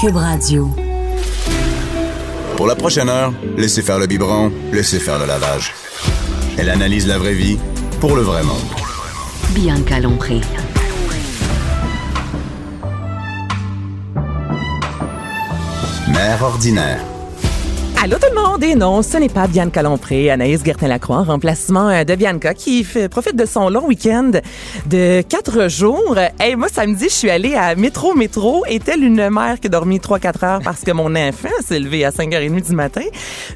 Cube 0.00 0.16
Radio. 0.16 0.74
Pour 2.56 2.66
la 2.66 2.74
prochaine 2.74 3.08
heure, 3.08 3.32
laissez 3.56 3.82
faire 3.82 3.98
le 3.98 4.06
biberon, 4.06 4.52
laissez 4.72 4.98
faire 4.98 5.18
le 5.18 5.26
lavage. 5.26 5.72
Elle 6.58 6.70
analyse 6.70 7.06
la 7.06 7.18
vraie 7.18 7.34
vie 7.34 7.58
pour 8.00 8.14
le 8.16 8.22
vrai 8.22 8.42
monde. 8.42 8.56
Bianca 9.54 10.00
Lompré. 10.00 10.40
Mère 16.08 16.42
ordinaire. 16.42 17.13
Allô 18.04 18.18
tout 18.18 18.28
le 18.34 18.38
monde! 18.38 18.62
Et 18.62 18.74
non, 18.74 19.00
ce 19.00 19.16
n'est 19.16 19.30
pas 19.30 19.46
Bianca 19.46 19.80
Lompré, 19.80 20.28
Anaïs 20.28 20.62
Gertin-Lacroix, 20.62 21.20
en 21.20 21.24
remplacement 21.24 21.88
euh, 21.88 22.04
de 22.04 22.14
Bianca, 22.14 22.52
qui 22.52 22.86
profite 23.10 23.34
de 23.34 23.46
son 23.46 23.70
long 23.70 23.86
week-end 23.86 24.30
de 24.84 25.22
quatre 25.22 25.70
jours. 25.70 26.18
Hey, 26.38 26.54
moi, 26.54 26.68
samedi, 26.68 27.04
je 27.04 27.14
suis 27.14 27.30
allée 27.30 27.54
à 27.54 27.74
Métro 27.74 28.14
Métro, 28.14 28.62
et 28.68 28.78
telle 28.78 29.02
une 29.04 29.30
mère 29.30 29.58
qui 29.58 29.68
a 29.68 29.70
dormi 29.70 30.00
3-4 30.00 30.44
heures 30.44 30.60
parce 30.62 30.82
que 30.82 30.90
mon 30.90 31.16
enfant 31.16 31.48
s'est 31.66 31.80
levé 31.80 32.04
à 32.04 32.10
5h30 32.10 32.66
du 32.66 32.74
matin? 32.74 33.04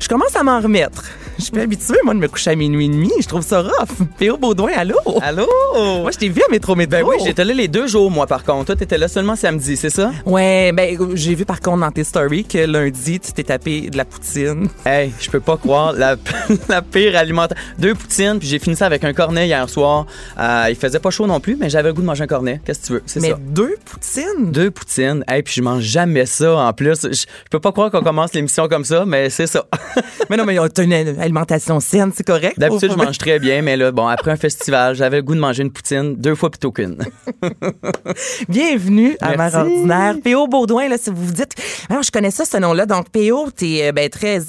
Je 0.01 0.09
commence 0.09 0.35
à 0.35 0.43
m'en 0.43 0.61
remettre. 0.61 1.05
Je 1.39 1.44
suis 1.44 1.53
pas 1.53 1.61
habituée, 1.61 1.98
moi, 2.05 2.14
de 2.14 2.19
me 2.19 2.27
coucher 2.27 2.50
à 2.50 2.56
minuit 2.56 2.86
et 2.86 2.89
demi. 2.89 3.12
Je 3.20 3.28
trouve 3.28 3.42
ça 3.42 3.62
rough. 3.62 4.06
P.O. 4.19 4.36
Baudouin, 4.39 4.72
allô? 4.77 4.97
Allô? 5.22 5.47
Moi, 5.75 6.11
je 6.11 6.19
t'ai 6.19 6.28
vu 6.28 6.42
à 6.47 6.50
Métro 6.50 6.75
Métro. 6.75 6.91
Ben 6.98 7.05
oui, 7.06 7.14
j'étais 7.25 7.44
là 7.44 7.55
les 7.55 7.69
deux 7.69 7.86
jours, 7.86 8.11
moi, 8.11 8.27
par 8.27 8.42
contre. 8.42 8.67
Toi, 8.67 8.77
t'étais 8.77 8.98
là 8.98 9.06
seulement 9.06 9.36
samedi, 9.36 9.77
c'est 9.77 9.91
ça? 9.91 10.11
Ouais, 10.27 10.72
ben, 10.72 10.98
j'ai 11.14 11.36
vu 11.36 11.44
par 11.44 11.61
contre 11.61 11.78
dans 11.78 11.92
tes 11.92 12.03
stories 12.03 12.44
que 12.44 12.59
lundi, 12.59 13.20
tu 13.20 13.33
t'es 13.33 13.44
tapé 13.44 13.83
de 13.89 13.97
la 13.97 14.05
poutine. 14.05 14.69
Hey, 14.84 15.12
je 15.20 15.31
peux 15.31 15.39
pas 15.39 15.56
croire 15.56 15.92
la, 15.92 16.16
la 16.69 16.83
pire 16.83 17.16
alimentation. 17.16 17.62
Deux 17.78 17.94
poutines, 17.94 18.41
puis 18.41 18.48
j'ai 18.48 18.59
fini 18.59 18.75
ça 18.75 18.86
avec 18.86 19.05
un 19.05 19.12
cornet 19.12 19.47
hier 19.47 19.70
soir. 19.70 20.06
Euh, 20.41 20.66
il 20.69 20.75
faisait 20.75 20.98
pas 20.98 21.11
chaud 21.11 21.28
non 21.28 21.39
plus, 21.39 21.55
mais 21.55 21.70
j'avais 21.70 21.91
le 21.91 21.94
goût 21.94 22.03
de 22.03 22.06
manger 22.06 22.25
un 22.25 22.27
cornet. 22.27 22.61
Qu'est-ce 22.64 22.81
que 22.81 22.86
tu 22.86 22.92
veux? 22.94 23.03
C'est 23.06 23.20
Mais 23.20 23.34
deux 23.39 23.77
poutines? 23.84 24.50
Deux 24.50 24.72
poutines. 24.72 25.22
Hey, 25.28 25.44
puis 25.44 25.55
je 25.55 25.62
mange 25.62 25.84
jamais 25.84 26.27
ça 26.27 26.56
en 26.56 26.72
plus. 26.72 27.00
Je, 27.05 27.12
je 27.12 27.27
peux 27.48 27.61
pas 27.61 27.70
croire 27.70 27.92
qu'on 27.92 28.03
commence 28.03 28.34
l'émission 28.34 28.66
comme 28.66 28.84
ça, 28.84 29.05
mais 29.06 29.31
c'est 29.31 29.47
ça. 29.47 29.66
Mais 30.31 30.36
non, 30.36 30.44
mais 30.44 30.56
t'as 30.69 30.83
une 30.84 30.92
alimentation 31.33 31.79
saine, 31.79 32.11
c'est 32.15 32.27
correct? 32.27 32.59
D'habitude, 32.59 32.91
je 32.93 32.97
mange 32.97 33.19
très 33.19 33.39
bien, 33.39 33.61
mais 33.61 33.77
là, 33.77 33.93
bon, 33.93 34.07
après 34.07 34.31
un 34.31 34.37
festival, 34.37 34.95
j'avais 34.95 35.19
le 35.19 35.23
goût 35.23 35.34
de 35.34 35.41
manger 35.41 35.62
une 35.62 35.71
poutine 35.71 36.15
deux 36.17 36.34
fois 36.34 36.48
plutôt 36.51 36.73
qu'une. 36.73 36.97
Bienvenue 38.48 39.17
à 39.21 39.37
Mère. 39.37 39.55
Ordinaire. 39.55 40.15
P.O. 40.25 40.47
Baudouin, 40.47 40.89
là, 40.89 40.97
si 40.99 41.11
vous 41.11 41.25
vous 41.27 41.33
dites, 41.33 41.53
alors, 41.91 42.03
je 42.03 42.11
connais 42.11 42.31
ça, 42.31 42.45
ce 42.47 42.56
nom-là. 42.56 42.87
Donc, 42.87 43.11
P.O., 43.11 43.51
t'es 43.51 43.89
euh, 43.89 43.93
ben, 43.93 44.09
très 44.09 44.41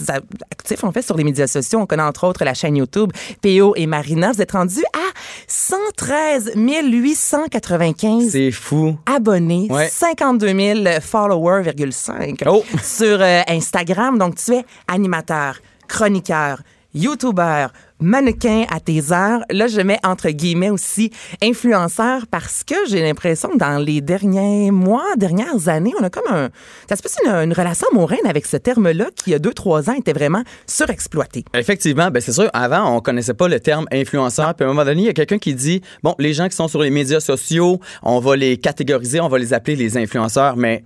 actif, 0.52 0.84
en 0.84 0.92
fait, 0.92 1.02
sur 1.02 1.18
les 1.18 1.24
médias 1.26 1.48
sociaux. 1.48 1.80
On 1.80 1.86
connaît 1.86 2.04
entre 2.04 2.26
autres 2.26 2.44
la 2.46 2.54
chaîne 2.54 2.78
YouTube 2.78 3.12
P.O. 3.42 3.74
et 3.76 3.86
Marina. 3.86 4.32
Vous 4.32 4.42
êtes 4.42 4.52
rendus 4.54 4.84
à 4.94 5.20
113 5.48 6.54
895 6.56 8.30
C'est 8.32 8.52
fou. 8.52 8.98
abonnés, 9.06 9.68
Ouais. 9.70 9.90
52 9.90 10.48
000 10.84 11.02
followers, 11.02 11.64
virgule 11.64 11.92
5 11.94 12.44
Oh. 12.48 12.64
sur 12.82 13.18
euh, 13.22 13.42
Instagram. 13.50 14.18
Donc, 14.18 14.36
tu 14.36 14.54
es 14.54 14.66
animateur, 14.88 15.60
chroniqueur, 15.90 16.62
youtubeur, 16.94 17.72
mannequin 18.00 18.66
à 18.72 18.80
tes 18.80 19.12
heures. 19.12 19.42
Là, 19.52 19.68
je 19.68 19.82
mets 19.82 20.00
entre 20.04 20.30
guillemets 20.30 20.70
aussi 20.70 21.12
influenceur 21.44 22.26
parce 22.32 22.64
que 22.64 22.76
j'ai 22.88 23.02
l'impression 23.02 23.50
que 23.50 23.58
dans 23.58 23.78
les 23.78 24.02
derniers 24.02 24.72
mois, 24.72 25.06
dernières 25.18 25.68
années, 25.68 25.94
on 26.00 26.04
a 26.04 26.10
comme 26.10 26.32
un... 26.34 26.50
Ça 26.88 26.96
se 26.96 27.04
peut 27.04 27.10
une, 27.26 27.32
une 27.32 27.54
relation 27.54 27.88
amoureuse 27.92 28.20
avec 28.26 28.46
ce 28.46 28.58
terme-là 28.58 29.06
qui, 29.16 29.30
il 29.30 29.34
y 29.34 29.36
a 29.36 29.40
deux, 29.40 29.54
trois 29.54 29.90
ans, 29.90 29.94
était 29.94 30.14
vraiment 30.14 30.44
surexploité. 30.66 31.44
Effectivement, 31.54 32.10
ben 32.10 32.22
c'est 32.22 32.34
sûr. 32.34 32.50
Avant, 32.54 32.96
on 32.96 33.02
connaissait 33.02 33.34
pas 33.34 33.48
le 33.48 33.60
terme 33.60 33.86
influenceur. 33.92 34.56
Puis 34.56 34.64
à 34.64 34.68
un 34.68 34.74
moment 34.74 34.86
donné, 34.86 35.02
il 35.02 35.08
y 35.08 35.10
a 35.10 35.14
quelqu'un 35.14 35.38
qui 35.38 35.54
dit 35.54 35.82
bon, 36.02 36.16
les 36.18 36.34
gens 36.34 36.48
qui 36.48 36.56
sont 36.56 36.68
sur 36.68 36.82
les 36.82 36.90
médias 36.90 37.20
sociaux, 37.20 37.80
on 38.02 38.20
va 38.20 38.36
les 38.36 38.58
catégoriser, 38.58 39.20
on 39.20 39.28
va 39.28 39.38
les 39.38 39.54
appeler 39.54 39.76
les 39.76 39.98
influenceurs. 39.98 40.56
Mais 40.56 40.84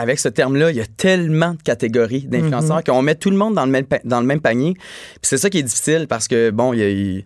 avec 0.00 0.18
ce 0.18 0.28
terme-là, 0.28 0.70
il 0.70 0.76
y 0.76 0.80
a 0.80 0.86
tellement 0.96 1.52
de 1.52 1.62
catégories 1.62 2.26
d'influenceurs 2.26 2.82
qu'on 2.84 3.02
met 3.02 3.14
tout 3.14 3.30
le 3.30 3.36
monde 3.36 3.54
dans 3.54 3.64
le 3.66 3.70
même 3.70 3.86
dans 4.04 4.20
le 4.20 4.26
même 4.26 4.40
panier. 4.40 4.74
Puis 4.74 5.20
c'est 5.22 5.38
ça 5.38 5.50
qui 5.50 5.58
est 5.58 5.62
difficile 5.62 6.06
parce 6.08 6.26
que 6.28 6.50
bon, 6.50 6.72
il 6.72 6.78
y 6.80 6.82
a 6.82 6.88
il- 6.88 7.24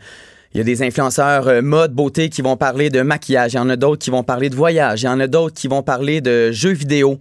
il 0.52 0.58
y 0.58 0.60
a 0.60 0.64
des 0.64 0.82
influenceurs 0.84 1.48
euh, 1.48 1.62
mode, 1.62 1.92
beauté 1.94 2.28
qui 2.28 2.40
vont 2.40 2.56
parler 2.56 2.88
de 2.88 3.02
maquillage. 3.02 3.54
Il 3.54 3.56
y 3.56 3.58
en 3.58 3.68
a 3.68 3.74
d'autres 3.74 4.00
qui 4.04 4.10
vont 4.10 4.22
parler 4.22 4.50
de 4.50 4.54
voyage. 4.54 5.02
Il 5.02 5.06
y 5.06 5.08
en 5.08 5.18
a 5.18 5.26
d'autres 5.26 5.54
qui 5.56 5.66
vont 5.66 5.82
parler 5.82 6.20
de 6.20 6.52
jeux 6.52 6.70
vidéo. 6.72 7.18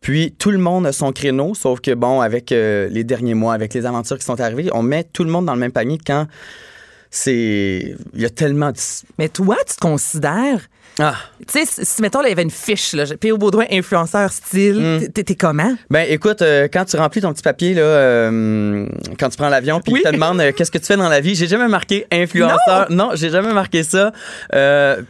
Puis 0.00 0.32
tout 0.38 0.52
le 0.52 0.58
monde 0.58 0.86
a 0.86 0.92
son 0.92 1.10
créneau, 1.10 1.54
sauf 1.56 1.80
que 1.80 1.92
bon, 1.94 2.20
avec 2.20 2.52
euh, 2.52 2.88
les 2.88 3.02
derniers 3.02 3.34
mois, 3.34 3.54
avec 3.54 3.74
les 3.74 3.86
aventures 3.86 4.18
qui 4.18 4.24
sont 4.24 4.40
arrivées, 4.40 4.68
on 4.72 4.82
met 4.84 5.02
tout 5.02 5.24
le 5.24 5.30
monde 5.30 5.46
dans 5.46 5.54
le 5.54 5.58
même 5.60 5.72
panier 5.72 5.98
quand 6.06 6.28
c'est. 7.10 7.96
Il 8.14 8.20
y 8.20 8.24
a 8.24 8.30
tellement 8.30 8.70
de. 8.70 8.78
Mais 9.18 9.28
toi, 9.28 9.56
tu 9.66 9.74
te 9.74 9.80
considères... 9.80 10.60
Ah! 10.98 11.14
Tu 11.46 11.66
sais, 11.66 11.84
si, 11.84 12.00
mettons, 12.02 12.20
là, 12.22 12.28
il 12.28 12.30
y 12.30 12.32
avait 12.32 12.42
une 12.42 12.50
fiche, 12.50 12.94
là, 12.94 13.04
P.O. 13.20 13.36
Baudouin, 13.36 13.66
influenceur 13.70 14.32
style, 14.32 15.10
t'es- 15.12 15.24
t'es 15.24 15.34
comment? 15.34 15.74
Ben 15.90 16.06
écoute, 16.08 16.40
euh, 16.40 16.68
quand 16.72 16.86
tu 16.86 16.96
remplis 16.96 17.20
ton 17.20 17.32
petit 17.34 17.42
papier, 17.42 17.74
là, 17.74 17.82
euh, 17.82 18.86
quand 19.20 19.28
tu 19.28 19.36
prends 19.36 19.50
l'avion, 19.50 19.80
puis 19.80 19.92
Oui. 19.92 20.00
ils 20.04 20.08
te 20.08 20.14
demandent 20.14 20.40
euh, 20.40 20.52
qu'est-ce 20.52 20.70
que 20.70 20.78
tu 20.78 20.86
fais 20.86 20.96
dans 20.96 21.08
la 21.10 21.20
vie, 21.20 21.34
j'ai 21.34 21.48
jamais 21.48 21.68
marqué 21.68 22.06
influenceur. 22.10 22.86
Non, 22.90 23.10
j'ai 23.14 23.28
jamais 23.30 23.52
marqué 23.52 23.82
ça. 23.82 24.12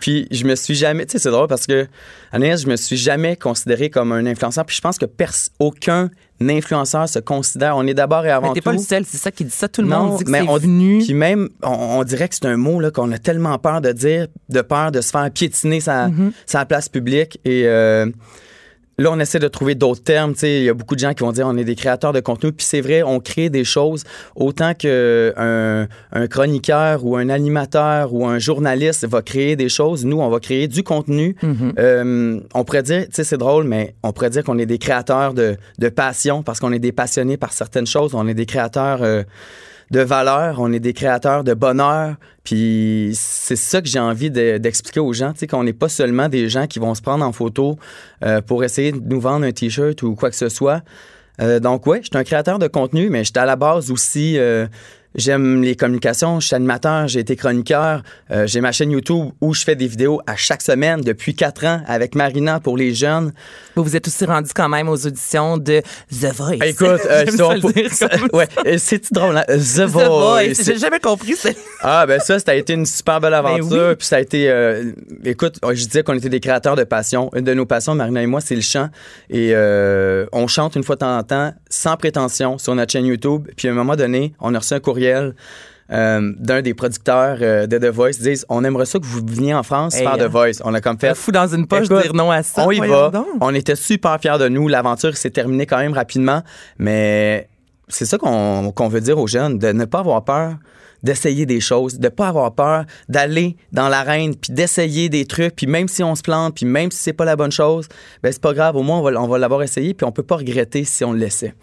Puis 0.01 0.27
je 0.31 0.45
me 0.45 0.57
suis 0.57 0.75
jamais. 0.75 1.07
Tu 1.07 1.13
sais, 1.13 1.19
c'est 1.19 1.31
drôle 1.31 1.47
parce 1.49 1.67
que, 1.67 1.87
Agnès, 2.33 2.61
je 2.61 2.67
me 2.67 2.77
suis 2.77 2.97
jamais 2.97 3.37
considéré 3.37 3.89
comme 3.91 4.11
un 4.13 4.27
influenceur. 4.27 4.65
Puis 4.67 4.77
je 4.77 4.81
pense 4.81 4.99
que 4.99 5.07
pers- 5.07 5.51
aucun 5.61 6.11
influenceur 6.41 7.09
se 7.09 7.19
considère. 7.19 7.77
On 7.77 7.87
est 7.87 7.95
d'abord 7.95 8.25
et 8.27 8.31
avant 8.31 8.49
Mais 8.49 8.55
t'es 8.55 8.61
tout. 8.61 8.65
pas 8.65 8.73
le 8.73 8.79
seul, 8.79 9.05
c'est 9.07 9.17
ça 9.17 9.31
qui 9.31 9.45
dit 9.45 9.51
ça. 9.51 9.69
Tout 9.69 9.83
le 9.83 9.89
Non, 9.89 10.05
monde 10.07 10.19
dit 10.19 10.25
que 10.25 10.31
mais 10.31 10.43
c'est 10.43 10.49
on- 10.49 10.59
venu. 10.59 10.99
Puis 11.05 11.15
même, 11.15 11.49
on, 11.63 11.99
on 12.01 12.05
dirait 12.05 12.29
que 12.29 12.35
c'est 12.35 12.47
un 12.47 12.57
mot 12.57 12.81
là, 12.81 12.91
qu'on 12.91 13.11
a 13.13 13.19
tellement 13.19 13.59
peur 13.59 13.81
de 13.81 13.93
dire, 13.93 14.27
de 14.49 14.61
peur 14.61 14.93
de 14.93 15.01
se 15.01 15.11
faire 15.11 15.31
piétiner 15.31 15.81
sa, 15.81 16.09
Mm-hmm. 16.09 16.33
sa 16.47 16.65
place 16.67 16.89
publique. 16.89 17.41
Et 17.45 17.63
euh, 17.67 18.07
là, 18.99 19.11
on 19.13 19.21
essaie 19.21 19.39
de 19.39 19.49
trouver 19.49 19.75
d'autres 19.75 20.03
termes. 20.03 20.33
Tu 20.33 20.41
sais, 20.41 20.59
Il 20.59 20.65
y 20.65 20.69
a 20.69 20.75
beaucoup 20.75 20.95
de 20.95 21.01
gens 21.01 21.13
qui 21.13 21.23
vont 21.23 21.33
dire 21.33 21.47
on 21.47 21.57
est 21.57 21.65
des 21.65 21.75
créateurs 21.75 22.13
de 22.13 22.21
contenu. 22.21 22.53
Puis 22.53 22.67
c'est 22.67 22.81
vrai, 22.81 23.03
on 23.03 23.21
crée 23.21 23.51
des 23.51 23.65
choses 23.65 24.05
autant 24.35 24.75
qu'un 24.75 25.89
un 26.13 26.27
chroniqueur 26.29 27.05
ou 27.05 27.17
un 27.17 27.29
animateur 27.29 28.13
ou 28.15 28.27
un 28.27 28.39
journaliste 28.39 29.07
va 29.07 29.23
créer 29.23 29.57
des 29.57 29.69
choses. 29.69 30.05
Nous, 30.05 30.21
on 30.21 30.29
va 30.29 30.41
créer 30.41 30.69
du 30.69 30.83
contenu. 30.83 31.37
Mm-hmm. 31.43 31.73
Euh, 31.79 32.41
on 32.55 32.65
pourrait 32.65 32.83
dire, 32.83 33.05
tu 33.05 33.13
sais, 33.13 33.25
c'est 33.25 33.39
drôle, 33.39 33.65
mais 33.65 33.95
on 34.03 34.13
pourrait 34.13 34.31
dire 34.31 34.45
qu'on 34.45 34.59
est 34.59 34.67
des 34.67 34.79
créateurs 34.79 35.35
de, 35.35 35.57
de 35.79 35.89
passion 35.89 36.43
parce 36.43 36.61
qu'on 36.61 36.73
est 36.73 36.79
des 36.79 36.93
passionnés 36.93 37.37
par 37.37 37.53
certaines 37.53 37.87
choses. 37.87 38.15
On 38.15 38.27
est 38.27 38.35
des 38.35 38.47
créateurs 38.47 39.03
euh, 39.03 39.23
de 39.91 40.01
valeur, 40.01 40.57
on 40.61 40.73
est 40.73 40.81
des 40.81 40.93
créateurs 40.93 41.45
de 41.45 41.55
bonheur. 41.55 42.17
Puis 42.45 43.11
c'est 43.15 43.57
ça 43.57 43.81
que 43.81 43.89
j'ai 43.89 43.99
envie 44.01 44.31
de- 44.31 44.59
d'expliquer 44.59 45.01
aux 45.01 45.13
gens, 45.13 45.33
tu 45.33 45.41
sais, 45.41 45.47
qu'on 45.47 45.65
n'est 45.65 45.73
pas 45.73 45.89
seulement 45.89 46.29
des 46.29 46.49
gens 46.49 46.67
qui 46.67 46.79
vont 46.79 46.95
se 46.95 47.03
prendre 47.03 47.25
en 47.25 47.33
photo 47.33 47.79
euh, 48.25 48.41
pour 48.41 48.65
essayer 48.65 48.93
de 48.93 49.01
nous 49.05 49.21
vendre 49.21 49.47
un 49.47 49.53
T-shirt 49.53 50.03
ou 50.03 50.15
quoi 50.15 50.31
que 50.31 50.37
ce 50.37 50.49
soit. 50.49 50.83
Euh, 51.41 51.61
donc, 51.61 51.87
ouais, 51.87 51.99
je 52.03 52.07
suis 52.07 52.17
un 52.19 52.25
créateur 52.25 52.59
de 52.59 52.67
contenu, 52.67 53.11
mais 53.11 53.23
j'étais 53.25 53.41
à 53.41 53.47
la 53.47 53.57
base 53.57 53.91
aussi. 53.91 54.39
euh, 54.39 54.67
J'aime 55.17 55.63
les 55.63 55.77
communications, 55.77 56.41
je 56.41 56.49
suis 56.49 56.57
animateur, 56.57 57.09
j'ai 57.09 57.21
été 57.21 57.37
chroniqueur, 57.37 58.03
euh, 58.31 58.47
j'ai 58.47 58.61
ma 58.61 58.71
chaîne 58.71 58.91
YouTube 58.91 59.31
où 59.41 59.55
je 59.55 59.63
fais 59.65 59.75
des 59.75 59.87
vidéos 59.87 60.21
à 60.27 60.37
chaque 60.37 60.61
semaine 60.61 61.01
depuis 61.01 61.35
quatre 61.35 61.65
ans 61.65 61.81
avec 61.87 62.15
Marina 62.15 62.61
pour 62.61 62.77
les 62.77 62.93
jeunes. 62.95 63.33
Vous 63.77 63.83
vous 63.83 63.97
êtes 63.97 64.07
aussi 64.09 64.27
rendu 64.27 64.51
quand 64.55 64.69
même 64.69 64.89
aux 64.91 65.07
auditions 65.07 65.57
de 65.57 65.81
The 66.11 66.33
Voice. 66.35 66.59
Écoute, 66.67 67.01
euh, 67.09 67.25
ça, 67.91 68.09
ça 68.09 68.09
ouais, 68.35 68.47
euh, 68.67 68.77
c'est 68.79 69.11
drôle, 69.13 69.39
hein? 69.39 69.45
The 69.49 69.57
The 69.77 69.81
Voice. 69.89 70.09
Voice. 70.49 70.65
J'ai 70.65 70.79
jamais 70.79 71.01
compris. 71.01 71.35
c'est- 71.35 71.57
Ah, 71.81 72.05
ben 72.07 72.21
ça, 72.21 72.39
ça 72.39 72.51
a 72.51 72.55
été 72.55 72.75
une 72.75 72.85
super 72.87 73.19
belle 73.21 73.35
aventure. 73.35 73.69
Ben 73.71 73.89
oui. 73.91 73.97
Puis 73.97 74.07
ça 74.07 74.17
a 74.17 74.21
été. 74.21 74.51
euh, 74.51 74.93
écoute, 75.25 75.59
je 75.67 75.85
disais 75.87 76.03
qu'on 76.03 76.15
était 76.15 76.29
des 76.29 76.41
créateurs 76.41 76.77
de 76.77 76.85
passion. 76.85 77.31
Une 77.35 77.45
de 77.45 77.55
nos 77.55 77.65
passions, 77.67 77.95
Marina 77.95 78.23
et 78.23 78.27
moi, 78.27 78.41
c'est 78.43 78.55
le 78.55 78.61
chant. 78.61 78.91
Et 79.31 79.55
on 80.33 80.47
chante 80.47 80.77
une 80.77 80.83
fois 80.85 80.97
de 80.97 81.01
temps 81.01 81.17
en 81.19 81.23
temps, 81.23 81.55
sans 81.71 81.97
prétention, 81.97 82.59
sur 82.59 82.75
notre 82.75 82.93
chaîne 82.93 83.07
YouTube. 83.07 83.49
Puis 83.57 83.69
à 83.69 83.71
un 83.71 83.75
moment 83.75 83.97
donné, 83.97 84.35
on 84.41 84.55
a 84.55 84.59
reçu 84.59 84.75
un 84.75 84.81
courriel. 85.13 85.35
euh, 85.93 86.33
d'un 86.39 86.63
des 86.63 86.75
producteurs 86.75 87.39
euh, 87.41 87.67
de 87.69 87.79
The 87.79 87.87
Voice 87.95 88.19
disent 88.21 88.45
on 88.49 88.65
aimerait 88.65 88.87
ça 88.87 88.99
que 88.99 89.05
vous 89.07 89.21
veniez 89.25 89.55
en 89.55 89.63
France 89.63 89.95
Hey, 89.95 90.03
faire 90.03 90.15
hein? 90.15 90.19
The 90.19 90.31
Voice 90.31 90.61
on 90.65 90.75
a 90.75 90.81
comme 90.81 90.99
fait 90.99 91.15
Fou 91.15 91.31
dans 91.31 91.47
une 91.47 91.67
poche 91.69 91.85
Écoute, 91.85 92.03
dire 92.03 92.13
non 92.15 92.31
à 92.33 92.43
ça. 92.43 92.67
on 92.67 92.73
y 92.73 92.81
va. 92.81 93.11
donc. 93.11 93.27
On 93.41 93.55
était 93.55 93.77
super 93.77 94.19
fiers 94.21 94.39
de 94.41 94.49
nous. 94.49 94.67
L'aventure 94.67 95.17
s'est 95.17 95.31
terminée 95.31 95.65
quand 95.67 95.79
même 95.79 95.93
rapidement. 95.93 96.43
Mais 96.79 97.49
c'est 97.89 98.05
ça 98.05 98.19
qu'on 98.19 98.73
qu'on 98.73 98.89
veut 98.89 99.01
dire 99.01 99.17
aux 99.19 99.29
jeunes, 99.29 99.59
de 99.59 99.71
ne 99.71 99.85
pas 99.85 100.01
avoir 100.01 100.25
peur 100.25 100.57
d'essayer 101.03 101.47
des 101.47 101.61
choses, 101.61 102.01
de 102.01 102.09
pas 102.09 102.27
avoir 102.29 102.53
peur, 102.53 102.85
d'aller 103.09 103.57
dans 103.71 103.89
l'arène, 103.89 104.35
puis 104.35 104.53
d'essayer 104.53 105.09
des 105.09 105.25
trucs, 105.25 105.55
puis 105.55 105.67
même 105.69 105.87
si 105.87 106.03
on 106.03 106.17
se 106.17 106.23
plante, 106.23 106.57
puis 106.57 106.67
même 106.67 106.91
si 106.91 106.99
c'est 107.01 107.13
pas 107.13 107.25
la 107.27 107.37
bonne 107.37 107.53
chose, 107.53 107.87
ben 108.25 108.33
c'est 108.33 108.41
pas 108.43 108.55
grave, 108.55 108.75
au 108.75 108.83
moins 108.83 108.99
on 108.99 109.03
va, 109.03 109.21
on 109.21 109.29
va 109.29 109.39
l'avoir 109.39 109.63
essayé, 109.63 109.95
puis 109.95 110.05
on 110.05 110.11
peut 110.11 110.25
pas 110.25 110.37
regretter 110.37 110.83
si 110.85 111.05
on 111.05 111.13
le 111.13 111.19
laissait. 111.21 111.55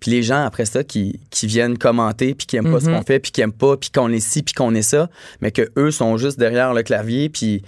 Puis 0.00 0.10
les 0.10 0.22
gens 0.22 0.44
après 0.44 0.64
ça 0.64 0.82
qui, 0.82 1.20
qui 1.30 1.46
viennent 1.46 1.76
commenter, 1.78 2.34
puis 2.34 2.46
qui 2.46 2.56
aiment 2.56 2.72
pas 2.72 2.80
ce 2.80 2.86
qu'on 2.86 3.02
fait, 3.02 3.18
puis 3.20 3.30
qui 3.32 3.40
aiment 3.42 3.52
pas, 3.52 3.76
puis 3.76 3.90
qu'on 3.90 4.10
est 4.10 4.20
ci, 4.20 4.42
puis 4.42 4.54
qu'on 4.54 4.74
est 4.74 4.82
ça, 4.82 5.10
mais 5.42 5.50
que 5.52 5.70
eux 5.76 5.90
sont 5.90 6.16
juste 6.16 6.38
derrière 6.38 6.72
le 6.74 6.82
clavier, 6.82 7.28
puis 7.28 7.62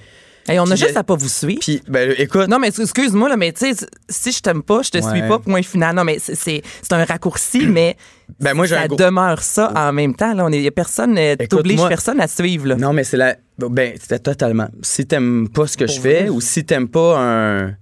Hey, 0.48 0.58
on 0.58 0.64
a 0.68 0.74
juste 0.74 0.96
à 0.96 1.04
pas 1.04 1.14
vous 1.14 1.28
suivre. 1.28 1.60
puis 1.60 1.80
ben 1.86 2.14
écoute, 2.18 2.48
Non, 2.48 2.58
mais 2.58 2.66
excuse-moi, 2.76 3.28
là, 3.28 3.36
mais 3.36 3.52
tu 3.52 3.72
sais, 3.72 3.86
si 4.08 4.32
je 4.32 4.40
t'aime 4.40 4.64
pas, 4.64 4.82
je 4.82 4.90
te 4.90 4.98
suis 5.00 5.20
pas, 5.28 5.38
point 5.38 5.62
final. 5.62 5.94
Non, 5.94 6.02
mais 6.02 6.18
c'est- 6.18 6.34
c'est 6.34 6.62
c'est 6.82 6.92
un 6.94 7.04
raccourci, 7.04 7.64
mais 7.68 7.96
Ben, 8.40 8.52
moi, 8.54 8.66
ça 8.66 8.88
gros- 8.88 8.96
demeure 8.96 9.40
ça 9.40 9.72
en 9.76 9.92
même 9.92 10.16
temps. 10.16 10.34
Là, 10.34 10.44
on 10.44 10.50
est, 10.50 10.60
y 10.60 10.66
a 10.66 10.72
personne, 10.72 11.16
euh, 11.16 11.36
t'obliges 11.48 11.76
moi- 11.76 11.88
personne 11.88 12.18
à 12.20 12.26
suivre. 12.26 12.66
Là. 12.66 12.74
Non, 12.74 12.92
mais 12.92 13.04
c'est 13.04 13.18
la. 13.18 13.36
Ben, 13.58 13.92
c'était 14.00 14.18
totalement. 14.18 14.66
Si 14.82 15.06
t'aimes 15.06 15.48
pas 15.48 15.68
ce 15.68 15.76
que 15.76 15.86
je 15.86 16.00
fais 16.00 16.28
ou 16.28 16.40
si 16.40 16.64
t'aimes 16.64 16.88
pas 16.88 17.18
un. 17.20 17.68
Tu 17.68 17.74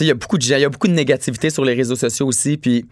sais, 0.00 0.04
il 0.04 0.08
y 0.08 0.10
a 0.10 0.14
beaucoup 0.14 0.36
de 0.36 0.42
gens, 0.42 0.56
il 0.56 0.62
y 0.62 0.64
a 0.66 0.68
beaucoup 0.68 0.88
de 0.88 0.92
négativité 0.92 1.48
sur 1.48 1.64
les 1.64 1.72
réseaux 1.72 1.96
sociaux 1.96 2.26
aussi. 2.26 2.58
Puis, 2.58 2.84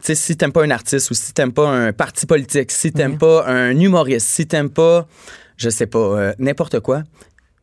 sais, 0.00 0.14
si 0.14 0.36
t'aimes 0.36 0.52
pas 0.52 0.64
un 0.64 0.70
artiste 0.70 1.10
ou 1.10 1.14
si 1.14 1.32
t'aimes 1.32 1.52
pas 1.52 1.68
un 1.68 1.92
parti 1.92 2.26
politique, 2.26 2.70
si 2.70 2.92
t'aimes 2.92 3.18
pas 3.18 3.46
un 3.46 3.78
humoriste, 3.78 4.26
si 4.26 4.46
t'aimes 4.46 4.70
pas, 4.70 5.06
je 5.56 5.70
sais 5.70 5.86
pas, 5.86 5.98
euh, 5.98 6.32
n'importe 6.38 6.80
quoi, 6.80 7.02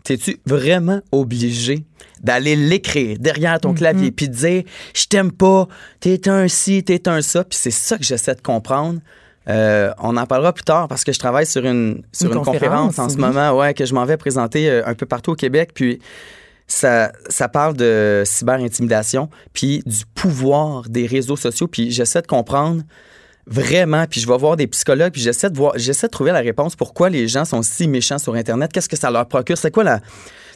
t'es-tu 0.03 0.37
vraiment 0.45 1.01
obligé 1.11 1.85
d'aller 2.21 2.55
l'écrire 2.55 3.17
derrière 3.19 3.59
ton 3.59 3.73
clavier 3.73 4.11
puis 4.11 4.29
de 4.29 4.33
dire 4.33 4.63
je 4.93 5.05
t'aime 5.05 5.31
pas, 5.31 5.67
t'es 5.99 6.29
un 6.29 6.47
ci, 6.47 6.83
t'es 6.83 7.07
un 7.07 7.21
ça, 7.21 7.43
puis 7.43 7.57
c'est 7.61 7.71
ça 7.71 7.97
que 7.97 8.03
j'essaie 8.03 8.35
de 8.35 8.41
comprendre. 8.41 8.99
Euh, 9.47 9.91
on 9.99 10.17
en 10.17 10.25
parlera 10.25 10.53
plus 10.53 10.63
tard 10.63 10.87
parce 10.87 11.03
que 11.03 11.11
je 11.11 11.19
travaille 11.19 11.45
sur 11.45 11.63
une 11.65 12.01
sur 12.11 12.31
Une 12.31 12.37
une, 12.37 12.43
conférence, 12.43 12.95
conférence, 12.95 12.99
en 12.99 13.09
ce 13.09 13.17
moment, 13.17 13.51
ouais, 13.55 13.75
que 13.75 13.85
je 13.85 13.93
m'en 13.93 14.05
vais 14.05 14.17
présenter 14.17 14.69
euh, 14.69 14.81
un 14.87 14.95
peu 14.95 15.05
partout 15.05 15.31
au 15.31 15.35
Québec, 15.35 15.69
puis 15.75 15.99
ça, 16.67 17.11
ça 17.29 17.47
parle 17.47 17.75
de 17.75 18.23
cyber-intimidation, 18.25 19.29
puis 19.53 19.83
du 19.85 20.05
pouvoir 20.15 20.89
des 20.89 21.05
réseaux 21.05 21.35
sociaux, 21.35 21.67
puis 21.67 21.91
j'essaie 21.91 22.21
de 22.21 22.27
comprendre 22.27 22.81
vraiment, 23.47 24.05
puis 24.07 24.19
je 24.19 24.27
vais 24.27 24.37
voir 24.37 24.55
des 24.55 24.67
psychologues, 24.67 25.11
puis 25.11 25.21
j'essaie 25.21 25.49
de 25.49 25.57
voir, 25.57 25.73
j'essaie 25.75 26.07
de 26.07 26.11
trouver 26.11 26.31
la 26.31 26.39
réponse 26.39 26.75
pourquoi 26.75 27.09
les 27.09 27.27
gens 27.27 27.45
sont 27.45 27.61
si 27.61 27.87
méchants 27.87 28.17
sur 28.17 28.33
Internet, 28.33 28.71
qu'est-ce 28.73 28.89
que 28.89 28.97
ça 28.97 29.11
leur 29.11 29.27
procure, 29.27 29.57
c'est 29.57 29.71
quoi 29.71 29.83
la, 29.83 29.99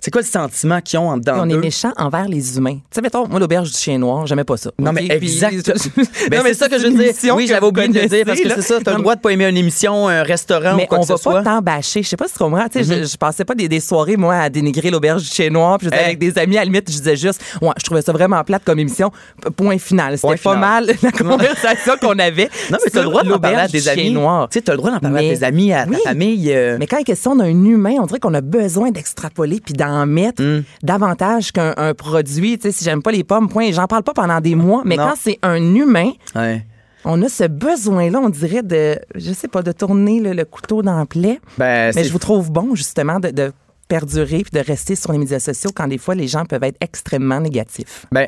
c'est 0.01 0.11
quoi 0.11 0.21
le 0.21 0.27
sentiment 0.27 0.81
qu'ils 0.81 0.99
ont 0.99 1.09
en 1.09 1.17
dedans 1.17 1.35
on 1.39 1.49
est 1.49 1.57
méchant 1.57 1.91
envers 1.97 2.27
les 2.27 2.57
humains. 2.57 2.75
Tu 2.75 2.81
sais, 2.91 3.01
mettons, 3.01 3.27
moi, 3.27 3.39
l'auberge 3.39 3.71
du 3.71 3.77
chien 3.77 3.97
noir, 3.97 4.25
j'aimais 4.27 4.43
pas 4.43 4.57
ça. 4.57 4.71
Non, 4.79 4.91
mais 4.93 5.07
exact. 5.09 5.71
Non, 5.97 6.03
Ben, 6.29 6.41
c'est 6.45 6.53
ça 6.53 6.69
que 6.69 6.77
je 6.79 6.87
veux 6.87 6.93
dire. 6.93 7.35
Oui, 7.35 7.47
j'avais 7.47 7.65
oublié 7.65 7.87
de 7.87 7.99
le 7.99 8.07
dire 8.07 8.25
parce 8.25 8.39
que 8.39 8.49
c'est 8.49 8.61
ça. 8.61 8.79
Tu 8.79 8.87
as 8.87 8.91
là. 8.91 8.97
le 8.97 9.01
droit 9.03 9.15
de 9.15 9.21
pas 9.21 9.29
aimer 9.31 9.47
une 9.47 9.57
émission, 9.57 10.07
un 10.07 10.23
restaurant 10.23 10.75
Mais 10.75 10.83
ou 10.83 10.87
quoi 10.87 10.97
on 10.99 11.01
que 11.01 11.07
ce 11.07 11.13
va 11.13 11.17
soit. 11.17 11.33
pas 11.35 11.43
tant 11.43 11.61
bâcher. 11.61 12.03
Je 12.03 12.07
sais 12.09 12.17
pas 12.17 12.27
si 12.27 12.33
tu 12.33 12.39
comprends. 12.39 12.67
Tu 12.69 12.83
sais, 12.83 13.01
je, 13.03 13.05
je 13.05 13.17
passais 13.17 13.45
pas 13.45 13.55
des, 13.55 13.67
des 13.67 13.79
soirées, 13.79 14.17
moi, 14.17 14.35
à 14.35 14.49
dénigrer 14.49 14.89
l'auberge 14.91 15.23
du 15.23 15.29
chien 15.29 15.49
noir. 15.49 15.77
Puis 15.77 15.85
j'étais 15.85 15.97
Hey. 15.99 16.05
avec 16.05 16.19
des 16.19 16.37
amis, 16.37 16.55
à 16.57 16.61
la 16.61 16.65
limite, 16.65 16.89
je 16.91 16.97
disais 16.97 17.15
juste, 17.15 17.41
ouais, 17.61 17.69
je 17.77 17.83
trouvais 17.83 18.01
ça 18.01 18.11
vraiment 18.13 18.41
plate 18.43 18.63
comme 18.63 18.79
émission. 18.79 19.11
Point 19.57 19.77
final. 19.79 20.17
C'était 20.17 20.35
pas 20.37 20.53
final. 20.53 20.59
mal 20.59 20.95
la 21.01 21.11
conversation 21.11 21.93
qu'on 21.99 22.17
avait. 22.19 22.49
Non, 22.71 22.77
mais 22.83 22.91
tu 22.91 22.97
as 22.97 23.01
le 23.01 23.07
droit 23.09 23.23
d'en 23.23 23.39
parler 23.39 23.57
à 23.57 23.67
chien 23.67 23.91
amis. 23.91 24.47
Tu 24.51 24.59
sais, 24.59 24.71
le 24.71 24.77
droit 24.77 24.91
d'en 24.91 24.99
parler 24.99 25.27
Mais- 25.29 25.33
à 25.33 25.37
tes 25.37 25.43
amis, 25.43 25.73
à 25.73 25.85
ta 25.85 25.97
famille. 25.99 26.51
euh, 26.53 26.77
Mais 26.79 26.87
quand 26.87 26.97
il 26.97 27.01
est 27.01 27.05
question 27.05 27.35
d'un 27.35 27.47
humain, 27.49 27.95
on 27.99 28.05
dirait 28.05 28.19
qu'on 28.19 28.33
a 28.33 28.41
besoin 28.41 28.91
d'extrapoler 28.91 29.59
puis 29.63 29.73
d'en 29.73 29.88
mettre 30.05 30.41
Hmm. 30.43 30.63
davantage 30.83 31.51
qu'un 31.51 31.73
un 31.77 31.93
produit. 31.93 32.57
Tu 32.57 32.63
sais, 32.63 32.71
si 32.71 32.83
j'aime 32.83 33.01
pas 33.01 33.11
les 33.11 33.23
pommes, 33.23 33.49
point. 33.49 33.71
J'en 33.71 33.87
parle 33.87 34.03
pas 34.03 34.13
pendant 34.13 34.39
des 34.41 34.55
mois. 34.55 34.81
Mais 34.85 34.95
Non. 34.97 35.07
quand 35.07 35.13
c'est 35.19 35.39
un 35.41 35.55
humain, 35.75 36.11
ouais. 36.35 36.65
on 37.05 37.21
a 37.21 37.29
ce 37.29 37.45
besoin-là, 37.45 38.19
on 38.19 38.29
dirait 38.29 38.63
de, 38.63 38.97
je 39.15 39.31
sais 39.33 39.47
pas, 39.47 39.61
de 39.61 39.71
tourner 39.71 40.19
le, 40.19 40.33
le 40.33 40.45
couteau 40.45 40.81
dans 40.81 40.99
le 40.99 41.05
plaie. 41.05 41.39
Ben, 41.57 41.91
Mais 41.95 42.03
je 42.03 42.11
vous 42.11 42.19
trouve 42.19 42.51
bon, 42.51 42.75
justement, 42.75 43.19
de, 43.19 43.29
de 43.29 43.51
perdurer 43.87 44.43
puis 44.43 44.51
de 44.53 44.59
rester 44.63 44.95
sur 44.95 45.11
les 45.11 45.17
médias 45.17 45.39
sociaux 45.39 45.71
quand 45.73 45.87
des 45.87 45.97
fois 45.97 46.13
les 46.13 46.27
gens 46.27 46.45
peuvent 46.45 46.63
être 46.63 46.77
extrêmement 46.79 47.39
négatifs. 47.39 48.05
Ben, 48.11 48.27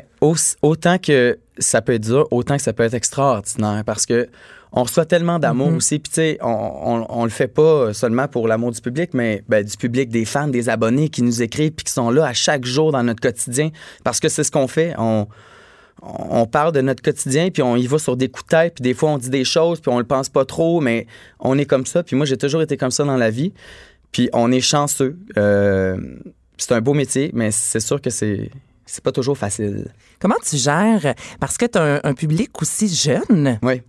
autant 0.62 0.98
que 0.98 1.38
ça 1.58 1.80
peut 1.82 1.92
être 1.94 2.02
dur, 2.02 2.26
autant 2.32 2.56
que 2.56 2.62
ça 2.62 2.72
peut 2.72 2.82
être 2.82 2.94
extraordinaire 2.94 3.82
parce 3.86 4.04
que 4.06 4.28
on 4.72 4.82
reçoit 4.84 5.04
tellement 5.04 5.38
d'amour 5.38 5.70
Mm-hmm. 5.70 5.76
aussi. 5.76 5.98
Puis, 5.98 6.10
tu 6.10 6.14
sais, 6.14 6.38
on, 6.40 6.48
on, 6.48 7.06
on 7.08 7.24
le 7.24 7.30
fait 7.30 7.48
pas 7.48 7.92
seulement 7.92 8.26
pour 8.28 8.48
l'amour 8.48 8.72
du 8.72 8.80
public, 8.80 9.10
mais 9.12 9.42
ben, 9.48 9.64
du 9.64 9.76
public, 9.76 10.08
des 10.08 10.24
fans, 10.24 10.48
des 10.48 10.68
abonnés 10.68 11.08
qui 11.08 11.22
nous 11.22 11.42
écrivent 11.42 11.72
puis 11.72 11.84
qui 11.84 11.92
sont 11.92 12.10
là 12.10 12.26
à 12.26 12.32
chaque 12.32 12.64
jour 12.64 12.92
dans 12.92 13.02
notre 13.02 13.20
quotidien 13.20 13.70
parce 14.04 14.18
que 14.20 14.28
c'est 14.28 14.44
ce 14.44 14.50
qu'on 14.50 14.68
fait. 14.68 14.94
On, 14.98 15.26
on 16.02 16.46
parle 16.46 16.72
de 16.72 16.80
notre 16.80 17.02
quotidien, 17.02 17.50
puis 17.50 17.62
on 17.62 17.76
y 17.76 17.86
va 17.86 17.98
sur 17.98 18.16
des 18.16 18.28
coups 18.28 18.44
de 18.44 18.48
tête, 18.48 18.74
puis 18.74 18.82
des 18.82 18.94
fois 18.94 19.10
on 19.10 19.18
dit 19.18 19.30
des 19.30 19.44
choses, 19.44 19.80
puis 19.80 19.92
on 19.92 19.98
le 19.98 20.04
pense 20.04 20.28
pas 20.28 20.44
trop, 20.44 20.80
mais 20.80 21.06
on 21.38 21.56
est 21.58 21.66
comme 21.66 21.86
ça. 21.86 22.02
Puis 22.02 22.16
moi, 22.16 22.26
j'ai 22.26 22.36
toujours 22.36 22.62
été 22.62 22.76
comme 22.76 22.90
ça 22.90 23.04
dans 23.04 23.16
la 23.16 23.30
vie. 23.30 23.52
Puis 24.10 24.28
on 24.32 24.50
est 24.52 24.60
chanceux. 24.60 25.16
Euh, 25.38 25.96
c'est 26.56 26.72
un 26.72 26.80
beau 26.80 26.92
métier, 26.92 27.30
mais 27.34 27.50
c'est 27.50 27.80
sûr 27.80 28.00
que 28.00 28.10
c'est 28.10 28.50
c'est 28.84 29.02
pas 29.02 29.12
toujours 29.12 29.38
facile. 29.38 29.86
Comment 30.18 30.34
tu 30.44 30.56
gères, 30.56 31.14
parce 31.40 31.56
que 31.56 31.66
tu 31.66 31.78
as 31.78 31.82
un, 31.82 32.00
un 32.04 32.14
public 32.14 32.50
aussi 32.60 32.88
jeune, 32.88 33.58
Oui. 33.62 33.80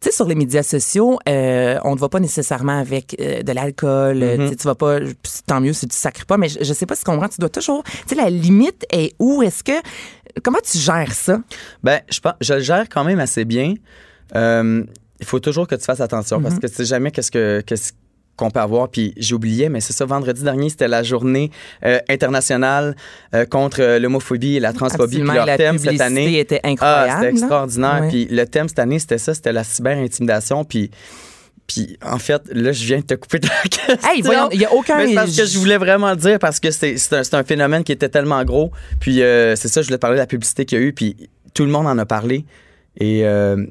Tu 0.00 0.08
sais, 0.10 0.14
sur 0.14 0.26
les 0.26 0.34
médias 0.36 0.62
sociaux, 0.62 1.18
euh, 1.28 1.78
on 1.84 1.94
ne 1.94 2.00
va 2.00 2.08
pas 2.08 2.20
nécessairement 2.20 2.78
avec 2.78 3.16
euh, 3.20 3.42
de 3.42 3.52
l'alcool. 3.52 4.22
euh, 4.22 4.36
Mm-hmm. 4.36 4.56
tu 4.56 4.62
vas 4.64 4.74
pas, 4.74 4.98
tant 5.46 5.60
mieux 5.60 5.72
si 5.72 5.88
tu 5.88 5.96
sacres 5.96 6.24
pas, 6.26 6.36
mais 6.36 6.48
je, 6.48 6.62
je 6.62 6.72
sais 6.72 6.86
pas 6.86 6.94
si 6.94 7.04
tu 7.04 7.10
comprends, 7.10 7.28
tu 7.28 7.40
dois 7.40 7.48
toujours. 7.48 7.82
Tu 7.84 7.92
sais, 8.08 8.14
la 8.14 8.30
limite 8.30 8.84
est 8.92 9.14
où? 9.18 9.42
Est-ce 9.42 9.64
que. 9.64 9.72
Comment 10.44 10.58
tu 10.62 10.78
gères 10.78 11.12
ça? 11.12 11.40
Ben, 11.82 12.00
je 12.10 12.20
je 12.40 12.54
le 12.54 12.60
gère 12.60 12.88
quand 12.88 13.02
même 13.02 13.18
assez 13.18 13.44
bien. 13.44 13.74
Euh, 14.36 14.84
il 15.20 15.26
faut 15.26 15.40
toujours 15.40 15.66
que 15.66 15.74
tu 15.74 15.84
fasses 15.84 16.00
attention 16.00 16.38
Mm-hmm. 16.38 16.42
parce 16.42 16.58
que 16.60 16.66
tu 16.68 16.74
sais 16.74 16.84
jamais 16.84 17.10
qu'est-ce 17.10 17.30
que 17.32 17.60
qu'est-ce 17.66 17.92
qu'on 18.38 18.50
peut 18.50 18.60
avoir. 18.60 18.88
Puis 18.88 19.12
j'ai 19.18 19.34
oublié, 19.34 19.68
mais 19.68 19.80
c'est 19.80 19.92
ça, 19.92 20.06
vendredi 20.06 20.42
dernier, 20.42 20.70
c'était 20.70 20.88
la 20.88 21.02
journée 21.02 21.50
euh, 21.84 21.98
internationale 22.08 22.96
euh, 23.34 23.44
contre 23.44 23.82
euh, 23.82 23.98
l'homophobie 23.98 24.56
et 24.56 24.60
la 24.60 24.72
transphobie. 24.72 25.18
Puis 25.18 25.26
leur 25.34 25.44
la 25.44 25.56
thème 25.58 25.76
cette 25.78 26.00
année. 26.00 26.38
était 26.38 26.60
Ah, 26.62 26.68
incroyable. 26.68 27.10
c'était 27.12 27.24
là. 27.24 27.30
extraordinaire. 27.30 28.04
Puis 28.08 28.28
le 28.30 28.46
thème 28.46 28.68
cette 28.68 28.78
année, 28.78 28.98
c'était 28.98 29.18
ça, 29.18 29.34
c'était 29.34 29.52
la 29.52 29.64
cyber-intimidation. 29.64 30.64
Puis, 30.64 30.90
puis 31.66 31.98
en 32.02 32.18
fait, 32.18 32.40
là, 32.52 32.72
je 32.72 32.84
viens 32.86 32.98
de 33.00 33.02
te 33.04 33.14
couper 33.14 33.40
ta 33.40 33.48
question. 33.68 34.08
Hey, 34.10 34.22
voyons, 34.22 34.48
il 34.52 34.60
y 34.60 34.64
a 34.64 34.72
aucun- 34.72 34.96
Mais 35.04 35.14
parce 35.14 35.36
que 35.36 35.44
je 35.44 35.58
voulais 35.58 35.76
vraiment 35.76 36.10
le 36.10 36.16
dire 36.16 36.38
parce 36.38 36.60
que 36.60 36.70
c'est 36.70 36.94
un, 37.12 37.22
un 37.38 37.44
phénomène 37.44 37.84
qui 37.84 37.92
était 37.92 38.08
tellement 38.08 38.42
gros. 38.44 38.70
Puis 39.00 39.22
euh, 39.22 39.54
c'est 39.56 39.68
ça, 39.68 39.82
je 39.82 39.88
voulais 39.88 39.98
parler 39.98 40.16
de 40.16 40.20
la 40.22 40.26
publicité 40.26 40.64
qu'il 40.64 40.78
y 40.78 40.80
a 40.80 40.84
eu. 40.84 40.92
Puis 40.92 41.16
tout 41.54 41.64
le 41.64 41.70
monde 41.70 41.86
en 41.86 41.98
a 41.98 42.06
parlé. 42.06 42.44
Et 43.00 43.24
euh, 43.24 43.64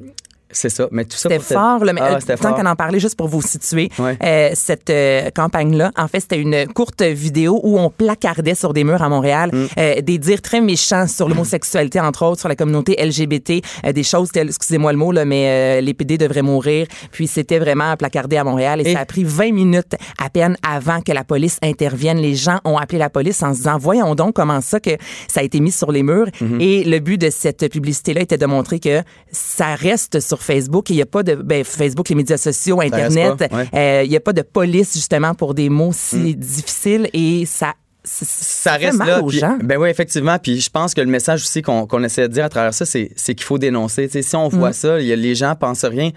c'est 0.51 0.69
ça. 0.69 0.87
Mais 0.91 1.03
tout 1.05 1.17
ça 1.17 1.29
C'était 1.29 1.39
fort, 1.43 1.83
là, 1.83 1.93
mais 1.93 2.01
Ah, 2.03 2.17
euh, 2.29 2.35
tant 2.37 2.53
qu'on 2.53 2.65
en 2.65 2.75
parlait, 2.75 2.99
juste 2.99 3.15
pour 3.17 3.27
vous 3.27 3.41
situer, 3.41 3.89
Ouais. 3.99 4.17
euh, 4.23 4.49
cette 4.53 4.89
euh, 4.89 5.29
campagne-là, 5.35 5.91
en 5.97 6.07
fait, 6.07 6.19
c'était 6.21 6.39
une 6.39 6.67
courte 6.67 7.01
vidéo 7.01 7.59
où 7.63 7.79
on 7.79 7.89
placardait 7.89 8.55
sur 8.55 8.73
des 8.73 8.83
murs 8.83 9.01
à 9.01 9.09
Montréal 9.09 9.51
Mm. 9.53 10.01
des 10.01 10.17
dires 10.17 10.41
très 10.41 10.61
méchants 10.61 11.07
sur 11.07 11.27
l'homosexualité, 11.29 11.99
entre 11.99 12.25
autres, 12.25 12.39
sur 12.39 12.49
la 12.49 12.55
communauté 12.55 12.95
LGBT, 13.03 13.61
des 13.93 14.03
choses 14.03 14.31
telles, 14.31 14.47
excusez-moi 14.47 14.91
le 14.91 14.97
mot, 14.97 15.11
là, 15.11 15.25
mais 15.25 15.81
les 15.81 15.93
PD 15.93 16.17
devraient 16.17 16.41
mourir. 16.41 16.87
Puis 17.11 17.27
c'était 17.27 17.59
vraiment 17.59 17.95
placardé 17.97 18.37
à 18.37 18.43
Montréal 18.43 18.81
et, 18.81 18.89
Et- 18.89 18.93
ça 18.93 18.99
a 19.01 19.05
pris 19.05 19.23
20 19.23 19.51
minutes 19.53 19.95
à 20.23 20.29
peine 20.29 20.57
avant 20.67 21.01
que 21.01 21.11
la 21.11 21.23
police 21.23 21.57
intervienne. 21.61 22.17
Les 22.17 22.35
gens 22.35 22.59
ont 22.63 22.77
appelé 22.77 22.97
la 22.99 23.09
police 23.09 23.41
en 23.43 23.51
se 23.53 23.57
disant, 23.59 23.77
voyons 23.77 24.15
donc 24.15 24.35
comment 24.35 24.61
ça 24.61 24.79
que 24.79 24.91
ça 25.27 25.41
a 25.41 25.43
été 25.43 25.59
mis 25.59 25.71
sur 25.71 25.91
les 25.91 26.03
murs. 26.03 26.27
Mm-hmm. 26.41 26.61
Et 26.61 26.83
le 26.83 26.99
but 26.99 27.17
de 27.19 27.29
cette 27.29 27.69
publicité-là 27.71 28.21
était 28.21 28.37
de 28.37 28.45
montrer 28.45 28.79
que 28.79 29.01
ça 29.31 29.75
reste 29.75 30.19
sur 30.19 30.36
Facebook. 30.41 30.89
Il 30.89 30.95
n'y 30.95 31.01
a 31.01 31.05
pas 31.05 31.23
de 31.23 31.35
ben, 31.35 31.63
Facebook, 31.63 32.09
les 32.09 32.15
médias 32.15 32.37
sociaux, 32.37 32.81
Internet. 32.81 33.33
ouais. 33.51 33.65
euh, 33.73 34.01
Il 34.03 34.09
n'y 34.09 34.15
a 34.17 34.21
pas 34.21 34.33
de 34.33 34.41
police 34.41 34.93
justement 34.93 35.33
pour 35.33 35.53
des 35.53 35.69
mots 35.69 35.91
si 35.93 36.35
difficiles 36.35 37.09
et 37.13 37.45
ça. 37.45 37.73
ça 38.09 38.77
fait 38.79 38.85
reste 38.87 38.97
mal 38.99 39.07
là. 39.07 39.21
aux 39.23 39.29
gens. 39.29 39.57
ben 39.61 39.77
oui, 39.77 39.89
effectivement. 39.89 40.37
Puis 40.39 40.61
je 40.61 40.69
pense 40.69 40.93
que 40.93 41.01
le 41.01 41.07
message 41.07 41.41
aussi 41.43 41.61
qu'on 41.61 42.03
essaie 42.05 42.29
de 42.29 42.33
dire 42.33 42.45
à 42.45 42.49
travers 42.49 42.73
ça, 42.73 42.85
c'est 42.85 43.09
qu'il 43.17 43.43
faut 43.43 43.57
dénoncer. 43.57 44.07
Si 44.21 44.35
on 44.35 44.47
Mm. 44.47 44.51
voit 44.55 44.71
ça, 44.73 44.99
il 45.01 45.07
y 45.07 45.11
a- 45.11 45.15
les 45.17 45.35
gens 45.35 45.55
pensent 45.55 45.83
rien. 45.83 46.11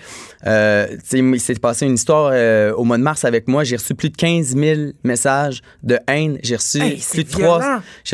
Euh, 0.47 0.87
il 1.13 1.41
s'est 1.41 1.55
passé 1.55 1.87
une 1.87 1.95
histoire 1.95 2.31
euh, 2.33 2.73
au 2.75 2.85
mois 2.85 2.97
de 2.99 3.03
mars 3.03 3.25
avec 3.25 3.49
moi. 3.49 3.65
J'ai 3.65 3.77
reçu 3.77 3.95
plus 3.97 4.11
de 4.11 4.17
15 4.17 4.55
000 4.57 4.81
messages 5.05 5.63
de 5.83 5.99
haine. 6.07 6.39
J'ai 6.45 6.57
reçu, 6.57 6.81
Hey, 6.81 7.01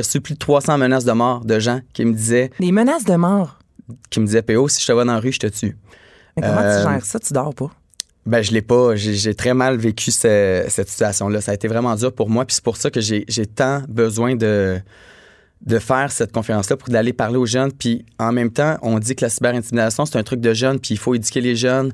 reçu 0.03 0.21
plus 0.23 0.35
de 0.35 0.39
300 0.39 0.79
menaces 0.79 1.05
de 1.05 1.13
mort 1.13 1.45
de 1.45 1.59
gens 1.59 1.81
qui 1.93 2.05
me 2.07 2.13
disaient, 2.15 2.51
Des 2.59 2.73
menaces 2.73 3.05
de 3.05 3.15
mort. 3.17 3.56
Qui 4.11 4.21
me 4.21 4.26
disaient, 4.26 4.43
PO, 4.43 4.69
si 4.69 4.81
je 4.81 4.87
te 4.87 4.93
vois 4.93 5.05
dans 5.05 5.14
la 5.14 5.21
rue, 5.21 5.33
je 5.33 5.38
te 5.40 5.47
tue. 5.47 5.76
Mais 6.37 6.43
comment 6.43 6.61
Euh, 6.61 6.85
tu 6.85 6.90
gères 6.90 7.05
ça? 7.07 7.19
Tu 7.19 7.33
dors 7.33 7.55
pas? 7.55 7.71
Ben, 8.26 8.43
je 8.43 8.50
l'ai 8.52 8.62
pas. 8.62 8.97
J'ai 8.97 9.35
très 9.35 9.55
mal 9.55 9.76
vécu 9.76 10.11
ce- 10.11 10.64
cette 10.69 10.88
situation-là. 10.88 11.40
Ça 11.40 11.52
a 11.52 11.55
été 11.55 11.69
vraiment 11.69 11.95
dur 11.95 12.12
pour 12.12 12.28
moi. 12.28 12.45
Puis 12.45 12.57
c'est 12.57 12.64
pour 12.64 12.76
ça 12.76 12.90
que 12.90 13.00
j'ai 13.00 13.25
tant 13.47 13.83
besoin 13.88 14.35
de, 14.35 14.81
de 15.64 15.78
faire 15.78 16.11
cette 16.11 16.33
conférence-là 16.33 16.76
pour 16.76 16.88
d'aller 16.88 17.12
parler 17.12 17.37
aux 17.37 17.47
jeunes. 17.47 17.71
Puis 17.73 18.05
en 18.19 18.33
même 18.33 18.50
temps, 18.50 18.78
on 18.83 18.99
dit 18.99 19.14
que 19.14 19.25
la 19.25 19.31
cyber-intimidation, 19.31 20.07
c'est 20.07 20.19
un 20.19 20.25
truc 20.25 20.40
de 20.40 20.52
jeunes, 20.55 20.81
puis 20.81 20.95
il 20.95 20.99
faut 20.99 21.14
éduquer 21.14 21.40
les 21.40 21.55
jeunes. 21.55 21.93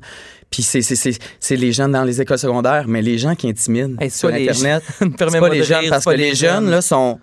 Puis 0.49 0.63
c'est- 0.63 1.55
les 1.55 1.71
jeunes 1.71 1.91
dans 1.91 2.03
les 2.03 2.19
écoles 2.19 2.39
secondaires, 2.39 2.85
mais 2.87 3.01
les 3.03 3.17
gens 3.19 3.35
qui 3.35 3.47
intimident 3.49 3.97
Hey, 4.01 4.09
sur 4.09 4.29
Internet, 4.29 4.83
c'est 4.99 5.39
pas 5.39 5.49
les 5.49 5.63
jeunes. 5.63 5.89
Parce 5.89 6.05
que 6.05 6.09
les 6.11 6.33
jeunes. 6.35 6.69
là, 6.69 6.81
sont... 6.81 7.19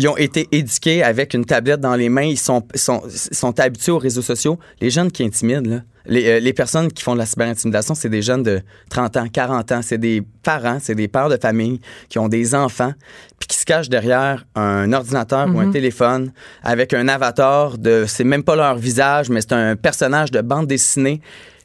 Ils 0.00 0.08
ont 0.08 0.16
été 0.16 0.48
éduqués 0.50 1.02
avec 1.02 1.34
une 1.34 1.44
tablette 1.44 1.80
dans 1.80 1.94
les 1.94 2.08
mains. 2.08 2.22
Ils 2.22 2.38
sont, 2.38 2.66
sont, 2.74 3.02
sont 3.08 3.60
habitués 3.60 3.92
aux 3.92 3.98
réseaux 3.98 4.22
sociaux. 4.22 4.58
Les 4.80 4.88
jeunes 4.88 5.12
qui 5.12 5.22
intimident, 5.22 5.68
là, 5.68 5.82
Les, 6.06 6.26
euh, 6.26 6.40
les 6.40 6.54
personnes 6.54 6.90
qui 6.90 7.02
font 7.02 7.12
de 7.12 7.18
la 7.18 7.26
cyberintimidation, 7.26 7.94
c'est 7.94 8.08
des 8.08 8.22
jeunes 8.22 8.42
de 8.42 8.62
30 8.88 9.18
ans, 9.18 9.26
40 9.30 9.72
ans. 9.72 9.80
C'est 9.82 9.98
des 9.98 10.22
parents, 10.42 10.78
c'est 10.80 10.94
des 10.94 11.06
pères 11.06 11.28
de 11.28 11.36
famille 11.36 11.80
qui 12.08 12.18
ont 12.18 12.28
des 12.28 12.54
enfants, 12.54 12.94
puis 13.38 13.46
qui 13.46 13.58
se 13.58 13.66
cachent 13.66 13.90
derrière 13.90 14.46
un 14.54 14.90
ordinateur 14.94 15.54
ou 15.54 15.60
un 15.60 15.70
téléphone 15.70 16.32
avec 16.62 16.94
un 16.94 17.06
avatar 17.06 17.76
de. 17.76 18.06
C'est 18.08 18.24
même 18.24 18.42
pas 18.42 18.56
leur 18.56 18.76
visage, 18.76 19.28
mais 19.28 19.42
c'est 19.42 19.52
un 19.52 19.76
personnage 19.76 20.30
de 20.30 20.40
bande 20.40 20.66
dessinée. 20.66 21.20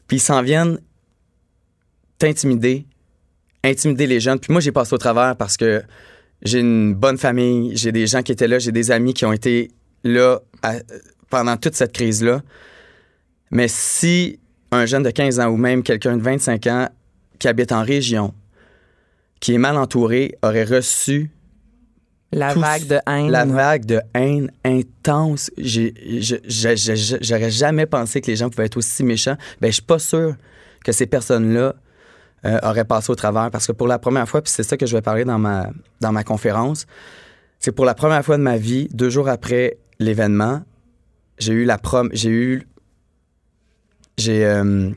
Puis 0.07 0.17
ils 0.17 0.21
s'en 0.21 0.41
viennent 0.41 0.79
t'intimider, 2.17 2.85
intimider 3.63 4.07
les 4.07 4.19
jeunes. 4.19 4.39
Puis 4.39 4.51
moi, 4.51 4.59
j'ai 4.59 4.73
passé 4.73 4.93
au 4.93 4.97
travers 4.97 5.37
parce 5.37 5.55
que 5.55 5.81
j'ai 6.41 6.59
une 6.59 6.93
bonne 6.93 7.17
famille, 7.17 7.75
j'ai 7.75 7.91
des 7.91 8.07
gens 8.07 8.21
qui 8.23 8.31
étaient 8.31 8.47
là, 8.47 8.59
j'ai 8.59 8.71
des 8.71 8.91
amis 8.91 9.13
qui 9.13 9.25
ont 9.25 9.33
été 9.33 9.71
là 10.03 10.39
à- 10.61 10.75
pendant 11.29 11.57
toute 11.57 11.75
cette 11.75 11.91
crise-là. 11.91 12.41
Mais 13.51 13.67
si 13.67 14.39
un 14.71 14.85
jeune 14.85 15.03
de 15.03 15.09
15 15.11 15.39
ans 15.39 15.47
ou 15.47 15.57
même 15.57 15.81
quelqu'un 15.83 16.17
de 16.17 16.21
25 16.21 16.67
ans 16.67 16.89
qui 17.39 17.47
habite 17.47 17.71
en 17.71 17.83
région, 17.83 18.33
qui 19.39 19.53
est 19.53 19.57
mal 19.57 19.77
entouré, 19.77 20.35
aurait 20.41 20.63
reçu 20.63 21.31
La 22.31 22.53
vague 22.53 22.87
de 22.87 22.99
haine. 23.07 23.29
la 23.31 23.45
vague 23.45 23.85
de 23.85 24.01
haine 24.13 24.51
intense, 24.63 25.51
j'aurais 25.57 27.51
jamais 27.51 27.85
pensé 27.85 28.21
que 28.21 28.27
les 28.27 28.35
gens 28.35 28.49
pouvaient 28.49 28.65
être 28.65 28.77
aussi 28.77 29.03
méchants. 29.03 29.37
Ben, 29.61 29.67
je 29.69 29.73
suis 29.75 29.81
pas 29.83 29.99
sûr 29.99 30.35
que 30.83 30.91
ces 30.91 31.05
personnes-là 31.05 31.75
euh, 32.45 32.59
auraient 32.63 32.85
passé 32.85 33.11
au 33.11 33.15
travers 33.15 33.49
parce 33.51 33.67
que 33.67 33.71
pour 33.71 33.87
la 33.87 33.99
première 33.99 34.27
fois, 34.29 34.41
puis 34.41 34.51
c'est 34.51 34.63
ça 34.63 34.77
que 34.77 34.85
je 34.85 34.95
vais 34.95 35.01
parler 35.01 35.25
dans 35.25 35.39
ma, 35.39 35.69
dans 36.01 36.11
ma 36.11 36.23
conférence, 36.23 36.85
c'est 37.59 37.71
pour 37.71 37.85
la 37.85 37.93
première 37.95 38.23
fois 38.23 38.37
de 38.37 38.43
ma 38.43 38.57
vie, 38.57 38.87
deux 38.93 39.09
jours 39.09 39.27
après 39.29 39.77
l'événement, 39.99 40.61
j'ai 41.39 41.53
eu 41.53 41.65
la 41.65 41.77
prom, 41.77 42.09
j'ai 42.13 42.29
eu, 42.29 42.67
j'ai, 44.17 44.45
euh, 44.45 44.89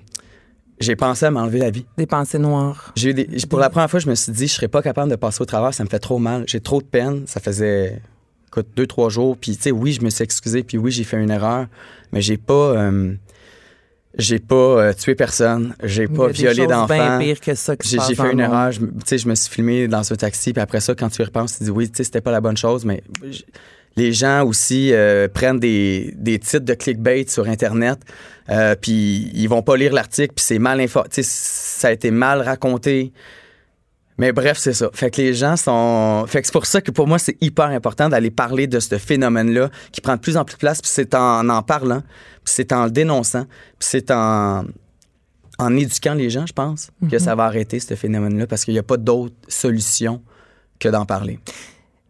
j'ai 0.80 0.94
pensé 0.96 1.26
à 1.26 1.30
m'enlever 1.30 1.58
la 1.58 1.70
vie. 1.70 1.86
Des 1.96 2.06
pensées 2.06 2.38
noires. 2.38 2.92
J'ai 2.96 3.10
eu 3.10 3.14
des- 3.14 3.28
pour 3.48 3.58
la 3.58 3.70
première 3.70 3.90
fois, 3.90 4.00
je 4.00 4.08
me 4.08 4.14
suis 4.14 4.32
dit, 4.32 4.46
je 4.46 4.52
serais 4.54 4.68
pas 4.68 4.82
capable 4.82 5.10
de 5.10 5.16
passer 5.16 5.42
au 5.42 5.44
travers, 5.46 5.74
ça 5.74 5.84
me 5.84 5.88
fait 5.88 5.98
trop 5.98 6.18
mal. 6.18 6.44
J'ai 6.46 6.60
trop 6.60 6.80
de 6.80 6.86
peine. 6.86 7.26
Ça 7.26 7.40
faisait, 7.40 8.00
écoute, 8.48 8.68
deux, 8.76 8.86
trois 8.86 9.08
jours. 9.08 9.36
Puis, 9.36 9.56
tu 9.56 9.62
sais, 9.62 9.70
oui, 9.72 9.92
je 9.92 10.02
me 10.04 10.10
suis 10.10 10.22
excusé, 10.22 10.62
puis 10.62 10.78
oui, 10.78 10.90
j'ai 10.92 11.04
fait 11.04 11.20
une 11.20 11.30
erreur, 11.30 11.66
mais 12.12 12.20
j'ai 12.20 12.36
pas, 12.36 12.52
euh, 12.76 13.14
j'ai 14.18 14.38
pas 14.40 14.54
euh, 14.56 14.92
tué 14.92 15.14
personne, 15.14 15.74
j'ai 15.82 16.08
pas 16.08 16.26
violé 16.28 16.66
d'enfants. 16.66 17.18
pires 17.20 17.40
que 17.40 17.54
ça 17.54 17.74
J'ai 17.82 17.98
fait 17.98 18.22
une 18.24 18.28
monde. 18.30 18.40
erreur. 18.40 18.72
Je, 18.72 18.80
me- 18.80 18.88
tu 18.88 18.94
sais, 19.06 19.18
je 19.18 19.28
me 19.28 19.34
suis 19.34 19.48
filmé 19.54 19.86
dans 19.88 20.12
un 20.12 20.16
taxi, 20.16 20.52
puis 20.52 20.60
après 20.60 20.80
ça, 20.80 20.94
quand 20.94 21.08
tu 21.08 21.22
y 21.22 21.24
repenses, 21.24 21.58
tu 21.58 21.64
dis 21.64 21.70
oui, 21.70 21.88
tu 21.88 21.96
sais, 21.98 22.04
c'était 22.04 22.20
pas 22.20 22.32
la 22.32 22.40
bonne 22.40 22.56
chose, 22.56 22.84
mais 22.84 23.02
les 23.96 24.12
gens 24.12 24.44
aussi 24.44 24.92
euh, 24.92 25.28
prennent 25.28 25.58
des, 25.60 26.14
des 26.16 26.38
titres 26.38 26.64
de 26.64 26.74
clickbait 26.74 27.26
sur 27.28 27.48
Internet, 27.48 27.98
euh, 28.50 28.74
puis 28.80 29.30
ils 29.34 29.46
vont 29.48 29.62
pas 29.62 29.76
lire 29.76 29.92
l'article, 29.92 30.34
puis 30.34 30.44
c'est 30.44 30.58
mal 30.58 30.80
info, 30.80 31.02
tu 31.10 31.22
sais, 31.22 31.22
ça 31.22 31.88
a 31.88 31.92
été 31.92 32.10
mal 32.10 32.40
raconté. 32.42 33.12
Mais 34.18 34.32
bref, 34.32 34.58
c'est 34.58 34.72
ça. 34.72 34.90
Fait 34.92 35.10
que 35.10 35.20
les 35.22 35.32
gens 35.32 35.56
sont. 35.56 36.24
Fait 36.26 36.40
que 36.40 36.46
c'est 36.48 36.52
pour 36.52 36.66
ça 36.66 36.80
que 36.80 36.90
pour 36.90 37.06
moi, 37.06 37.18
c'est 37.18 37.36
hyper 37.40 37.66
important 37.66 38.08
d'aller 38.08 38.30
parler 38.32 38.66
de 38.66 38.80
ce 38.80 38.98
phénomène-là 38.98 39.70
qui 39.92 40.00
prend 40.00 40.16
de 40.16 40.20
plus 40.20 40.36
en 40.36 40.44
plus 40.44 40.54
de 40.54 40.58
place, 40.58 40.80
puis 40.82 40.90
c'est 40.92 41.14
en 41.14 41.48
en 41.48 41.62
parlant, 41.62 42.00
puis 42.00 42.52
c'est 42.56 42.72
en 42.72 42.84
le 42.86 42.90
dénonçant, 42.90 43.44
puis 43.78 43.88
c'est 43.88 44.10
en 44.10 44.64
en 45.60 45.76
éduquant 45.76 46.14
les 46.14 46.30
gens, 46.30 46.46
je 46.46 46.52
pense, 46.52 46.90
que 47.10 47.18
ça 47.18 47.34
va 47.34 47.44
arrêter 47.44 47.80
ce 47.80 47.94
phénomène-là 47.94 48.46
parce 48.46 48.64
qu'il 48.64 48.74
n'y 48.74 48.78
a 48.78 48.84
pas 48.84 48.96
d'autre 48.96 49.34
solution 49.48 50.22
que 50.78 50.88
d'en 50.88 51.04
parler. 51.04 51.40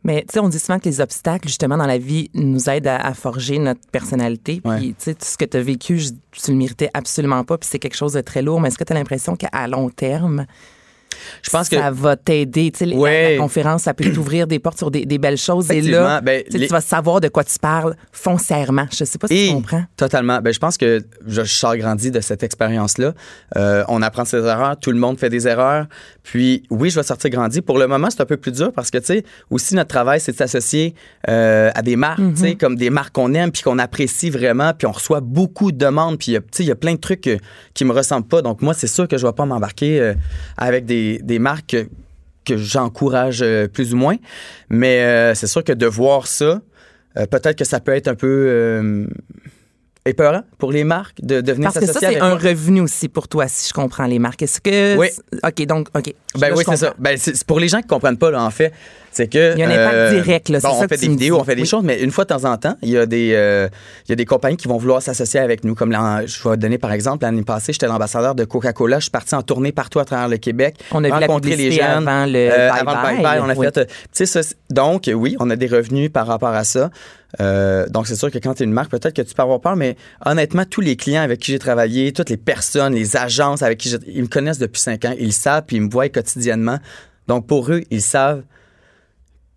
Mais 0.04 0.20
tu 0.28 0.34
sais, 0.34 0.40
on 0.40 0.48
dit 0.50 0.58
souvent 0.58 0.78
que 0.78 0.84
les 0.88 1.00
obstacles, 1.00 1.48
justement, 1.48 1.76
dans 1.78 1.86
la 1.86 1.96
vie, 1.98 2.30
nous 2.34 2.68
aident 2.68 2.86
à, 2.88 2.96
à 3.06 3.14
forger 3.14 3.58
notre 3.58 3.80
personnalité. 3.90 4.60
Ouais. 4.66 4.76
Puis, 4.78 4.88
tu 4.90 4.94
sais, 4.98 5.14
tout 5.14 5.24
ce 5.24 5.36
que 5.38 5.44
tu 5.46 5.56
as 5.56 5.62
vécu, 5.62 5.98
je- 5.98 6.10
tu 6.30 6.50
le 6.50 6.56
méritais 6.58 6.90
absolument 6.94 7.42
pas. 7.42 7.56
Puis 7.58 7.68
c'est 7.72 7.78
quelque 7.78 7.96
chose 7.96 8.12
de 8.12 8.20
très 8.20 8.42
lourd. 8.42 8.60
Mais 8.60 8.68
est-ce 8.68 8.78
que 8.78 8.84
tu 8.84 8.92
as 8.92 8.96
l'impression 8.96 9.34
qu'à 9.34 9.66
long 9.66 9.88
terme, 9.90 10.44
Je 11.42 11.50
pense 11.50 11.68
que. 11.68 11.76
ça 11.76 11.90
va 11.90 12.16
t'aider? 12.16 12.70
Tu 12.70 12.78
sais, 12.78 12.86
la- 12.86 12.96
Ouais. 12.96 13.32
la, 13.32 13.38
conférence, 13.38 13.82
ça 13.82 13.94
peut 13.94 14.10
t'ouvrir 14.12 14.46
des 14.46 14.58
portes 14.58 14.78
sur 14.78 14.90
des, 14.90 15.04
des 15.06 15.18
belles 15.18 15.36
choses. 15.36 15.70
Et 15.70 15.80
là, 15.82 16.20
ben, 16.20 16.42
tu 16.44 16.52
sais, 16.52 16.58
les- 16.58 16.66
tu 16.66 16.72
vas 16.72 16.80
savoir 16.80 17.20
de 17.20 17.28
quoi 17.28 17.44
tu 17.44 17.58
parles 17.58 17.94
foncièrement. 18.12 18.86
Je 18.92 19.04
sais 19.04 19.18
pas 19.18 19.26
si 19.28 19.34
Et 19.34 19.46
tu 19.48 19.54
comprends. 19.54 19.84
Totalement. 19.96 20.40
Ben, 20.40 20.52
je 20.52 20.58
pense 20.58 20.76
que 20.76 21.02
je, 21.26 21.42
je 21.42 21.52
sors 21.54 21.76
grandi 21.76 22.10
de 22.10 22.20
cette 22.20 22.42
expérience-là. 22.42 23.14
Euh, 23.56 23.84
on 23.88 24.02
apprend 24.02 24.22
de 24.24 24.28
ses 24.28 24.38
erreurs. 24.44 24.76
Tout 24.78 24.90
le 24.90 24.98
monde 24.98 25.18
fait 25.18 25.30
des 25.30 25.46
erreurs. 25.48 25.86
Puis, 26.22 26.62
oui, 26.70 26.90
je 26.90 26.96
vais 26.96 27.02
sortir 27.02 27.30
grandi. 27.30 27.62
Pour 27.62 27.78
le 27.78 27.86
moment, 27.86 28.08
c'est 28.10 28.20
un 28.20 28.26
peu 28.26 28.36
plus 28.36 28.52
dur 28.52 28.72
parce 28.74 28.90
que, 28.90 28.98
tu 28.98 29.06
sais, 29.06 29.24
aussi, 29.50 29.74
notre 29.74 29.88
travail, 29.88 30.20
c'est 30.20 30.32
de 30.32 30.36
s'associer 30.36 30.94
euh, 31.28 31.70
à 31.74 31.82
des 31.82 31.96
marques, 31.96 32.20
tu 32.34 32.40
sais, 32.42 32.54
comme 32.54 32.76
des 32.76 32.90
marques 32.90 33.14
qu'on 33.14 33.32
aime 33.34 33.50
puis 33.50 33.62
qu'on 33.62 33.78
apprécie 33.78 34.30
vraiment. 34.30 34.72
Puis, 34.76 34.86
on 34.86 34.92
reçoit 34.92 35.20
beaucoup 35.20 35.72
de 35.72 35.78
demandes. 35.78 36.18
Puis, 36.18 36.32
il 36.32 36.34
y 36.34 36.36
a- 36.36 36.40
tu 36.40 36.46
sais, 36.52 36.62
il 36.64 36.68
y 36.68 36.72
a 36.72 36.74
plein 36.76 36.92
de 36.94 37.00
trucs 37.00 37.26
euh, 37.28 37.38
qui 37.74 37.84
me 37.84 37.92
ressemblent 37.92 38.26
pas. 38.28 38.42
Donc, 38.42 38.60
moi, 38.62 38.74
c'est 38.74 38.86
sûr 38.86 39.08
que 39.08 39.16
je 39.16 39.26
vais 39.26 39.32
pas 39.32 39.46
m'embarquer 39.46 40.00
euh, 40.00 40.14
avec 40.56 40.84
des, 40.84 41.07
des 41.22 41.38
marques 41.38 41.66
que, 41.70 41.86
que 42.44 42.56
j'encourage 42.56 43.40
euh, 43.42 43.68
plus 43.68 43.94
ou 43.94 43.96
moins. 43.96 44.16
Mais 44.68 45.00
euh, 45.02 45.34
c'est 45.34 45.46
sûr 45.46 45.64
que 45.64 45.72
de 45.72 45.86
voir 45.86 46.26
ça, 46.26 46.60
euh, 47.16 47.26
peut-être 47.26 47.56
que 47.56 47.64
ça 47.64 47.80
peut 47.80 47.94
être 47.94 48.08
un 48.08 48.14
peu 48.14 48.26
euh, 48.48 49.06
épeurant 50.06 50.42
pour 50.58 50.72
les 50.72 50.84
marques 50.84 51.20
de, 51.22 51.40
de 51.40 51.52
venir 51.52 51.66
Parce 51.72 51.78
que 51.78 51.86
ça, 51.86 51.94
s'associer 51.94 52.08
c'est 52.16 52.20
avec 52.20 52.22
un 52.22 52.38
moi. 52.40 52.50
revenu 52.50 52.80
aussi 52.80 53.08
pour 53.08 53.28
toi, 53.28 53.48
si 53.48 53.68
je 53.68 53.72
comprends 53.74 54.06
les 54.06 54.18
marques. 54.18 54.42
Est-ce 54.42 54.60
que. 54.60 54.96
Oui. 54.96 55.08
OK, 55.42 55.66
donc, 55.66 55.88
OK. 55.94 56.14
Ben 56.38 56.52
oui, 56.56 56.64
c'est 56.66 56.76
ça. 56.76 56.94
Ben, 56.98 57.18
pour 57.46 57.60
les 57.60 57.68
gens 57.68 57.80
qui 57.80 57.88
comprennent 57.88 58.18
pas, 58.18 58.30
là, 58.30 58.42
en 58.42 58.50
fait, 58.50 58.72
c'est 59.18 59.28
que. 59.28 59.38
euh, 59.38 59.52
Il 59.56 59.60
y 59.60 59.62
a 59.62 59.68
un 59.68 59.70
impact 59.70 60.14
direct, 60.14 60.48
là, 60.48 60.60
bon, 60.60 60.68
ça 60.70 60.74
on 60.84 60.88
fait 60.88 60.96
des 60.96 61.08
vidéos, 61.08 61.36
dis. 61.36 61.40
on 61.40 61.44
fait 61.44 61.54
des 61.56 61.62
Oui. 61.62 61.68
choses, 61.68 61.84
mais 61.84 62.00
une 62.00 62.10
fois 62.10 62.24
de 62.24 62.28
temps 62.28 62.44
en 62.44 62.56
temps, 62.56 62.76
il 62.82 62.90
y 62.90 62.96
a 62.98 63.04
des, 63.06 63.32
euh, 63.34 63.68
il 64.06 64.10
y 64.10 64.12
a 64.12 64.16
des 64.16 64.24
compagnies 64.24 64.56
qui 64.56 64.68
vont 64.68 64.78
vouloir 64.78 65.02
s'associer 65.02 65.40
avec 65.40 65.64
nous. 65.64 65.74
Comme 65.74 65.92
l'an- 65.92 66.20
je 66.26 66.48
vais 66.48 66.56
donner 66.56 66.78
par 66.78 66.92
exemple, 66.92 67.24
l'année 67.24 67.42
passée, 67.42 67.72
j'étais 67.72 67.86
l'ambassadeur 67.86 68.34
de 68.34 68.44
Coca-Cola. 68.44 68.98
Je 68.98 69.02
suis 69.04 69.10
parti 69.10 69.34
en 69.34 69.42
tournée 69.42 69.72
partout 69.72 69.98
à 69.98 70.04
travers 70.04 70.28
le 70.28 70.36
Québec. 70.38 70.76
On 70.92 71.04
a 71.04 71.08
vu 71.08 71.10
la 71.10 71.18
rencontrer 71.26 71.56
les 71.56 71.72
jeunes. 71.72 72.08
avant 72.08 72.26
le 72.26 72.38
euh, 72.38 72.70
bye-bye, 72.70 73.40
on 73.42 73.48
a 73.48 73.54
Oui. 73.54 73.66
fait. 73.66 73.78
euh, 73.78 73.84
tu 73.84 73.92
sais, 74.12 74.26
ça, 74.26 74.40
donc, 74.70 75.10
oui, 75.12 75.36
on 75.40 75.50
a 75.50 75.56
des 75.56 75.66
revenus 75.66 76.10
par 76.12 76.26
rapport 76.26 76.48
à 76.54 76.64
ça. 76.64 76.90
Euh, 77.40 77.86
donc, 77.88 78.06
c'est 78.06 78.16
sûr 78.16 78.30
que 78.30 78.38
quand 78.38 78.54
tu 78.54 78.62
es 78.62 78.66
une 78.66 78.72
marque, 78.72 78.90
peut-être 78.90 79.14
que 79.14 79.20
tu 79.22 79.34
peux 79.34 79.42
avoir 79.42 79.60
peur, 79.60 79.76
mais 79.76 79.96
honnêtement, 80.24 80.64
tous 80.64 80.80
les 80.80 80.96
clients 80.96 81.22
avec 81.22 81.40
qui 81.40 81.52
j'ai 81.52 81.58
travaillé, 81.58 82.12
toutes 82.12 82.30
les 82.30 82.36
personnes, 82.38 82.94
les 82.94 83.16
agences 83.16 83.62
avec 83.62 83.78
qui 83.78 83.90
j'ai- 83.90 83.98
ils 84.06 84.22
me 84.22 84.28
connaissent 84.28 84.58
depuis 84.58 84.80
cinq 84.80 85.04
ans, 85.04 85.14
ils 85.18 85.26
le 85.26 85.30
savent, 85.32 85.64
puis 85.66 85.76
ils 85.76 85.82
me 85.82 85.90
voient 85.90 86.08
quotidiennement. 86.08 86.78
Donc, 87.26 87.46
pour 87.46 87.70
eux, 87.70 87.82
ils 87.90 88.00
savent 88.00 88.42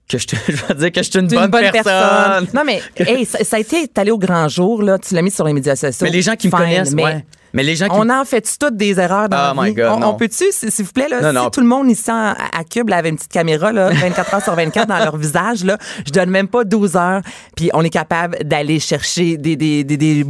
que 0.08 0.18
je, 0.18 0.28
te, 0.28 0.36
je 0.48 0.66
vais 0.66 0.76
dire 0.76 0.92
que 0.92 1.04
je 1.04 1.10
suis 1.10 1.20
une, 1.20 1.28
T'es 1.28 1.36
bonne, 1.36 1.50
personne. 1.50 2.48
Non, 2.54 2.64
mais 2.66 2.82
hey, 2.98 3.26
ça, 3.26 3.44
ça 3.44 3.56
a 3.58 3.60
été 3.60 3.90
allé 3.96 4.12
au 4.12 4.18
grand 4.18 4.48
jour, 4.48 4.82
là. 4.82 4.98
Tu 5.00 5.14
l'as 5.16 5.22
mis 5.22 5.32
sur 5.32 5.46
les 5.46 5.54
médias 5.54 5.76
sociaux. 5.76 6.06
Mais 6.06 6.12
les 6.12 6.22
gens 6.22 6.36
qui 6.36 6.48
me 6.48 6.52
Fine, 6.52 6.60
connaissent, 6.60 6.94
mais 6.94 7.04
ouais. 7.04 7.26
Mais 7.54 7.64
les 7.64 7.76
gens 7.76 7.88
qui 7.88 7.96
On 7.96 8.10
en 8.10 8.26
fait 8.26 8.42
toutes 8.60 8.78
des 8.78 9.00
erreurs 9.00 9.30
dans 9.30 9.52
Oh 9.54 9.56
la 9.56 9.62
my 9.64 9.70
vie? 9.70 9.76
God, 9.76 10.00
on, 10.04 10.14
peut-tu, 10.14 10.46
s'il 10.52 10.86
vous 10.86 10.92
plaît, 10.92 11.08
là, 11.10 11.22
Non, 11.22 11.30
si 11.30 11.36
non. 11.36 11.50
tout 11.50 11.62
le 11.62 11.68
monde 11.68 11.90
ici 11.90 12.10
à, 12.10 12.32
à 12.32 12.64
Cube 12.64 12.90
là, 12.90 12.98
avait 12.98 13.10
une 13.10 13.16
petite 13.18 13.32
caméra 13.32 13.72
là, 13.72 13.90
24 13.94 14.34
heures 14.36 14.44
sur 14.44 14.56
24 14.56 14.88
dans 14.88 14.98
leur 15.00 15.18
visage, 15.18 15.64
là, 15.64 15.78
je 16.06 16.12
donne 16.12 16.30
même 16.30 16.48
pas 16.48 16.64
12 16.64 16.96
heures, 16.96 17.22
puis 17.56 17.70
on 17.74 17.84
est 17.84 17.90
capable 17.90 18.38
d'aller 18.44 18.80
chercher 18.80 19.38
des, 19.38 19.56
des, 19.56 19.84
des, 19.84 19.98
des 19.98 20.26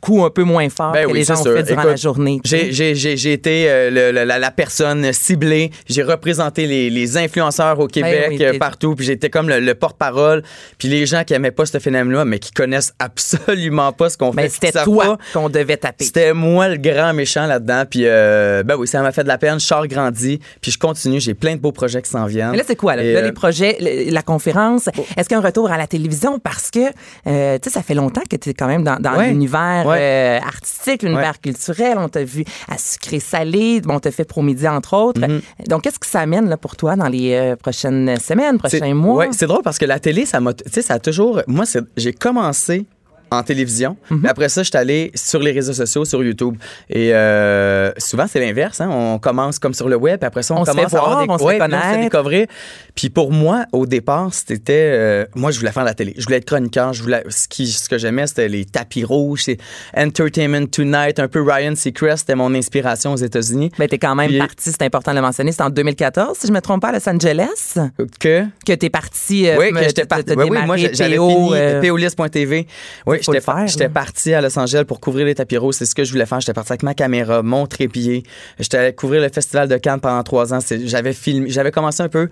coups 0.00 0.24
un 0.24 0.30
peu 0.30 0.42
moins 0.44 0.68
forts 0.68 0.92
Ben 0.92 1.06
que 1.06 1.12
oui, 1.12 1.18
les 1.18 1.24
gens 1.24 1.38
ont 1.38 1.42
sûr. 1.42 1.54
fait 1.54 1.62
durant 1.62 1.80
Écoute, 1.82 1.90
la 1.90 1.96
journée. 1.96 2.40
J'ai, 2.44 3.32
été 3.32 3.66
euh, 3.68 3.90
le- 3.90 4.12
le- 4.12 4.24
la, 4.24 4.38
la 4.38 4.50
personne 4.50 5.12
ciblée. 5.12 5.70
J'ai 5.88 6.02
représenté 6.02 6.66
les, 6.66 6.90
les 6.90 7.16
influenceurs 7.16 7.78
au 7.80 7.86
Québec, 7.86 8.26
Ben 8.30 8.36
oui, 8.38 8.44
euh, 8.44 8.58
partout. 8.58 8.94
Puis 8.94 9.06
j'étais 9.06 9.30
comme 9.30 9.48
le, 9.48 9.60
le 9.60 9.74
porte-parole. 9.74 10.42
Puis 10.78 10.88
les 10.88 11.06
gens 11.06 11.24
qui 11.24 11.34
aimaient 11.34 11.50
pas 11.50 11.66
ce 11.66 11.78
phénomène-là, 11.78 12.24
mais 12.24 12.38
qui 12.38 12.52
connaissent 12.52 12.92
absolument 12.98 13.92
pas 13.92 14.10
ce 14.10 14.18
qu'on 14.18 14.30
Ben, 14.30 14.42
fait. 14.42 14.48
c'était 14.66 14.82
toi 14.84 15.18
qu'on 15.32 15.48
devait 15.48 15.76
taper. 15.76 16.04
C'était 16.04 16.32
moi 16.34 16.63
le 16.68 16.76
grand 16.76 17.12
méchant 17.14 17.46
là-dedans. 17.46 17.84
Puis 17.88 18.02
euh, 18.04 18.62
ben 18.62 18.76
oui, 18.76 18.86
ça 18.86 19.00
m'a 19.02 19.12
fait 19.12 19.22
de 19.22 19.28
la 19.28 19.38
peine. 19.38 19.60
Je 19.60 19.64
sors 19.66 19.86
grandi. 19.86 20.40
Puis 20.60 20.70
je 20.72 20.78
continue. 20.78 21.20
J'ai 21.20 21.34
plein 21.34 21.54
de 21.56 21.60
beaux 21.60 21.72
projets 21.72 22.02
qui 22.02 22.10
s'en 22.10 22.26
viennent. 22.26 22.50
Mais 22.52 22.56
là, 22.58 22.64
c'est 22.66 22.76
quoi? 22.76 22.96
Là, 22.96 23.02
Là, 23.02 23.20
euh, 23.20 23.22
les 23.22 23.32
projets, 23.32 23.76
le- 23.80 24.10
la 24.12 24.22
conférence, 24.22 24.88
est-ce 25.16 25.28
qu'il 25.28 25.36
y 25.36 25.40
a 25.40 25.42
un 25.42 25.46
retour 25.46 25.70
à 25.70 25.76
la 25.78 25.86
télévision? 25.86 26.38
Parce 26.38 26.70
que, 26.70 26.80
euh, 27.26 27.58
tu 27.62 27.68
sais, 27.68 27.74
ça 27.74 27.82
fait 27.82 27.94
longtemps 27.94 28.22
que 28.28 28.36
tu 28.36 28.50
es 28.50 28.54
quand 28.54 28.66
même 28.66 28.82
dans, 28.84 28.96
dans 28.96 29.16
Ouais. 29.16 29.28
l'univers 29.28 29.84
Ouais. 29.86 29.98
euh, 30.00 30.38
artistique, 30.46 31.02
l'univers 31.02 31.40
culturel. 31.40 31.96
On 31.98 32.08
t'a 32.08 32.24
vu 32.24 32.44
à 32.68 32.78
sucré-salé, 32.78 33.80
bon, 33.80 33.94
on 33.96 34.00
t'a 34.00 34.10
fait 34.10 34.24
Promidi, 34.24 34.66
entre 34.68 34.94
autres. 34.96 35.20
Mm-hmm. 35.20 35.68
Donc, 35.68 35.82
qu'est-ce 35.82 35.98
que 35.98 36.06
ça 36.06 36.20
amène 36.20 36.48
là, 36.48 36.56
pour 36.56 36.76
toi 36.76 36.96
dans 36.96 37.08
les 37.08 37.54
prochaines 37.62 38.18
semaines, 38.18 38.58
prochains 38.58 38.94
mois? 38.94 39.16
Ouais, 39.16 39.28
c'est 39.32 39.46
drôle 39.46 39.62
parce 39.62 39.78
que 39.78 39.84
la 39.84 39.98
télé, 39.98 40.26
ça 40.26 40.40
m'a. 40.40 40.52
Tu 40.54 40.64
sais, 40.70 40.82
ça 40.82 40.94
a 40.94 40.98
toujours. 40.98 41.42
Moi, 41.46 41.64
j'ai 41.96 42.12
commencé 42.12 42.86
en 43.30 43.42
télévision. 43.42 43.96
Mais 44.10 44.28
après 44.28 44.48
ça, 44.48 44.62
je 44.62 44.68
suis 44.68 44.76
allé 44.78 45.10
sur 45.14 45.40
les 45.40 45.52
réseaux 45.52 45.72
sociaux, 45.72 46.04
sur 46.04 46.22
YouTube. 46.22 46.56
Et 46.88 47.12
euh, 47.14 47.90
souvent, 47.98 48.26
c'est 48.28 48.40
l'inverse. 48.40 48.80
hein. 48.80 48.88
On 48.90 49.18
commence 49.18 49.58
comme 49.58 49.74
sur 49.74 49.88
le 49.88 49.96
web, 49.96 50.18
puis 50.20 50.26
après 50.26 50.42
ça, 50.42 50.54
on, 50.54 50.60
On 50.60 50.64
se 50.64 50.70
commence 50.70 50.94
à 50.94 50.98
avoir 50.98 51.14
voir, 51.14 51.26
des 51.26 51.30
on 51.32 51.38
se 51.38 51.44
ouais, 51.44 51.58
on 51.60 52.02
découvrir. 52.02 52.46
Puis 52.94 53.10
pour 53.10 53.32
moi, 53.32 53.64
au 53.72 53.86
départ, 53.86 54.32
c'était. 54.32 54.90
euh, 54.94 55.26
moi, 55.34 55.50
je 55.50 55.58
voulais 55.58 55.72
faire 55.72 55.84
la 55.84 55.94
télé. 55.94 56.14
Je 56.16 56.24
voulais 56.24 56.36
être 56.36 56.44
chroniqueur. 56.44 56.92
Je 56.92 57.02
voulais, 57.02 57.24
ce, 57.28 57.48
qui, 57.48 57.66
ce 57.66 57.88
que 57.88 57.98
j'aimais, 57.98 58.26
c'était 58.26 58.48
les 58.48 58.64
tapis 58.64 59.04
rouges, 59.04 59.42
c'est 59.44 59.58
Entertainment 59.96 60.66
Tonight, 60.66 61.18
un 61.18 61.28
peu 61.28 61.42
Ryan 61.42 61.74
Seacrest. 61.74 62.18
C'était 62.20 62.34
mon 62.34 62.54
inspiration 62.54 63.12
aux 63.12 63.16
États-Unis. 63.16 63.70
Ben, 63.78 63.88
t'es 63.88 63.98
quand 63.98 64.14
même 64.14 64.28
Puis- 64.28 64.38
parti, 64.38 64.70
c'est 64.70 64.82
important 64.82 65.10
de 65.12 65.16
le 65.16 65.22
mentionner, 65.22 65.52
c'est 65.52 65.62
en 65.62 65.70
2014, 65.70 66.38
si 66.38 66.46
je 66.46 66.52
me 66.52 66.60
trompe 66.60 66.82
pas, 66.82 66.88
à 66.88 66.92
Los 66.92 67.08
Angeles, 67.08 67.78
Que? 68.20 68.44
que 68.66 68.72
t'es 68.72 68.90
parti. 68.90 69.48
euh, 69.48 69.56
Oui, 69.58 69.72
que 69.72 69.82
j'étais 69.82 70.06
parti. 70.06 70.32
Oui, 70.36 70.50
moi, 70.50 70.76
j'avais 70.76 71.16
PO, 71.16 71.52
fini 71.54 71.88
POLIS.tv. 71.88 72.66
Oui, 73.06 73.18
j'étais 73.66 73.88
parti 73.88 74.34
à 74.34 74.40
Los 74.40 74.58
Angeles 74.58 74.84
pour 74.86 75.00
couvrir 75.00 75.26
les 75.26 75.34
tapis 75.34 75.56
rouges. 75.56 75.74
C'est 75.76 75.86
ce 75.86 75.94
que 75.94 76.04
je 76.04 76.12
voulais 76.12 76.26
faire. 76.26 76.40
J'étais 76.40 76.52
parti 76.52 76.72
avec 76.72 76.82
ma 76.82 76.94
caméra, 76.94 77.42
mon 77.42 77.66
trépied. 77.66 78.22
J'étais 78.58 78.78
allé 78.78 78.94
couvrir 78.94 79.22
le 79.22 79.28
festival 79.28 79.68
de 79.68 79.76
Cannes 79.76 80.00
pendant 80.00 80.22
trois 80.22 80.52
ans. 80.54 80.58
J'avais 80.84 81.12
filmé, 81.12 81.50
j'avais 81.50 81.70
commencé 81.70 82.02
un 82.02 82.08
peu. 82.08 82.28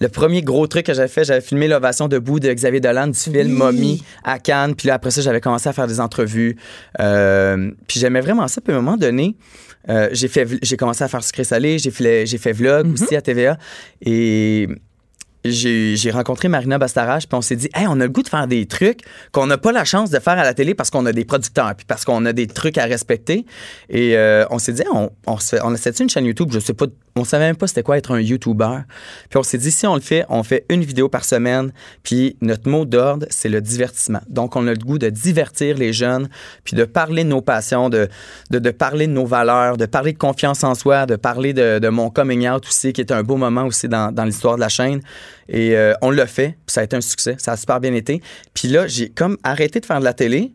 Le 0.00 0.08
premier 0.08 0.42
gros 0.42 0.66
truc 0.68 0.86
que 0.86 0.94
j'avais 0.94 1.08
fait, 1.08 1.24
j'avais 1.24 1.40
filmé 1.40 1.66
l'ovation 1.66 2.06
debout 2.06 2.38
de 2.38 2.52
Xavier 2.52 2.80
Dolan 2.80 3.08
du 3.08 3.18
film 3.18 3.48
Mommy 3.48 4.02
à 4.22 4.38
Cannes. 4.38 4.76
Puis 4.76 4.86
là, 4.86 4.94
après 4.94 5.10
ça, 5.10 5.22
j'avais 5.22 5.40
commencé 5.40 5.68
à 5.68 5.72
faire 5.72 5.88
des 5.88 5.98
entrevues. 6.00 6.56
Euh, 7.00 7.72
puis 7.88 7.98
j'aimais 7.98 8.20
vraiment 8.20 8.46
ça. 8.46 8.60
Puis 8.60 8.72
à 8.72 8.76
un 8.76 8.80
moment 8.80 8.96
donné, 8.96 9.36
euh, 9.88 10.08
j'ai 10.12 10.76
commencé 10.76 11.02
à 11.02 11.08
faire 11.08 11.24
sucré 11.24 11.42
salé. 11.42 11.78
J'ai 11.78 11.90
fait, 11.90 12.26
j'ai 12.26 12.38
fait 12.38 12.52
vlog 12.52 12.92
aussi 12.92 13.16
à 13.16 13.22
TVA. 13.22 13.58
Et 14.00 14.68
j'ai 15.44 16.10
rencontré 16.10 16.48
Marina 16.48 16.78
Bastarache, 16.78 17.28
puis 17.28 17.36
on 17.36 17.42
s'est 17.42 17.56
dit, 17.56 17.68
hey, 17.74 17.86
on 17.88 18.00
a 18.00 18.04
le 18.04 18.08
goût 18.08 18.22
de 18.22 18.28
faire 18.28 18.46
des 18.46 18.66
trucs 18.66 19.00
qu'on 19.32 19.46
n'a 19.46 19.58
pas 19.58 19.72
la 19.72 19.84
chance 19.84 20.10
de 20.10 20.18
faire 20.18 20.38
à 20.38 20.44
la 20.44 20.54
télé 20.54 20.74
parce 20.74 20.90
qu'on 20.90 21.06
a 21.06 21.12
des 21.12 21.24
producteurs, 21.24 21.74
puis 21.76 21.86
parce 21.86 22.04
qu'on 22.04 22.24
a 22.24 22.32
des 22.32 22.46
trucs 22.46 22.78
à 22.78 22.84
respecter. 22.84 23.46
Et 23.88 24.16
euh, 24.16 24.44
on 24.50 24.58
s'est 24.58 24.72
dit, 24.72 24.82
on, 24.92 25.10
on, 25.26 25.36
on 25.62 25.74
essaie 25.74 25.90
une 26.00 26.10
chaîne 26.10 26.26
YouTube, 26.26 26.50
je 26.52 26.58
sais 26.58 26.74
pas, 26.74 26.86
on 27.18 27.24
savait 27.24 27.46
même 27.46 27.56
pas 27.56 27.66
c'était 27.66 27.82
quoi 27.82 27.98
être 27.98 28.12
un 28.12 28.20
YouTuber. 28.20 28.80
Puis 29.28 29.38
on 29.38 29.42
s'est 29.42 29.58
dit, 29.58 29.70
si 29.70 29.86
on 29.86 29.94
le 29.94 30.00
fait, 30.00 30.24
on 30.28 30.42
fait 30.42 30.64
une 30.68 30.82
vidéo 30.82 31.08
par 31.08 31.24
semaine, 31.24 31.72
puis 32.02 32.36
notre 32.40 32.68
mot 32.68 32.84
d'ordre, 32.84 33.26
c'est 33.30 33.48
le 33.48 33.60
divertissement. 33.60 34.20
Donc, 34.28 34.56
on 34.56 34.66
a 34.66 34.72
le 34.72 34.78
goût 34.78 34.98
de 34.98 35.10
divertir 35.10 35.76
les 35.76 35.92
jeunes, 35.92 36.28
puis 36.64 36.76
de 36.76 36.84
parler 36.84 37.24
de 37.24 37.28
nos 37.28 37.40
passions, 37.40 37.88
de, 37.90 38.08
parler 38.70 39.06
de 39.06 39.12
nos 39.12 39.26
valeurs, 39.26 39.76
de 39.76 39.86
parler 39.86 40.12
de 40.12 40.18
confiance 40.18 40.64
en 40.64 40.74
soi, 40.74 41.06
de 41.06 41.16
parler 41.16 41.52
de, 41.52 41.88
mon 41.88 42.10
coming 42.10 42.48
out 42.48 42.66
aussi, 42.66 42.92
qui 42.92 43.00
est 43.00 43.12
un 43.12 43.22
beau 43.22 43.36
moment 43.36 43.64
aussi 43.64 43.88
dans, 43.88 44.12
dans 44.12 44.24
l'histoire 44.24 44.56
de 44.56 44.60
la 44.60 44.68
chaîne. 44.68 45.00
Et 45.48 45.76
euh, 45.76 45.94
on 46.02 46.10
l'a 46.10 46.26
fait, 46.26 46.58
puis 46.66 46.74
ça 46.74 46.80
a 46.80 46.84
été 46.84 46.96
un 46.96 47.00
succès, 47.00 47.36
ça 47.38 47.52
a 47.52 47.56
super 47.56 47.80
bien 47.80 47.94
été. 47.94 48.20
Puis 48.54 48.68
là, 48.68 48.86
j'ai 48.86 49.08
comme 49.08 49.38
arrêté 49.42 49.80
de 49.80 49.86
faire 49.86 50.00
de 50.00 50.04
la 50.04 50.12
télé, 50.12 50.52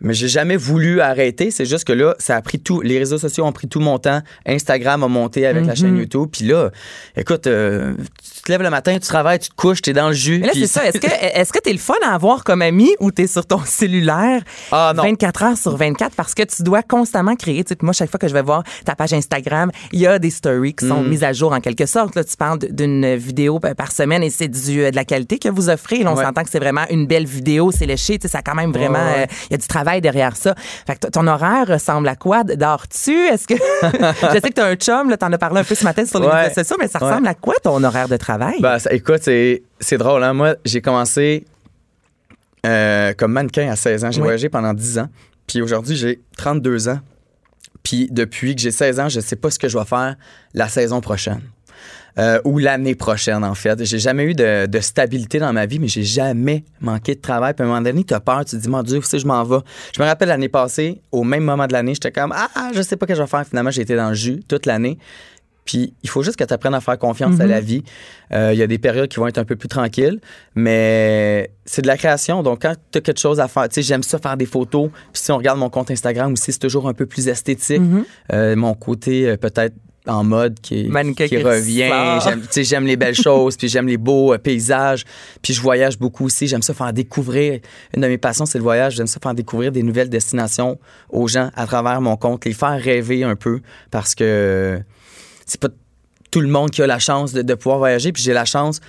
mais 0.00 0.14
j'ai 0.14 0.28
jamais 0.28 0.56
voulu 0.56 1.00
arrêter. 1.00 1.50
C'est 1.50 1.64
juste 1.64 1.84
que 1.84 1.92
là, 1.92 2.14
ça 2.18 2.36
a 2.36 2.42
pris 2.42 2.58
tout. 2.60 2.80
Les 2.80 2.98
réseaux 2.98 3.18
sociaux 3.18 3.44
ont 3.44 3.52
pris 3.52 3.68
tout 3.68 3.80
mon 3.80 3.98
temps. 3.98 4.20
Instagram 4.46 5.02
a 5.02 5.08
monté 5.08 5.46
avec 5.46 5.66
la 5.66 5.74
chaîne 5.74 5.96
YouTube. 5.96 6.28
Puis 6.32 6.44
là, 6.46 6.70
écoute, 7.16 7.46
euh, 7.46 7.94
tu 8.36 8.42
te 8.42 8.52
lèves 8.52 8.62
le 8.62 8.70
matin, 8.70 8.94
tu 8.94 9.00
travailles, 9.08 9.38
tu 9.38 9.48
te 9.50 9.54
couches, 9.54 9.82
tu 9.82 9.90
es 9.90 9.92
dans 9.92 10.08
le 10.08 10.14
jus. 10.14 10.38
Mais 10.40 10.46
là, 10.48 10.52
c'est 10.54 10.66
ça. 10.66 10.86
Est-ce 10.86 10.98
que 10.98 11.06
est-ce 11.40 11.52
que 11.52 11.58
t'es 11.58 11.72
le 11.72 11.78
fun 11.78 11.94
à 12.04 12.14
avoir 12.14 12.44
comme 12.44 12.62
ami 12.62 12.90
ou 13.00 13.10
t'es 13.10 13.26
sur 13.26 13.44
ton 13.46 13.60
cellulaire 13.64 14.42
Ah, 14.72 14.92
non. 14.96 15.02
24 15.02 15.42
heures 15.42 15.58
sur 15.58 15.76
24 15.76 16.14
parce 16.14 16.34
que 16.34 16.42
tu 16.44 16.62
dois 16.62 16.82
constamment 16.82 17.34
créer? 17.36 17.64
Tu 17.64 17.70
sais, 17.74 17.78
moi, 17.82 17.92
chaque 17.92 18.10
fois 18.10 18.18
que 18.18 18.28
je 18.28 18.34
vais 18.34 18.42
voir 18.42 18.62
ta 18.84 18.94
page 18.94 19.12
Instagram, 19.12 19.70
il 19.92 20.00
y 20.00 20.06
a 20.06 20.18
des 20.18 20.30
stories 20.30 20.74
qui 20.74 20.84
Mm. 20.84 20.88
sont 20.88 21.02
mises 21.02 21.24
à 21.24 21.32
jour 21.32 21.52
en 21.52 21.60
quelque 21.60 21.86
sorte. 21.86 22.14
Là, 22.14 22.24
tu 22.24 22.36
parles 22.36 22.58
d'une 22.70 23.14
vidéo 23.16 23.58
par 23.60 23.92
semaine 23.92 24.22
et 24.22 24.30
c'est 24.30 24.48
du, 24.48 24.80
euh, 24.82 24.90
de 24.90 24.96
la 24.96 25.04
qualité 25.04 25.38
que 25.38 25.48
vous 25.48 25.68
offrez. 25.70 26.02
Là, 26.02 26.12
on 26.12 26.16
Ouais. 26.16 26.24
s'entend 26.24 26.42
que 26.44 26.50
c'est 26.50 26.58
vraiment 26.60 26.84
une 26.90 27.06
belle 27.06 27.26
vidéo, 27.26 27.70
c'est 27.72 27.86
léché. 27.86 28.18
Tu 28.18 28.22
sais, 28.26 28.32
ça 28.32 28.38
a 28.38 28.42
quand 28.42 28.54
même 28.54 28.72
vraiment, 28.72 28.98
Ouais, 28.98 29.14
ouais. 29.16 29.22
euh, 29.24 29.46
il 29.50 29.52
y 29.52 29.54
a 29.54 29.58
du 29.58 29.66
travail 29.66 29.87
derrière 30.00 30.36
ça. 30.36 30.54
Fait 30.86 30.96
que 30.98 31.08
ton 31.08 31.26
horaire 31.26 31.66
ressemble 31.66 32.08
à 32.08 32.16
quoi? 32.16 32.44
Dors-tu? 32.44 33.12
Est-ce 33.26 33.46
que, 33.46 33.54
je 33.82 34.32
sais 34.40 34.48
que 34.48 34.54
t'as 34.54 34.66
un 34.68 34.74
chum, 34.76 35.10
là, 35.10 35.16
t'en 35.16 35.32
as 35.32 35.38
parlé 35.38 35.60
un 35.60 35.64
peu 35.64 35.74
ce 35.74 35.84
matin 35.84 36.04
sur 36.06 36.20
les 36.20 36.26
Ouais. 36.28 36.48
médias 36.48 36.62
sociaux, 36.62 36.76
mais 36.78 36.88
ça 36.88 36.98
Ouais. 37.02 37.08
ressemble 37.10 37.28
à 37.28 37.34
quoi 37.34 37.54
ton 37.62 37.82
horaire 37.82 38.08
de 38.08 38.16
travail? 38.16 38.60
Ben, 38.60 38.78
ça- 38.78 38.92
écoute, 38.92 39.20
c'est, 39.22 39.62
c'est 39.80 39.98
drôle. 39.98 40.22
Hein? 40.22 40.34
Moi, 40.34 40.54
j'ai 40.64 40.80
commencé 40.80 41.44
euh, 42.66 43.12
comme 43.16 43.32
mannequin 43.32 43.70
à 43.70 43.76
16 43.76 44.04
ans. 44.04 44.10
J'ai 44.10 44.20
Oui. 44.20 44.24
voyagé 44.26 44.48
pendant 44.48 44.74
10 44.74 44.98
ans. 44.98 45.08
Puis 45.46 45.62
aujourd'hui, 45.62 45.96
j'ai 45.96 46.20
32 46.36 46.88
ans. 46.88 46.98
Puis 47.82 48.08
depuis 48.10 48.54
que 48.54 48.60
j'ai 48.60 48.70
16 48.72 49.00
ans, 49.00 49.08
je 49.08 49.20
sais 49.20 49.36
pas 49.36 49.50
ce 49.50 49.58
que 49.58 49.68
je 49.68 49.78
vais 49.78 49.84
faire 49.84 50.16
la 50.54 50.68
saison 50.68 51.00
prochaine. 51.00 51.40
Euh, 52.18 52.40
ou 52.44 52.58
l'année 52.58 52.94
prochaine, 52.94 53.44
en 53.44 53.54
fait. 53.54 53.84
J'ai 53.84 53.98
jamais 53.98 54.24
eu 54.24 54.34
de, 54.34 54.66
de 54.66 54.80
stabilité 54.80 55.38
dans 55.38 55.52
ma 55.52 55.66
vie, 55.66 55.78
mais 55.78 55.88
j'ai 55.88 56.02
jamais 56.02 56.64
manqué 56.80 57.14
de 57.14 57.20
travail. 57.20 57.54
Puis 57.54 57.62
à 57.62 57.66
un 57.66 57.68
moment 57.68 57.82
donné, 57.82 58.02
tu 58.04 58.14
as 58.14 58.20
peur, 58.20 58.44
tu 58.44 58.56
te 58.56 58.60
dis, 58.60 58.68
mon 58.68 58.82
Dieu, 58.82 59.00
que 59.00 59.18
je 59.18 59.26
m'en 59.26 59.44
vais? 59.44 59.58
Je 59.94 60.02
me 60.02 60.06
rappelle 60.06 60.28
l'année 60.28 60.48
passée, 60.48 61.00
au 61.12 61.22
même 61.24 61.44
moment 61.44 61.66
de 61.66 61.72
l'année, 61.72 61.94
j'étais 61.94 62.12
comme, 62.12 62.32
ah, 62.34 62.70
je 62.74 62.82
sais 62.82 62.96
pas 62.96 63.06
ce 63.06 63.12
que 63.12 63.16
je 63.16 63.22
vais 63.22 63.28
faire. 63.28 63.46
Finalement, 63.46 63.70
j'ai 63.70 63.82
été 63.82 63.94
dans 63.94 64.08
le 64.08 64.14
jus 64.14 64.40
toute 64.48 64.66
l'année. 64.66 64.98
Puis 65.64 65.92
il 66.02 66.08
faut 66.08 66.22
juste 66.22 66.36
que 66.36 66.44
tu 66.44 66.54
apprennes 66.54 66.74
à 66.74 66.80
faire 66.80 66.98
confiance 66.98 67.38
à 67.40 67.46
la 67.46 67.60
vie. 67.60 67.84
Euh, 68.32 68.54
Il 68.54 68.58
y 68.58 68.62
a 68.62 68.66
des 68.66 68.78
périodes 68.78 69.08
qui 69.10 69.20
vont 69.20 69.26
être 69.26 69.36
un 69.36 69.44
peu 69.44 69.54
plus 69.54 69.68
tranquilles, 69.68 70.18
mais 70.54 71.50
c'est 71.66 71.82
de 71.82 71.86
la 71.86 71.98
création. 71.98 72.42
Donc 72.42 72.62
quand 72.62 72.74
tu 72.90 72.96
as 72.96 73.00
quelque 73.02 73.20
chose 73.20 73.38
à 73.38 73.48
faire, 73.48 73.68
tu 73.68 73.74
sais, 73.74 73.82
j'aime 73.82 74.02
ça 74.02 74.18
faire 74.18 74.38
des 74.38 74.46
photos. 74.46 74.88
Puis 75.12 75.22
si 75.22 75.30
on 75.30 75.36
regarde 75.36 75.58
mon 75.58 75.68
compte 75.68 75.90
Instagram 75.90 76.32
aussi, 76.32 76.52
c'est 76.52 76.58
toujours 76.58 76.88
un 76.88 76.94
peu 76.94 77.04
plus 77.04 77.28
esthétique. 77.28 77.82
Euh, 78.32 78.56
mon 78.56 78.72
côté 78.72 79.36
peut-être 79.36 79.74
en 80.08 80.24
mode 80.24 80.58
qui, 80.60 80.84
Mannequin 80.84 81.24
qui 81.24 81.36
qui 81.36 81.42
revient. 81.42 81.90
j'aime 82.56 82.86
les 82.86 82.96
belles 82.96 83.14
choses, 83.14 83.56
puis 83.56 83.68
j'aime 83.68 83.86
les 83.86 83.96
beaux 83.96 84.32
euh, 84.32 84.38
paysages. 84.38 85.04
Puis 85.42 85.52
je 85.52 85.60
voyage 85.60 85.98
beaucoup 85.98 86.26
aussi. 86.26 86.46
J'aime 86.46 86.62
ça 86.62 86.74
faire 86.74 86.92
découvrir. 86.92 87.60
Une 87.94 88.02
de 88.02 88.08
mes 88.08 88.18
passions, 88.18 88.46
c'est 88.46 88.58
le 88.58 88.64
voyage. 88.64 88.96
J'aime 88.96 89.06
ça 89.06 89.20
faire 89.22 89.34
découvrir 89.34 89.72
des 89.72 89.82
nouvelles 89.82 90.08
destinations 90.08 90.78
aux 91.10 91.28
gens 91.28 91.50
à 91.54 91.66
travers 91.66 92.00
mon 92.00 92.16
compte, 92.16 92.44
les 92.44 92.54
faire 92.54 92.80
rêver 92.80 93.24
un 93.24 93.36
peu 93.36 93.60
parce 93.90 94.14
que 94.14 94.80
c'est 95.46 95.60
pas 95.60 95.68
tout 96.30 96.40
le 96.40 96.48
monde 96.48 96.70
qui 96.70 96.82
a 96.82 96.86
la 96.86 96.98
chance 96.98 97.32
de, 97.32 97.42
de 97.42 97.54
pouvoir 97.54 97.78
voyager. 97.78 98.12
Puis 98.12 98.22
j'ai 98.22 98.32
la 98.32 98.44
chance 98.44 98.80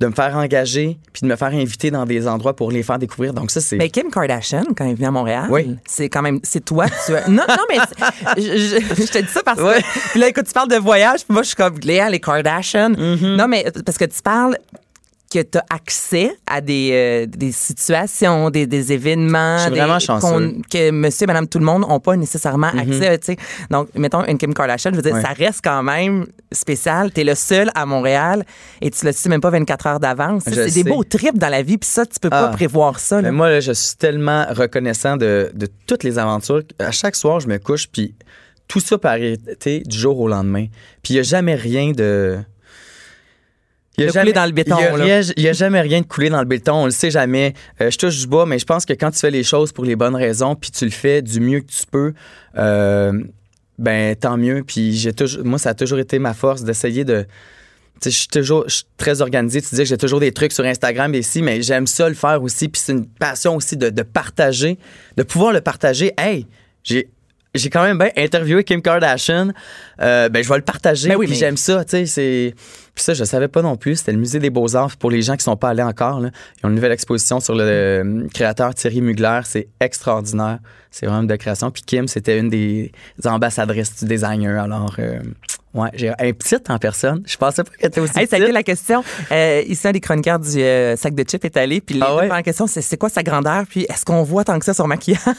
de 0.00 0.06
me 0.06 0.12
faire 0.12 0.36
engager 0.36 0.98
puis 1.12 1.22
de 1.22 1.26
me 1.26 1.36
faire 1.36 1.48
inviter 1.48 1.90
dans 1.90 2.04
des 2.04 2.28
endroits 2.28 2.54
pour 2.54 2.70
les 2.70 2.82
faire 2.82 2.98
découvrir. 2.98 3.32
Donc 3.32 3.50
ça, 3.50 3.60
c'est... 3.60 3.76
Mais 3.76 3.88
Kim 3.88 4.10
Kardashian, 4.10 4.64
quand 4.76 4.84
elle 4.86 4.94
vient 4.94 5.08
à 5.08 5.12
Montréal, 5.12 5.46
Oui. 5.50 5.76
c'est 5.86 6.08
quand 6.10 6.20
même, 6.22 6.38
c'est 6.42 6.64
toi. 6.64 6.86
Tu 7.06 7.14
as- 7.16 7.28
non, 7.28 7.44
non, 7.48 7.64
mais 7.70 7.78
je, 8.36 8.42
je- 8.42 9.02
je 9.02 9.10
te 9.12 9.18
dis 9.18 9.28
ça 9.32 9.42
parce 9.42 9.58
que 9.60 9.82
puis 10.10 10.20
là, 10.20 10.28
écoute, 10.28 10.44
tu 10.46 10.52
parles 10.52 10.68
de 10.70 10.76
voyage, 10.76 11.24
puis 11.24 11.32
moi, 11.32 11.42
je 11.42 11.48
suis 11.48 11.56
comme 11.56 11.78
Léa, 11.82 12.10
les 12.10 12.20
Kardashian. 12.20 12.90
Mm-hmm. 12.90 13.36
Non, 13.36 13.48
mais 13.48 13.64
parce 13.84 13.96
que 13.98 14.04
tu 14.04 14.20
parles 14.22 14.58
que 15.32 15.40
tu 15.42 15.58
as 15.58 15.64
accès 15.70 16.30
à 16.46 16.60
des, 16.60 16.90
euh, 16.92 17.26
des 17.26 17.50
situations, 17.52 18.50
des, 18.50 18.66
des 18.66 18.92
événements. 18.92 19.58
Je 19.58 19.62
suis 19.64 19.70
vraiment 19.72 19.98
Que 20.70 20.90
monsieur 20.90 21.24
et 21.24 21.26
madame 21.26 21.48
tout 21.48 21.58
le 21.58 21.64
monde 21.64 21.82
n'ont 21.82 22.00
pas 22.00 22.16
nécessairement 22.16 22.68
accès. 22.68 23.18
tu 23.18 23.26
sais. 23.26 23.36
Donc, 23.70 23.88
mettons, 23.96 24.24
une 24.26 24.38
Kim 24.38 24.54
Kardashian, 24.54 24.90
je 24.92 24.96
veux 24.96 25.02
dire. 25.02 25.14
Ouais. 25.14 25.22
ça 25.22 25.28
reste 25.30 25.60
quand 25.64 25.82
même 25.82 26.26
spécial. 26.52 27.12
Tu 27.12 27.22
es 27.22 27.24
le 27.24 27.34
seul 27.34 27.70
à 27.74 27.86
Montréal 27.86 28.44
et 28.80 28.90
tu 28.90 29.04
le 29.04 29.12
sais 29.12 29.28
même 29.28 29.40
pas 29.40 29.50
24 29.50 29.86
heures 29.86 30.00
d'avance. 30.00 30.44
C'est 30.46 30.70
des 30.72 30.84
beaux 30.84 31.04
trips 31.04 31.38
dans 31.38 31.48
la 31.48 31.62
vie, 31.62 31.78
puis 31.78 31.88
ça, 31.88 32.06
tu 32.06 32.18
peux 32.20 32.30
pas 32.30 32.50
Ah. 32.50 32.56
prévoir 32.56 32.98
ça. 33.00 33.16
là. 33.16 33.22
Mais 33.22 33.32
moi, 33.32 33.50
là, 33.50 33.60
je 33.60 33.72
suis 33.72 33.96
tellement 33.96 34.46
reconnaissant 34.50 35.16
de, 35.16 35.50
de 35.54 35.68
toutes 35.86 36.04
les 36.04 36.18
aventures. 36.18 36.62
À 36.78 36.92
chaque 36.92 37.16
soir, 37.16 37.40
je 37.40 37.48
me 37.48 37.58
couche, 37.58 37.88
puis 37.88 38.14
tout 38.68 38.80
ça 38.80 38.96
peut 38.98 39.08
arrêter 39.08 39.80
du 39.80 39.96
jour 39.98 40.18
au 40.20 40.28
lendemain. 40.28 40.66
Puis 41.02 41.14
il 41.14 41.16
n'y 41.16 41.20
a 41.20 41.22
jamais 41.24 41.54
rien 41.54 41.92
de... 41.92 42.38
Il 43.98 44.04
y 44.04 44.06
De 44.08 44.12
couler 44.12 44.32
dans 44.34 44.44
le 44.46 44.52
béton, 44.52 44.76
Il 44.78 44.82
y 44.82 44.84
a 44.86 44.96
là. 44.96 45.04
rien- 45.04 45.20
il 45.36 45.42
y 45.42 45.48
a 45.48 45.52
jamais 45.54 45.80
rien 45.80 46.00
de 46.02 46.06
couler 46.06 46.28
dans 46.28 46.40
le 46.40 46.44
béton. 46.46 46.74
On 46.74 46.84
le 46.84 46.90
sait 46.90 47.10
jamais. 47.10 47.54
Euh, 47.80 47.90
je 47.90 47.96
touche 47.96 48.18
du 48.18 48.26
bois, 48.26 48.44
mais 48.44 48.58
je 48.58 48.66
pense 48.66 48.84
que 48.84 48.92
quand 48.92 49.10
tu 49.10 49.18
fais 49.18 49.30
les 49.30 49.42
choses 49.42 49.72
pour 49.72 49.84
les 49.84 49.96
bonnes 49.96 50.16
raisons, 50.16 50.54
puis 50.54 50.70
tu 50.70 50.84
le 50.84 50.90
fais 50.90 51.22
du 51.22 51.40
mieux 51.40 51.60
que 51.60 51.70
tu 51.70 51.86
peux, 51.90 52.12
euh, 52.58 53.12
ben 53.78 54.14
tant 54.16 54.36
mieux. 54.36 54.62
Puis 54.66 54.94
j'ai 54.96 55.12
toujours, 55.14 55.44
moi, 55.44 55.58
ça 55.58 55.70
a 55.70 55.74
toujours 55.74 55.98
été 55.98 56.18
ma 56.18 56.34
force 56.34 56.62
d'essayer 56.62 57.04
de. 57.04 57.26
Je 58.04 58.10
suis 58.10 58.28
toujours 58.28 58.66
très 58.98 59.22
organisé. 59.22 59.62
Tu 59.62 59.70
disais 59.70 59.84
que 59.84 59.88
j'ai 59.88 59.96
toujours 59.96 60.20
des 60.20 60.30
trucs 60.32 60.52
sur 60.52 60.64
Instagram 60.66 61.14
et 61.14 61.18
ici, 61.20 61.40
mais 61.40 61.62
j'aime 61.62 61.86
ça 61.86 62.06
le 62.10 62.14
faire 62.14 62.42
aussi. 62.42 62.68
Puis 62.68 62.82
c'est 62.84 62.92
une 62.92 63.06
passion 63.06 63.56
aussi 63.56 63.78
de, 63.78 63.88
de 63.88 64.02
partager, 64.02 64.76
de 65.16 65.22
pouvoir 65.22 65.52
le 65.54 65.62
partager. 65.62 66.12
Hey, 66.18 66.46
j'ai. 66.84 67.08
J'ai 67.54 67.70
quand 67.70 67.82
même 67.82 67.96
bien 67.96 68.10
interviewé 68.18 68.64
Kim 68.64 68.82
Kardashian. 68.82 69.52
Euh, 70.02 70.28
ben, 70.28 70.44
je 70.44 70.48
vais 70.50 70.56
le 70.56 70.62
partager. 70.62 71.08
Ben 71.08 71.16
oui, 71.16 71.24
mais- 71.26 71.34
j'aime 71.36 71.56
ça. 71.56 71.86
Tu 71.86 71.90
sais, 71.92 72.04
c'est. 72.04 72.54
Puis 72.96 73.04
ça, 73.04 73.14
je 73.14 73.22
savais 73.24 73.46
pas 73.48 73.62
non 73.62 73.76
plus. 73.76 73.96
C'était 73.96 74.12
le 74.12 74.18
musée 74.18 74.38
des 74.40 74.50
Beaux-Arts. 74.50 74.96
Pour 74.96 75.10
les 75.10 75.20
gens 75.22 75.36
qui 75.36 75.44
sont 75.44 75.56
pas 75.56 75.68
allés 75.68 75.82
encore, 75.82 76.18
là, 76.18 76.30
ils 76.58 76.66
ont 76.66 76.70
une 76.70 76.74
nouvelle 76.74 76.92
exposition 76.92 77.38
sur 77.40 77.54
le 77.54 77.62
euh, 77.62 78.26
créateur 78.34 78.74
Thierry 78.74 79.02
Mugler. 79.02 79.40
C'est 79.44 79.68
extraordinaire. 79.80 80.58
C'est 80.90 81.04
vraiment 81.06 81.22
de 81.24 81.36
création. 81.36 81.70
Puis 81.70 81.82
Kim, 81.86 82.08
c'était 82.08 82.38
une 82.38 82.48
des 82.48 82.90
ambassadrices 83.26 83.94
du 83.96 84.06
designer. 84.06 84.62
Alors, 84.62 84.94
euh, 84.98 85.18
ouais, 85.74 85.90
j'ai 85.94 86.08
un 86.08 86.32
petit 86.32 86.56
en 86.70 86.78
personne. 86.78 87.22
Je 87.26 87.36
pensais 87.36 87.64
pas 87.64 87.70
qu'elle 87.78 87.88
était 87.88 88.00
aussi 88.00 88.18
Hey, 88.18 88.26
ça 88.26 88.36
a 88.36 88.38
petite. 88.38 88.44
été 88.44 88.52
la 88.52 88.62
question. 88.62 89.04
Euh, 89.30 89.62
ici, 89.66 89.86
un 89.86 89.92
des 89.92 90.00
chroniqueurs 90.00 90.38
du 90.38 90.58
euh, 90.58 90.96
sac 90.96 91.14
de 91.14 91.22
chips 91.22 91.44
est 91.44 91.56
allé. 91.58 91.82
Puis 91.82 92.00
Ah 92.02 92.16
ouais? 92.16 92.42
questions, 92.42 92.66
c'est 92.66 92.80
c'est 92.80 92.96
quoi 92.96 93.10
sa 93.10 93.22
grandeur? 93.22 93.64
Puis 93.68 93.82
est-ce 93.90 94.06
qu'on 94.06 94.22
voit 94.22 94.44
tant 94.44 94.58
que 94.58 94.64
ça 94.64 94.72
sur 94.72 94.86
maquillage? 94.86 95.20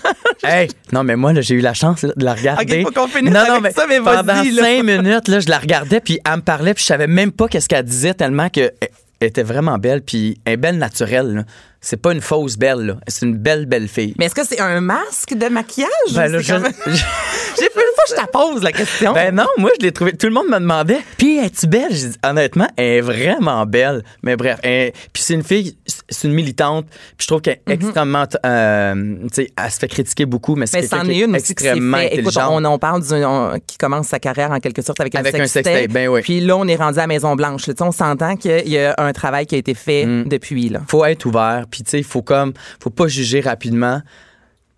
Hey, 0.43 0.67
non, 0.93 1.03
mais 1.03 1.15
moi, 1.15 1.33
là, 1.33 1.41
j'ai 1.41 1.55
eu 1.55 1.61
la 1.61 1.73
chance 1.73 2.03
là, 2.03 2.13
de 2.15 2.23
la 2.23 2.35
regarder. 2.35 2.83
Ok, 2.83 2.93
faut 2.93 3.01
qu'on 3.01 3.07
finisse 3.07 3.33
non, 3.33 3.43
non, 3.47 3.59
mais 3.59 3.71
ça, 3.71 3.85
mais 3.89 3.99
pendant 3.99 4.43
cinq 4.43 4.83
minutes, 4.83 5.27
là, 5.27 5.39
je 5.39 5.49
la 5.49 5.57
regardais, 5.57 5.99
puis 5.99 6.19
elle 6.23 6.35
me 6.37 6.41
parlait, 6.41 6.75
puis 6.75 6.83
je 6.83 6.87
savais 6.87 7.07
même 7.07 7.31
pas 7.31 7.46
qu'est-ce 7.47 7.67
qu'elle 7.69 7.83
disait 7.85 8.13
tellement 8.13 8.49
que 8.49 8.71
elle 9.19 9.27
était 9.29 9.43
vraiment 9.43 9.79
belle, 9.79 10.03
puis 10.03 10.39
elle 10.45 10.53
est 10.53 10.57
belle 10.57 10.77
naturelle. 10.77 11.33
là. 11.33 11.43
C'est 11.81 11.97
pas 12.01 12.11
une 12.11 12.21
fausse 12.21 12.55
belle, 12.57 12.79
là. 12.79 12.97
C'est 13.07 13.25
une 13.25 13.35
belle, 13.37 13.65
belle 13.65 13.87
fille. 13.87 14.13
Mais 14.19 14.25
est-ce 14.25 14.35
que 14.35 14.45
c'est 14.45 14.59
un 14.59 14.79
masque 14.81 15.33
de 15.35 15.47
maquillage? 15.47 15.89
Ben, 16.13 16.27
là, 16.31 16.39
je- 16.39 16.53
J'ai 17.59 17.69
plus 17.69 17.81
fois 17.81 18.03
que 18.07 18.21
je 18.21 18.25
te 18.25 18.31
pose 18.31 18.61
la 18.63 18.71
question. 18.71 19.13
Ben 19.13 19.33
non, 19.33 19.47
moi 19.57 19.71
je 19.79 19.85
l'ai 19.85 19.91
trouvé. 19.91 20.13
Tout 20.15 20.27
le 20.27 20.33
monde 20.33 20.47
me 20.49 20.59
demandait. 20.59 20.99
Puis 21.17 21.37
es-tu 21.39 21.65
belle 21.67 21.91
J'ai 21.91 22.09
dit, 22.09 22.17
honnêtement, 22.23 22.67
elle 22.77 22.85
est 22.85 23.01
vraiment 23.01 23.65
belle. 23.65 24.03
Mais 24.21 24.35
bref, 24.35 24.59
elle- 24.61 24.91
puis 25.13 25.23
c'est 25.23 25.33
une 25.33 25.43
fille, 25.43 25.75
c'est 26.09 26.27
une 26.27 26.33
militante. 26.33 26.85
Puis 26.89 27.23
je 27.23 27.27
trouve 27.27 27.41
qu'elle 27.41 27.59
est 27.67 27.73
extrêmement, 27.73 28.25
euh, 28.45 29.15
tu 29.23 29.27
sais, 29.33 29.49
elle 29.61 29.71
se 29.71 29.79
fait 29.79 29.87
critiquer 29.87 30.25
beaucoup, 30.25 30.55
mais 30.55 30.65
c'est 30.67 30.77
mais 30.77 30.81
quelqu'un 30.87 30.97
c'en 30.97 31.03
qui 31.03 31.11
est 31.21 31.25
une 31.25 31.35
aussi 31.35 31.45
qui 31.45 31.51
extrêmement 31.51 31.97
fait. 31.97 32.15
Écoute, 32.19 32.37
on, 32.37 32.65
on 32.65 32.79
parle 32.79 33.01
d'une 33.05 33.59
qui 33.67 33.77
commence 33.77 34.07
sa 34.07 34.19
carrière 34.19 34.51
en 34.51 34.59
quelque 34.59 34.81
sorte 34.81 34.99
avec 34.99 35.15
un 35.15 35.19
Avec 35.19 35.35
un 35.35 35.47
sextape. 35.47 35.89
ben 35.91 36.07
oui. 36.07 36.21
Puis 36.21 36.39
là, 36.39 36.57
on 36.57 36.67
est 36.67 36.75
rendu 36.75 36.99
à 36.99 37.07
Maison 37.07 37.35
Blanche. 37.35 37.67
là. 37.67 37.73
Tu 37.73 37.77
sais, 37.79 37.83
On 37.83 37.91
s'entend 37.91 38.35
qu'il 38.35 38.67
y 38.69 38.79
a 38.79 38.95
un 38.97 39.11
travail 39.13 39.45
qui 39.45 39.55
a 39.55 39.57
été 39.57 39.73
fait 39.73 40.05
Mm. 40.05 40.27
depuis 40.29 40.69
là. 40.69 40.81
faut 40.87 41.03
être 41.05 41.25
ouvert 41.25 41.65
puis 41.69 41.83
tu 41.83 41.91
sais 41.91 41.97
il 41.99 42.03
faut 42.03 42.21
comme 42.21 42.53
faut 42.81 42.89
pas 42.89 43.07
juger 43.07 43.41
rapidement 43.41 44.01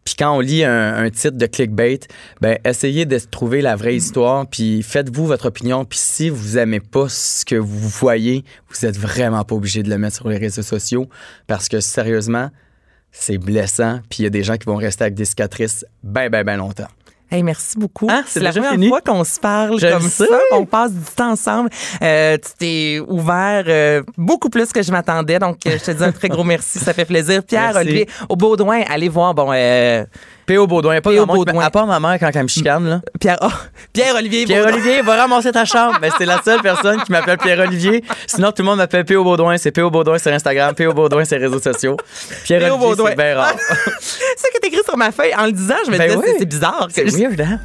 Puis 0.10 0.15
quand 0.17 0.36
on 0.36 0.39
lit 0.39 0.63
un, 0.63 1.08
titre 1.12 1.38
de 1.38 1.45
clickbait, 1.45 2.00
ben 2.41 2.58
essayez 2.65 3.06
de 3.06 3.19
trouver 3.19 3.62
la 3.62 3.76
vraie 3.76 3.95
histoire, 3.95 4.48
puis 4.48 4.82
faites-vous 4.82 5.28
votre 5.28 5.45
opinion. 5.45 5.86
Puis 5.86 6.00
si 6.00 6.32
vous 6.32 6.58
aimez 6.58 6.80
pas 6.80 7.08
ce 7.10 7.45
que 7.45 7.54
vous 7.54 7.88
voyez, 7.88 8.43
vous 8.69 8.88
êtes 8.88 8.98
vraiment 8.98 9.43
pas 9.43 9.54
obligé 9.54 9.84
de 9.84 9.89
le 9.91 10.00
mettre 10.00 10.15
sur 10.15 10.28
les 10.28 10.39
réseaux 10.39 10.63
sociaux, 10.63 11.08
parce 11.45 11.69
que 11.69 11.80
sérieusement, 11.80 12.50
c'est 13.12 13.38
blessant. 13.38 14.00
Puis 14.10 14.22
il 14.22 14.24
y 14.24 14.26
a 14.26 14.32
des 14.32 14.41
gens 14.41 14.58
qui 14.58 14.65
vont 14.65 14.78
rester 14.78 15.04
avec 15.04 15.13
des 15.13 15.26
cicatrices 15.26 15.86
ben 16.02 16.28
ben 16.30 16.43
ben 16.43 16.58
longtemps. 16.58 16.89
Hey, 17.31 17.43
merci 17.43 17.77
beaucoup. 17.77 18.07
Ah, 18.09 18.23
c'est 18.25 18.39
la 18.39 18.51
première 18.51 18.71
fini? 18.71 18.87
fois 18.87 19.01
qu'on 19.01 19.23
se 19.23 19.39
parle 19.39 19.79
Je 19.79 19.87
comme 19.87 20.09
ça. 20.09 20.25
On 20.51 20.65
passe 20.65 20.91
du 20.91 21.03
temps 21.15 21.31
ensemble. 21.31 21.69
Euh, 22.01 22.37
tu 22.37 22.49
t'es 22.57 22.99
ouvert 23.07 23.65
euh, 23.67 24.01
beaucoup 24.17 24.49
plus 24.49 24.71
que 24.71 24.81
je 24.81 24.91
m'attendais. 24.91 25.37
Donc, 25.37 25.57
euh, 25.67 25.77
je 25.79 25.83
te 25.85 25.91
dis 25.91 26.03
un 26.03 26.11
très 26.11 26.27
gros 26.29 26.43
merci. 26.55 26.79
Ça 26.79 26.93
fait 26.93 27.05
plaisir. 27.05 27.43
Pierre, 27.43 27.73
Merci. 27.73 27.79
Olivier, 27.81 28.09
au 28.29 28.35
Baudouin, 28.35 28.81
allez 28.89 29.09
voir. 29.09 29.35
Bon, 29.35 29.51
euh, 29.53 30.03
P.O. 30.49 30.65
Baudouin, 30.65 30.99
pas 30.99 31.12
P.O. 31.12 31.27
Baudouin. 31.27 31.63
à 31.63 31.69
part 31.69 31.85
ma 31.85 31.99
mère 31.99 32.17
quand 32.19 32.31
elle 32.33 32.41
me 32.43 32.47
chicane, 32.47 32.83
là. 32.89 33.01
Pierre, 33.19 33.38
oh, 33.41 33.47
Pierre 33.93 34.15
Olivier. 34.15 34.45
Baudouin. 34.47 34.63
Pierre-Olivier, 34.63 35.01
va 35.03 35.15
ramasser 35.17 35.51
ta 35.51 35.63
chambre. 35.63 35.99
Ben, 36.01 36.12
c'est 36.17 36.25
la 36.25 36.41
seule 36.41 36.59
personne 36.62 36.99
qui 37.03 37.12
m'appelle 37.12 37.38
Pierre-Olivier. 37.38 38.03
Sinon, 38.25 38.51
tout 38.51 38.63
le 38.63 38.65
monde 38.65 38.77
m'appelle 38.79 39.05
P.O. 39.05 39.23
Baudouin. 39.23 39.57
C'est 39.57 39.69
P.O. 39.71 39.91
Baudouin 39.91 40.17
sur 40.17 40.31
Instagram, 40.33 40.73
P.O. 40.73 40.93
Baudouin 40.93 41.23
sur 41.23 41.38
les 41.38 41.45
réseaux 41.45 41.59
sociaux. 41.62 41.97
Pierre-Olivier, 42.45 42.77
Baudouin. 42.79 43.09
c'est 43.12 43.15
bien 43.15 43.35
rare. 43.38 43.53
C'est 43.99 44.39
ça 44.39 44.47
qui 44.49 44.57
est 44.57 44.67
écrit 44.69 44.81
sur 44.83 44.97
ma 44.97 45.12
feuille 45.12 45.35
en 45.38 45.45
le 45.45 45.51
disant. 45.51 45.75
Je 45.85 45.91
me 45.91 45.97
Ben 45.99 46.07
disais, 46.09 46.19
oui. 46.19 46.35
c'est- 46.39 46.45
bizarre. 46.45 46.88
C'est 46.91 47.03
que- 47.05 47.12
weird, 47.15 47.41
hein? 47.41 47.59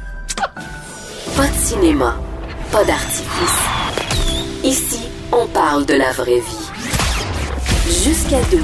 Pas 1.35 1.47
de 1.47 1.53
cinéma, 1.59 2.15
pas 2.71 2.83
d'artifice. 2.83 3.59
Ici, 4.63 4.99
on 5.31 5.47
parle 5.47 5.85
de 5.87 5.95
la 5.95 6.11
vraie 6.11 6.39
vie. 6.39 6.69
Jusqu'à 7.87 8.41
12. 8.51 8.61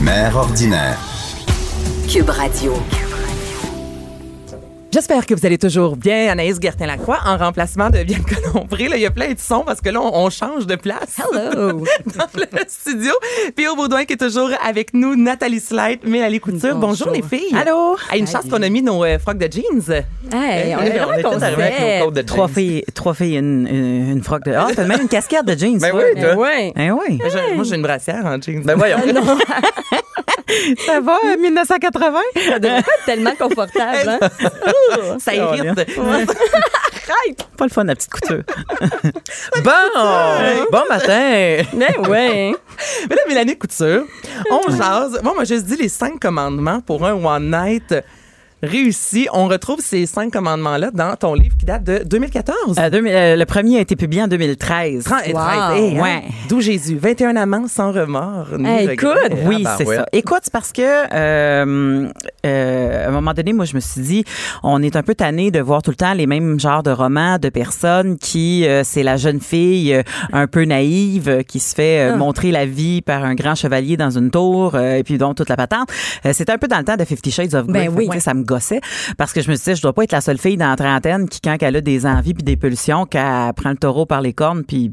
Mère 0.00 0.36
ordinaire. 0.36 0.98
Cube 2.06 2.30
Radio. 2.30 3.05
J'espère 4.96 5.26
que 5.26 5.34
vous 5.34 5.44
allez 5.44 5.58
toujours 5.58 5.94
bien. 5.94 6.30
Anaïs 6.32 6.58
Gertin-Lacroix 6.58 7.18
en 7.26 7.36
remplacement 7.36 7.90
de 7.90 8.02
Bianca 8.02 8.36
Lompré. 8.54 8.88
Là, 8.88 8.96
il 8.96 9.02
y 9.02 9.06
a 9.06 9.10
plein 9.10 9.34
de 9.34 9.38
sons 9.38 9.62
parce 9.66 9.82
que 9.82 9.90
là, 9.90 10.00
on, 10.00 10.24
on 10.24 10.30
change 10.30 10.66
de 10.66 10.74
place. 10.74 11.18
Hello. 11.18 11.84
dans 12.16 12.26
le 12.34 12.46
studio. 12.66 13.12
Puis 13.54 13.68
au 13.68 13.76
Baudouin 13.76 14.06
qui 14.06 14.14
est 14.14 14.16
toujours 14.16 14.48
avec 14.66 14.94
nous, 14.94 15.14
Nathalie 15.14 15.60
Slide, 15.60 15.98
Mélanie 16.06 16.40
Couture. 16.40 16.76
Bonjour, 16.76 17.08
Bonjour. 17.08 17.10
les 17.10 17.20
filles. 17.38 17.54
Allô? 17.54 17.98
Hey, 18.10 18.20
une 18.20 18.26
chance 18.26 18.46
qu'on 18.50 18.62
a 18.62 18.68
mis 18.70 18.80
nos 18.80 19.04
euh, 19.04 19.18
frocs 19.18 19.36
de 19.36 19.52
jeans. 19.52 20.02
Hey, 20.32 20.74
on 20.74 20.80
est 20.80 20.88
vraiment 20.98 21.08
on 21.08 21.12
est 21.12 21.22
tous 21.22 21.42
arrivés 21.44 21.62
avec 21.64 21.78
nos 22.00 22.06
concept. 22.06 22.16
de 22.16 22.22
Trois 22.22 22.48
filles, 22.48 22.84
trois 22.94 23.12
filles, 23.12 23.36
une, 23.36 23.68
une, 23.68 24.10
une 24.12 24.22
froc 24.22 24.44
de. 24.46 24.52
Ah, 24.54 24.68
t'as 24.74 24.84
même 24.84 25.02
une 25.02 25.08
casquette 25.08 25.44
de 25.44 25.58
jeans. 25.58 25.76
Ben 25.78 25.90
toi. 25.90 26.04
oui, 26.14 26.18
toi. 26.22 26.30
Eh 26.32 26.36
ouais. 26.36 26.72
Eh 26.74 26.90
oui. 26.90 27.18
Je- 27.22 27.54
Moi, 27.54 27.64
j'ai 27.64 27.74
une 27.76 27.82
brassière 27.82 28.24
en 28.24 28.40
jeans. 28.40 28.62
Ben 28.64 28.76
voyons. 28.76 28.96
Ça 30.86 31.00
va, 31.00 31.18
euh, 31.24 31.36
1980? 31.40 32.18
Ça 32.48 32.58
devrait 32.58 32.82
pas 32.82 32.92
être 32.98 33.04
tellement 33.04 33.34
confortable, 33.38 34.08
hein? 34.08 34.18
ça 35.18 35.34
irrite. 35.34 35.74
Pas 37.56 37.64
le 37.64 37.70
fun, 37.70 37.84
la 37.84 37.94
petite 37.94 38.10
couture. 38.10 38.42
Bon! 39.64 39.70
Bon 40.72 40.82
matin! 40.88 41.62
Mais 41.74 41.96
ouais. 42.08 42.52
Mais 43.08 43.14
là, 43.16 43.22
Mélanie 43.28 43.56
Couture, 43.56 44.04
on 44.50 44.70
jase. 44.70 45.20
Bon, 45.22 45.34
moi, 45.34 45.44
je 45.44 45.54
dis 45.54 45.76
les 45.76 45.88
cinq 45.88 46.20
commandements 46.20 46.80
pour 46.80 47.04
un 47.06 47.12
one 47.14 47.50
night 47.50 47.94
réussi. 48.62 49.28
On 49.32 49.46
retrouve 49.48 49.80
ces 49.80 50.06
cinq 50.06 50.32
commandements-là 50.32 50.90
dans 50.92 51.14
ton 51.16 51.34
livre 51.34 51.56
qui 51.58 51.66
date 51.66 51.84
de 51.84 52.02
2014. 52.04 52.76
Euh, 52.78 52.90
2000, 52.90 53.12
euh, 53.14 53.36
le 53.36 53.44
premier 53.44 53.78
a 53.78 53.80
été 53.80 53.96
publié 53.96 54.22
en 54.22 54.28
2013. 54.28 55.04
30 55.04 55.26
et 55.26 55.32
Wow. 55.32 55.40
13. 55.40 55.78
Hey, 55.78 55.98
hein? 55.98 56.22
D'où 56.48 56.60
Jésus. 56.60 56.96
21 57.00 57.36
amants 57.36 57.68
sans 57.68 57.92
remords. 57.92 58.46
regret. 58.52 58.94
écoute. 58.94 59.08
Oui, 59.44 59.62
Ah, 59.64 59.70
ben 59.70 59.74
c'est 59.78 59.86
ouais. 59.86 59.96
ça. 59.96 60.06
Écoute, 60.12 60.44
parce 60.52 60.72
que 60.72 60.82
euh, 61.14 62.08
moment 63.16 63.34
donné, 63.34 63.52
moi, 63.52 63.64
je 63.64 63.74
me 63.74 63.80
suis 63.80 64.00
dit, 64.00 64.24
on 64.62 64.82
est 64.82 64.96
un 64.96 65.02
peu 65.02 65.14
tanné 65.14 65.50
de 65.50 65.60
voir 65.60 65.82
tout 65.82 65.90
le 65.90 65.96
temps 65.96 66.14
les 66.14 66.26
mêmes 66.26 66.58
genres 66.60 66.82
de 66.82 66.90
romans 66.90 67.38
de 67.38 67.48
personnes 67.48 68.16
qui, 68.18 68.66
euh, 68.66 68.82
c'est 68.84 69.02
la 69.02 69.16
jeune 69.16 69.40
fille 69.40 69.92
euh, 69.94 70.02
un 70.32 70.46
peu 70.46 70.64
naïve 70.64 71.28
euh, 71.28 71.42
qui 71.42 71.60
se 71.60 71.74
fait 71.74 72.10
euh, 72.12 72.16
montrer 72.16 72.50
la 72.50 72.66
vie 72.66 73.02
par 73.02 73.24
un 73.24 73.34
grand 73.34 73.54
chevalier 73.54 73.96
dans 73.96 74.10
une 74.10 74.30
tour 74.30 74.74
euh, 74.74 74.96
et 74.96 75.02
puis 75.02 75.18
donc 75.18 75.36
toute 75.36 75.48
la 75.48 75.56
patente. 75.56 75.88
Euh, 76.24 76.32
C'était 76.32 76.52
un 76.52 76.58
peu 76.58 76.68
dans 76.68 76.78
le 76.78 76.84
temps 76.84 76.96
de 76.96 77.04
Fifty 77.04 77.30
Shades 77.30 77.54
of 77.54 77.66
Grey. 77.66 77.88
Ben 77.88 77.94
oui. 77.96 78.08
Ça 78.20 78.34
me 78.34 78.42
gossait 78.44 78.80
parce 79.18 79.32
que 79.32 79.40
je 79.42 79.50
me 79.50 79.56
disais, 79.56 79.74
je 79.74 79.82
dois 79.82 79.92
pas 79.92 80.04
être 80.04 80.12
la 80.12 80.20
seule 80.20 80.38
fille 80.38 80.56
dans 80.56 80.68
la 80.68 80.76
trentaine 80.76 81.28
qui, 81.28 81.40
quand 81.40 81.56
elle 81.60 81.76
a 81.76 81.80
des 81.80 82.06
envies 82.06 82.34
puis 82.34 82.42
des 82.44 82.56
pulsions, 82.56 83.04
qu'elle 83.06 83.52
prend 83.54 83.70
le 83.70 83.76
taureau 83.76 84.06
par 84.06 84.20
les 84.20 84.32
cornes 84.32 84.64
puis 84.64 84.92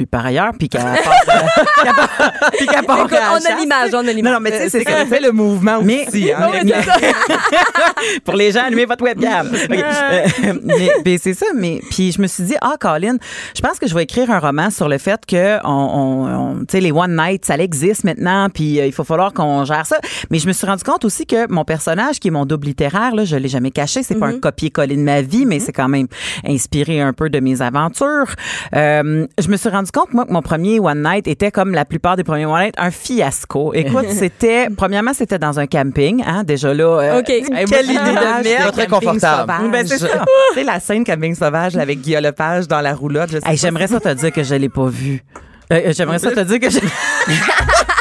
puis 0.00 0.06
par 0.06 0.24
ailleurs, 0.24 0.52
puis 0.58 0.70
qu'elle 0.70 0.80
part, 0.80 0.94
euh, 0.94 1.62
qu'elle 1.84 1.94
part- 1.94 2.32
puis 2.56 2.66
qu'elle 2.66 2.84
part 2.86 2.98
Écoute, 3.00 3.12
à 3.12 3.20
la 3.20 3.32
on 3.32 3.36
a 3.36 3.40
chasse. 3.40 3.60
l'image, 3.60 3.90
on 3.92 3.98
a 3.98 4.12
l'image. 4.12 4.32
Non, 4.32 4.38
non, 4.38 4.40
mais 4.40 4.50
tu 4.52 4.56
sais, 4.56 4.68
c'est 4.70 4.82
C'est 4.82 4.90
ça. 4.90 5.04
fait 5.04 5.20
le 5.20 5.30
mouvement 5.30 5.82
Mais- 5.82 6.06
aussi. 6.08 6.32
Hein. 6.32 6.48
Pour 8.24 8.32
les 8.34 8.50
gens, 8.52 8.62
allumez 8.64 8.86
votre 8.86 9.04
webcam. 9.04 9.48
OK. 9.54 9.70
Euh, 9.70 10.54
mais, 10.64 10.90
mais 11.04 11.18
c'est 11.18 11.34
ça. 11.34 11.44
Mais 11.54 11.82
puis 11.90 12.12
je 12.12 12.22
me 12.22 12.26
suis 12.26 12.44
dit, 12.44 12.54
ah, 12.62 12.76
Colin, 12.80 13.16
je 13.54 13.60
pense 13.60 13.78
que 13.78 13.86
je 13.86 13.94
vais 13.94 14.04
écrire 14.04 14.30
un 14.30 14.38
roman 14.38 14.70
sur 14.70 14.88
le 14.88 14.96
fait 14.96 15.20
que 15.26 15.58
on, 15.64 15.68
on- 15.70 16.34
on- 16.34 16.58
tu 16.60 16.66
sais, 16.70 16.80
les 16.80 16.92
one 16.92 17.14
night, 17.14 17.44
ça 17.44 17.56
existe 17.58 18.04
maintenant, 18.04 18.48
puis 18.48 18.80
euh, 18.80 18.86
il 18.86 18.92
faut 18.92 19.04
falloir 19.04 19.34
qu'on 19.34 19.64
gère 19.66 19.84
ça. 19.84 19.98
Mais 20.30 20.38
je 20.38 20.46
me 20.46 20.54
suis 20.54 20.66
rendu 20.66 20.82
compte 20.82 21.04
aussi 21.04 21.26
que 21.26 21.46
mon 21.52 21.64
personnage, 21.64 22.20
qui 22.20 22.28
est 22.28 22.30
mon 22.30 22.46
double 22.46 22.68
littéraire, 22.68 23.14
là, 23.14 23.24
je 23.26 23.36
l'ai 23.36 23.48
jamais 23.48 23.70
caché, 23.70 24.02
c'est 24.02 24.14
pas 24.18 24.28
un 24.28 24.38
copier-coller 24.38 24.96
de 24.96 25.02
ma 25.02 25.20
vie, 25.20 25.44
mais 25.44 25.58
c'est 25.60 25.72
quand 25.72 25.88
même 25.88 26.06
inspiré 26.46 27.02
un 27.02 27.12
peu 27.12 27.28
de 27.28 27.38
mes 27.40 27.60
aventures. 27.60 28.34
Euh, 28.74 29.26
je 29.38 29.48
me 29.48 29.56
suis 29.56 29.68
rendu 29.68 29.89
compte 29.92 30.12
moi 30.12 30.24
que 30.26 30.32
mon 30.32 30.42
premier 30.42 30.78
one 30.80 31.02
night 31.02 31.26
était 31.28 31.50
comme 31.50 31.72
la 31.72 31.84
plupart 31.84 32.16
des 32.16 32.24
premiers 32.24 32.46
one 32.46 32.60
night, 32.60 32.74
un 32.78 32.90
fiasco. 32.90 33.72
Écoute, 33.74 34.06
c'était 34.10 34.68
premièrement 34.76 35.12
c'était 35.14 35.38
dans 35.38 35.58
un 35.58 35.66
camping, 35.66 36.22
hein, 36.26 36.44
déjà 36.44 36.72
là. 36.74 37.00
euh, 37.00 37.18
OK. 37.20 37.26
Quelle 37.26 37.86
idée 37.86 37.94
de 37.94 38.44
merde. 38.44 38.72
Très 38.72 38.86
confortable. 38.86 39.52
sauvage. 39.52 39.70
Ben, 39.70 39.86
c'est 39.86 39.98
ça. 39.98 40.08
Tu 40.08 40.54
sais, 40.54 40.64
la 40.64 40.80
scène 40.80 41.04
camping 41.04 41.34
sauvage 41.34 41.76
avec 41.76 42.00
Guillaume 42.00 42.24
Lepage 42.24 42.68
dans 42.68 42.80
la 42.80 42.94
roulotte. 42.94 43.30
Hey, 43.44 43.56
j'aimerais 43.56 43.86
ça 43.86 44.00
te 44.00 44.12
dire 44.14 44.32
que 44.32 44.42
je 44.42 44.54
l'ai 44.54 44.68
pas 44.68 44.86
vu. 44.86 45.22
Euh, 45.72 45.92
j'aimerais 45.92 46.18
ça 46.18 46.32
te 46.32 46.40
dire 46.40 46.58
que 46.58 46.68
je, 46.68 46.78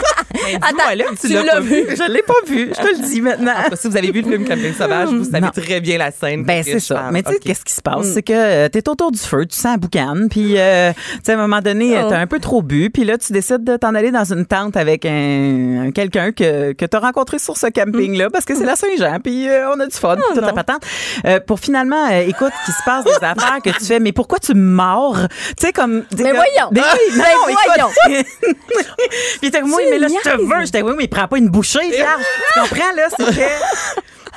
Attends, 0.55 0.95
là, 0.95 1.05
tu 1.19 1.27
l'as 1.27 1.59
vu. 1.59 1.85
je 1.89 2.12
l'ai 2.12 2.21
pas 2.23 2.33
vu. 2.47 2.71
Je 2.75 2.81
te 2.81 2.88
le 3.01 3.07
dis 3.07 3.21
maintenant. 3.21 3.53
pas. 3.69 3.75
Si 3.75 3.88
vous 3.88 3.97
avez 3.97 4.12
vu 4.12 4.21
le 4.21 4.29
film 4.29 4.45
Camping 4.47 4.73
sauvage, 4.73 5.09
vous 5.09 5.23
savez 5.25 5.41
Non. 5.41 5.49
très 5.55 5.79
bien 5.81 5.97
la 5.97 6.12
scène. 6.12 6.43
Ben 6.43 6.63
c'est 6.63 6.79
ça. 6.79 6.95
parle. 6.95 7.13
Mais 7.13 7.23
tu 7.23 7.31
sais 7.33 7.39
qu'est-ce 7.39 7.63
qui 7.65 7.73
se 7.73 7.81
passe, 7.81 8.07
c'est 8.13 8.23
que 8.23 8.33
euh, 8.33 8.69
t'es 8.69 8.88
autour 8.89 9.12
du 9.12 9.19
feu, 9.19 9.45
tu 9.45 9.55
sens 9.55 9.71
la 9.73 9.77
boucane, 9.77 10.27
puis 10.29 10.55
euh, 10.57 10.91
tu 10.93 11.19
sais 11.23 11.31
à 11.33 11.35
un 11.35 11.38
moment 11.41 11.62
donné 11.62 11.97
Oh. 11.99 12.07
t'as 12.09 12.19
un 12.19 12.27
peu 12.27 12.39
trop 12.39 12.62
bu, 12.62 12.89
puis 12.89 13.03
là 13.03 13.17
tu 13.17 13.33
décides 13.33 13.63
de 13.63 13.75
t'en 13.77 13.95
aller 13.95 14.12
dans 14.12 14.31
une 14.31 14.45
tente 14.45 14.77
avec 14.77 15.05
un, 15.05 15.85
un 15.88 15.91
quelqu'un 15.91 16.31
que 16.31 16.73
que 16.73 16.85
t'as 16.85 16.99
rencontré 16.99 17.39
sur 17.39 17.57
ce 17.57 17.67
camping 17.67 18.17
là, 18.17 18.29
parce 18.29 18.45
que 18.45 18.55
c'est 18.55 18.65
la 18.65 18.75
Saint-Jean, 18.75 19.19
puis 19.23 19.47
euh, 19.49 19.69
on 19.75 19.79
a 19.79 19.88
du 19.88 19.95
fun, 19.95 20.15
puis 20.15 20.23
toute 20.33 20.45
la 20.45 20.53
patente. 20.53 20.81
Euh, 21.25 21.39
pour 21.39 21.59
finalement, 21.59 22.07
écoute, 22.09 22.51
qu'il 22.65 22.73
se 22.73 22.83
passe 22.85 23.03
des 23.05 23.12
affaires 23.25 23.59
que 23.63 23.69
tu 23.71 23.85
fais, 23.85 23.99
mais 23.99 24.12
pourquoi 24.12 24.39
tu 24.39 24.53
mords? 24.53 25.17
Tu 25.57 25.65
sais 25.67 25.73
comme. 25.73 26.03
Mais 26.17 26.31
voyons. 26.31 26.69
Ben 26.71 26.83
oui, 26.93 27.17
non, 27.17 27.23
Ben 28.07 28.15
écoute. 28.15 28.25
puis 29.41 29.51
Tu 29.51 29.57
mais 29.89 29.99
là 29.99 30.07
je 30.07 30.29
te. 30.29 30.38
Veux, 30.45 30.65
j'étais 30.65 30.82
oui, 30.82 30.93
mais 30.97 31.08
prends 31.08 31.28
pas 31.28 31.38
une 31.38 31.49
bouchée, 31.49 31.91
Serge. 31.91 32.21
tu 32.54 32.60
comprends 32.60 32.91
là, 32.95 33.08
c'était. 33.17 33.49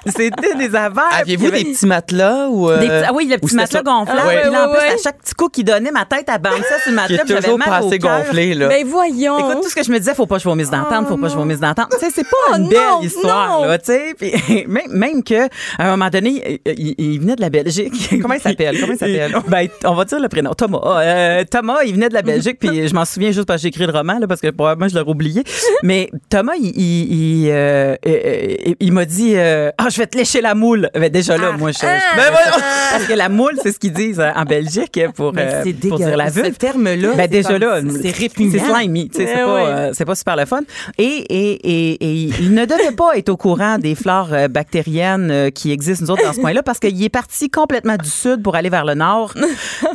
C'était 0.06 0.54
des 0.58 0.74
affaires. 0.74 1.08
Aviez-vous 1.20 1.50
des 1.50 1.64
petits 1.64 1.86
matelas 1.86 2.48
ou. 2.48 2.68
euh, 2.70 2.78
des 2.80 2.88
petits- 2.88 3.04
ah 3.08 3.12
oui, 3.14 3.26
le 3.30 3.38
petit 3.38 3.54
matelas 3.54 3.78
ça? 3.80 3.82
gonflable. 3.84 4.20
Ah 4.22 4.26
ouais, 4.26 4.42
Puis 4.42 4.50
là, 4.50 4.68
en 4.68 4.72
ouais, 4.72 4.78
plus, 4.78 4.94
à 4.94 5.02
chaque 5.02 5.18
petit 5.22 5.34
coup 5.34 5.48
qu'il 5.48 5.64
donnait, 5.64 5.90
ma 5.92 6.04
tête, 6.04 6.26
bounçait 6.42 6.58
sur 6.62 6.74
le 6.74 6.82
Qui 6.90 6.92
matelas. 6.92 7.16
est 7.16 7.18
puis 7.24 7.28
j'avais 7.28 7.42
toujours 7.42 7.58
pas 7.58 7.76
assez 7.76 7.98
gonflé, 7.98 8.54
là. 8.54 8.68
Ben 8.68 8.86
voyons. 8.86 9.38
Écoute, 9.38 9.62
tout 9.62 9.68
ce 9.70 9.74
que 9.74 9.82
je 9.84 9.90
me 9.92 9.98
disais, 9.98 10.14
faut 10.14 10.26
pas 10.26 10.36
que 10.36 10.42
je 10.42 10.48
vomisse 10.48 10.70
d'entendre, 10.70 11.08
faut 11.08 11.16
pas 11.16 11.26
que 11.26 11.32
je 11.32 11.38
vomisse 11.38 11.60
d'entendre. 11.60 11.88
Tu 11.92 11.98
sais, 11.98 12.12
c'est 12.14 12.24
pas 12.24 12.36
Oh 12.52 12.56
une 12.56 12.68
belle 12.68 12.78
non, 12.90 13.00
histoire, 13.02 13.60
non. 13.60 13.66
là, 13.66 13.78
tu 13.78 13.86
sais. 13.92 14.14
Puis 14.18 14.64
même, 14.68 14.90
même 14.90 15.22
que, 15.22 15.44
à 15.78 15.86
un 15.86 15.90
moment 15.92 16.10
donné, 16.10 16.60
il, 16.66 17.20
venait 17.20 17.36
de 17.36 17.40
la 17.40 17.50
Belgique. 17.50 17.92
Comment 18.22 18.34
il 18.34 18.40
s'appelle? 18.40 18.80
Comment 18.80 18.92
il 18.94 18.98
s'appelle? 18.98 19.32
Ben, 19.48 19.68
on 19.84 19.94
va 19.94 20.04
dire 20.04 20.18
le 20.20 20.28
prénom. 20.28 20.52
Thomas. 20.54 20.80
Euh, 21.02 21.44
Thomas, 21.50 21.82
il 21.84 21.94
venait 21.94 22.08
de 22.08 22.14
la 22.14 22.22
Belgique, 22.22 22.58
puis 22.58 22.88
je 22.88 22.94
m'en 22.94 23.04
souviens 23.04 23.30
juste 23.32 23.46
parce 23.46 23.58
que 23.58 23.62
j'ai 23.62 23.68
écrit 23.68 23.86
le 23.86 23.92
roman, 23.92 24.18
là, 24.18 24.26
parce 24.26 24.40
que 24.40 24.48
probablement 24.48 24.88
je 24.88 24.94
l'aurais 24.96 25.10
oublié. 25.10 25.44
Mais 25.82 26.10
Thomas, 26.30 26.54
il, 26.58 26.72
il, 26.76 27.42
il, 27.44 27.50
euh, 27.50 27.94
euh, 28.06 28.54
il 28.80 28.92
m'a 28.92 29.04
dit, 29.04 29.34
euh, 29.36 29.70
ah, 29.78 29.88
je 29.92 29.98
vais 29.98 30.06
te 30.06 30.16
lécher 30.18 30.40
la 30.40 30.54
moule. 30.54 30.90
Ben, 30.94 31.08
déjà 31.10 31.36
là, 31.36 31.52
moi, 31.52 31.70
je, 31.72 31.78
je- 31.78 31.82
Ben 32.16 32.30
voyons! 32.30 32.64
parce 32.90 33.04
que 33.04 33.12
la 33.12 33.28
moule, 33.28 33.52
c'est 33.62 33.72
ce 33.72 33.78
qu'ils 33.78 33.92
disent 33.92 34.20
euh, 34.20 34.30
en 34.34 34.44
Belgique 34.44 34.98
pour, 35.14 35.32
Mais 35.32 35.42
euh, 35.42 35.62
c'est 35.64 35.72
pour 35.88 35.98
dire 35.98 36.16
la 36.16 36.30
dégueulasse. 36.30 36.34
Ce 36.34 36.40
vulve. 36.40 36.56
terme-là. 36.56 37.08
Ben 37.16 37.28
déjà 37.28 37.58
là, 37.58 37.80
c'est 38.02 38.10
répugnant. 38.16 38.52
C'est 38.52 38.72
slimy, 38.72 39.10
c'est 39.14 39.26
pas, 39.26 39.54
oui. 39.54 39.60
euh, 39.66 39.90
c'est 39.94 40.04
pas 40.04 40.14
super 40.14 40.36
le 40.36 40.46
fun. 40.46 40.60
Et, 40.98 41.04
et, 41.04 41.52
et, 41.52 41.92
et 42.04 42.30
il 42.40 42.54
ne 42.54 42.64
devait 42.64 42.92
pas 42.96 43.16
être 43.16 43.28
au 43.28 43.36
courant 43.36 43.78
des 43.78 43.94
flores 43.94 44.30
euh, 44.32 44.48
bactériennes 44.48 45.30
euh, 45.30 45.50
qui 45.50 45.70
existent 45.72 46.04
nous 46.04 46.10
autres 46.12 46.24
dans 46.24 46.32
ce 46.32 46.40
coin-là 46.40 46.62
parce 46.62 46.78
qu'il 46.78 47.02
est 47.02 47.08
parti 47.08 47.50
complètement 47.50 47.96
du 47.96 48.08
sud 48.08 48.42
pour 48.42 48.56
aller 48.56 48.70
vers 48.70 48.84
le 48.84 48.94
nord 48.94 49.34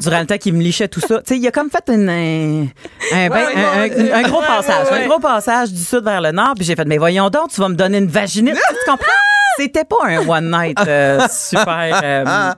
durant 0.01 0.19
le 0.19 0.25
temps 0.25 0.37
qu'il 0.37 0.53
me 0.53 0.61
lichait 0.61 0.87
tout 0.87 0.99
ça. 1.01 1.17
Tu 1.19 1.33
sais, 1.33 1.37
il 1.37 1.47
a 1.47 1.51
comme 1.51 1.69
fait 1.69 1.83
une, 1.93 2.09
un, 2.09 2.67
un, 3.13 3.31
un- 3.31 3.83
un- 3.83 4.13
un 4.13 4.21
gros 4.23 4.41
passage, 4.41 4.87
un 4.91 5.07
gros 5.07 5.19
passage 5.19 5.71
du 5.71 5.81
sud 5.83 6.03
vers 6.03 6.21
le 6.21 6.31
nord. 6.31 6.53
Puis 6.55 6.65
j'ai 6.65 6.75
fait, 6.75 6.85
mais 6.85 6.97
voyons 6.97 7.29
donc, 7.29 7.49
tu 7.49 7.59
vas 7.61 7.69
me 7.69 7.75
donner 7.75 7.97
une 7.97 8.07
vaginite, 8.07 8.55
tu 8.55 8.89
comprends? 8.91 9.05
C'était 9.59 9.85
pas 9.89 10.05
un 10.07 10.27
one 10.27 10.49
night 10.51 10.79
euh, 10.87 11.27
super. 11.29 11.99
euh, 12.03 12.53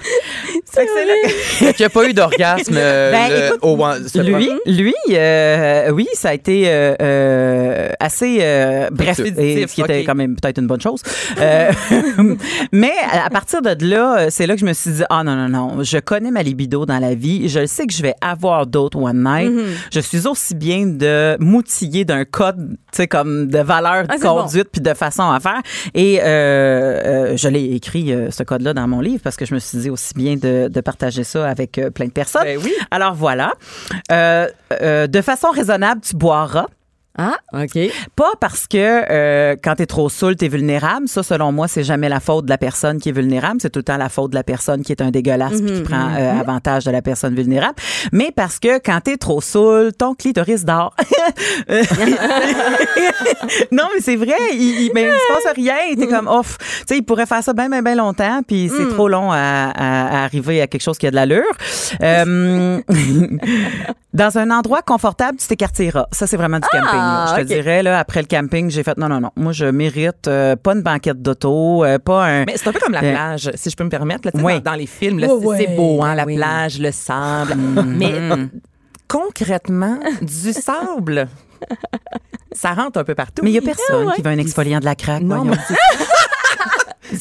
Fait 0.72 0.84
que 0.86 0.90
c'est 0.94 1.04
là 1.04 1.12
que- 1.24 1.28
Fait 1.64 1.74
qu'il 1.74 1.82
n'y 1.82 1.86
a 1.86 1.90
pas 1.90 2.08
eu 2.08 2.12
d'orgasme 2.14 2.74
euh, 2.76 3.10
Ben, 3.12 3.28
le- 3.30 3.46
écoute, 3.48 3.58
au 3.62 3.76
one- 3.82 4.08
ce 4.08 4.18
Lui, 4.20 4.50
lui, 4.66 4.94
euh, 5.10 5.90
oui, 5.90 6.06
ça 6.14 6.30
a 6.30 6.34
été 6.34 6.64
euh, 6.66 6.94
euh, 7.00 7.88
assez 7.98 8.38
euh, 8.40 8.88
bref, 8.92 9.18
et 9.20 9.66
ce 9.66 9.74
qui 9.74 9.80
était 9.82 10.00
ok. 10.00 10.06
quand 10.06 10.14
même 10.14 10.36
peut-être 10.36 10.58
une 10.58 10.66
bonne 10.66 10.80
chose. 10.80 11.02
Euh, 11.38 11.70
mais 12.72 12.92
à 13.12 13.26
à 13.26 13.30
partir 13.30 13.62
de 13.62 13.76
là, 13.86 14.30
c'est 14.30 14.46
là 14.46 14.54
que 14.54 14.60
je 14.60 14.66
me 14.66 14.72
suis 14.72 14.90
dit, 14.92 15.02
ah 15.10 15.22
non 15.24 15.36
non 15.36 15.48
non, 15.48 15.82
je 15.82 15.98
connais 15.98 16.30
ma 16.30 16.42
libido 16.42 16.86
dans 16.86 16.98
la 16.98 17.14
vie, 17.14 17.48
je 17.48 17.66
sais 17.66 17.86
que 17.86 17.92
je 17.92 18.02
vais 18.02 18.14
avoir 18.20 18.66
d'autres 18.66 18.98
one 18.98 19.22
night. 19.22 19.50
Mm-hmm. 19.50 19.66
Je 19.92 20.00
suis 20.00 20.26
aussi 20.26 20.54
bien 20.54 20.86
de 20.86 21.36
m'outiller 21.38 22.04
d'un 22.04 22.24
code, 22.24 22.70
tu 22.70 22.76
sais 22.96 23.06
comme 23.06 23.48
de 23.48 23.58
valeur 23.58 24.04
Ah, 24.08 24.16
de 24.16 24.20
c'est 24.20 24.26
bon. 24.26 24.42
conduite 24.42 24.68
puis 24.72 24.80
de 24.80 24.94
façon 24.94 25.30
à 25.30 25.38
faire. 25.40 25.60
Et 25.94 26.20
euh, 26.20 26.24
euh, 26.24 27.36
je 27.36 27.48
l'ai 27.48 27.74
écrit 27.74 28.12
euh, 28.12 28.30
ce 28.30 28.42
code-là 28.42 28.72
dans 28.74 28.88
mon 28.88 29.00
livre 29.00 29.20
parce 29.22 29.36
que 29.36 29.44
je 29.44 29.54
me 29.54 29.58
suis 29.60 29.78
dit 29.78 29.89
aussi 29.90 30.14
bien 30.14 30.36
de, 30.36 30.68
de 30.68 30.80
partager 30.80 31.24
ça 31.24 31.48
avec 31.48 31.78
euh, 31.78 31.90
plein 31.90 32.06
de 32.06 32.12
personnes. 32.12 32.44
Ben 32.44 32.58
oui. 32.62 32.72
Alors 32.90 33.14
voilà. 33.14 33.52
Euh, 34.10 34.48
euh, 34.80 35.06
de 35.06 35.20
façon 35.20 35.50
raisonnable, 35.50 36.00
tu 36.00 36.16
boiras. 36.16 36.66
Ah, 37.22 37.36
OK. 37.52 37.78
Pas 38.16 38.32
parce 38.40 38.66
que 38.66 38.76
euh, 39.10 39.54
quand 39.62 39.74
t'es 39.74 39.84
trop 39.86 40.08
saoul, 40.08 40.36
t'es 40.36 40.48
vulnérable. 40.48 41.06
Ça, 41.08 41.22
selon 41.22 41.52
moi, 41.52 41.68
c'est 41.68 41.84
jamais 41.84 42.08
la 42.08 42.18
faute 42.20 42.46
de 42.46 42.50
la 42.50 42.56
personne 42.58 42.98
qui 42.98 43.10
est 43.10 43.12
vulnérable. 43.12 43.56
C'est 43.60 43.68
tout 43.70 43.80
le 43.80 43.84
temps 43.84 43.96
la 43.98 44.08
faute 44.08 44.30
de 44.30 44.36
la 44.36 44.42
personne 44.44 44.82
qui 44.82 44.92
est 44.92 45.02
un 45.02 45.10
dégueulasse 45.10 45.60
puis 45.60 45.72
qui 45.74 45.82
prend 45.82 46.08
euh, 46.16 46.40
avantage 46.40 46.84
de 46.84 46.90
la 46.90 47.02
personne 47.02 47.34
vulnérable. 47.34 47.74
Mais 48.12 48.32
parce 48.34 48.58
que 48.58 48.78
quand 48.78 49.00
t'es 49.02 49.16
trop 49.18 49.40
saoul, 49.40 49.92
ton 49.92 50.14
clitoris 50.14 50.64
dort. 50.64 50.94
Non, 53.72 53.84
mais 53.94 54.00
c'est 54.00 54.16
vrai. 54.16 54.34
Il, 54.52 54.60
il, 54.86 54.90
mais 54.94 55.02
il 55.04 55.10
se 55.10 55.44
passe 55.44 55.54
rien. 55.54 55.74
T'es 55.98 56.06
comme, 56.06 56.28
off. 56.28 56.56
Tu 56.58 56.64
sais, 56.88 56.96
il 56.98 57.02
pourrait 57.02 57.26
faire 57.26 57.42
ça 57.42 57.52
bien, 57.52 57.68
bien, 57.68 57.82
bien 57.82 57.94
longtemps. 57.96 58.40
Puis 58.46 58.70
c'est 58.74 58.88
trop 58.94 59.08
long 59.08 59.30
à, 59.32 59.36
à- 59.36 60.20
à 60.20 60.24
arriver 60.24 60.60
à 60.62 60.66
quelque 60.66 60.82
chose 60.82 60.98
qui 60.98 61.06
a 61.06 61.10
de 61.10 61.16
l'allure. 61.16 61.42
Euh, 62.02 62.80
dans 64.14 64.38
un 64.38 64.50
endroit 64.50 64.82
confortable, 64.82 65.38
tu 65.38 65.46
t'écartilleras. 65.46 66.06
Ça, 66.12 66.26
c'est 66.26 66.36
vraiment 66.36 66.58
du 66.58 66.68
camping. 66.70 66.88
Là. 67.10 67.34
Je 67.36 67.42
te 67.42 67.46
dirais, 67.46 67.82
là, 67.82 67.98
après 67.98 68.20
le 68.22 68.26
camping, 68.26 68.70
j'ai 68.70 68.82
fait 68.82 68.96
non, 68.98 69.08
non, 69.08 69.20
non. 69.20 69.30
Moi, 69.36 69.52
je 69.52 69.66
mérite 69.66 70.28
euh, 70.28 70.56
pas 70.56 70.72
une 70.74 70.82
banquette 70.82 71.20
d'auto, 71.22 71.84
euh, 71.84 71.98
pas 71.98 72.24
un. 72.26 72.44
Mais 72.44 72.56
c'est 72.56 72.68
un 72.68 72.72
peu 72.72 72.80
comme 72.80 72.92
la 72.92 73.02
Euh, 73.04 73.12
plage, 73.12 73.50
si 73.54 73.70
je 73.70 73.76
peux 73.76 73.84
me 73.84 73.90
permettre. 73.90 74.28
Là, 74.32 74.32
Oui. 74.42 74.54
dans, 74.60 74.70
dans 74.72 74.76
les 74.76 74.86
films, 74.86 75.18
là, 75.18 75.28
Oui, 75.34 75.56
c'est 75.58 75.68
oui. 75.68 75.76
beau, 75.76 76.02
hein, 76.02 76.14
la 76.14 76.24
Oui. 76.24 76.36
plage, 76.36 76.78
le 76.78 76.90
sable. 76.92 77.54
Mais 77.86 78.12
euh, 78.12 78.46
concrètement, 79.08 79.98
du 80.22 80.52
sable, 80.52 81.28
ça 82.52 82.72
rentre 82.72 82.98
un 82.98 83.04
peu 83.04 83.14
partout. 83.14 83.42
Mais 83.44 83.50
il 83.50 83.54
y 83.54 83.58
a 83.58 83.62
personne 83.62 84.10
qui 84.14 84.22
veut 84.22 84.30
un 84.30 84.38
exfoliant 84.38 84.80
de 84.80 84.84
la 84.84 84.94
craque. 84.94 85.22
Non, 85.22 85.44
mais 85.44 85.56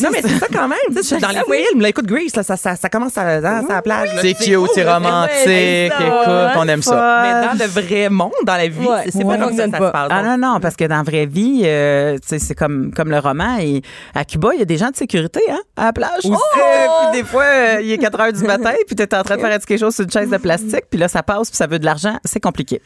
Non, 0.02 0.10
mais 0.12 0.22
c'est 0.22 0.38
ça 0.40 0.48
quand 0.52 0.68
même. 0.68 0.78
Tu 0.96 1.04
sais, 1.04 1.18
dans 1.18 1.30
les 1.30 1.42
films, 1.44 1.82
là, 1.82 1.90
écoute, 1.90 2.06
Grease, 2.06 2.36
là, 2.36 2.44
ça, 2.44 2.58
ça, 2.58 2.76
ça 2.76 2.90
commence 2.90 3.18
à, 3.18 3.22
hein, 3.38 3.66
à 3.70 3.74
la 3.74 3.82
plage. 3.82 4.14
là. 4.16 4.22
C'est 4.22 4.34
cute, 4.34 4.58
c'est 4.74 4.84
romantique, 4.90 5.36
Ouais, 5.36 5.42
c'est 5.46 5.90
ça, 5.90 6.04
écoute, 6.08 6.58
on 6.58 6.68
aime 6.68 6.82
ça. 6.82 7.22
Mais 7.24 7.48
dans 7.48 7.64
le 7.64 7.70
vrai 7.70 8.10
monde, 8.10 8.32
dans 8.46 8.56
la 8.56 8.68
vie, 8.68 8.86
Ouais. 8.88 9.06
c'est 9.10 9.24
Ouais. 9.24 9.38
pas 9.38 9.44
comme 9.46 9.56
ça 9.58 9.66
que 9.66 9.72
ça 9.72 9.78
se 9.78 9.82
Pas. 9.84 9.92
passe. 9.92 10.08
Ah 10.12 10.24
non, 10.24 10.38
non, 10.38 10.60
parce 10.60 10.76
que 10.76 10.86
dans 10.86 10.98
la 10.98 11.04
vraie 11.04 11.26
vie, 11.26 11.62
euh, 11.66 12.14
tu 12.16 12.28
sais, 12.28 12.40
c'est 12.40 12.56
comme, 12.56 12.92
comme 12.96 13.10
le 13.10 13.20
roman. 13.20 13.58
Et 13.60 13.82
à 14.16 14.26
Cuba, 14.26 14.50
il 14.54 14.60
y 14.60 14.62
a 14.62 14.66
des 14.66 14.78
gens 14.78 14.90
de 14.90 14.96
sécurité 14.96 15.42
hein, 15.50 15.60
à 15.78 15.86
la 15.86 15.94
plage. 15.94 16.20
Aussi. 16.20 16.32
Euh, 16.32 17.12
puis 17.12 17.22
des 17.22 17.28
fois, 17.28 17.44
euh, 17.44 17.80
il 17.82 17.92
est 17.92 17.98
4 17.98 18.20
heures 18.20 18.34
du 18.34 18.44
matin, 18.44 18.74
puis 18.88 18.96
tu 18.96 19.04
es 19.04 19.16
en 19.16 19.24
train 19.24 19.36
de 19.36 19.42
faire 19.42 19.50
quelque 19.60 19.78
chose 19.80 19.96
sur 19.96 20.04
une 20.06 20.12
chaise 20.12 20.30
de 20.30 20.38
plastique, 20.38 20.86
puis 20.90 21.00
là, 21.00 21.08
ça 21.08 21.24
passe, 21.24 21.50
puis 21.50 21.58
ça 21.58 21.68
veut 21.68 21.80
de 21.80 21.86
l'argent. 21.86 22.18
C'est 22.26 22.40
compliqué. 22.40 22.82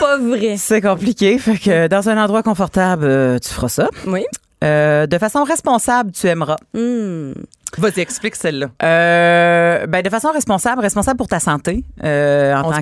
Pas 0.00 0.16
vrai. 0.18 0.56
C'est 0.58 0.80
compliqué. 0.80 1.38
Fait 1.38 1.56
que 1.58 1.86
dans 1.86 2.08
un 2.08 2.22
endroit 2.22 2.42
confortable, 2.42 3.04
euh, 3.04 3.38
tu 3.38 3.48
feras 3.50 3.68
ça. 3.68 3.88
Oui. 4.06 4.24
Euh, 4.64 5.06
de 5.06 5.18
façon 5.18 5.44
responsable, 5.44 6.12
tu 6.12 6.26
aimeras. 6.26 6.56
Hmm. 6.72 7.32
Vas-y, 7.78 8.00
explique 8.00 8.36
celle-là. 8.36 8.68
Euh, 8.82 9.86
ben 9.86 10.02
de 10.02 10.08
façon 10.08 10.28
responsable, 10.30 10.80
responsable 10.80 11.16
pour 11.16 11.28
ta 11.28 11.40
santé. 11.40 11.84
Euh, 12.02 12.54
en 12.54 12.60
On 12.68 12.70
tant 12.70 12.80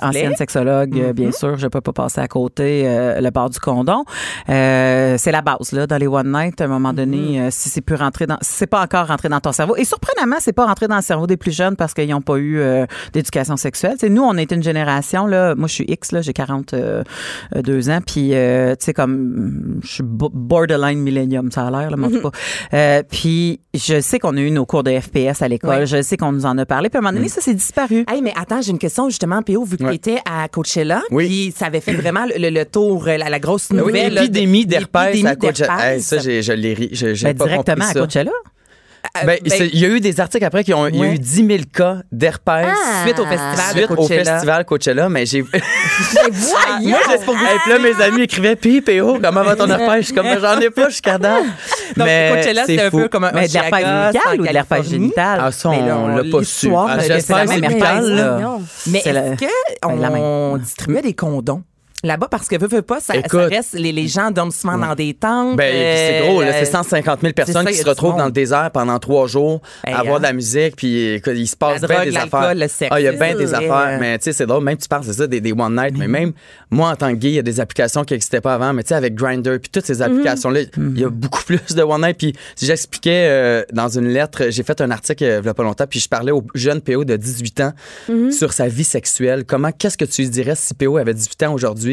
qu'ancienne 0.00 0.34
sexologue, 0.36 0.98
euh, 0.98 1.12
bien 1.12 1.32
sûr, 1.32 1.56
je 1.56 1.66
peux 1.68 1.80
pas 1.80 1.92
passer 1.92 2.20
à 2.20 2.28
côté 2.28 2.82
euh, 2.86 3.20
le 3.20 3.30
bord 3.30 3.50
du 3.50 3.58
condom. 3.58 4.04
Euh, 4.48 5.16
c'est 5.18 5.32
la 5.32 5.42
base 5.42 5.72
là 5.72 5.86
dans 5.86 5.96
les 5.96 6.06
one 6.06 6.30
night. 6.32 6.60
À 6.60 6.64
un 6.64 6.68
moment 6.68 6.92
donné, 6.92 7.40
euh, 7.40 7.48
si 7.50 7.68
c'est 7.68 7.80
plus 7.80 7.96
rentré 7.96 8.26
dans, 8.26 8.36
si 8.40 8.52
c'est 8.52 8.66
pas 8.66 8.82
encore 8.82 9.06
rentré 9.08 9.28
dans 9.28 9.40
ton 9.40 9.52
cerveau. 9.52 9.76
Et 9.76 9.84
surprenamment, 9.84 10.36
c'est 10.40 10.52
pas 10.52 10.66
rentré 10.66 10.88
dans 10.88 10.96
le 10.96 11.02
cerveau 11.02 11.26
des 11.26 11.36
plus 11.36 11.52
jeunes 11.54 11.76
parce 11.76 11.94
qu'ils 11.94 12.08
n'ont 12.10 12.20
pas 12.20 12.36
eu 12.38 12.60
d'éducation 13.12 13.56
sexuelle. 13.56 13.92
Tu 13.94 14.00
sais, 14.00 14.08
nous, 14.08 14.22
on 14.22 14.36
est 14.36 14.52
une 14.52 14.62
génération 14.62 15.26
là. 15.26 15.54
Moi, 15.54 15.68
je 15.68 15.74
suis 15.74 15.84
X 15.88 16.12
là, 16.12 16.20
j'ai 16.20 16.32
42 16.32 17.90
ans, 17.90 18.00
puis 18.06 18.30
euh, 18.34 18.74
tu 18.76 18.84
sais 18.86 18.92
comme 18.94 19.80
je 19.82 19.88
suis 19.88 20.02
bo- 20.02 20.30
borderline 20.32 21.00
millennium, 21.00 21.50
ça 21.50 21.66
a 21.66 21.70
l'air 21.70 21.90
là, 21.90 21.96
tout 22.08 22.30
cas. 22.30 22.38
Euh, 22.74 23.02
puis 23.10 23.60
je 23.74 24.00
sais 24.00 24.18
qu'on 24.18 24.25
a 24.34 24.40
eu 24.40 24.50
nos 24.50 24.64
cours 24.66 24.82
de 24.82 24.98
FPS 24.98 25.42
à 25.42 25.48
l'école. 25.48 25.80
Ouais. 25.80 25.86
Je 25.86 26.00
sais 26.02 26.16
qu'on 26.16 26.32
nous 26.32 26.46
en 26.46 26.56
a 26.58 26.64
parlé. 26.64 26.88
Puis 26.88 26.96
à 26.96 27.00
un 27.00 27.02
moment 27.02 27.14
donné, 27.16 27.28
ça 27.28 27.40
s'est 27.40 27.54
disparu. 27.54 28.04
Hey, 28.08 28.22
mais 28.22 28.32
attends, 28.36 28.62
j'ai 28.62 28.70
une 28.70 28.78
question 28.78 29.08
justement, 29.10 29.42
PO, 29.42 29.64
vu 29.64 29.76
que 29.76 29.84
Ouais. 29.84 29.90
tu 29.90 30.10
étais 30.10 30.18
à 30.24 30.48
Coachella, 30.48 31.02
Oui. 31.10 31.26
puis 31.26 31.54
ça 31.56 31.66
avait 31.66 31.80
fait 31.80 31.92
vraiment 31.94 32.24
le, 32.26 32.64
tour, 32.64 33.06
euh, 33.08 33.16
la, 33.16 33.28
la 33.28 33.38
grosse 33.38 33.68
Oui, 33.70 33.76
nouvelle. 33.78 34.14
de- 34.14 34.20
L'épidémie 34.20 34.66
d'herpès 34.66 35.24
à 35.24 35.36
Coachella. 35.36 35.94
Hey, 35.94 36.00
ça, 36.00 36.18
je 36.18 36.52
l'ai 36.52 36.74
ri. 36.74 36.88
Je- 36.92 37.14
j'ai 37.14 37.26
Ben, 37.28 37.36
pas 37.36 37.44
directement 37.46 37.84
compris 37.84 37.98
à. 37.98 38.00
Coachella? 38.02 38.30
Euh, 39.16 39.20
Ben, 39.26 39.38
ben, 39.42 39.70
il 39.72 39.78
y 39.78 39.84
a 39.84 39.88
eu 39.88 40.00
des 40.00 40.20
articles 40.20 40.44
après 40.44 40.64
qui 40.64 40.74
ont. 40.74 40.86
Il 40.88 40.96
y 40.96 41.02
a 41.02 41.12
eu 41.12 41.18
10 41.18 41.46
000 41.46 41.58
cas 41.72 41.98
d'herpès. 42.12 42.66
Suite 43.04 43.18
au 43.18 43.24
festival 43.26 43.70
Suite 43.72 43.88
de 43.88 43.92
au 43.92 43.96
Coachella. 43.96 44.32
festival 44.32 44.64
Coachella, 44.64 45.08
mais 45.08 45.26
j'ai. 45.26 45.40
Voyons. 45.42 45.60
Moi, 46.82 46.98
juste 47.10 47.24
pour 47.24 47.34
vous. 47.34 47.44
Puis 47.64 47.72
là, 47.72 47.78
mes 47.78 48.02
amis 48.02 48.22
écrivaient 48.22 48.56
Puis, 48.56 48.80
PO, 48.80 49.18
comment 49.22 49.42
va 49.42 49.56
ton 49.56 49.68
herpès? 49.68 50.00
Je 50.00 50.06
suis 50.06 50.14
comme, 50.14 50.26
j'en 50.40 50.60
ai 50.60 50.70
pas, 50.70 50.88
je 50.88 50.94
suis 50.94 51.02
cadavre. 51.02 51.44
Donc, 51.96 52.06
mais 52.06 52.30
Coachella, 52.34 52.62
c'est 52.66 52.80
un 52.80 52.90
peu 52.90 53.08
comme 53.08 53.24
un 53.24 53.32
Mais 53.32 53.48
de 53.48 53.52
l'herpès 53.52 53.84
médical 53.84 54.40
ou 54.40 54.46
de 54.46 54.52
l'herpès 54.52 54.88
génital? 54.88 55.40
Ah, 55.42 55.52
ça, 55.52 55.70
on 55.70 56.08
l'a 56.08 56.22
pas 56.30 56.44
su. 56.44 56.70
Ah, 56.76 56.98
J'espère 57.06 57.44
que 57.44 57.48
c'est 57.50 57.60
médical, 57.60 58.10
là. 58.14 58.58
Mais 58.86 58.98
est-ce 59.04 59.80
qu'on 59.82 60.56
distribuait 60.58 61.02
des 61.02 61.14
condoms? 61.14 61.62
Là-bas, 62.04 62.28
parce 62.30 62.46
que 62.46 62.60
veux, 62.60 62.68
veux 62.68 62.82
pas, 62.82 63.00
ça, 63.00 63.14
reste, 63.32 63.72
les, 63.72 63.90
les 63.90 64.06
gens 64.06 64.30
dorment 64.30 64.50
souvent 64.50 64.76
dans 64.76 64.94
des 64.94 65.14
tentes. 65.14 65.56
Ben, 65.56 65.74
euh, 65.74 65.94
c'est 65.96 66.26
gros, 66.26 66.42
là, 66.42 66.48
euh, 66.48 66.52
c'est 66.58 66.66
150 66.66 67.20
000 67.22 67.32
personnes 67.32 67.64
ça, 67.64 67.72
qui 67.72 67.78
se 67.78 67.88
retrouvent 67.88 68.18
dans 68.18 68.26
le 68.26 68.32
désert 68.32 68.70
pendant 68.70 68.98
trois 68.98 69.26
jours, 69.26 69.62
Hey, 69.82 69.94
à 69.94 70.00
avoir 70.00 70.16
hein. 70.16 70.18
de 70.18 70.24
la 70.24 70.32
musique, 70.34 70.76
puis 70.76 71.14
il 71.26 71.48
se 71.48 71.56
passe 71.56 71.80
bien 71.80 72.04
des 72.04 72.16
affaires. 72.16 72.54
le 72.54 72.68
sexe, 72.68 72.90
ah, 72.92 73.00
il 73.00 73.04
y 73.04 73.08
a 73.08 73.12
bien 73.12 73.34
des 73.34 73.54
affaires, 73.54 73.94
euh, 73.94 73.98
mais 73.98 74.18
tu 74.18 74.24
sais, 74.24 74.32
c'est 74.34 74.46
drôle, 74.46 74.62
même 74.62 74.76
tu 74.76 74.88
parles, 74.88 75.04
c'est 75.04 75.14
ça, 75.14 75.26
des, 75.26 75.40
des 75.40 75.52
one 75.52 75.74
night, 75.74 75.96
mais 75.96 76.06
même 76.06 76.32
moi, 76.70 76.90
en 76.90 76.96
tant 76.96 77.10
que 77.10 77.16
gay, 77.16 77.30
il 77.30 77.34
y 77.34 77.38
a 77.38 77.42
des 77.42 77.60
applications 77.60 78.04
qui 78.04 78.12
n'existaient 78.12 78.42
pas 78.42 78.54
avant, 78.54 78.74
mais 78.74 78.82
tu 78.82 78.88
sais, 78.88 78.94
avec 78.94 79.14
Grindr, 79.14 79.58
puis 79.58 79.70
toutes 79.72 79.86
ces 79.86 80.02
applications-là, 80.02 80.60
il 80.76 81.00
y 81.00 81.04
a 81.04 81.08
beaucoup 81.08 81.42
plus 81.46 81.74
de 81.74 81.82
one 81.82 82.02
night, 82.02 82.18
puis 82.18 82.34
si 82.56 82.66
j'expliquais 82.66 83.26
euh, 83.30 83.62
dans 83.72 83.88
une 83.88 84.08
lettre, 84.08 84.50
j'ai 84.50 84.62
fait 84.64 84.80
un 84.82 84.90
article 84.90 85.24
euh, 85.24 85.40
il 85.42 85.46
y 85.46 85.48
a 85.48 85.54
pas 85.54 85.62
longtemps, 85.62 85.86
puis 85.88 86.00
je 86.00 86.08
parlais 86.08 86.32
au 86.32 86.44
jeune 86.54 86.82
PO 86.82 87.04
de 87.04 87.16
18 87.16 87.60
ans 87.62 87.72
sur 88.30 88.52
sa 88.52 88.68
vie 88.68 88.84
sexuelle, 88.84 89.44
comment, 89.46 89.72
qu'est-ce 89.72 89.96
que 89.96 90.04
tu 90.04 90.22
lui 90.22 90.30
dirais 90.30 90.54
si 90.56 90.74
PO 90.74 90.98
avait 90.98 91.14
18 91.14 91.44
ans 91.44 91.54
aujourd'hui, 91.54 91.85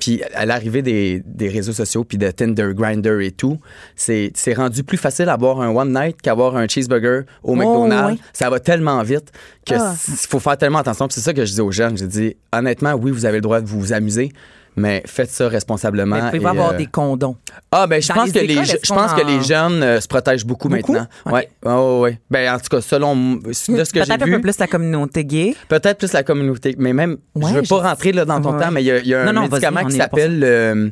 puis 0.00 0.22
à 0.34 0.46
l'arrivée 0.46 0.82
des, 0.82 1.22
des 1.26 1.48
réseaux 1.48 1.72
sociaux, 1.72 2.04
puis 2.04 2.18
de 2.18 2.30
Tinder, 2.30 2.70
Grindr 2.74 3.20
et 3.20 3.30
tout, 3.30 3.58
c'est 3.96 4.30
c'est 4.34 4.54
rendu 4.54 4.82
plus 4.84 4.96
facile 4.98 5.26
d'avoir 5.26 5.60
un 5.60 5.68
one 5.74 5.92
night 5.92 6.20
qu'avoir 6.22 6.56
un 6.56 6.66
cheeseburger 6.68 7.22
au 7.42 7.54
McDonald's. 7.54 8.12
ouais. 8.12 8.18
Ça 8.32 8.48
va 8.50 8.60
tellement 8.60 9.02
vite 9.02 9.30
que 9.66 9.74
Ah. 9.78 9.94
faut 9.96 10.40
faire 10.40 10.56
tellement 10.56 10.78
attention. 10.78 11.06
Puis 11.08 11.14
c'est 11.16 11.20
ça 11.20 11.32
que 11.34 11.44
je 11.44 11.52
dis 11.52 11.60
aux 11.60 11.72
jeunes. 11.72 11.96
J'ai 11.96 12.06
dit, 12.06 12.36
honnêtement, 12.52 12.92
oui, 12.94 13.10
vous 13.10 13.24
avez 13.26 13.38
le 13.38 13.42
droit 13.42 13.60
de 13.60 13.66
vous 13.66 13.92
amuser, 13.92 14.30
mais 14.76 15.02
faites 15.06 15.30
ça 15.30 15.48
responsablement. 15.48 16.16
Vous 16.18 16.26
pouvez 16.38 16.42
et, 16.42 16.46
avoir 16.46 16.70
euh, 16.72 16.76
des 16.76 16.86
condoms? 16.86 17.36
Ah, 17.70 17.86
ben, 17.86 18.00
je 18.02 18.12
pense 18.12 18.30
que 18.32 18.38
les, 18.38 18.64
je, 18.64 18.76
pense 18.94 19.12
que 19.14 19.26
les 19.26 19.42
jeunes 19.42 19.82
euh, 19.82 20.00
se 20.00 20.08
protègent 20.08 20.44
beaucoup, 20.44 20.68
Beaucoup? 20.68 20.92
maintenant. 20.92 21.08
Ok. 21.26 21.32
Ouais. 21.32 21.48
Ouais, 21.64 21.98
ouais. 22.00 22.20
Ben, 22.30 22.54
en 22.54 22.58
tout 22.58 22.68
cas, 22.70 22.80
selon 22.80 23.12
m- 23.12 23.40
de 23.44 23.52
ce 23.52 23.66
que 23.66 23.72
Peut-être 23.74 24.06
j'ai 24.06 24.12
un 24.12 24.18
peu 24.18 24.24
vu, 24.26 24.40
plus 24.40 24.58
la 24.58 24.66
communauté 24.66 25.24
gay. 25.24 25.54
peut-être 25.68 25.98
plus 25.98 26.12
la 26.12 26.22
communauté, 26.22 26.74
mais 26.78 26.92
même, 26.92 27.16
Ouais, 27.34 27.50
je 27.50 27.54
veux 27.56 27.62
pas 27.62 27.82
rentrer 27.88 28.12
là, 28.12 28.24
dans 28.24 28.40
ton 28.40 28.54
Ouais. 28.54 28.64
temps, 28.64 28.70
mais 28.70 28.82
il 28.82 28.86
y 28.86 28.90
a, 28.90 28.98
il 28.98 29.06
y 29.06 29.14
a 29.14 29.22
un 29.28 29.32
Non, 29.32 29.42
médicament 29.42 29.84
qui 29.84 29.96
s'appelle 29.96 30.40
euh, 30.42 30.90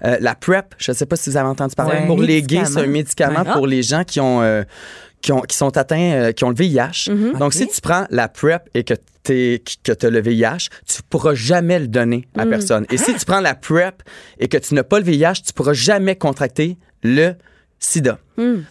la 0.00 0.34
PrEP. 0.34 0.74
Je 0.78 0.92
sais 0.92 1.06
pas 1.06 1.16
si 1.16 1.30
vous 1.30 1.36
avez 1.36 1.48
entendu 1.48 1.74
parler. 1.74 2.06
Pour 2.06 2.20
les 2.22 2.42
gays, 2.42 2.64
c'est 2.64 2.80
un 2.80 2.86
Médicament. 2.86 3.44
pour 3.44 3.66
les 3.66 3.82
gens 3.82 4.04
qui 4.04 4.20
ont, 4.20 4.42
qui 5.20 5.32
ont 5.32 5.40
qui 5.40 5.56
sont 5.56 5.76
atteints, 5.76 6.12
euh, 6.12 6.32
qui 6.32 6.44
ont 6.44 6.50
le 6.50 6.54
VIH. 6.54 7.10
Donc, 7.38 7.52
si 7.52 7.66
tu 7.68 7.80
prends 7.80 8.06
la 8.10 8.28
PrEP 8.28 8.68
et 8.74 8.84
que 8.84 8.94
t'es- 9.22 9.62
que 9.82 9.92
tu 9.92 10.06
as 10.06 10.10
le 10.10 10.20
VIH, 10.20 10.68
tu 10.86 11.02
pourras 11.08 11.34
jamais 11.34 11.78
le 11.78 11.88
donner 11.88 12.28
à 12.36 12.44
personne. 12.50 12.86
Et 12.90 12.96
si 12.98 13.14
tu 13.14 13.24
prends 13.24 13.40
la 13.40 13.54
PrEP 13.54 14.02
et 14.38 14.48
que 14.48 14.56
tu 14.58 14.74
n'as 14.74 14.84
pas 14.84 14.98
le 15.00 15.04
VIH, 15.04 15.42
tu 15.46 15.52
pourras 15.52 15.72
jamais 15.74 16.16
contracter 16.16 16.78
le 17.02 17.32
sida. 17.78 18.18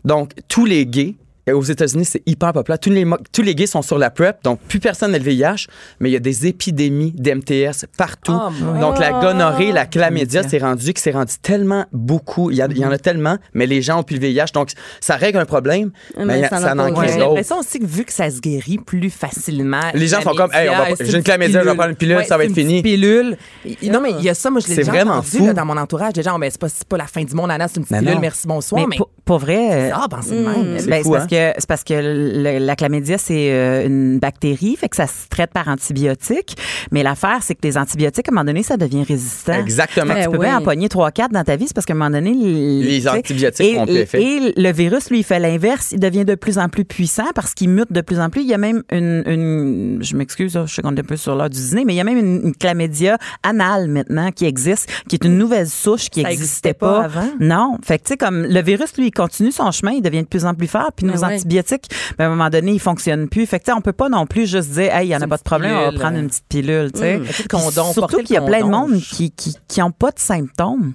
Donc, 0.06 0.32
tous 0.48 0.66
les 0.66 0.86
gays, 0.86 1.16
aux 1.54 1.62
États-Unis, 1.64 2.06
c'est 2.06 2.22
hyper 2.26 2.54
populaire. 2.54 2.80
Tous 2.80 2.90
les, 2.90 3.06
tous 3.32 3.42
les 3.42 3.56
gays 3.56 3.68
sont 3.68 3.82
sur 3.82 3.98
la 3.98 4.10
PrEP, 4.10 4.38
donc 4.44 4.60
plus 4.68 4.80
personne 4.80 5.12
n'a 5.12 5.18
le 5.18 5.24
VIH, 5.24 5.68
mais 6.00 6.10
il 6.10 6.14
y 6.14 6.16
a 6.16 6.20
des 6.20 6.48
épidémies 6.48 7.12
d'MTS 7.16 7.86
partout. 7.98 8.34
Oh, 8.38 8.80
donc, 8.80 9.00
la 9.00 9.12
gonorrhée, 9.12 9.72
la 9.72 9.86
chlamydia, 9.86 10.44
c'est 10.44 10.58
rendu 10.60 10.94
que 10.94 11.00
c'est 11.00 11.12
rendu 11.12 11.34
tellement 11.42 11.86
beaucoup. 11.92 12.52
Il 12.52 12.58
y, 12.58 12.62
a- 12.62 12.68
il 12.70 12.78
y 12.78 12.86
en 12.86 12.92
a 12.92 12.98
tellement, 12.98 13.38
mais 13.54 13.66
les 13.66 13.82
gens 13.82 14.00
ont 14.00 14.04
plus 14.04 14.18
le 14.18 14.28
VIH. 14.28 14.52
Donc, 14.54 14.72
ça 15.00 15.16
règle 15.16 15.38
un 15.40 15.46
problème, 15.46 15.92
Mais 16.18 16.48
ça 16.48 16.58
ça 16.60 16.74
en 16.74 16.80
en 16.80 16.94
crée 16.94 17.08
J'ai 17.14 17.20
l'impression 17.20 17.60
aussi 17.60 17.80
que 17.80 17.86
vu 17.86 18.04
que 18.06 18.14
ça 18.14 18.30
se 18.30 18.40
guérit 18.40 18.78
plus 18.78 19.10
facilement. 19.10 19.80
Les 19.94 20.08
gens 20.08 20.18
la 20.18 20.24
sont 20.24 20.34
comme, 20.34 20.52
Hey, 20.54 20.70
j'ai 21.00 21.18
une 21.18 21.24
chlamydia, 21.24 21.62
je 21.64 21.70
vais 21.70 21.76
prendre 21.76 21.90
une 21.90 21.96
pilule, 21.96 22.24
ça 22.26 22.38
va 22.38 22.44
être 22.44 22.50
une 22.50 22.56
fini. 22.56 22.82
pilule. 22.82 23.38
Il- 23.82 23.92
Non, 23.92 24.02
mais 24.02 24.12
il 24.20 24.24
y 24.24 24.30
a 24.30 24.34
ça, 24.34 24.50
moi, 24.50 24.60
je 24.62 24.68
l'ai 24.68 24.76
déjà 24.78 24.92
vraiment 24.92 25.14
entendu 25.14 25.38
fou. 25.38 25.46
là, 25.48 25.54
dans 25.54 25.66
mon 25.66 25.78
entourage. 25.78 26.14
Des 26.14 26.24
gens, 26.24 26.34
oh, 26.36 26.40
ben, 26.40 26.50
c'est 26.52 26.86
pas, 26.88 26.98
la 26.98 27.08
fin 27.08 27.24
du 27.24 27.34
monde, 27.34 27.52
Anna, 27.52 27.68
c'est 27.68 27.78
une 27.78 27.84
petite 27.86 27.98
pilule, 28.00 28.20
merci, 28.20 28.48
bonsoir. 28.48 28.82
Mais 28.82 28.88
Mais, 28.90 28.98
pour- 28.98 29.10
pour 29.26 29.40
vrai. 29.40 29.92
Ah, 29.94 30.08
ben, 30.10 30.20
c'est 30.22 30.36
le 30.36 30.42
même. 30.42 30.64
ben, 30.64 30.80
C'est 30.80 30.90
parce 30.90 31.04
hein? 31.24 31.28
Que 31.38 31.60
c'est 31.60 31.68
parce 31.68 31.84
que 31.84 31.94
le- 31.94 32.60
la 32.60 32.76
chlamydia 32.76 33.18
c'est 33.18 33.52
euh, 33.52 33.86
une 33.86 34.20
bactérie, 34.20 34.76
fait 34.76 34.90
que 34.90 34.96
ça 34.96 35.08
se 35.08 35.28
traite 35.30 35.52
par 35.52 35.68
antibiotiques. 35.68 36.56
Mais 36.92 37.04
l'affaire 37.04 37.40
c'est 37.42 37.56
que 37.56 37.62
les 37.64 37.78
antibiotiques 37.78 38.28
à 38.28 38.32
un 38.32 38.36
moment 38.36 38.46
donné 38.46 38.64
ça 38.64 38.78
devient 38.78 39.04
résistant. 39.04 39.54
Exactement. 39.54 40.14
Fait 40.14 40.22
que 40.22 40.26
tu 40.26 40.32
peux 40.32 40.38
Ben 40.38 40.58
bien 40.58 40.62
pogner 40.62 40.90
3 40.90 41.12
4 41.12 41.32
dans 41.32 41.44
ta 41.44 41.56
vie, 41.56 41.68
c'est 41.68 41.74
parce 41.74 41.86
qu'à 41.86 41.94
un 41.94 41.98
moment 41.98 42.10
donné 42.10 42.34
les, 42.34 43.08
antibiotiques 43.08 43.66
et, 43.66 43.76
font 43.76 43.86
plus 43.86 43.96
effet. 43.96 44.22
Et 44.24 44.54
le 44.56 44.72
virus 44.72 45.10
lui 45.10 45.20
il 45.20 45.24
fait 45.24 45.40
l'inverse, 45.40 45.92
il 45.92 46.00
devient 46.00 46.26
de 46.26 46.36
plus 46.36 46.58
en 46.58 46.70
plus 46.70 46.86
puissant 46.86 47.32
parce 47.36 47.54
qu'il 47.54 47.70
mute 47.70 47.92
de 47.92 48.02
plus 48.02 48.20
en 48.20 48.30
plus. 48.30 48.42
Il 48.42 48.48
y 48.48 48.54
a 48.54 48.58
même 48.58 48.84
une, 48.92 49.24
une 49.26 50.00
je 50.02 50.16
m'excuse, 50.16 50.58
je 50.66 50.74
sais 50.74 50.82
qu'on 50.82 50.96
est 50.96 51.00
un 51.00 51.04
peu 51.04 51.18
sur 51.18 51.36
l'heure 51.36 51.50
du 51.50 51.60
dîner, 51.60 51.86
mais 51.86 51.94
il 51.94 51.98
y 51.98 52.02
a 52.02 52.04
même 52.04 52.18
une, 52.18 52.42
une 52.48 52.56
chlamydia 52.56 53.18
anale 53.44 53.88
maintenant 53.88 54.32
qui 54.32 54.46
existe, 54.46 54.90
qui 55.08 55.16
est 55.16 55.26
une 55.26 55.38
nouvelle 55.38 55.68
souche 55.68 56.10
qui 56.10 56.24
n'existait 56.24 56.70
existait 56.70 56.74
pas 56.74 56.88
pas 56.88 57.06
avant? 57.06 57.30
non. 57.40 57.78
Fait 57.84 58.00
que, 58.00 58.04
tu 58.04 58.10
sais, 58.10 58.18
comme 58.18 58.44
le 58.44 58.62
virus, 58.62 58.96
lui, 58.98 59.08
il 59.08 59.12
continue 59.12 59.52
son 59.52 59.72
chemin, 59.72 59.92
il 59.92 60.02
devient 60.02 60.24
de 60.24 60.28
plus 60.28 60.46
en 60.46 60.54
plus 60.54 60.68
fort, 60.68 60.92
puis 60.96 61.06
Mais 61.06 61.14
ouais. 61.14 61.18
Antibiotiques, 61.36 61.90
ben, 62.18 62.26
à 62.26 62.28
un 62.28 62.30
moment 62.32 62.50
donné, 62.50 62.74
ils 62.74 62.80
fonctionnent 62.80 63.30
plus. 63.30 63.46
Fait 63.46 63.60
que, 63.60 63.72
on 63.72 63.82
peut 63.82 63.94
pas 63.94 64.10
non 64.10 64.26
plus 64.26 64.48
juste 64.50 64.72
dire, 64.72 64.94
hey, 64.94 65.08
il 65.08 65.12
y 65.12 65.16
en 65.16 65.22
a 65.22 65.28
pas 65.28 65.38
de 65.38 65.44
problème, 65.44 65.76
on 65.76 65.92
va 65.92 66.00
prendre 66.00 66.18
une 66.18 66.28
petite 66.28 66.48
pilule, 66.48 66.92
tu 66.92 67.00
sais. 67.00 67.18
Mmh. 67.18 67.48
Condom, 67.50 67.94
Surtout 67.94 68.18
qu'il 68.18 68.36
y 68.36 68.38
a 68.38 68.42
plein 68.42 68.62
de 68.62 68.70
monde 68.70 69.00
qui, 69.00 69.32
qui, 69.32 69.56
qui 69.68 69.82
ont 69.82 69.92
pas 69.92 70.12
de 70.12 70.20
symptômes. 70.20 70.94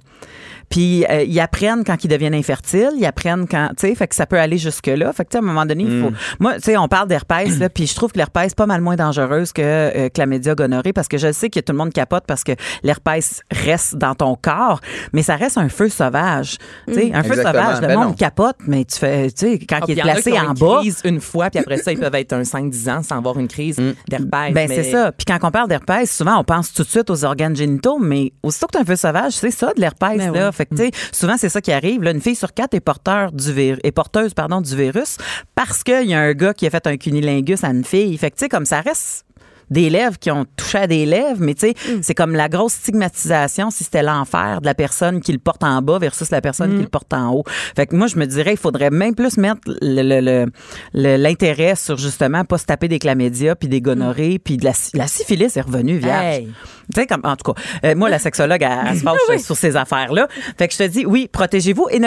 Puis 0.72 1.04
euh, 1.08 1.22
ils 1.22 1.38
apprennent 1.38 1.85
quand 1.85 2.02
ils 2.02 2.08
deviennent 2.08 2.35
infertiles, 2.35 2.90
ils 2.96 3.04
apprennent 3.06 3.46
quand, 3.46 3.68
tu 3.78 3.87
sais, 3.88 3.94
fait 3.94 4.08
que 4.08 4.14
ça 4.14 4.26
peut 4.26 4.38
aller 4.40 4.56
jusque 4.58 4.87
là. 4.88 5.12
Fait 5.12 5.24
que 5.24 5.28
tu 5.30 5.35
sais, 5.35 5.38
à 5.38 5.42
un 5.44 5.46
moment 5.46 5.66
donné, 5.66 5.85
il 5.85 6.00
faut. 6.02 6.11
Moi, 6.40 6.54
tu 6.54 6.62
sais, 6.62 6.76
on 6.78 6.88
parle 6.88 7.06
d'herpès 7.08 7.58
là, 7.58 7.68
puis 7.68 7.87
je 7.87 7.94
trouve 7.94 8.11
que 8.11 8.18
l'herpès 8.18 8.46
est 8.46 8.56
pas 8.56 8.66
mal 8.66 8.80
moins 8.80 8.96
dangereuse 8.96 9.52
que 9.52 9.61
euh, 9.62 10.08
chlamydia 10.08 10.54
gonorrhée 10.54 10.92
parce 10.94 11.08
que 11.08 11.18
je 11.18 11.30
sais 11.30 11.50
que 11.50 11.61
tout 11.61 11.72
le 11.72 11.78
monde 11.78 11.92
capote 11.92 12.24
parce 12.26 12.42
que 12.42 12.52
l'herpès 12.82 13.42
reste 13.52 13.96
dans 13.96 14.14
ton 14.14 14.35
corps, 14.35 14.80
mais 15.12 15.22
ça 15.22 15.37
reste 15.37 15.58
un 15.58 15.68
feu 15.68 15.88
sauvage. 15.90 16.56
Tu 16.88 16.94
sais, 16.94 17.11
un 17.14 17.22
feu 17.22 17.32
Exactement. 17.35 17.62
sauvage, 17.64 17.80
le 17.82 17.87
Ben 17.88 17.94
monde 17.98 18.08
non. 18.08 18.12
capote, 18.14 18.56
mais 18.66 18.85
tu 18.87 18.98
fais, 18.98 19.30
tu 19.30 19.46
sais, 19.46 19.58
quand 19.58 19.78
Ah, 19.82 19.85
il 19.88 19.98
est 19.98 20.02
en 20.02 20.04
placé 20.04 20.30
qui 20.32 20.38
ont 20.38 20.40
en 20.40 20.54
une 20.54 20.58
bas. 20.58 20.78
crise 20.80 21.00
une 21.04 21.20
fois, 21.20 21.50
puis 21.50 21.61
après 21.61 21.76
ça, 21.78 21.92
ils 21.92 21.98
peuvent 21.98 22.14
être 22.14 22.32
un 22.32 22.42
5-10 22.44 22.88
ans 22.90 23.02
sans 23.02 23.18
avoir 23.18 23.38
une 23.38 23.48
crise 23.48 23.76
d'herpès. 24.08 24.28
Ben, 24.30 24.52
mais- 24.54 24.68
c'est 24.68 24.85
ça. 24.90 25.12
Puis 25.12 25.26
quand 25.26 25.38
on 25.42 25.50
parle 25.50 25.68
d'herpès, 25.68 26.11
souvent, 26.11 26.38
on 26.38 26.44
pense 26.44 26.72
tout 26.72 26.82
de 26.82 26.88
suite 26.88 27.11
aux 27.11 27.24
organes 27.26 27.54
génitaux, 27.56 27.98
mais 27.98 28.32
aussitôt 28.42 28.68
que 28.68 28.72
tu 28.72 28.78
un 28.82 28.85
feu 28.87 28.96
sauvage, 28.96 29.32
c'est 29.35 29.50
ça, 29.50 29.72
de 29.76 29.80
l'herpès, 29.82 30.16
Ben 30.16 30.32
là. 30.32 30.48
oui. 30.48 30.54
Fait 30.62 30.66
que, 30.66 30.75
tu 30.77 30.83
sais, 30.85 30.90
souvent, 31.12 31.37
c'est 31.37 31.48
ça 31.48 31.61
qui 31.61 31.72
arrive. 31.72 32.03
Là, 32.03 32.12
une 32.12 32.20
fille 32.20 32.37
sur 32.37 32.53
quatre 32.55 32.75
est, 32.75 32.81
porteur 32.81 33.33
du 33.33 33.53
vir- 33.53 33.81
est 33.83 33.90
porteuse 33.90 34.33
pardon, 34.33 34.61
du 34.61 34.77
virus 34.77 35.16
parce 35.57 35.83
qu'il 35.83 36.09
y 36.09 36.14
a 36.14 36.20
un 36.20 36.33
gars 36.35 36.55
qui 36.55 36.66
a 36.66 36.70
fait 36.70 36.87
un 36.87 36.96
cunilingus 36.96 37.64
à 37.64 37.68
une 37.68 37.85
fille. 37.85 38.16
Fait 38.16 38.31
que, 38.31 38.46
comme 38.48 38.64
ça 38.66 38.81
reste 38.81 39.25
des 39.72 39.90
lèvres 39.90 40.18
qui 40.18 40.30
ont 40.30 40.44
touché 40.56 40.78
à 40.78 40.87
des 40.87 41.04
lèvres, 41.06 41.38
mais 41.40 41.54
tu 41.54 41.68
sais, 41.68 41.74
c'est 42.02 42.14
comme 42.14 42.35
la 42.35 42.48
grosse 42.48 42.74
stigmatisation 42.74 43.70
si 43.70 43.85
c'était 43.85 44.02
l'enfer 44.02 44.61
de 44.61 44.66
la 44.66 44.74
personne 44.74 45.20
qui 45.20 45.32
le 45.32 45.38
porte 45.38 45.64
en 45.64 45.82
bas 45.82 45.98
versus 45.98 46.30
la 46.30 46.40
personne 46.40 46.76
qui 46.76 46.82
le 46.82 46.88
porte 46.88 47.12
en 47.12 47.32
haut. 47.32 47.44
Fait 47.76 47.87
que 47.87 47.96
moi, 47.96 48.06
je 48.06 48.16
me 48.16 48.26
dirais, 48.26 48.52
il 48.52 48.58
faudrait 48.58 48.90
même 48.90 49.14
plus 49.14 49.37
mettre 49.38 49.61
le- 49.66 50.02
le- 50.02 50.20
le- 50.20 50.46
le- 50.94 51.16
l'intérêt 51.16 51.74
sur 51.74 51.96
justement 51.98 52.44
pas 52.44 52.58
se 52.58 52.66
taper 52.66 52.88
des 52.88 52.98
chlamydia 52.98 53.56
puis 53.56 53.68
des 53.68 53.80
gonorrhées 53.80 54.38
puis 54.38 54.56
de 54.56 54.64
la, 54.64 54.72
sy- 54.72 54.96
la 54.96 55.06
syphilis 55.06 55.56
est 55.56 55.61
revenue 55.62 55.96
vierge. 55.98 56.24
Hey. 56.37 56.48
Tu 56.94 57.00
sais, 57.00 57.06
comme, 57.06 57.22
en 57.24 57.37
tout 57.37 57.52
cas, 57.52 57.61
euh, 57.85 57.94
moi, 57.94 58.11
la 58.11 58.18
sexologue, 58.18 58.61
elle, 58.62 58.78
elle 58.90 58.96
se 58.98 59.02
fâche 59.28 59.40
sur 59.40 59.56
ces 59.56 59.76
affaires-là. 59.76 60.28
Fait 60.58 60.68
que 60.68 60.74
je 60.74 60.78
te 60.78 60.87
dis, 60.88 61.06
oui, 61.06 61.28
protégez-vous. 61.32 61.88
Et 61.90 62.00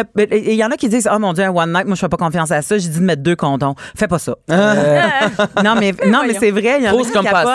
il 0.52 0.54
y 0.56 0.64
en 0.64 0.70
a 0.70 0.78
qui 0.78 0.90
disent, 0.90 1.10
oh 1.12 1.18
mon 1.18 1.34
Dieu, 1.34 1.44
un 1.44 1.50
one 1.50 1.72
night, 1.74 1.86
moi, 1.88 1.96
je 1.96 2.02
fais 2.02 2.10
pas 2.10 2.18
confiance 2.18 2.52
à 2.52 2.62
ça. 2.62 2.78
J'ai 2.78 2.90
dit 2.90 3.00
de 3.00 3.04
mettre 3.06 3.24
deux 3.24 3.36
condoms. 3.36 3.74
Fais 3.96 4.08
pas 4.08 4.20
ça. 4.20 4.36
Euh, 4.52 5.02
non, 5.64 5.76
mais, 5.80 5.94
non, 6.08 6.22
mais 6.28 6.34
c'est 6.40 6.52
vrai. 6.52 6.78
Il 6.80 6.84
y 6.86 6.90
en 6.90 6.92
a 6.92 6.94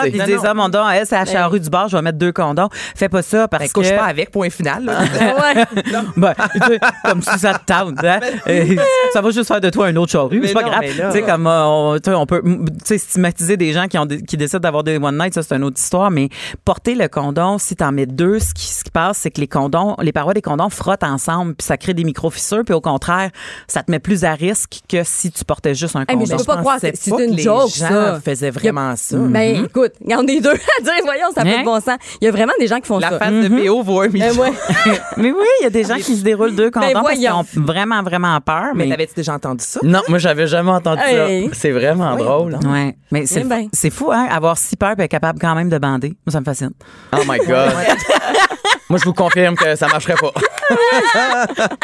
passé. 0.05 0.11
Ils 0.17 0.23
disent, 0.25 0.47
oh 0.49 0.53
mon 0.55 0.69
Dieu, 0.69 0.79
elle, 0.93 1.05
c'est 1.05 1.15
à 1.15 1.19
la 1.19 1.25
charrue 1.31 1.59
du 1.59 1.69
bar, 1.69 1.87
je 1.87 1.95
vais 1.97 2.01
mettre 2.01 2.17
deux 2.17 2.31
condoms. 2.31 2.69
Fais 2.95 3.09
pas 3.09 3.21
ça 3.21 3.47
parce 3.47 3.63
Ben, 3.63 3.69
que. 3.69 3.73
couche 3.73 3.89
pas 3.95 4.05
avec, 4.05 4.31
point 4.31 4.49
final. 4.49 4.85
là. 4.85 5.01
Ouais. 5.11 5.65
Ben, 6.17 6.33
tu 6.53 6.59
sais, 6.67 6.79
comme 7.05 7.21
si 7.21 7.39
ça 7.39 7.53
te 7.53 7.65
tente. 7.65 8.03
hein. 8.03 8.19
Euh, 8.47 8.75
ça 9.13 9.21
va 9.21 9.29
juste 9.31 9.47
faire 9.47 9.61
de 9.61 9.69
toi 9.69 9.87
un 9.87 9.95
autre 9.95 10.11
charrue. 10.11 10.39
Mais 10.39 10.47
C'est 10.47 10.53
pas 10.53 10.61
non, 10.63 10.69
grave. 10.69 10.81
mais 10.81 10.89
Tu 10.91 11.11
sais, 11.11 11.21
comme 11.21 11.47
euh, 11.47 11.63
on, 11.65 11.95
tu 11.99 12.09
sais, 12.09 12.15
on 12.15 12.25
peut 12.25 12.41
tu 12.43 12.67
sais, 12.85 12.97
stigmatiser 12.97 13.57
des 13.57 13.73
gens 13.73 13.87
qui, 13.87 13.97
ont 13.97 14.05
des- 14.05 14.21
qui 14.21 14.37
décident 14.37 14.59
d'avoir 14.59 14.83
des 14.83 14.97
one 14.97 15.17
night, 15.17 15.33
ça, 15.33 15.43
c'est 15.43 15.55
une 15.55 15.63
autre 15.63 15.79
histoire. 15.79 16.11
Mais 16.11 16.29
porter 16.65 16.95
le 16.95 17.07
condom, 17.07 17.57
si 17.57 17.75
t'en 17.75 17.91
mets 17.91 18.05
deux, 18.05 18.39
ce 18.39 18.53
qui, 18.53 18.65
ce 18.67 18.83
qui 18.83 18.91
passe, 18.91 19.17
c'est 19.19 19.31
que 19.31 19.39
les 19.41 19.47
condoms, 19.47 19.95
les 20.01 20.11
parois 20.11 20.33
des 20.33 20.41
condoms 20.41 20.69
frottent 20.69 21.03
ensemble, 21.03 21.55
puis 21.55 21.65
ça 21.65 21.77
crée 21.77 21.93
des 21.93 22.03
micro-fissures. 22.03 22.63
Puis 22.65 22.73
au 22.73 22.81
contraire, 22.81 23.29
ça 23.67 23.83
te 23.83 23.91
met 23.91 23.99
plus 23.99 24.23
à 24.23 24.33
risque 24.33 24.79
que 24.89 25.03
si 25.03 25.31
tu 25.31 25.43
portais 25.45 25.75
juste 25.75 25.95
un 25.95 26.01
Hey, 26.01 26.05
mais 26.17 26.23
condom. 26.25 26.31
je 26.31 26.35
peux 26.37 26.43
pas 26.45 26.57
croire, 26.57 26.77
c'est- 26.79 27.07
une 27.07 27.35
les 27.35 27.43
joke, 27.43 27.69
gens 27.69 27.87
ça. 27.89 28.19
faisaient 28.23 28.51
vraiment 28.51 28.95
ça. 28.95 29.17
Ben, 29.17 29.65
écoute, 29.65 29.90
il 30.03 30.11
y 30.11 30.15
en 30.15 30.19
a 30.19 30.23
deux 30.23 30.33
à 30.51 30.81
dire, 30.83 30.93
voyons, 31.03 31.27
ça 31.35 31.43
n'a 31.43 31.51
pas 31.51 31.57
Hein? 31.57 31.59
de 31.61 31.65
bon 31.65 31.79
sens. 31.79 31.97
Il 32.21 32.25
y 32.25 32.27
a 32.27 32.31
vraiment 32.31 32.53
des 32.59 32.67
gens 32.67 32.79
qui 32.79 32.87
font 32.87 32.99
La 32.99 33.09
ça. 33.09 33.19
face 33.19 33.31
de 33.31 33.47
PO 33.49 33.83
vaut 33.83 34.01
un 34.01 34.07
million. 34.07 34.27
Ben, 34.35 34.39
ouais. 34.41 34.51
Mais 35.17 35.31
oui, 35.31 35.45
il 35.59 35.63
y 35.63 35.67
a 35.67 35.69
des 35.69 35.83
gens 35.83 35.95
qui 35.95 36.15
se 36.15 36.23
déroulent 36.23 36.55
deux 36.55 36.71
condoms 36.71 36.91
parce 36.93 37.09
qu'ils 37.13 37.27
voyons. 37.27 37.39
ont 37.41 37.45
vraiment, 37.61 38.01
vraiment 38.03 38.39
peur. 38.41 38.71
Mais 38.75 38.85
Mais, 38.85 38.91
t'avais-tu 38.91 39.13
déjà 39.15 39.33
entendu 39.33 39.63
ça? 39.65 39.79
Non, 39.83 40.01
moi, 40.07 40.17
j'avais 40.19 40.47
jamais 40.47 40.71
entendu 40.71 41.01
Hey. 41.05 41.45
ça. 41.47 41.49
C'est 41.53 41.71
vraiment 41.71 42.15
drôle. 42.15 42.57
Ouais, 42.65 42.95
mais 43.11 43.25
c'est 43.25 43.41
Eh 43.41 43.43
ben. 43.43 43.67
c'est 43.73 43.89
fou 43.89 44.11
hein, 44.11 44.27
avoir 44.31 44.57
si 44.57 44.75
peur 44.75 44.95
et 44.97 45.03
être 45.03 45.11
capable 45.11 45.39
quand 45.39 45.55
même 45.55 45.69
de 45.69 45.77
bander. 45.77 46.09
Moi 46.25 46.31
ça 46.31 46.39
me 46.39 46.45
fascine. 46.45 46.71
Oh 47.13 47.21
my 47.27 47.37
God. 47.39 47.71
moi, 48.91 48.99
je 48.99 49.05
vous 49.05 49.13
confirme 49.13 49.55
que 49.55 49.75
ça 49.77 49.87
marcherait 49.87 50.15
pas. 50.15 50.33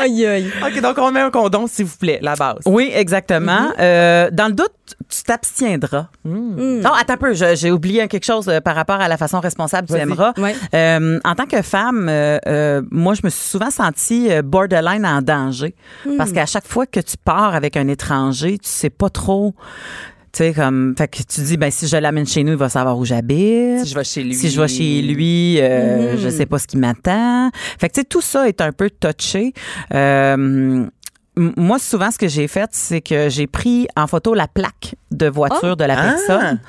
Aïe, 0.00 0.24
aïe. 0.26 0.50
OK, 0.64 0.80
donc 0.80 0.96
on 0.98 1.10
met 1.10 1.20
un 1.20 1.30
condom, 1.30 1.66
s'il 1.66 1.84
vous 1.84 1.96
plaît, 1.96 2.18
la 2.22 2.34
base. 2.34 2.60
Oui, 2.64 2.90
exactement. 2.94 3.68
Euh, 3.78 4.30
dans 4.32 4.46
le 4.46 4.54
doute, 4.54 4.72
tu 5.08 5.22
t'abstiendras. 5.24 6.06
Non, 6.24 6.90
attends 6.98 7.14
un 7.14 7.16
peu, 7.16 7.34
j'ai 7.34 7.70
oublié 7.70 8.08
quelque 8.08 8.24
chose 8.24 8.48
euh, 8.48 8.60
par 8.60 8.74
rapport 8.74 9.00
à 9.00 9.08
la 9.08 9.16
façon 9.16 9.40
responsable 9.40 9.88
tu 9.88 9.94
aimeras. 9.94 10.32
Ouais. 10.38 10.54
Euh, 10.74 11.18
en 11.24 11.34
tant 11.34 11.46
que 11.46 11.60
femme, 11.62 12.08
euh, 12.08 12.38
euh, 12.46 12.82
moi, 12.90 13.14
je 13.14 13.20
me 13.24 13.28
suis 13.30 13.42
souvent 13.42 13.70
sentie 13.70 14.30
borderline 14.42 15.04
en 15.04 15.20
danger. 15.20 15.74
Parce 16.16 16.32
qu'à 16.32 16.46
chaque 16.46 16.66
fois 16.66 16.86
que 16.86 17.00
tu 17.00 17.16
pars 17.22 17.54
avec 17.54 17.76
un 17.76 17.88
étranger, 17.88 18.58
tu 18.58 18.68
sais 18.68 18.90
pas 18.90 19.10
trop. 19.10 19.54
Tu 20.32 20.38
sais, 20.38 20.52
comme. 20.54 20.94
Fait 20.96 21.08
que 21.08 21.18
tu 21.22 21.42
dis, 21.42 21.58
ben, 21.58 21.70
si 21.70 21.86
je 21.86 21.96
l'amène 21.98 22.26
chez 22.26 22.42
nous, 22.42 22.52
il 22.52 22.58
va 22.58 22.70
savoir 22.70 22.96
où 22.96 23.04
j'habite. 23.04 23.80
Si 23.84 23.90
je 23.90 23.94
vais 23.94 24.04
chez 24.04 24.22
lui. 24.22 24.34
Si 24.34 24.48
je 24.48 24.60
vais 24.60 24.68
chez 24.68 25.02
lui, 25.02 25.60
euh, 25.60 26.16
je 26.16 26.28
sais 26.30 26.46
pas 26.46 26.58
ce 26.58 26.66
qui 26.66 26.78
m'attend. 26.78 27.50
Fait 27.78 27.90
que 27.90 27.94
tu 27.94 28.00
sais, 28.00 28.04
tout 28.04 28.22
ça 28.22 28.48
est 28.48 28.62
un 28.62 28.72
peu 28.72 28.88
touché. 28.88 29.52
Euh, 29.92 30.86
moi, 31.36 31.78
souvent, 31.78 32.10
ce 32.10 32.18
que 32.18 32.28
j'ai 32.28 32.46
fait, 32.46 32.68
c'est 32.72 33.00
que 33.00 33.28
j'ai 33.30 33.46
pris 33.46 33.88
en 33.96 34.06
photo 34.06 34.34
la 34.34 34.48
plaque 34.48 34.94
de 35.10 35.28
voiture 35.28 35.76
de 35.76 35.84
la 35.84 35.94
Ah! 35.98 36.02
personne. 36.12 36.60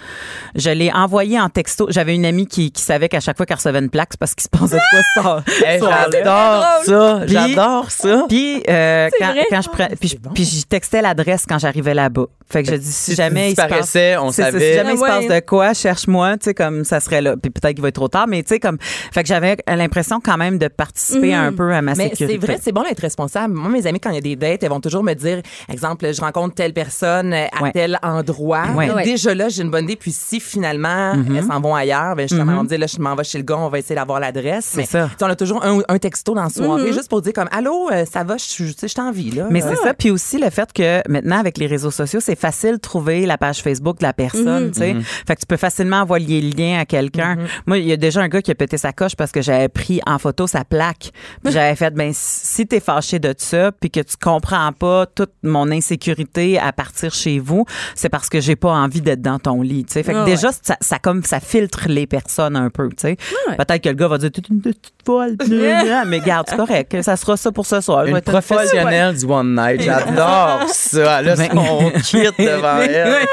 Je 0.55 0.69
l'ai 0.69 0.91
envoyé 0.91 1.39
en 1.39 1.49
texto. 1.49 1.87
J'avais 1.89 2.15
une 2.15 2.25
amie 2.25 2.47
qui, 2.47 2.71
qui 2.71 2.81
savait 2.81 3.09
qu'à 3.09 3.19
chaque 3.19 3.35
fois 3.37 3.45
qu'elle 3.45 3.57
recevait 3.57 3.79
une 3.79 3.89
plaque, 3.89 4.09
c'est 4.11 4.19
parce 4.19 4.35
qu'il 4.35 4.43
se 4.43 4.49
passait 4.49 4.75
de 4.77 4.81
quoi 4.91 5.23
ça. 5.23 5.43
Hey, 5.65 5.79
j'adore 5.81 6.65
ça. 6.85 7.19
Puis- 7.25 7.33
J'adore 7.33 7.91
ça. 7.91 8.25
Puis 8.29 8.63
euh, 8.69 9.09
quand, 9.19 9.33
quand 9.49 9.61
je 9.61 9.95
puis, 9.97 10.07
je- 10.09 10.17
puis 10.33 10.43
j'y 10.45 10.63
textais 10.65 11.01
l'adresse 11.01 11.45
quand 11.47 11.59
j'arrivais 11.59 11.93
là-bas. 11.93 12.25
Fait 12.49 12.63
que 12.63 12.69
je 12.71 12.75
dis 12.75 12.85
si, 12.91 13.11
Si 13.11 13.15
jamais 13.15 13.51
il 13.51 13.55
se 13.55 13.61
passe 13.67 13.97
on 14.21 14.31
savait. 14.31 14.59
si 14.71 14.75
jamais 14.75 14.93
il 14.93 14.97
se 14.97 15.03
Ah 15.03 15.07
passe 15.07 15.25
ouais. 15.27 15.41
de 15.41 15.45
quoi, 15.45 15.73
cherche-moi, 15.73 16.37
tu 16.37 16.45
sais 16.45 16.53
comme 16.53 16.83
ça 16.85 16.99
serait 16.99 17.21
là. 17.21 17.35
Puis 17.41 17.49
peut-être 17.49 17.73
qu'il 17.73 17.81
va 17.81 17.87
être 17.87 17.95
trop 17.95 18.09
tard, 18.09 18.27
mais 18.27 18.43
tu 18.43 18.49
sais 18.49 18.59
comme 18.59 18.77
fait 18.79 19.23
que 19.23 19.27
j'avais 19.27 19.57
l'impression 19.67 20.19
quand 20.23 20.37
même 20.37 20.57
de 20.57 20.67
participer 20.67 21.33
un 21.33 21.51
peu 21.53 21.73
à 21.73 21.81
ma 21.81 21.95
Mais 21.95 22.09
sécurité. 22.09 22.39
c'est 22.41 22.45
vrai, 22.47 22.59
c'est 22.61 22.71
bon 22.71 22.83
d'être 22.83 22.99
responsable. 22.99 23.53
Moi, 23.55 23.69
mes 23.69 23.87
amis, 23.87 23.99
quand 23.99 24.09
il 24.11 24.15
y 24.15 24.19
a 24.19 24.21
des 24.21 24.35
dates, 24.35 24.52
elles 24.61 24.69
vont 24.69 24.79
toujours 24.81 25.03
me 25.03 25.13
dire, 25.13 25.41
exemple, 25.69 26.13
je 26.13 26.21
rencontre 26.21 26.55
telle 26.55 26.73
personne 26.73 27.33
euh, 27.33 27.45
à 27.57 27.63
Ouais. 27.63 27.71
tel 27.71 27.97
endroit. 28.03 28.65
Ouais. 28.75 28.91
Ouais. 28.91 29.03
Déjà 29.03 29.33
là, 29.33 29.49
j'ai 29.49 29.61
une 29.63 29.71
bonne 29.71 29.85
idée. 29.85 29.95
Puis 29.95 30.11
si 30.11 30.39
finalement, 30.39 31.13
Mm-hmm. 31.13 31.37
elles 31.37 31.43
s'en 31.45 31.61
vont 31.61 31.75
ailleurs, 31.75 32.15
ben 32.15 32.27
justement, 32.27 32.59
on 32.59 32.63
me 32.63 32.67
dit, 32.67 32.77
là, 32.77 32.87
je 32.87 32.99
m'en 32.99 33.15
vais 33.15 33.23
chez 33.23 33.37
le 33.37 33.43
gars, 33.43 33.57
on 33.57 33.69
va 33.69 33.79
essayer 33.79 33.95
d'avoir 33.95 34.19
l'adresse. 34.19 34.73
Mais 34.75 34.85
ça. 34.85 35.09
on 35.21 35.25
a 35.25 35.35
toujours 35.35 35.63
un, 35.63 35.79
un 35.87 35.97
texto 35.97 36.33
dans 36.33 36.43
la 36.43 36.49
soirée, 36.49 36.91
juste 36.93 37.09
pour 37.09 37.21
dire 37.21 37.33
comme, 37.33 37.47
allô, 37.51 37.89
euh, 37.91 38.05
ça 38.11 38.23
va, 38.23 38.37
je 38.37 38.43
suis- 38.43 38.75
tu 38.75 38.87
sais, 38.87 38.87
je 38.87 39.11
vie, 39.13 39.31
là. 39.31 39.47
Mais 39.49 39.61
c'est 39.61 39.75
ça, 39.75 39.93
puis 39.93 40.11
aussi 40.11 40.37
le 40.37 40.49
fait 40.49 40.71
que 40.73 41.01
maintenant 41.09 41.37
avec 41.39 41.57
les 41.57 41.67
réseaux 41.67 41.91
sociaux, 41.91 42.19
c'est 42.19 42.35
facile 42.39 42.73
de 42.73 42.77
trouver 42.77 43.25
la 43.25 43.37
page 43.37 43.61
Facebook 43.61 43.99
de 43.99 44.03
la 44.03 44.13
personne, 44.13 44.71
tu 44.71 44.79
sais. 44.79 44.95
Fait 45.27 45.35
que 45.35 45.41
tu 45.41 45.45
peux 45.45 45.57
facilement 45.57 45.97
envoyer 45.97 46.41
le 46.41 46.49
lien 46.55 46.79
à 46.79 46.85
quelqu'un. 46.85 47.37
Moi, 47.65 47.77
il 47.79 47.87
y 47.87 47.91
a 47.93 47.97
déjà 47.97 48.21
un 48.21 48.27
gars 48.27 48.41
qui 48.41 48.51
a 48.51 48.55
pété 48.55 48.77
sa 48.77 48.91
coche 48.93 49.15
parce 49.15 49.31
que 49.31 49.41
j'avais 49.41 49.69
pris 49.69 50.01
en 50.05 50.17
photo 50.19 50.47
sa 50.47 50.63
plaque. 50.65 51.11
J'avais 51.45 51.75
fait 51.75 51.93
ben 51.93 52.11
si 52.13 52.65
t'es 52.67 52.79
fâché 52.79 53.19
de 53.19 53.33
ça 53.37 53.71
puis 53.71 53.89
que 53.91 53.99
tu 53.99 54.15
comprends 54.21 54.42
pas 54.79 55.05
toute 55.05 55.31
mon 55.43 55.71
insécurité 55.71 56.59
à 56.59 56.71
partir 56.71 57.13
chez 57.13 57.39
vous, 57.39 57.65
c'est 57.95 58.09
parce 58.09 58.29
que 58.29 58.39
j'ai 58.39 58.55
pas 58.55 58.71
envie 58.71 59.01
d'être 59.01 59.21
dans 59.21 59.39
ton 59.39 59.61
lit, 59.61 59.85
tu 59.85 59.93
sais. 59.93 60.03
Fait 60.03 60.13
que 60.13 60.17
Ah 60.19 60.25
déjà 60.25 60.49
ça, 60.51 60.77
ça 60.79 60.99
comme 60.99 61.23
ça 61.23 61.39
filtre 61.39 61.85
les 61.87 62.07
personnes 62.07 62.55
un 62.55 62.69
peu, 62.69 62.89
tu 62.89 62.95
sais. 62.99 63.17
Ouais. 63.47 63.55
Peut-être 63.57 63.81
que 63.83 63.89
le 63.89 63.95
gars 63.95 64.07
va 64.07 64.17
dire 64.17 64.31
t'es 64.31 64.41
une 64.49 64.61
petite 64.61 64.93
folle, 65.05 65.35
mais 66.07 66.19
garde, 66.19 66.47
c'est 66.49 66.55
correct, 66.57 67.01
ça 67.01 67.15
sera 67.15 67.37
ça 67.37 67.51
pour 67.51 67.65
ce 67.65 67.81
soir. 67.81 68.05
Une 68.05 68.21
professionnelle 68.21 69.17
du 69.17 69.25
One 69.25 69.55
Night. 69.55 69.81
J'adore 69.81 70.65
ça. 70.69 71.21
Là, 71.21 71.35
Ben- 71.35 71.57
on 71.57 71.89
quitte 71.99 72.37
devant 72.39 72.77
elle. 72.81 73.25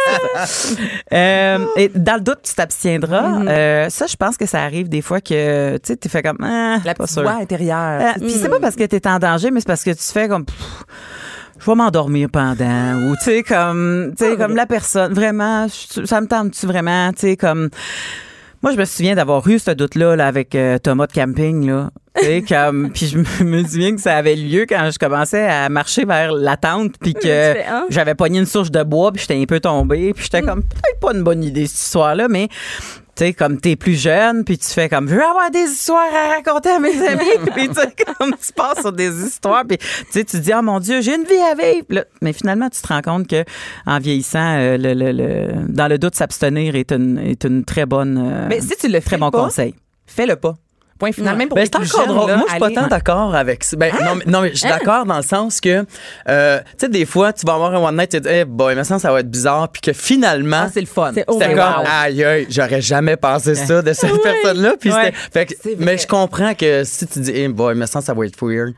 Euh, 1.12 1.66
et 1.76 1.88
dans 1.94 2.14
le 2.14 2.20
doute, 2.20 2.40
tu 2.42 2.54
t'abstiendras. 2.54 3.42
Euh, 3.46 3.88
ça, 3.90 4.06
je 4.06 4.16
pense 4.16 4.36
que 4.36 4.46
ça 4.46 4.62
arrive 4.62 4.88
des 4.88 5.02
fois 5.02 5.20
que 5.20 5.76
tu 5.78 5.80
sais, 5.84 5.96
tu 5.96 6.08
fais 6.08 6.22
comme 6.22 6.38
ah, 6.42 6.78
La 6.84 6.94
pas 6.94 7.04
voix 7.06 7.32
intérieure. 7.32 8.00
Euh, 8.00 8.20
Puis 8.20 8.30
c'est 8.30 8.48
pas 8.48 8.61
parce 8.61 8.76
que 8.76 8.84
tu 8.84 8.96
es 8.96 9.06
en 9.06 9.18
danger, 9.18 9.50
mais 9.50 9.61
c'est 9.61 9.66
parce 9.66 9.84
que 9.84 9.90
tu 9.90 10.02
fais 10.02 10.28
comme 10.28 10.44
pff, 10.44 10.84
je 11.61 11.66
vais 11.66 11.74
m'endormir 11.74 12.28
pendant 12.32 12.94
ou 13.11 13.14
tu 13.16 13.24
sais 13.24 13.42
comme 13.42 14.12
tu 14.18 14.24
sais 14.24 14.36
comme 14.36 14.56
la 14.56 14.66
personne 14.66 15.12
vraiment 15.12 15.66
je- 15.68 16.04
ça 16.04 16.20
me 16.20 16.26
tente 16.26 16.52
tu 16.52 16.66
vraiment 16.66 17.12
tu 17.12 17.20
sais 17.20 17.36
comme 17.36 17.68
Moi, 18.62 18.72
je 18.72 18.76
me 18.76 18.84
souviens 18.84 19.14
d'avoir 19.14 19.46
eu 19.48 19.58
ce 19.58 19.70
doute-là 19.70 20.16
là, 20.16 20.26
avec 20.26 20.54
euh, 20.54 20.76
Thomas 20.76 21.06
de 21.06 21.12
camping. 21.14 21.66
Là. 21.66 21.88
Tu 22.18 22.24
sais, 22.26 22.44
comme, 22.46 22.90
puis 22.92 23.06
je 23.06 23.16
me- 23.44 23.64
souviens 23.64 23.94
que 23.94 24.00
ça 24.02 24.16
avait 24.18 24.36
lieu 24.36 24.66
quand 24.68 24.90
je 24.92 24.98
commençais 24.98 25.46
à 25.46 25.70
marcher 25.70 26.04
vers 26.04 26.32
la 26.32 26.58
tente, 26.58 26.96
puis 27.00 27.14
que 27.14 27.58
hein? 27.70 27.86
j'avais 27.88 28.14
pogné 28.14 28.38
une 28.38 28.44
souche 28.44 28.70
de 28.70 28.82
bois, 28.82 29.12
puis 29.12 29.22
j'étais 29.22 29.40
un 29.40 29.46
peu 29.46 29.61
tombée, 29.61 30.12
puis 30.12 30.24
j'étais 30.24 30.42
comme, 30.42 30.62
peut-être 30.62 31.00
pas 31.00 31.14
une 31.14 31.22
bonne 31.22 31.42
idée, 31.42 31.66
cette 31.66 31.78
histoire-là, 31.80 32.28
mais 32.28 32.48
tu 33.16 33.24
sais, 33.26 33.32
comme 33.34 33.61
t'es 33.61 33.76
plus 33.76 33.94
jeune, 34.00 34.44
puis 34.44 34.56
tu 34.58 34.68
fais 34.68 34.88
comme, 34.88 35.08
je 35.08 35.14
veux 35.14 35.22
avoir 35.24 35.50
des 35.50 35.64
histoires 35.64 36.08
à 36.14 36.28
raconter 36.36 36.70
à 36.70 36.78
mes 36.78 36.90
amis, 37.08 37.50
puis 37.54 37.68
tu 37.68 37.74
sais, 37.74 37.94
comme 38.18 38.32
tu 38.40 38.52
passes 38.54 38.80
sur 38.80 38.92
des 38.92 39.11
histoires, 39.26 39.64
puis 39.66 39.78
tu 39.78 39.86
sais, 40.11 40.24
tu 40.24 40.38
dis, 40.40 40.52
oh 40.56 40.62
mon 40.62 40.80
Dieu, 40.80 41.00
j'ai 41.00 41.14
une 41.16 41.24
vie 41.24 41.34
à 41.38 41.54
vivre. 41.54 41.86
Là, 41.90 42.04
mais 42.22 42.32
finalement, 42.32 42.68
tu 42.70 42.80
te 42.80 42.88
rends 42.88 43.02
compte 43.02 43.26
que 43.26 43.44
en 43.86 43.98
vieillissant, 43.98 44.56
euh, 44.58 44.76
le, 44.78 44.94
le- 44.94 45.12
le- 45.12 45.48
dans 45.68 45.88
le 45.88 45.98
doute, 45.98 46.14
s'abstenir 46.14 46.74
est 46.76 46.92
une, 46.92 47.18
est 47.18 47.44
une 47.44 47.64
très 47.64 47.86
bonne, 47.86 48.18
euh, 48.18 48.46
Mais 48.48 48.61
si 48.61 48.74
tu 48.78 48.88
le 48.88 49.00
très 49.00 49.16
bon 49.18 49.30
pas, 49.30 49.42
conseil. 49.44 49.74
fais-le 50.06 50.36
pas. 50.36 50.54
Point 51.01 51.12
final. 51.12 51.36
Même 51.36 51.48
pour 51.48 51.57
Ben, 51.57 51.62
les 51.62 51.66
c'est 51.72 51.78
plus 51.78 51.90
encore 51.94 52.07
jeunes, 52.07 52.14
drôle. 52.14 52.30
là, 52.30 52.36
Moi, 52.36 52.44
je 52.46 52.51
suis 52.53 52.61
pas 52.61 52.70
tant 52.82 52.86
d'accord 52.86 53.34
avec 53.34 53.64
ça. 53.64 53.76
Ben, 53.76 53.92
non, 54.05 54.14
mais, 54.16 54.24
non, 54.30 54.40
mais 54.42 54.51
je 54.51 54.57
suis 54.59 54.68
d'accord 54.68 55.05
dans 55.07 55.16
le 55.16 55.22
sens 55.22 55.61
que, 55.61 55.84
euh, 56.28 56.59
tu 56.59 56.64
sais, 56.78 56.88
des 56.88 57.07
fois, 57.07 57.32
tu 57.32 57.44
vas 57.46 57.55
avoir 57.55 57.74
un 57.74 57.78
one 57.82 57.96
night, 57.96 58.11
tu 58.11 58.20
te 58.20 58.28
dis, 58.28 58.32
hey, 58.32 58.44
boy, 58.44 58.74
mais 58.76 58.84
ça, 58.84 58.98
ça 58.98 59.11
va 59.11 59.20
être 59.20 59.30
bizarre, 59.30 59.68
puis 59.70 59.80
que 59.80 59.92
finalement, 59.94 60.64
Ah, 60.66 60.70
c'est 60.72 60.80
le 60.82 60.86
fun. 60.86 61.11
C'est- 61.14 61.24
c'était 61.28 61.55
comme, 61.55 61.59
wow. 61.59 61.84
aïe, 62.05 62.22
aïe, 62.22 62.46
j'aurais 62.51 62.82
jamais 62.82 63.16
pensé 63.16 63.55
ça 63.55 63.80
de 63.82 63.92
cette 63.94 64.22
personne-là. 64.22 64.74
Puis 64.78 64.92
Ouais. 64.92 65.12
mais 65.78 65.96
je 65.98 66.07
comprends 66.07 66.55
que 66.55 66.84
si 66.84 67.07
tu 67.07 67.18
dis, 67.20 67.30
hey, 67.30 67.48
boy, 67.48 67.74
mais 67.74 67.86
ça, 67.86 68.01
ça 68.03 68.12
va 68.14 68.26
être 68.26 68.36
weird. 68.46 68.74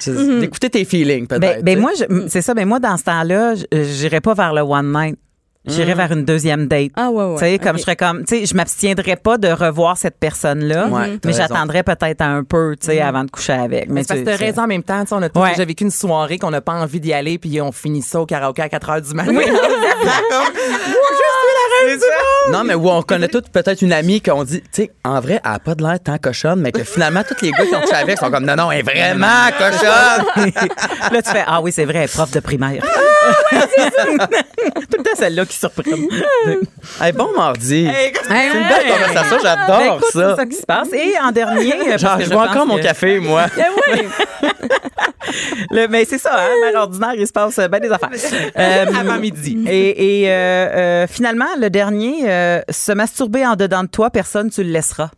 C'est- 0.00 0.40
D'écouter 0.40 0.70
tes 0.70 0.84
feelings, 0.84 1.26
Ben, 1.28 1.38
peut-être. 1.40 1.62
ben 1.64 1.78
moi, 1.78 1.92
c'est 2.28 2.42
ça. 2.42 2.52
Ben 2.54 2.66
moi, 2.66 2.80
dans 2.80 2.96
ce 2.96 3.04
temps-là, 3.04 3.54
j'irais 3.70 4.20
pas 4.20 4.34
vers 4.34 4.52
le 4.54 4.62
one 4.62 4.90
night. 4.92 5.18
J'irais 5.66 5.94
vers 5.94 6.10
une 6.12 6.24
deuxième 6.24 6.66
date. 6.68 6.92
Ah, 6.96 7.10
ouais, 7.10 7.22
ouais. 7.24 7.34
Tu 7.34 7.40
sais, 7.44 7.58
comme 7.58 7.76
je 7.76 7.82
serais 7.82 7.94
comme, 7.96 8.24
tu 8.24 8.38
sais, 8.38 8.46
je 8.46 8.54
m'abstiendrais 8.54 9.16
pas 9.16 9.36
de 9.36 9.48
revoir 9.48 9.98
cette 9.98 10.18
personne-là, 10.18 10.88
Ouais, 10.88 11.18
t'as 11.18 11.28
mais 11.28 11.34
j'attendrais 11.34 11.82
peut-être 11.82 12.22
un 12.22 12.44
peu, 12.44 12.76
tu 12.80 12.86
sais, 12.86 13.00
avant 13.00 13.24
de 13.24 13.30
coucher 13.30 13.52
avec. 13.52 13.90
Mais 13.90 14.02
c'est 14.02 14.08
parce 14.08 14.20
que 14.20 14.24
t'as 14.24 14.36
raison 14.36 14.62
en 14.62 14.66
même 14.66 14.82
temps. 14.82 15.02
tu 15.02 15.08
sais, 15.08 15.14
On 15.14 15.22
a 15.22 15.28
tous 15.28 15.38
Ouais. 15.38 15.50
déjà 15.50 15.64
vécu 15.66 15.84
une 15.84 15.90
soirée 15.90 16.38
qu'on 16.38 16.50
n'a 16.50 16.62
pas 16.62 16.72
envie 16.72 16.98
d'y 17.00 17.12
aller, 17.12 17.38
puis 17.38 17.60
on 17.60 17.72
finit 17.72 18.00
ça 18.02 18.20
au 18.22 18.26
karaoké 18.26 18.62
à 18.62 18.68
4 18.70 18.88
h 18.90 19.08
du 19.08 19.14
matin. 19.14 19.32
Non, 22.50 22.64
mais 22.64 22.74
où 22.74 22.88
on 22.90 23.02
connaît 23.02 23.28
toutes 23.28 23.50
peut-être 23.50 23.82
une 23.82 23.92
amie 23.92 24.20
qu'on 24.20 24.44
dit, 24.44 24.60
tu 24.62 24.68
sais, 24.72 24.90
en 25.04 25.20
vrai, 25.20 25.40
elle 25.44 25.50
a 25.52 25.58
pas 25.58 25.74
de 25.74 25.82
l'air 25.82 25.98
tant 26.02 26.18
cochonne, 26.18 26.60
mais 26.60 26.72
que 26.72 26.84
finalement, 26.84 27.22
tous 27.22 27.42
les 27.44 27.50
gars 27.52 27.64
qui 27.66 27.74
ont 27.74 27.80
couché 27.80 27.94
avec 27.94 28.18
sont 28.18 28.30
comme, 28.30 28.44
non, 28.44 28.56
non, 28.56 28.70
elle 28.72 28.80
est 28.80 28.82
vraiment 28.82 29.26
cochonne. 29.58 30.24
Là, 31.12 31.22
tu 31.22 31.30
fais, 31.30 31.44
ah 31.46 31.60
oui, 31.60 31.72
c'est 31.72 31.84
vrai, 31.84 32.06
prof 32.08 32.30
de 32.30 32.40
primaire. 32.40 32.82
Tout 33.50 34.96
le 34.98 35.02
temps 35.04 35.10
celle-là 35.16 35.44
qui 35.46 35.56
surprend. 35.56 35.82
Hey, 37.00 37.12
bon 37.12 37.28
mardi. 37.36 37.86
Hey, 37.86 38.12
C'est 38.26 38.46
une 38.58 38.68
belle 38.68 38.86
conversation, 38.92 39.36
Ben, 39.42 39.56
j'adore 39.68 39.96
écoute, 39.96 40.10
ça. 40.12 40.30
C'est 40.30 40.36
ça 40.36 40.46
qui 40.46 40.56
se 40.56 40.66
passe. 40.66 40.88
Et 40.92 41.14
en 41.22 41.30
dernier, 41.30 41.74
euh, 41.92 41.98
Genre, 41.98 42.20
je 42.20 42.30
bois 42.30 42.48
encore 42.48 42.66
mon 42.66 42.78
café, 42.78 43.18
moi. 43.20 43.46
Le- 45.70 45.86
mais 45.88 46.04
c'est 46.04 46.18
ça, 46.18 46.32
hein, 46.36 46.48
mère 46.72 46.82
ordinaire, 46.82 47.14
il 47.16 47.26
se 47.26 47.32
passe 47.32 47.56
bien 47.56 47.80
des 47.80 47.90
affaires. 47.90 48.10
Euh, 48.58 48.86
Avant 48.98 49.18
midi. 49.18 49.64
Et, 49.68 50.22
et, 50.22 50.30
euh, 50.30 50.32
euh, 50.34 51.06
finalement, 51.08 51.46
le 51.58 51.69
dernier, 51.70 52.30
euh, 52.30 52.60
se 52.68 52.92
masturber 52.92 53.46
en 53.46 53.56
dedans 53.56 53.84
de 53.84 53.88
toi, 53.88 54.10
personne 54.10 54.50
tu 54.50 54.62
le 54.62 54.70
laisseras. 54.70 55.10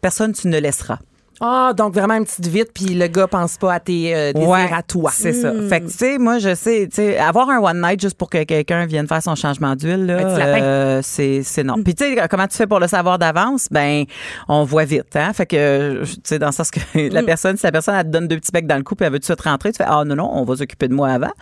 Personne 0.00 0.32
tu 0.32 0.48
ne 0.48 0.58
laisseras. 0.58 0.98
Ah, 1.40 1.72
donc 1.76 1.94
vraiment 1.94 2.14
une 2.14 2.24
petite 2.24 2.48
vite, 2.48 2.70
puis 2.74 2.94
le 2.94 3.06
gars 3.06 3.28
pense 3.28 3.58
pas 3.58 3.74
à 3.74 3.80
tes 3.80 4.14
euh, 4.14 4.32
désirs 4.32 4.48
Ouais, 4.48 4.68
à 4.72 4.82
toi. 4.82 5.12
C'est 5.14 5.32
ça. 5.32 5.52
Fait 5.68 5.80
que, 5.80 5.86
tu 5.86 5.92
sais, 5.92 6.18
moi, 6.18 6.38
je 6.38 6.54
sais, 6.54 6.88
tu 6.90 6.96
sais, 6.96 7.16
avoir 7.16 7.48
un 7.48 7.58
one 7.60 7.80
night 7.80 8.00
juste 8.00 8.16
pour 8.16 8.28
que 8.28 8.42
quelqu'un 8.42 8.86
vienne 8.86 9.06
faire 9.06 9.22
son 9.22 9.36
changement 9.36 9.76
d'huile, 9.76 10.10
euh, 10.10 11.00
c'est, 11.02 11.44
c'est 11.44 11.62
non. 11.62 11.74
Puis, 11.84 11.94
tu 11.94 12.04
sais, 12.04 12.28
comment 12.28 12.48
tu 12.48 12.56
fais 12.56 12.66
pour 12.66 12.80
le 12.80 12.88
savoir 12.88 13.20
d'avance? 13.20 13.68
Ben, 13.70 14.04
on 14.48 14.64
voit 14.64 14.84
vite, 14.84 15.14
hein. 15.14 15.32
Fait 15.32 15.46
que, 15.46 16.02
tu 16.04 16.20
sais, 16.24 16.40
dans 16.40 16.46
le 16.46 16.52
sens 16.52 16.72
que 16.72 16.80
la 17.12 17.22
personne, 17.22 17.56
si 17.56 17.64
la 17.64 17.72
personne, 17.72 17.94
elle 17.94 18.06
te 18.06 18.10
donne 18.10 18.26
deux 18.26 18.38
petits 18.38 18.50
becs 18.52 18.66
dans 18.66 18.76
le 18.76 18.82
cou, 18.82 18.96
puis 18.96 19.06
elle 19.06 19.12
veut 19.12 19.18
tout 19.18 19.32
de 19.32 19.36
suite 19.36 19.40
rentrer, 19.42 19.70
tu 19.70 19.76
fais, 19.76 19.86
ah, 19.86 20.02
non, 20.04 20.16
non, 20.16 20.28
on 20.32 20.42
va 20.44 20.56
s'occuper 20.56 20.88
de 20.88 20.94
moi 20.94 21.10
avant. 21.10 21.32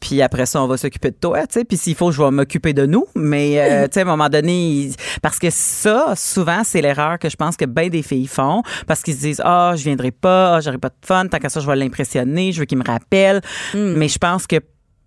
Puis 0.00 0.22
après 0.22 0.46
ça, 0.46 0.62
on 0.62 0.66
va 0.66 0.76
s'occuper 0.76 1.10
de 1.10 1.16
toi, 1.16 1.46
tu 1.46 1.54
sais. 1.54 1.64
Puis 1.64 1.76
s'il 1.76 1.94
faut, 1.94 2.12
je 2.12 2.22
vais 2.22 2.30
m'occuper 2.30 2.72
de 2.72 2.86
nous. 2.86 3.06
Mais, 3.14 3.58
euh, 3.58 3.86
tu 3.86 3.94
sais, 3.94 4.00
à 4.00 4.02
un 4.02 4.06
moment 4.06 4.28
donné, 4.28 4.90
parce 5.22 5.38
que 5.38 5.48
ça, 5.50 6.14
souvent, 6.16 6.62
c'est 6.64 6.80
l'erreur 6.80 7.18
que 7.18 7.28
je 7.28 7.36
pense 7.36 7.56
que 7.56 7.64
bien 7.64 7.88
des 7.88 8.02
filles 8.02 8.26
font. 8.26 8.62
Parce 8.86 9.02
qu'ils 9.02 9.14
se 9.14 9.20
disent, 9.20 9.42
ah, 9.44 9.74
je 9.76 9.84
viendrai 9.84 10.10
pas, 10.10 10.56
ah, 10.56 10.60
j'aurai 10.60 10.78
pas 10.78 10.88
de 10.88 11.06
fun, 11.06 11.26
tant 11.26 11.38
qu'à 11.38 11.48
ça, 11.48 11.60
je 11.60 11.66
vais 11.66 11.76
l'impressionner, 11.76 12.52
je 12.52 12.60
veux 12.60 12.66
qu'il 12.66 12.78
me 12.78 12.84
rappelle. 12.84 13.40
Mais 13.74 14.08
je 14.08 14.18
pense 14.18 14.46
que 14.46 14.56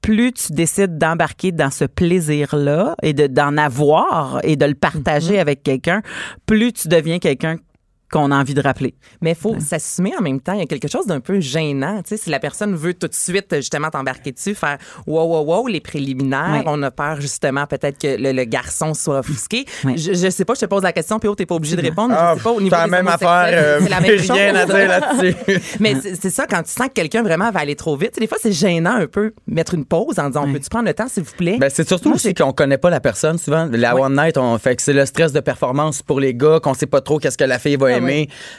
plus 0.01 0.33
tu 0.33 0.53
décides 0.53 0.97
d'embarquer 0.97 1.51
dans 1.51 1.69
ce 1.69 1.85
plaisir-là 1.85 2.95
et 3.03 3.13
de, 3.13 3.27
d'en 3.27 3.55
avoir 3.57 4.39
et 4.43 4.55
de 4.55 4.65
le 4.65 4.73
partager 4.73 5.39
avec 5.39 5.63
quelqu'un, 5.63 6.01
plus 6.45 6.73
tu 6.73 6.87
deviens 6.87 7.19
quelqu'un 7.19 7.57
qu'on 8.11 8.31
a 8.31 8.35
envie 8.35 8.53
de 8.53 8.61
rappeler. 8.61 8.93
Mais 9.21 9.31
il 9.31 9.35
faut 9.35 9.55
s'assumer 9.59 10.11
en 10.17 10.21
même 10.21 10.39
temps. 10.41 10.53
Il 10.53 10.59
y 10.59 10.63
a 10.63 10.65
quelque 10.65 10.87
chose 10.89 11.05
d'un 11.07 11.19
peu 11.19 11.39
gênant. 11.39 12.01
Tu 12.03 12.09
sais, 12.09 12.17
si 12.17 12.29
la 12.29 12.39
personne 12.39 12.75
veut 12.75 12.93
tout 12.93 13.07
de 13.07 13.13
suite 13.13 13.55
justement 13.55 13.89
t'embarquer 13.89 14.31
dessus, 14.31 14.53
faire 14.55 14.77
wow, 15.07 15.23
wow, 15.25 15.43
wow, 15.45 15.67
les 15.67 15.79
préliminaires, 15.79 16.49
Ouais. 16.51 16.63
on 16.65 16.81
a 16.83 16.91
peur 16.91 17.21
justement 17.21 17.65
peut-être 17.67 17.97
que 17.99 18.17
le, 18.21 18.31
le 18.31 18.43
garçon 18.43 18.93
soit 18.93 19.19
offusqué. 19.19 19.65
Ouais. 19.83 19.95
Je, 19.97 20.13
je 20.13 20.29
sais 20.29 20.45
pas, 20.45 20.53
je 20.55 20.61
te 20.61 20.65
pose 20.65 20.83
la 20.83 20.91
question, 20.93 21.19
puis 21.19 21.29
t'es 21.35 21.45
pas 21.45 21.55
obligé 21.55 21.75
de 21.75 21.81
répondre. 21.81 22.13
Ah, 22.17 22.33
je 22.33 22.39
sais 22.39 22.43
pas, 22.43 22.51
au 22.51 22.59
niveau 22.61 22.75
c'est 22.75 22.81
la 22.81 22.85
des 22.85 22.91
même 22.91 23.07
affaire, 23.07 23.45
euh, 23.51 23.79
c'est 23.83 23.89
la 23.89 24.01
même 24.01 24.17
chose. 24.17 24.31
rien 24.31 24.55
à 24.55 24.65
dire 24.65 24.87
là-dessus. 24.87 25.35
Mais 25.79 25.95
c'est 26.01 26.29
ça, 26.29 26.45
quand 26.47 26.63
tu 26.63 26.71
sens 26.71 26.87
que 26.87 26.93
quelqu'un 26.93 27.23
vraiment 27.23 27.49
va 27.51 27.59
aller 27.61 27.75
trop 27.75 27.95
vite, 27.95 28.11
tu 28.11 28.15
sais, 28.15 28.21
des 28.21 28.27
fois, 28.27 28.37
c'est 28.41 28.51
gênant 28.51 28.95
un 28.95 29.07
peu 29.07 29.33
mettre 29.47 29.73
une 29.73 29.85
pause 29.85 30.19
en 30.19 30.27
disant, 30.27 30.45
Ouais. 30.45 30.53
peux-tu 30.53 30.69
prendre 30.69 30.87
le 30.87 30.93
temps, 30.93 31.07
s'il 31.07 31.23
vous 31.23 31.31
plaît? 31.37 31.57
Ben, 31.59 31.69
c'est 31.69 31.87
surtout 31.87 32.11
aussi 32.13 32.33
qu'on 32.33 32.51
connaît 32.51 32.77
pas 32.77 32.89
la 32.89 32.99
personne. 32.99 33.37
Souvent, 33.37 33.69
la 33.71 33.95
Oui. 33.95 34.01
one 34.01 34.15
night, 34.15 34.37
on 34.37 34.57
fait 34.57 34.75
que 34.75 34.81
c'est 34.81 34.93
le 34.93 35.05
stress 35.05 35.31
de 35.31 35.39
performance 35.39 36.01
pour 36.01 36.19
les 36.19 36.33
gars, 36.33 36.59
qu'on 36.61 36.73
sait 36.73 36.87
pas 36.87 37.01
trop 37.01 37.19
qu'est-ce 37.19 37.37
que 37.37 37.43
la 37.43 37.59
fille 37.59 37.75
va 37.77 37.91
aimer 37.91 38.00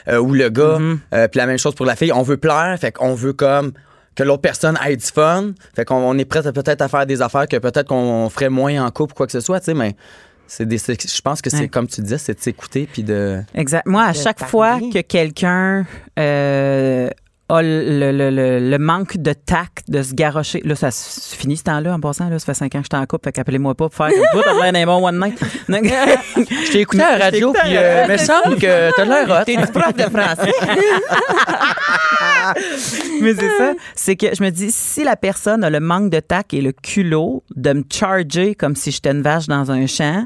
euh, 0.07 0.17
ou 0.19 0.33
le 0.33 0.49
gars. 0.49 0.79
Euh, 1.13 1.27
puis 1.27 1.37
la 1.39 1.45
même 1.45 1.57
chose 1.57 1.75
pour 1.75 1.85
la 1.85 1.95
fille. 1.95 2.11
On 2.13 2.21
veut 2.23 2.37
plaire, 2.37 2.77
fait 2.79 2.91
qu'on 2.91 3.13
veut 3.15 3.33
comme 3.33 3.71
que 4.15 4.23
l'autre 4.23 4.41
personne 4.41 4.77
ait 4.85 4.95
du 4.95 5.05
fun. 5.05 5.51
Fait 5.75 5.85
qu'on 5.85 5.95
on 5.95 6.17
est 6.17 6.25
prêt 6.25 6.45
à 6.45 6.51
peut-être 6.51 6.81
à 6.81 6.87
faire 6.87 7.05
des 7.05 7.21
affaires 7.21 7.47
que 7.47 7.57
peut-être 7.57 7.87
qu'on 7.87 8.29
ferait 8.29 8.49
moins 8.49 8.85
en 8.85 8.91
couple 8.91 9.13
ou 9.13 9.15
quoi 9.15 9.25
que 9.25 9.31
ce 9.31 9.39
soit, 9.39 9.59
tu 9.59 9.65
sais, 9.65 9.73
mais 9.73 9.95
c'est 10.45 10.67
des, 10.67 10.77
c'est- 10.77 11.09
je 11.15 11.21
pense 11.21 11.41
que 11.41 11.49
c'est 11.49 11.61
Ouais. 11.61 11.67
comme 11.67 11.87
tu 11.87 12.01
disais, 12.01 12.17
c'est 12.19 12.35
de 12.35 12.39
s'écouter 12.39 12.87
puis 12.91 13.01
de. 13.03 13.41
Exact. 13.55 13.85
Moi, 13.87 14.03
à 14.03 14.11
De 14.11 14.17
chaque 14.17 14.37
parler. 14.39 14.51
fois 14.51 14.79
que 14.93 15.01
quelqu'un 15.01 15.85
euh, 16.19 17.09
a 17.49 17.61
le, 17.61 18.11
le- 18.11 18.29
le- 18.29 18.69
le 18.69 18.77
manque 18.79 19.17
de 19.17 19.33
tact 19.33 19.89
de 19.89 20.01
se 20.01 20.13
garrocher, 20.13 20.61
là, 20.63 20.75
ça 20.75 20.91
se 20.91 21.35
finit 21.35 21.57
ce 21.57 21.63
temps-là 21.63 21.93
en 21.93 21.99
passant. 21.99 22.29
Là, 22.29 22.39
ça 22.39 22.45
fait 22.45 22.53
cinq 22.53 22.73
ans 22.75 22.79
que 22.81 22.87
je 22.89 22.95
suis 22.95 23.03
en 23.03 23.05
couple, 23.05 23.25
fait 23.25 23.31
qu'appelez-moi 23.33 23.75
pas 23.75 23.89
pour 23.89 23.95
faire 23.95 24.09
comme 24.15 24.25
toi, 24.31 24.43
t'as 24.45 24.63
l'air 24.63 24.71
d'un 24.73 24.85
bon 24.85 25.05
one 25.07 25.19
night. 25.19 25.37
Je 25.67 26.71
t'ai 26.71 26.79
écouté 26.81 27.03
à 27.03 27.17
la 27.17 27.25
radio, 27.25 27.51
puis 27.53 27.75
euh, 27.75 28.07
me 28.07 28.17
semble 28.17 28.55
que 28.55 28.95
t'as 28.95 29.05
l'air 29.05 29.29
hot. 29.29 29.43
T'es 29.45 29.57
du 29.57 29.67
prof 29.67 29.93
de 29.93 30.03
français. 30.03 30.53
Mais 33.21 33.33
c'est 33.35 33.57
ça. 33.57 33.73
C'est 33.95 34.15
que 34.15 34.27
je 34.35 34.43
me 34.43 34.49
dis, 34.49 34.71
si 34.71 35.03
la 35.03 35.15
personne 35.15 35.63
a 35.63 35.69
le 35.69 35.79
manque 35.79 36.09
de 36.09 36.19
tact 36.19 36.53
et 36.53 36.61
le 36.61 36.71
culot 36.71 37.43
de 37.55 37.73
me 37.73 37.83
charger 37.91 38.55
comme 38.55 38.75
si 38.75 38.91
j'étais 38.91 39.11
une 39.11 39.21
vache 39.21 39.47
dans 39.47 39.71
un 39.71 39.87
champ, 39.87 40.25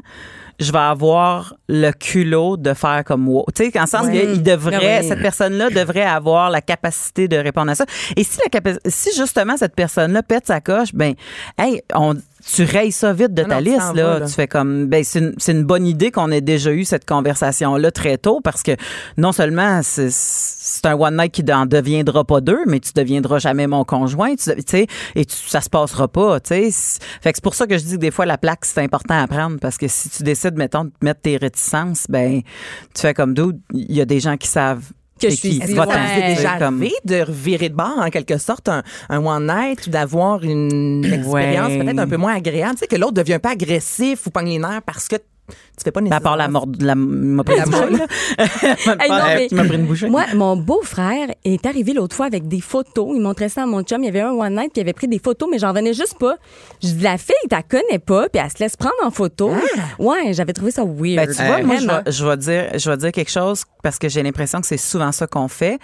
je 0.60 0.72
vais 0.72 0.78
avoir 0.78 1.54
le 1.68 1.92
culot 1.92 2.56
de 2.56 2.74
faire 2.74 3.04
comme 3.04 3.28
wow. 3.28 3.46
Tu 3.54 3.64
sais, 3.64 3.78
le 3.78 3.86
sens 3.86 4.08
qu'il 4.08 4.42
devrait, 4.42 5.00
oui. 5.00 5.08
cette 5.08 5.22
personne-là 5.22 5.70
devrait 5.70 6.02
avoir 6.02 6.50
la 6.50 6.60
capacité 6.60 7.28
de 7.28 7.36
répondre 7.36 7.70
à 7.70 7.74
ça. 7.74 7.84
Et 8.16 8.24
si 8.24 8.38
la 8.44 8.50
capa- 8.50 8.78
si 8.86 9.16
justement 9.16 9.56
cette 9.56 9.74
personne-là 9.76 10.22
pète 10.22 10.46
sa 10.46 10.60
coche, 10.60 10.92
ben, 10.94 11.14
hey, 11.58 11.80
on, 11.94 12.16
tu 12.46 12.62
rayes 12.64 12.92
ça 12.92 13.12
vite 13.12 13.34
de 13.34 13.42
Ah 13.42 13.48
ta 13.48 13.54
non, 13.56 13.60
liste, 13.60 13.94
là. 13.94 14.20
Tu 14.20 14.32
fais 14.32 14.46
comme, 14.46 14.86
ben, 14.86 15.02
c'est 15.04 15.18
une, 15.18 15.34
c'est 15.38 15.52
une 15.52 15.64
bonne 15.64 15.86
idée 15.86 16.10
qu'on 16.10 16.30
ait 16.30 16.40
déjà 16.40 16.72
eu 16.72 16.84
cette 16.84 17.04
conversation-là 17.04 17.90
très 17.90 18.16
tôt 18.18 18.40
parce 18.42 18.62
que 18.62 18.72
non 19.16 19.32
seulement 19.32 19.80
c'est, 19.82 20.08
c'est 20.10 20.86
un 20.86 20.94
one 20.94 21.16
night 21.16 21.32
qui 21.32 21.42
n'en 21.44 21.66
deviendra 21.66 22.24
pas 22.24 22.40
deux, 22.40 22.60
mais 22.66 22.80
tu 22.80 22.92
deviendras 22.94 23.38
jamais 23.38 23.66
mon 23.66 23.84
conjoint, 23.84 24.34
tu 24.36 24.52
sais, 24.66 24.86
et 25.14 25.24
tu, 25.24 25.36
ça 25.36 25.60
se 25.60 25.68
passera 25.68 26.08
pas, 26.08 26.40
tu 26.40 26.48
sais. 26.48 26.70
C'est- 26.70 27.02
Fait 27.22 27.32
que 27.32 27.36
c'est 27.38 27.44
pour 27.44 27.54
ça 27.54 27.66
que 27.66 27.76
je 27.76 27.84
dis 27.84 27.92
que 27.94 28.00
des 28.00 28.10
fois 28.10 28.26
la 28.26 28.38
plaque 28.38 28.64
c'est 28.64 28.82
important 28.82 29.20
à 29.20 29.26
prendre 29.26 29.58
parce 29.60 29.76
que 29.78 29.88
si 29.88 30.08
tu 30.08 30.22
décides, 30.22 30.56
mettons, 30.56 30.84
de 30.84 30.92
mettre 31.02 31.20
tes 31.22 31.36
réticences, 31.36 32.06
ben, 32.08 32.40
tu 32.94 33.00
fais 33.02 33.14
comme 33.14 33.34
d'autres. 33.34 33.58
Il 33.72 33.94
y 33.94 34.00
a 34.00 34.04
des 34.04 34.20
gens 34.20 34.36
qui 34.36 34.48
savent 34.48 34.84
Que 35.20 35.30
je 35.30 35.34
suis 35.36 35.58
ouais. 35.58 35.78
en- 35.78 35.84
C'est 36.14 36.34
déjà 36.36 36.52
arrivé 36.52 36.92
de 37.04 37.20
revirer 37.22 37.68
de 37.68 37.74
bord, 37.74 37.98
en 37.98 38.10
quelque 38.10 38.38
sorte, 38.38 38.68
un, 38.68 38.82
un 39.08 39.24
one 39.24 39.46
night 39.46 39.86
ou 39.86 39.90
d'avoir 39.90 40.42
une 40.44 41.04
expérience 41.04 41.68
Ouais. 41.72 41.78
peut-être 41.84 41.98
un 41.98 42.08
peu 42.08 42.16
moins 42.16 42.36
agréable? 42.36 42.74
Tu 42.74 42.80
sais, 42.80 42.86
que 42.86 42.96
l'autre 42.96 43.14
devient 43.14 43.40
pas 43.42 43.50
agressif 43.50 44.26
ou 44.26 44.30
pogne 44.30 44.48
les 44.48 44.58
nerfs 44.58 44.82
parce 44.86 45.08
que 45.08 45.16
tu 45.48 45.84
fais 45.84 45.90
pas 45.92 46.00
Ben, 46.00 46.12
À 46.12 46.20
part 46.20 46.36
la 46.36 46.48
nécessairement- 46.48 46.66
mort, 46.66 46.76
la, 46.80 46.94
m'a 46.94 47.44
pris 47.44 47.56
La 47.56 47.64
bouchée. 47.64 48.04
Hey, 49.00 49.48
non, 49.52 49.64
mais- 49.64 49.74
une 49.74 49.86
bouchée. 49.86 50.08
Moi, 50.08 50.24
mon 50.34 50.56
beau-frère 50.56 51.28
est 51.44 51.66
arrivé 51.66 51.92
l'autre 51.92 52.14
fois 52.16 52.26
avec 52.26 52.48
des 52.48 52.60
photos. 52.60 53.10
Il 53.14 53.20
montrait 53.20 53.48
ça 53.48 53.62
à 53.62 53.66
mon 53.66 53.82
chum. 53.82 54.02
Il 54.02 54.06
y 54.06 54.08
avait 54.08 54.20
un 54.20 54.32
one 54.32 54.54
night 54.56 54.72
qui 54.72 54.80
avait 54.80 54.92
pris 54.92 55.08
des 55.08 55.18
photos, 55.18 55.48
mais 55.50 55.58
j'en 55.58 55.72
venais 55.72 55.94
juste 55.94 56.18
pas. 56.18 56.36
Je 56.82 56.88
dis, 56.88 57.02
la 57.02 57.18
fille, 57.18 57.34
t'as 57.48 57.62
connais 57.62 57.98
pas, 57.98 58.28
puis 58.28 58.40
elle 58.44 58.50
se 58.50 58.58
laisse 58.60 58.76
prendre 58.76 58.94
en 59.04 59.10
photo. 59.10 59.52
Ouais, 59.98 60.32
j'avais 60.32 60.52
trouvé 60.52 60.70
ça 60.70 60.82
weird. 60.84 61.16
Ben, 61.16 61.28
tu 61.34 61.42
vois, 61.44 61.62
moi, 61.62 61.76
je 62.06 62.26
vais 62.26 62.36
dire, 62.36 62.64
je 62.78 62.90
vais 62.90 62.96
dire 62.96 63.12
quelque 63.12 63.30
chose 63.30 63.64
parce 63.82 63.98
que 63.98 64.08
j'ai 64.08 64.22
l'impression 64.22 64.60
que 64.60 64.66
c'est 64.66 64.76
souvent 64.76 65.12
ça 65.12 65.26
qu'on 65.26 65.48
fait. 65.48 65.78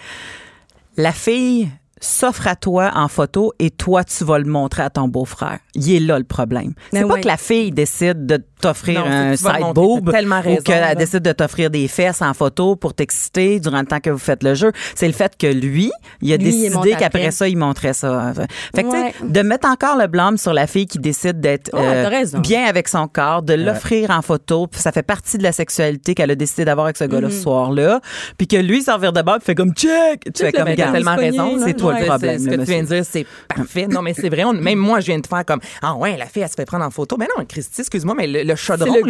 La 0.96 1.12
fille 1.12 1.68
s'offre 2.04 2.46
à 2.46 2.56
toi 2.56 2.90
en 2.94 3.08
photo 3.08 3.52
et 3.58 3.70
toi, 3.70 4.04
tu 4.04 4.24
vas 4.24 4.38
le 4.38 4.44
montrer 4.44 4.82
à 4.82 4.90
ton 4.90 5.08
beau-frère. 5.08 5.58
Il 5.74 5.90
est 5.94 6.00
là 6.00 6.18
le 6.18 6.24
problème. 6.24 6.72
Mais 6.92 7.00
C'est 7.00 7.06
pas 7.08 7.14
ouais. 7.14 7.20
que 7.20 7.26
la 7.28 7.36
fille 7.36 7.70
décide 7.72 8.26
de 8.26 8.42
t'offrir 8.60 9.04
un 9.04 9.36
side 9.36 9.72
boob 9.74 10.10
tellement 10.10 10.38
ou 10.40 10.42
raison, 10.42 10.62
qu'elle 10.64 10.80
là. 10.80 10.94
décide 10.94 11.20
de 11.20 11.32
t'offrir 11.32 11.70
des 11.70 11.86
fesses 11.88 12.22
en 12.22 12.32
photo 12.34 12.76
pour 12.76 12.94
t'exciter 12.94 13.60
durant 13.60 13.80
le 13.80 13.86
temps 13.86 14.00
que 14.00 14.10
vous 14.10 14.18
faites 14.18 14.42
le 14.42 14.54
jeu. 14.54 14.72
C'est 14.94 15.06
le 15.06 15.12
fait 15.12 15.36
que 15.36 15.46
lui, 15.46 15.90
il 16.22 16.32
a 16.32 16.36
Lui, 16.36 16.48
il 16.48 16.70
monte 16.72 16.84
décidé 16.84 16.92
après. 16.92 17.04
qu'après 17.20 17.30
ça, 17.30 17.48
il 17.48 17.56
montrait 17.56 17.92
ça. 17.92 18.32
Fait 18.74 18.82
que, 18.84 18.88
tu 18.90 18.96
sais, 18.96 19.02
Ouais. 19.04 19.14
de 19.22 19.42
mettre 19.42 19.68
encore 19.68 19.96
le 19.98 20.06
blâme 20.06 20.38
sur 20.38 20.52
la 20.54 20.66
fille 20.66 20.86
qui 20.86 20.98
décide 20.98 21.40
d'être 21.40 21.70
Ouais, 21.74 21.80
euh, 22.06 22.38
bien 22.38 22.64
avec 22.64 22.88
son 22.88 23.06
corps, 23.08 23.42
de 23.42 23.54
l'offrir 23.54 24.10
en 24.10 24.22
photo, 24.22 24.66
puis 24.66 24.80
ça 24.80 24.92
fait 24.92 25.02
partie 25.02 25.36
de 25.38 25.42
la 25.42 25.52
sexualité 25.52 26.14
qu'elle 26.14 26.30
a 26.30 26.34
décidé 26.34 26.64
d'avoir 26.64 26.86
avec 26.86 26.96
ce 26.96 27.04
gars-là 27.04 27.28
ce 27.30 27.42
soir-là, 27.42 28.00
puis 28.38 28.46
que 28.46 28.56
lui, 28.56 28.78
il 28.78 28.82
s'en 28.82 28.94
revient 28.96 29.12
de 29.14 29.22
bord, 29.22 29.38
fait 29.42 29.54
comme 29.54 29.72
check, 29.74 30.32
tu 30.34 30.44
le 30.44 30.52
comme 30.52 30.74
tellement 30.74 31.16
raison. 31.16 31.56
c'est 31.64 31.74
toi 31.74 31.93
le 31.94 32.00
Ouais, 32.02 32.06
problème, 32.08 32.38
Ce 32.38 32.44
que 32.48 32.54
tu 32.56 32.62
viens 32.62 32.82
de 32.82 32.86
dire, 32.88 33.04
c'est 33.08 33.26
parfait. 33.54 33.86
Non, 33.86 34.02
mais 34.02 34.14
c'est 34.14 34.28
vrai. 34.28 34.44
même 34.52 34.78
moi, 34.78 35.00
je 35.00 35.06
viens 35.06 35.18
de 35.18 35.26
faire 35.26 35.44
comme 35.44 35.60
Ah 35.82 35.94
ouais, 35.94 36.16
la 36.16 36.26
fille, 36.26 36.42
elle 36.42 36.48
se 36.48 36.54
fait 36.54 36.64
prendre 36.64 36.84
en 36.84 36.90
photo. 36.90 37.16
Mais 37.18 37.26
non, 37.36 37.44
Christy, 37.46 37.80
excuse-moi, 37.80 38.14
mais 38.16 38.26
le, 38.26 38.54
chaudron, 38.56 38.92
C'est 38.94 39.00
le 39.00 39.06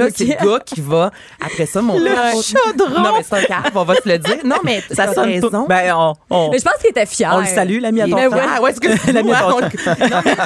gars 0.50 0.60
qui- 0.64 0.80
va 0.80 1.10
après 1.44 1.66
ça 1.66 1.80
monter. 1.82 2.08
Le 2.10 2.42
chaudron! 2.42 3.02
Non, 3.02 3.12
mais 3.16 3.22
c'est 3.22 3.36
un 3.36 3.44
cave, 3.44 3.70
on 3.74 3.84
va 3.84 3.94
se 3.96 4.08
le 4.08 4.18
dire. 4.18 4.38
Non, 4.44 4.56
mais 4.64 4.82
ça 4.90 5.12
sonne 5.12 5.30
raison. 5.30 5.66
Ben, 5.68 5.94
on, 6.30 6.50
Mais 6.50 6.58
je 6.58 6.64
pense 6.64 6.74
qu'il 6.80 6.90
était 6.90 7.06
fier. 7.06 7.30
on 7.34 7.40
le 7.40 7.46
salue, 7.46 7.80
l'ami 7.80 8.02
à 8.02 8.08
ton 8.08 8.16
ouais, 8.16 8.28
ouais, 8.60 8.70
est-ce 8.70 8.80
que 8.80 8.88
L'ami 9.12 9.32
à 9.32 9.40
ton. 9.40 9.60
Non, 9.60 9.68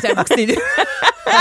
j'avoue 0.02 0.24
que 0.24 0.34
c'est 0.34 0.46
lui. 0.46 0.58
Il 1.28 1.34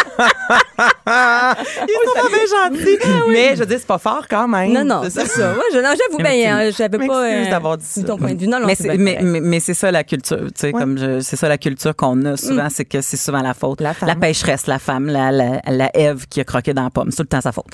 est 1.94 2.16
trop 2.16 2.28
bien 2.28 2.46
gentil. 2.46 2.98
Mais 3.30 3.56
je 3.56 3.64
dire, 3.64 3.78
c'est 3.80 3.88
pas 3.88 3.98
fort 3.98 4.26
quand 4.30 4.48
même. 4.48 4.74
Non, 4.74 4.84
non, 4.84 5.02
c'est 5.10 5.26
ça. 5.28 5.54
Non, 5.54 5.62
j'avoue, 5.74 6.18
ben, 6.22 6.72
j'avais 6.78 7.08
pas 7.08 7.24
euh, 7.26 7.50
d'avoir 7.50 7.78
dit 7.78 7.86
ça. 7.86 8.04
ton 8.04 8.18
point 8.18 8.34
de 8.34 8.40
vue. 8.42 8.48
Non, 8.48 8.60
non, 8.60 8.68
mais 8.68 9.60
c'est 9.60 9.74
ça 9.74 9.92
la 9.92 10.04
culture, 10.04 10.46
tu 10.48 10.52
sais, 10.56 10.72
comme 10.72 10.87
je- 10.96 11.20
c'est 11.22 11.36
ça 11.36 11.50
la 11.50 11.58
culture 11.58 11.96
qu'on 11.96 12.24
a 12.26 12.38
souvent, 12.38 12.68
c'est 12.70 12.86
que 12.86 13.02
c'est 13.02 13.18
souvent 13.18 13.42
la 13.42 13.56
faute. 13.56 13.82
La 13.82 13.94
femme. 13.96 14.20
pêcheresse, 14.20 14.68
la 14.68 14.78
femme, 14.78 15.08
la, 15.08 15.32
la, 15.32 15.62
la 15.68 15.90
Ève 15.98 16.26
qui 16.30 16.40
a 16.40 16.44
croqué 16.44 16.74
dans 16.76 16.84
la 16.84 16.90
pomme, 16.92 17.10
c'est 17.10 17.18
tout 17.18 17.24
le 17.24 17.28
temps 17.30 17.42
sa 17.42 17.52
faute. 17.52 17.66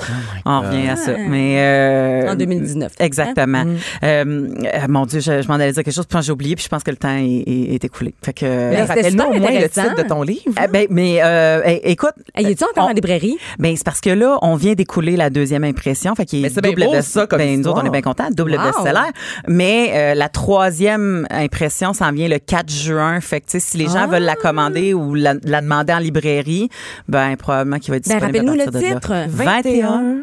On 0.45 0.61
revient 0.61 0.87
à 0.89 0.95
ça. 0.95 1.11
Mais 1.29 1.57
euh, 1.59 2.31
En 2.31 2.35
2019. 2.35 2.93
Exactement. 2.99 3.65
Euh, 4.03 4.47
euh, 4.63 4.65
mon 4.87 5.05
Dieu, 5.05 5.19
je, 5.19 5.41
je 5.41 5.47
m'en 5.49 5.55
allais 5.55 5.73
dire 5.73 5.83
quelque 5.83 5.93
chose, 5.93 6.05
puis 6.07 6.19
j'ai 6.21 6.31
oublié, 6.31 6.55
puis 6.55 6.63
je 6.63 6.69
pense 6.69 6.83
que 6.83 6.91
le 6.91 6.97
temps 6.97 7.15
est, 7.17 7.25
est- 7.45 7.73
est 7.75 7.83
écoulé. 7.83 8.13
Fait 8.23 8.33
que. 8.33 8.45
Mais 8.45 8.83
Rappelle-nous 8.85 9.23
au 9.23 9.33
moins 9.33 9.51
le 9.51 9.67
titre 9.69 9.95
de 9.95 10.07
ton 10.07 10.21
livre. 10.23 10.41
ah, 10.55 10.67
ben, 10.67 10.87
mais 10.89 11.19
euh, 11.21 11.61
é- 11.65 11.91
écoute, 11.91 12.13
Hey, 12.33 12.45
es-tu 12.51 12.63
encore 12.63 12.85
on- 12.85 12.89
en 12.91 12.93
librairie? 12.93 13.37
ben, 13.59 13.75
c'est 13.75 13.83
parce 13.85 13.99
que 14.01 14.09
là, 14.11 14.37
on 14.41 14.55
vient 14.55 14.73
d'écouler 14.73 15.17
la 15.17 15.29
deuxième 15.29 15.63
impression. 15.65 16.15
Fait 16.15 16.25
qu'il 16.25 16.45
est 16.45 16.55
double 16.55 16.85
beau, 16.85 17.01
ça, 17.01 17.27
comme 17.27 17.39
ben, 17.39 17.59
nous 17.59 17.67
autres, 17.67 17.81
on 17.83 17.85
est 17.87 17.89
bien 17.89 18.01
contents. 18.01 18.29
Double 18.31 18.53
Wow. 18.55 18.63
best-seller. 18.65 19.09
Mais 19.47 19.91
euh, 19.93 20.13
la 20.15 20.29
troisième 20.29 21.27
impression 21.29 21.93
s'en 21.93 22.11
vient 22.11 22.27
le 22.27 22.39
4 22.39 22.69
juin. 22.71 22.92
Fait 23.21 23.41
que, 23.41 23.45
tu 23.47 23.51
sais, 23.51 23.59
si 23.59 23.77
les 23.77 23.85
gens 23.85 24.03
Ah. 24.03 24.07
veulent 24.07 24.23
la 24.23 24.35
commander 24.35 24.93
ou 24.93 25.13
la, 25.15 25.33
la 25.43 25.61
demander 25.61 25.93
en 25.93 25.99
librairie, 25.99 26.69
ben, 27.07 27.35
probablement 27.37 27.79
qu'il 27.79 27.91
va 27.91 27.97
être 27.97 28.07
Ben, 28.07 28.15
disponible 28.19 28.37
rappelle-nous 28.49 28.61
à 28.61 28.65
le 28.65 28.71
partir 28.71 28.89
de 28.89 28.93
là. 28.93 28.99
titre. 29.27 29.35
21. 29.43 30.15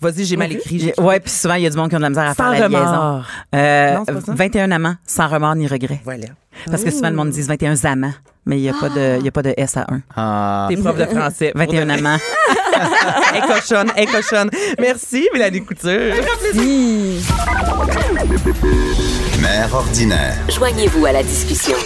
Vas-y, 0.00 0.24
j'ai 0.24 0.36
mal 0.36 0.52
écrit. 0.52 0.92
Ouais, 0.98 1.18
puis 1.20 1.30
souvent, 1.30 1.54
il 1.54 1.62
y 1.62 1.66
a 1.66 1.70
du 1.70 1.76
monde 1.78 1.88
qui 1.88 1.94
ont 1.94 1.98
de 1.98 2.02
la 2.02 2.10
misère 2.10 2.24
à 2.24 2.34
Sans 2.34 2.52
faire 2.52 2.68
la 2.68 2.68
liaison. 2.68 3.22
Euh, 3.54 3.94
Non, 3.94 4.04
pas 4.04 4.20
ça? 4.20 4.34
21 4.34 4.70
amants, 4.72 4.96
sans 5.06 5.28
remords 5.28 5.54
ni 5.54 5.66
regrets. 5.66 6.00
Voilà. 6.04 6.26
Parce 6.70 6.84
que 6.84 6.90
souvent, 6.90 7.08
le 7.10 7.16
monde 7.16 7.30
dit 7.30 7.40
21 7.40 7.74
amants, 7.84 8.12
mais 8.44 8.58
il 8.58 8.62
n'y 8.62 8.68
a, 8.68 8.74
pas 8.74 8.88
de- 8.90 9.16
il 9.18 9.24
y 9.24 9.28
a 9.28 9.32
pas 9.32 9.42
de 9.42 9.54
S 9.56 9.76
à 9.78 9.86
1. 9.90 10.00
Ah. 10.14 10.66
T'es 10.68 10.76
prof 10.76 10.96
de 10.98 11.04
français. 11.06 11.52
pour 11.52 11.60
21 11.60 11.86
de 11.86 11.90
vrai. 11.92 11.98
amants. 12.00 12.18
Est 13.34 13.46
cochonne, 13.46 13.92
est 13.96 14.06
cochonne. 14.06 14.50
Merci, 14.80 15.28
Mélanie 15.32 15.64
Couture. 15.64 16.12
Mère 19.44 19.74
ordinaire. 19.74 20.38
Joignez-vous 20.48 21.04
à 21.04 21.12
la 21.12 21.22
discussion. 21.22 21.76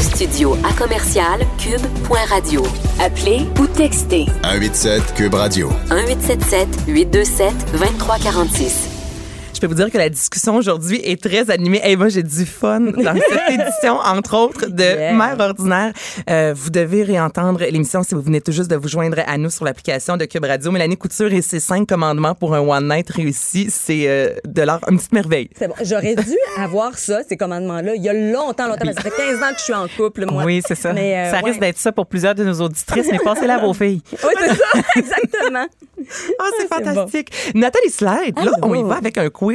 Studio 0.00 0.56
à 0.68 0.72
commercial 0.72 1.38
cube.radio. 1.56 2.64
Appelez 2.98 3.46
ou 3.60 3.68
textez 3.68 4.26
187 4.42 5.14
Cube 5.14 5.34
Radio. 5.34 5.68
1877 5.90 6.68
827 6.88 7.54
2346. 7.70 9.01
Je 9.62 9.68
peux 9.68 9.74
vous 9.74 9.80
dire 9.80 9.92
que 9.92 9.98
la 9.98 10.08
discussion 10.08 10.56
aujourd'hui 10.56 11.00
est 11.04 11.22
très 11.22 11.48
animée. 11.48 11.80
Et 11.84 11.94
moi, 11.94 12.08
j'ai 12.08 12.24
du 12.24 12.46
fun 12.46 12.80
dans 12.80 13.14
cette 13.30 13.60
édition, 13.60 13.94
entre 13.94 14.36
autres, 14.36 14.66
de 14.66 14.82
Yeah. 14.82 15.14
Mère 15.14 15.36
ordinaire. 15.38 15.92
Euh, 16.28 16.52
vous 16.54 16.70
devez 16.70 17.04
réentendre 17.04 17.60
l'émission 17.60 18.02
si 18.02 18.14
vous 18.14 18.20
venez 18.20 18.40
tout 18.40 18.50
juste 18.50 18.68
de 18.68 18.74
vous 18.74 18.88
joindre 18.88 19.18
à 19.24 19.38
nous 19.38 19.48
sur 19.50 19.64
l'application 19.64 20.16
de 20.16 20.24
Cube 20.24 20.44
Radio. 20.44 20.72
Mélanie 20.72 20.96
Couture 20.96 21.32
et 21.32 21.40
ses 21.40 21.60
cinq 21.60 21.88
commandements 21.88 22.34
pour 22.34 22.54
un 22.54 22.60
one 22.60 22.88
night 22.88 23.08
réussi, 23.08 23.68
c'est 23.70 24.08
euh, 24.08 24.34
de 24.44 24.62
l'art, 24.62 24.80
une 24.90 24.98
petite 24.98 25.12
merveille. 25.12 25.48
C'est 25.56 25.68
bon. 25.68 25.74
J'aurais 25.82 26.16
dû 26.16 26.36
avoir 26.58 26.98
ça, 26.98 27.20
ces 27.26 27.36
commandements-là, 27.36 27.94
il 27.94 28.02
y 28.02 28.08
a 28.08 28.12
longtemps, 28.12 28.66
longtemps. 28.66 28.92
Ça 28.92 29.00
fait 29.00 29.10
15 29.10 29.42
ans 29.42 29.52
que 29.52 29.58
je 29.58 29.64
suis 29.64 29.74
en 29.74 29.86
couple, 29.96 30.26
moi. 30.26 30.44
Oui, 30.44 30.60
c'est 30.66 30.74
ça. 30.74 30.92
Mais, 30.92 31.16
euh, 31.16 31.30
ça 31.30 31.36
ouais. 31.36 31.50
risque 31.50 31.60
d'être 31.60 31.78
ça 31.78 31.92
pour 31.92 32.06
plusieurs 32.06 32.34
de 32.34 32.44
nos 32.44 32.60
auditrices, 32.60 33.06
mais 33.10 33.20
passez-la 33.24 33.54
à 33.54 33.58
vos 33.60 33.72
filles. 33.72 34.02
Oui, 34.24 34.32
c'est 34.38 34.54
ça, 34.54 34.82
exactement. 34.96 35.66
Ah, 36.38 36.44
c'est 36.58 36.68
fantastique. 36.68 37.32
Nathalie 37.54 37.90
Slide, 37.90 38.38
là, 38.44 38.52
on 38.62 38.74
y 38.74 38.82
va 38.82 38.96
avec 38.96 39.18
un 39.18 39.30
quiz 39.30 39.51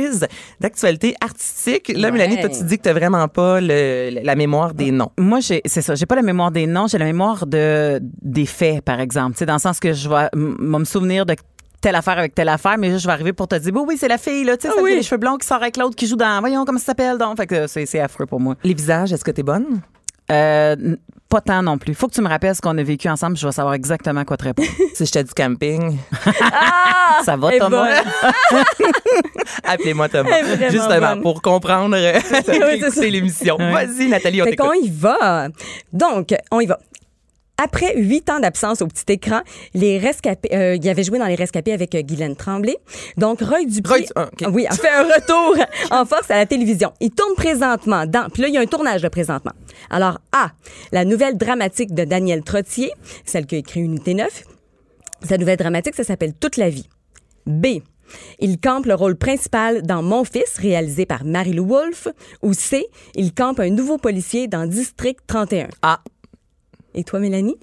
d'actualité 0.59 1.15
artistique. 1.21 1.89
Là, 1.95 2.07
Ouais. 2.07 2.11
Mélanie, 2.11 2.39
toi, 2.39 2.49
tu 2.49 2.63
dis 2.63 2.77
que 2.77 2.83
t'as 2.83 2.93
vraiment 2.93 3.27
pas 3.27 3.59
le- 3.61 4.21
la 4.23 4.35
mémoire 4.35 4.73
des 4.73 4.91
noms. 4.91 5.11
Moi, 5.17 5.39
j'ai, 5.39 5.61
c'est 5.65 5.81
ça. 5.81 5.95
J'ai 5.95 6.05
pas 6.05 6.15
la 6.15 6.21
mémoire 6.21 6.51
des 6.51 6.67
noms, 6.67 6.87
j'ai 6.87 6.97
la 6.97 7.05
mémoire 7.05 7.45
de 7.45 7.99
des 8.21 8.45
faits, 8.45 8.81
par 8.83 8.99
exemple. 8.99 9.33
Tu 9.33 9.39
sais, 9.39 9.45
dans 9.45 9.53
le 9.53 9.59
sens 9.59 9.79
que 9.79 9.93
je 9.93 10.07
vais 10.09 10.29
me 10.35 10.83
souvenir 10.85 11.25
de 11.25 11.35
telle 11.79 11.95
affaire 11.95 12.17
avec 12.17 12.33
telle 12.33 12.49
affaire, 12.49 12.77
mais 12.77 12.97
je 12.97 13.05
vais 13.05 13.13
arriver 13.13 13.33
pour 13.33 13.47
te 13.47 13.55
dire, 13.55 13.71
oui, 13.75 13.81
oui, 13.87 13.97
c'est 13.99 14.07
la 14.07 14.17
fille, 14.17 14.43
là, 14.43 14.57
tu 14.57 14.67
sais, 14.67 14.73
Ah 14.75 14.81
oui. 14.81 14.95
les 14.95 15.03
cheveux 15.03 15.17
blonds 15.19 15.37
qui 15.37 15.45
sort 15.45 15.61
avec 15.61 15.77
l'autre 15.77 15.95
qui 15.95 16.07
joue 16.07 16.15
dans, 16.15 16.39
voyons, 16.39 16.65
comment 16.65 16.79
ça 16.79 16.85
s'appelle, 16.85 17.17
donc. 17.17 17.37
Fait 17.37 17.45
que 17.47 17.67
c'est, 17.67 17.99
affreux 17.99 18.25
pour 18.25 18.39
moi. 18.39 18.55
Les 18.63 18.73
visages, 18.73 19.13
est-ce 19.13 19.23
que 19.23 19.31
t'es 19.31 19.43
bonne? 19.43 19.81
Euh, 20.31 20.75
pas 21.29 21.41
tant 21.41 21.61
non 21.61 21.77
plus. 21.77 21.93
Faut 21.93 22.07
que 22.07 22.13
tu 22.13 22.21
me 22.21 22.29
rappelles 22.29 22.55
ce 22.55 22.61
qu'on 22.61 22.77
a 22.77 22.83
vécu 22.83 23.09
ensemble, 23.09 23.35
je 23.37 23.45
vais 23.45 23.51
savoir 23.51 23.73
exactement 23.73 24.23
quoi 24.25 24.37
te 24.37 24.43
répondre. 24.45 24.67
Si 24.95 25.05
je 25.05 25.11
t'ai 25.11 25.23
du 25.23 25.33
camping, 25.33 25.97
Ah! 26.41 27.19
ça 27.23 27.35
va, 27.35 27.51
Thomas? 27.59 28.01
appelez-moi 29.63 30.09
Thomas. 30.09 30.29
Justement, 30.69 30.99
bonne. 31.13 31.21
pour 31.21 31.41
comprendre 31.41 31.95
c'est 32.91 33.09
l'émission. 33.09 33.57
Vas-y, 33.57 34.07
Nathalie, 34.07 34.41
on 34.41 34.45
t'écoute. 34.45 34.69
y 34.81 34.89
va. 34.89 35.47
Donc, 35.93 36.33
on 36.51 36.59
y 36.59 36.65
va. 36.65 36.79
Après 37.57 37.95
huit 37.95 38.29
ans 38.29 38.39
d'absence 38.39 38.81
au 38.81 38.87
petit 38.87 39.11
écran, 39.13 39.41
les 39.73 39.97
rescapés, 39.97 40.49
euh, 40.53 40.75
il 40.75 40.89
avait 40.89 41.03
joué 41.03 41.17
dans 41.17 41.25
les 41.25 41.35
rescapés 41.35 41.73
avec 41.73 41.95
euh, 41.95 42.01
Guylaine 42.01 42.35
Tremblay. 42.35 42.77
Donc, 43.17 43.41
Roy 43.41 43.65
Dupuis, 43.65 44.05
Roy 44.15 44.29
ah, 44.43 44.49
oui, 44.51 44.67
a 44.67 44.75
fait 44.75 44.89
un 44.89 45.03
retour 45.03 45.55
en 45.91 46.05
force 46.05 46.29
à 46.29 46.35
la 46.35 46.45
télévision. 46.45 46.93
Il 46.99 47.09
tourne 47.09 47.33
présentement 47.35 48.05
dans, 48.05 48.29
puis 48.29 48.43
là, 48.43 48.47
il 48.49 48.53
y 48.53 48.57
a 48.57 48.61
un 48.61 48.67
tournage 48.67 49.01
de 49.01 49.07
présentement. 49.07 49.53
Alors, 49.89 50.19
A, 50.31 50.51
la 50.91 51.03
nouvelle 51.03 51.37
dramatique 51.37 51.95
de 51.95 52.03
Daniel 52.03 52.43
Trottier, 52.43 52.91
celle 53.25 53.47
qui 53.47 53.55
a 53.55 53.57
écrit 53.57 53.79
Unité 53.79 54.13
9. 54.13 54.43
Sa 55.23 55.37
nouvelle 55.37 55.57
dramatique, 55.57 55.95
ça 55.95 56.03
s'appelle 56.03 56.33
Toute 56.35 56.57
la 56.57 56.69
vie. 56.69 56.87
B. 57.47 57.79
Il 58.39 58.59
campe 58.59 58.85
le 58.85 58.93
rôle 58.93 59.15
principal 59.15 59.81
dans 59.81 60.03
Mon 60.03 60.23
fils, 60.23 60.57
réalisé 60.59 61.05
par 61.05 61.25
Marie-Lou 61.25 61.65
Wolfe. 61.65 62.07
Ou 62.41 62.53
C. 62.53 62.85
Il 63.15 63.33
campe 63.33 63.59
un 63.59 63.69
nouveau 63.69 63.97
policier 63.97 64.47
dans 64.47 64.65
District 64.65 65.19
31. 65.27 65.67
Ah, 65.81 66.01
Et 66.97 67.03
toi, 67.03 67.19
Mélanie? 67.19 67.57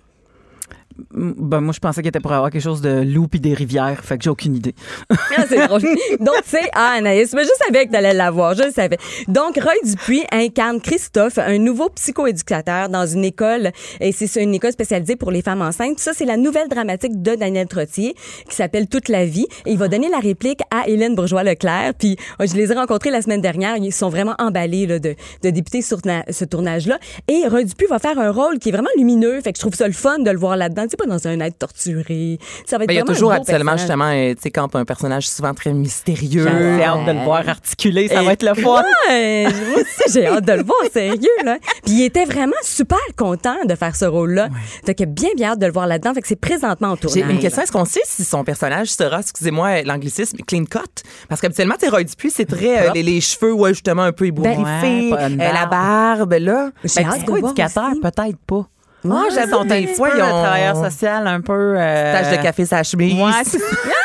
Ben, 1.12 1.60
moi, 1.60 1.72
je 1.72 1.80
pensais 1.80 2.02
qu'il 2.02 2.08
était 2.08 2.20
pour 2.20 2.32
avoir 2.32 2.50
quelque 2.50 2.62
chose 2.62 2.80
de 2.80 3.02
loup 3.02 3.26
puis 3.26 3.40
des 3.40 3.54
rivières, 3.54 4.04
fait 4.04 4.16
que 4.16 4.24
j'ai 4.24 4.30
aucune 4.30 4.54
idée. 4.54 4.74
Ah, 5.10 5.44
c'est 5.48 5.66
drôle. 5.66 5.82
Donc, 6.20 6.42
c'est 6.44 6.70
ah, 6.72 6.94
Anaïs. 6.98 7.32
Mais 7.34 7.42
je 7.42 7.64
savais 7.64 7.86
que 7.86 7.90
tu 7.90 7.96
allais 7.96 8.14
l'avoir. 8.14 8.54
Je 8.54 8.64
le 8.64 8.70
savais. 8.70 8.98
Donc, 9.26 9.56
Roy 9.56 9.72
Dupuis 9.84 10.22
incarne 10.30 10.80
Christophe, 10.80 11.38
un 11.38 11.58
nouveau 11.58 11.88
psychoéducateur 11.88 12.88
dans 12.88 13.06
une 13.06 13.24
école. 13.24 13.72
Et 14.00 14.12
c'est 14.12 14.42
une 14.42 14.54
école 14.54 14.72
spécialisée 14.72 15.16
pour 15.16 15.32
les 15.32 15.42
femmes 15.42 15.62
enceintes. 15.62 15.98
Ça, 15.98 16.12
c'est 16.14 16.24
la 16.24 16.36
nouvelle 16.36 16.68
dramatique 16.68 17.20
de 17.22 17.34
Daniel 17.34 17.66
Trottier 17.66 18.14
qui 18.48 18.54
s'appelle 18.54 18.86
Toute 18.86 19.08
la 19.08 19.24
vie. 19.24 19.46
Et 19.66 19.72
il 19.72 19.78
va 19.78 19.88
donner 19.88 20.08
la 20.08 20.18
réplique 20.18 20.60
à 20.70 20.88
Hélène 20.88 21.16
Bourgeois-Leclerc. 21.16 21.94
Puis, 21.98 22.16
euh, 22.40 22.46
je 22.46 22.54
les 22.54 22.70
ai 22.70 22.74
rencontrés 22.74 23.10
la 23.10 23.22
semaine 23.22 23.40
dernière. 23.40 23.76
Ils 23.76 23.92
sont 23.92 24.10
vraiment 24.10 24.34
emballés 24.38 24.86
là, 24.86 25.00
de, 25.00 25.16
de 25.42 25.50
débuter 25.50 25.82
sur 25.82 25.98
ce 26.30 26.44
tournage-là. 26.44 26.98
Et 27.26 27.48
Roy 27.48 27.64
Dupuis 27.64 27.86
va 27.86 27.98
faire 27.98 28.18
un 28.18 28.30
rôle 28.30 28.60
qui 28.60 28.68
est 28.68 28.72
vraiment 28.72 28.90
lumineux. 28.96 29.40
Fait 29.40 29.52
que 29.52 29.58
je 29.58 29.62
trouve 29.62 29.74
ça 29.74 29.88
le 29.88 29.92
fun 29.92 30.20
de 30.20 30.30
le 30.30 30.38
voir 30.38 30.56
là-dedans. 30.56 30.83
Tu 30.84 30.90
sais, 30.90 30.96
pas 30.96 31.06
dans 31.06 31.26
un 31.26 31.40
être 31.40 31.58
torturé. 31.58 32.38
Ça 32.66 32.78
va 32.78 32.84
être 32.84 32.88
ben, 32.88 32.94
il 32.94 32.96
y 32.98 33.00
a 33.00 33.04
toujours 33.04 33.32
habituellement, 33.32 33.76
justement, 33.76 34.10
euh, 34.10 34.34
tu 34.34 34.42
sais, 34.42 34.50
quand 34.50 34.74
un 34.76 34.84
personnage 34.84 35.28
souvent 35.28 35.54
très 35.54 35.72
mystérieux. 35.72 36.46
J'ai 36.48 36.82
hâte 36.84 37.06
de 37.06 37.12
le 37.12 37.24
voir 37.24 37.48
articuler, 37.48 38.08
ça 38.08 38.22
Et- 38.22 38.26
va 38.26 38.32
être 38.32 38.42
le 38.42 38.54
fun. 38.54 38.82
Ouais, 39.08 39.44
moi 39.44 39.76
aussi, 39.80 40.12
j'ai 40.12 40.26
hâte 40.26 40.44
de 40.44 40.52
le 40.52 40.62
voir, 40.62 40.78
sérieux, 40.92 41.28
là. 41.44 41.58
Puis 41.84 41.94
il 41.94 42.02
était 42.04 42.24
vraiment 42.24 42.52
super 42.62 42.98
content 43.16 43.56
de 43.66 43.74
faire 43.74 43.94
ce 43.96 44.04
rôle-là. 44.04 44.48
Fait 44.84 44.94
que 44.94 45.04
bien, 45.04 45.30
bien 45.36 45.50
hâte 45.52 45.58
de 45.58 45.66
le 45.66 45.72
voir 45.72 45.86
là-dedans. 45.86 46.14
Fait 46.14 46.22
que 46.22 46.28
c'est 46.28 46.36
présentement 46.36 46.88
en 46.88 46.94
J'ai 46.96 47.00
tournage. 47.20 47.30
une 47.30 47.38
question. 47.40 47.62
Est-ce 47.62 47.72
qu'on 47.72 47.84
sait 47.84 48.00
si 48.04 48.24
son 48.24 48.44
personnage 48.44 48.88
sera, 48.88 49.20
excusez-moi 49.20 49.82
l'anglicisme, 49.82 50.38
clean 50.46 50.64
cut? 50.64 50.80
Parce 51.28 51.40
qu'habituellement, 51.40 51.74
tu 51.80 51.88
Roy 51.88 52.04
Dupuis, 52.04 52.30
c'est 52.30 52.44
très, 52.46 52.88
euh, 52.88 52.92
les, 52.94 53.02
les 53.02 53.20
cheveux, 53.20 53.52
ouais, 53.52 53.70
justement, 53.74 54.02
un 54.02 54.12
peu 54.12 54.26
ébouriffés, 54.26 55.12
Ouais, 55.12 55.26
une 55.28 55.40
euh, 55.40 55.52
la 55.52 55.66
barbe. 55.66 56.32
là. 56.34 56.70
J'ai 56.84 57.02
Ben, 57.02 57.08
hâte 57.10 57.20
de 57.20 57.26
voir 57.26 57.52
psycho-éducateur, 57.54 57.90
aussi. 57.92 58.00
peut-être 58.00 58.38
pas. 58.46 58.66
Ah, 59.10 59.24
j'avoue, 59.34 59.50
Sont 59.50 59.60
un 59.70 59.80
des 59.80 59.86
fois, 59.88 60.10
ils 60.14 60.20
un 60.20 60.24
ont- 60.26 60.42
travailleur 60.42 60.76
social 60.76 61.26
un 61.26 61.40
peu. 61.40 61.52
euh, 61.78 62.12
Tache 62.12 62.36
de 62.38 62.42
café, 62.42 62.64
sa 62.64 62.82
chemise. 62.82 63.14
Ouais. 63.14 63.30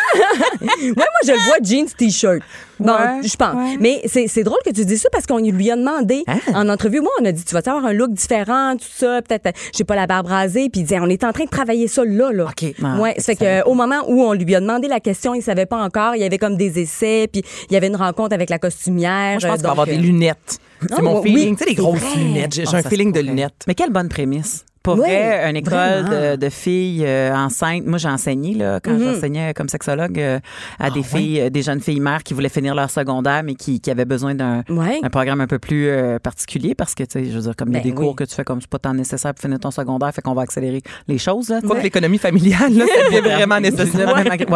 Ouais, 0.81 0.93
moi, 0.95 1.05
je 1.25 1.31
le 1.31 1.37
vois 1.45 1.57
jeans, 1.63 1.85
t-shirt. 1.97 2.39
Bon, 2.79 2.91
Ouais, 2.93 3.21
je 3.23 3.35
pense. 3.35 3.53
ouais. 3.55 3.77
Mais 3.79 4.01
c'est 4.05 4.27
c'est 4.27 4.43
drôle 4.43 4.57
que 4.65 4.71
tu 4.71 4.83
dis 4.85 4.97
ça 4.97 5.09
parce 5.11 5.25
qu'on 5.27 5.37
lui 5.37 5.69
a 5.71 5.75
demandé 5.75 6.23
Ah. 6.27 6.37
en 6.55 6.69
entrevue. 6.69 7.01
Moi, 7.01 7.11
on 7.21 7.25
a 7.25 7.31
dit, 7.31 7.43
tu 7.43 7.53
vas 7.53 7.59
avoir 7.65 7.85
un 7.85 7.93
look 7.93 8.11
différent, 8.11 8.75
tout 8.75 8.87
ça? 8.91 9.21
Peut-être, 9.21 9.47
euh, 9.47 9.51
j'ai 9.75 9.83
pas 9.83 9.95
la 9.95 10.07
barbe 10.07 10.27
rasée. 10.27 10.69
Puis 10.69 10.81
il 10.81 10.83
disait, 10.83 10.99
on 10.99 11.07
est 11.07 11.23
en 11.23 11.31
train 11.31 11.43
de 11.45 11.49
travailler 11.49 11.87
ça 11.87 12.03
là, 12.05 12.31
là. 12.31 12.45
OK. 12.45 12.73
Ah, 12.83 12.97
ouais, 12.99 13.15
fait 13.19 13.35
que 13.35 13.43
euh, 13.43 13.63
au 13.65 13.73
moment 13.73 14.01
où 14.07 14.21
on 14.23 14.33
lui 14.33 14.55
a 14.55 14.59
demandé 14.61 14.87
la 14.87 14.99
question, 14.99 15.33
il 15.35 15.41
savait 15.43 15.65
pas 15.65 15.77
encore. 15.77 16.15
Il 16.15 16.21
y 16.21 16.25
avait 16.25 16.37
comme 16.37 16.55
des 16.57 16.79
essais, 16.79 17.27
puis 17.31 17.43
il 17.69 17.73
y 17.73 17.77
avait 17.77 17.87
une 17.87 17.95
rencontre 17.97 18.33
avec 18.33 18.49
la 18.49 18.57
costumière. 18.59 19.31
Moi, 19.31 19.39
je 19.39 19.47
pense 19.47 19.53
euh, 19.53 19.57
qu'il 19.57 19.63
va 19.65 19.71
avoir 19.71 19.85
donc, 19.87 19.95
des 19.95 20.01
euh, 20.01 20.03
lunettes. 20.05 20.57
C'est 20.81 20.87
Ah, 20.97 21.01
mon 21.01 21.21
oui, 21.21 21.29
feeling. 21.35 21.55
Tu 21.57 21.63
sais, 21.63 21.69
les 21.69 21.75
grosses 21.75 21.99
vrai. 21.99 22.19
lunettes. 22.19 22.53
J'ai 22.55 22.63
Ah, 22.71 22.77
un 22.77 22.81
feeling 22.83 23.11
de 23.11 23.19
lunettes. 23.19 23.63
Mais 23.67 23.75
quelle 23.75 23.91
bonne 23.91 24.09
prémisse. 24.09 24.65
Pour 24.83 24.95
vrai, 24.95 25.49
une 25.49 25.55
école 25.57 26.05
de, 26.09 26.35
de 26.37 26.49
filles 26.49 27.03
euh, 27.05 27.33
enceintes. 27.35 27.85
Moi, 27.85 27.97
j'ai 27.97 28.07
enseigné 28.09 28.53
là, 28.55 28.79
quand 28.79 28.89
Mm-hmm. 28.91 29.13
j'enseignais 29.13 29.53
comme 29.53 29.69
sexologue 29.69 30.19
euh, 30.19 30.39
à 30.79 30.85
Ah, 30.85 30.89
des 30.89 31.03
filles, 31.03 31.41
euh, 31.41 31.49
des 31.49 31.61
jeunes 31.61 31.79
filles 31.81 31.99
mères 31.99 32.23
qui 32.23 32.33
voulaient 32.33 32.49
finir 32.49 32.73
leur 32.75 32.89
secondaire, 32.89 33.43
mais 33.43 33.55
qui, 33.55 33.79
qui 33.79 33.91
avaient 33.91 34.05
besoin 34.05 34.35
d'un 34.35 34.63
Ouais. 34.69 34.99
un 35.03 35.09
programme 35.09 35.41
un 35.41 35.47
peu 35.47 35.59
plus 35.59 35.87
euh, 35.89 36.17
particulier 36.19 36.75
parce 36.75 36.95
que, 36.95 37.03
tu 37.03 37.19
sais, 37.19 37.25
je 37.25 37.31
veux 37.35 37.41
dire, 37.43 37.55
comme 37.55 37.69
il 37.69 37.73
y 37.73 37.77
a 37.77 37.79
Ben 37.81 37.89
des 37.89 37.93
cours 37.95 38.09
oui. 38.09 38.15
que 38.15 38.23
tu 38.23 38.33
fais 38.35 38.43
comme 38.43 38.61
c'est 38.61 38.69
pas 38.69 38.79
tant 38.79 38.93
nécessaire 38.93 39.33
pour 39.33 39.41
finir 39.41 39.59
ton 39.59 39.71
secondaire, 39.71 40.13
fait 40.13 40.21
qu'on 40.21 40.33
va 40.33 40.41
accélérer 40.43 40.81
les 41.07 41.17
choses. 41.17 41.49
Là, 41.49 41.61
tu 41.61 41.67
Quoi 41.67 41.77
que 41.77 41.83
l'économie 41.83 42.17
familiale, 42.17 42.73
là, 42.73 42.85
ça 42.87 43.05
devient 43.09 43.19
vraiment 43.35 43.59
nécessaire. 43.59 44.13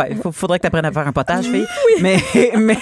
Il 0.10 0.32
faudrait 0.32 0.58
que 0.60 0.64
tu 0.64 0.68
apprennes 0.68 0.86
à 0.86 0.92
faire 0.92 1.08
un 1.08 1.12
potage, 1.14 1.46
fille. 1.46 1.66
Mais, 2.02 2.18
mais, 2.58 2.78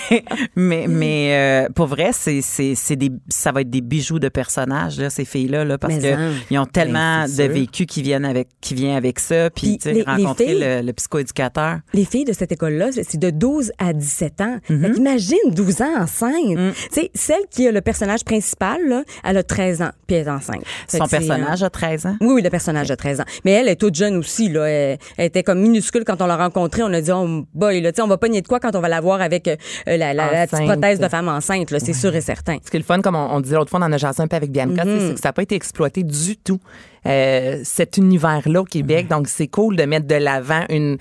mais, 0.56 0.86
mais 0.88 1.66
euh, 1.68 1.70
pour 1.74 1.88
vrai, 1.88 2.12
c'est, 2.14 2.42
c'est, 2.42 2.76
c'est 2.76 2.96
des, 2.96 3.12
ça 3.30 3.52
va 3.52 3.62
être 3.62 3.70
des 3.70 3.82
bijoux 3.82 4.20
de 4.20 4.30
personnages, 4.30 5.00
là, 5.00 5.10
ces 5.10 5.26
filles-là, 5.26 5.66
là, 5.66 5.78
parce 5.78 5.96
Mais 5.96 6.02
que 6.02 6.14
hein. 6.16 6.32
ils 6.50 6.58
ont 6.60 6.66
tellement 6.66 7.22
Ben, 7.22 7.28
c'est 7.28 7.31
de 7.38 7.44
vécu 7.44 7.86
qui 7.86 8.02
viennent 8.02 8.26
avec, 8.26 8.48
qui 8.62 8.74
vient 8.74 8.96
avec 8.96 9.20
ça, 9.20 9.50
puis, 9.50 9.78
Puis 9.78 9.94
les- 9.94 10.04
rencontrer 10.04 10.46
filles- 10.48 10.60
le, 10.60 10.82
le 10.82 10.94
psychoéducateur. 10.94 11.80
Les 11.94 12.06
filles 12.06 12.26
de 12.26 12.34
cette 12.34 12.52
école-là, 12.52 12.90
c'est 12.92 13.18
de 13.20 13.30
12 13.30 13.72
à 13.78 13.94
17 13.94 14.42
ans. 14.42 14.58
Fait 14.68 14.92
qu'imagine 14.94 15.38
12 15.48 15.82
ans 15.82 16.02
enceinte. 16.02 16.32
Mm. 16.58 16.72
Tu 16.72 17.02
sais, 17.02 17.12
celle 17.14 17.46
qui 17.50 17.68
a 17.68 17.72
le 17.72 17.82
personnage 17.82 18.24
principal, 18.24 18.80
là, 18.88 19.04
elle 19.24 19.38
a 19.38 19.44
13 19.44 19.82
ans, 19.82 19.92
puis 20.08 20.16
elle 20.18 20.28
est 20.28 20.30
enceinte. 20.30 20.64
Fait 20.88 20.98
Son 20.98 21.06
c'est, 21.06 21.18
personnage 21.20 21.64
euh, 21.64 21.68
a 21.68 21.70
13 21.70 22.06
ans? 22.06 22.16
Oui, 22.22 22.28
oui, 22.36 22.42
le 22.42 22.50
personnage 22.50 22.90
a 22.92 22.96
13 22.96 23.22
ans. 23.22 23.26
Mais 23.46 23.52
elle 23.52 23.68
est 23.68 23.76
toute 23.76 23.96
jeune 23.96 24.16
aussi, 24.18 24.50
là. 24.50 24.66
Elle, 24.68 24.98
elle 25.18 25.26
était 25.26 25.44
comme 25.44 25.60
minuscule 25.62 26.04
quand 26.06 26.22
on 26.22 26.26
l'a 26.26 26.38
rencontrée. 26.38 26.84
On 26.84 26.94
a 26.94 27.02
dit, 27.02 27.12
oh 27.12 27.46
boy, 27.54 27.82
là, 27.82 27.92
tu 27.92 27.98
sais, 27.98 28.02
on 28.02 28.08
va 28.08 28.18
pas 28.18 28.28
nier 28.30 28.42
de 28.42 28.48
quoi 28.48 28.60
quand 28.60 28.76
on 28.76 28.82
va 28.82 28.90
la 28.90 29.02
voir 29.02 29.22
avec 29.22 29.48
euh, 29.48 29.56
la, 29.88 30.14
la- 30.14 30.32
la 30.32 30.48
petite 30.48 30.66
prothèse 30.66 31.00
de 31.00 31.08
femme 31.08 31.28
enceinte, 31.28 31.72
là. 31.72 31.80
C'est 31.80 31.94
sûr 31.94 32.16
et 32.16 32.22
certain. 32.22 32.58
Ce 32.64 32.70
qui 32.70 32.78
est 32.78 32.80
le 32.80 32.86
fun, 32.86 33.02
comme 33.02 33.16
on, 33.16 33.36
on 33.36 33.40
disait 33.42 33.56
l'autre 33.56 33.70
fois, 33.70 33.80
on 33.80 33.84
en 33.84 33.92
a 33.92 33.98
jasé 33.98 34.22
un 34.22 34.28
peu 34.28 34.36
avec 34.36 34.52
Bianca, 34.52 34.84
Mm-hmm. 34.86 35.08
c'est 35.08 35.14
que 35.16 35.20
ça 35.20 35.30
n'a 35.30 35.34
pas 35.34 35.44
été 35.44 35.56
exploité 35.56 36.04
du 36.04 36.38
tout, 36.38 36.60
euh, 37.08 37.60
cet 37.64 37.97
univers-là 37.97 38.62
au 38.62 38.66
Québec. 38.66 39.08
Donc, 39.08 39.28
c'est 39.28 39.47
cool 39.47 39.76
de 39.76 39.84
mettre 39.84 40.08
de 40.08 40.16
l'avant 40.16 40.66
une, 40.70 40.97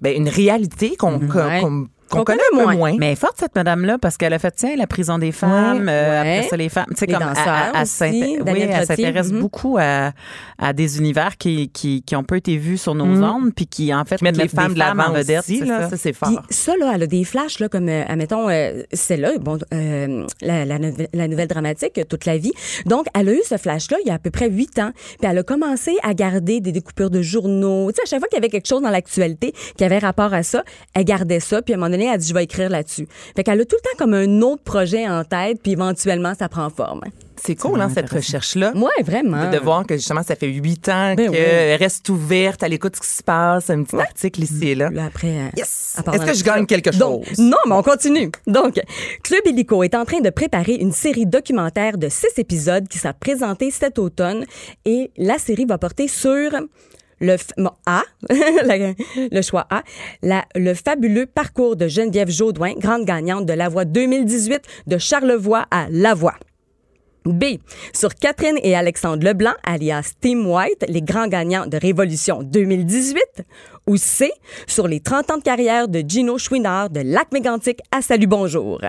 ben, 0.00 0.16
une 0.16 0.28
réalité 0.28 0.96
qu'on 0.96 1.18
Ouais. 1.18 1.60
qu'on- 1.60 1.86
qu'on 2.18 2.24
connaît 2.24 2.40
un 2.52 2.56
connaît 2.56 2.62
peu 2.64 2.66
moins. 2.76 2.76
moins. 2.90 2.96
Mais 2.98 3.06
elle 3.06 3.12
est 3.12 3.16
forte, 3.16 3.36
cette 3.38 3.54
madame-là, 3.54 3.98
parce 3.98 4.16
qu'elle 4.16 4.32
a 4.32 4.38
fait, 4.38 4.52
tiens, 4.56 4.74
la 4.76 4.86
prison 4.86 5.18
des 5.18 5.32
femmes, 5.32 5.88
euh, 5.88 6.22
Ouais. 6.22 6.36
après 6.38 6.48
ça, 6.48 6.56
les 6.56 6.68
femmes. 6.68 6.86
Tu 6.90 6.96
sais, 6.96 7.06
Les 7.06 7.14
comme, 7.14 7.22
aussi, 7.30 7.90
s'inté- 7.90 8.38
Daniel 8.42 8.68
oui, 8.68 8.74
elle 8.74 8.86
s'intéresse 8.86 9.32
mhm. 9.32 9.40
beaucoup 9.40 9.78
à, 9.80 10.12
à 10.58 10.72
des 10.72 10.98
univers 10.98 11.36
qui, 11.36 11.70
qui, 11.70 12.02
qui 12.02 12.16
ont 12.16 12.24
peu 12.24 12.36
été 12.36 12.56
vus 12.56 12.78
sur 12.78 12.94
nos 12.94 13.22
ondes, 13.24 13.52
puis 13.54 13.66
qui, 13.66 13.92
en 13.94 14.04
fait, 14.04 14.20
les 14.20 14.30
mettent 14.30 14.36
femmes 14.36 14.68
des 14.68 14.74
de 14.74 14.78
femmes 14.78 14.96
l'avant 14.96 15.10
en 15.10 15.12
vedette. 15.14 15.40
aussi, 15.40 15.58
c'est 15.58 15.64
là, 15.64 15.82
ça. 15.82 15.90
ça, 15.90 15.96
c'est 15.96 16.12
Puis 16.12 16.34
fort. 16.34 16.42
ça, 16.50 16.76
là, 16.78 16.92
elle 16.94 17.02
a 17.02 17.06
des 17.06 17.24
flashs, 17.24 17.58
là, 17.58 17.68
comme, 17.68 17.88
euh, 17.88 18.04
admettons, 18.06 18.48
euh, 18.48 18.82
celle-là, 18.92 19.32
bon, 19.40 19.58
euh, 19.72 20.26
la, 20.40 20.64
la, 20.64 20.78
nouvelle- 20.78 21.08
la 21.12 21.28
nouvelle 21.28 21.48
dramatique, 21.48 21.98
euh, 21.98 22.04
toute 22.08 22.26
la 22.26 22.36
vie. 22.38 22.52
Donc, 22.86 23.06
elle 23.18 23.28
a 23.28 23.32
eu 23.32 23.40
ce 23.48 23.56
flash-là 23.56 23.96
il 24.04 24.08
y 24.08 24.10
a 24.10 24.14
à 24.14 24.18
peu 24.18 24.30
près 24.30 24.48
huit 24.48 24.78
ans. 24.78 24.90
Puis 25.20 25.30
elle 25.30 25.38
a 25.38 25.42
commencé 25.42 25.96
à 26.02 26.14
garder 26.14 26.60
des 26.60 26.72
découpures 26.72 27.10
de 27.10 27.22
journaux. 27.22 27.90
Tu 27.90 27.96
sais, 27.96 28.02
à 28.02 28.06
chaque 28.06 28.18
fois 28.20 28.28
qu'il 28.28 28.36
y 28.36 28.40
avait 28.40 28.48
quelque 28.48 28.66
chose 28.68 28.82
dans 28.82 28.90
l'actualité 28.90 29.52
qui 29.76 29.84
avait 29.84 29.98
rapport 29.98 30.32
à 30.34 30.42
ça, 30.42 30.62
elle 30.94 31.04
gardait 31.04 31.40
ça. 31.40 31.62
Puis 31.62 31.74
à 31.74 31.76
un 31.76 31.80
moment 31.80 31.90
donné, 31.90 32.01
elle 32.04 32.14
a 32.14 32.18
dit, 32.18 32.28
je 32.28 32.34
vais 32.34 32.44
écrire 32.44 32.68
là-dessus. 32.70 33.06
Fait 33.36 33.42
qu'elle 33.44 33.60
a 33.60 33.64
tout 33.64 33.76
le 33.76 33.82
temps 33.82 33.96
comme 33.98 34.14
un 34.14 34.40
autre 34.42 34.62
projet 34.62 35.08
en 35.08 35.24
tête, 35.24 35.60
puis 35.62 35.72
éventuellement, 35.72 36.32
ça 36.38 36.48
prend 36.48 36.68
forme. 36.70 37.02
C'est 37.44 37.56
cool, 37.56 37.80
hein, 37.80 37.90
cette 37.92 38.08
recherche-là. 38.08 38.72
Ouais, 38.76 39.02
vraiment. 39.02 39.50
De, 39.50 39.56
de 39.56 39.60
voir 39.60 39.84
que 39.84 39.96
justement, 39.96 40.22
ça 40.22 40.36
fait 40.36 40.46
huit 40.46 40.88
ans 40.88 41.14
Ben 41.16 41.28
qu'elle 41.32 41.70
oui. 41.72 41.76
reste 41.76 42.08
ouverte, 42.08 42.62
elle 42.62 42.72
écoute 42.72 42.94
ce 42.94 43.00
qui 43.00 43.08
se 43.08 43.22
passe, 43.24 43.68
un 43.68 43.82
petit 43.82 43.96
article 43.96 44.44
ici 44.44 44.68
et 44.68 44.74
là. 44.76 44.90
Après, 45.04 45.26
euh, 45.40 45.48
Yes! 45.56 45.96
Est-ce 46.12 46.24
que 46.24 46.34
je 46.34 46.44
gagne 46.44 46.66
quelque 46.66 46.96
Donc, 46.96 47.26
chose? 47.26 47.38
non, 47.40 47.56
mais 47.66 47.74
on 47.74 47.82
continue. 47.82 48.30
Donc, 48.46 48.80
Club 49.24 49.40
Illico 49.46 49.82
est 49.82 49.96
en 49.96 50.04
train 50.04 50.20
de 50.20 50.30
préparer 50.30 50.74
une 50.74 50.92
série 50.92 51.26
documentaire 51.26 51.98
de 51.98 52.08
six 52.08 52.28
épisodes 52.38 52.86
qui 52.86 52.98
sera 52.98 53.12
présentée 53.12 53.72
cet 53.72 53.98
automne 53.98 54.44
et 54.84 55.10
la 55.16 55.38
série 55.38 55.64
va 55.64 55.78
porter 55.78 56.06
sur 56.06 56.52
le 57.22 57.36
bon, 57.56 57.70
A, 57.86 58.02
la- 58.28 58.92
le 59.30 59.40
choix 59.42 59.66
A, 59.70 59.82
la- 60.22 60.44
le 60.54 60.74
fabuleux 60.74 61.24
parcours 61.26 61.76
de 61.76 61.88
Geneviève 61.88 62.28
Jaudoin, 62.30 62.74
grande 62.76 63.04
gagnante 63.06 63.46
de 63.46 63.52
la 63.54 63.68
voix 63.70 63.84
2018 63.86 64.60
de 64.88 64.98
Charlevoix 64.98 65.64
à 65.70 65.86
Lavoie. 65.90 66.34
B. 67.24 67.44
Sur 67.94 68.14
Catherine 68.16 68.58
et 68.64 68.74
Alexandre 68.74 69.24
Leblanc, 69.24 69.54
alias 69.64 70.12
Team 70.20 70.44
White, 70.44 70.84
les 70.88 71.02
grands 71.02 71.28
gagnants 71.28 71.66
de 71.66 71.76
Révolution 71.76 72.42
2018. 72.42 73.22
Ou 73.86 73.96
C. 73.96 74.32
Sur 74.66 74.88
les 74.88 74.98
30 75.00 75.30
ans 75.30 75.38
de 75.38 75.42
carrière 75.44 75.86
de 75.88 76.02
Gino 76.06 76.36
Chouinard 76.38 76.90
de 76.90 77.00
Lac 77.00 77.30
Mégantic 77.32 77.78
à 77.92 78.02
Salut 78.02 78.26
Bonjour. 78.26 78.80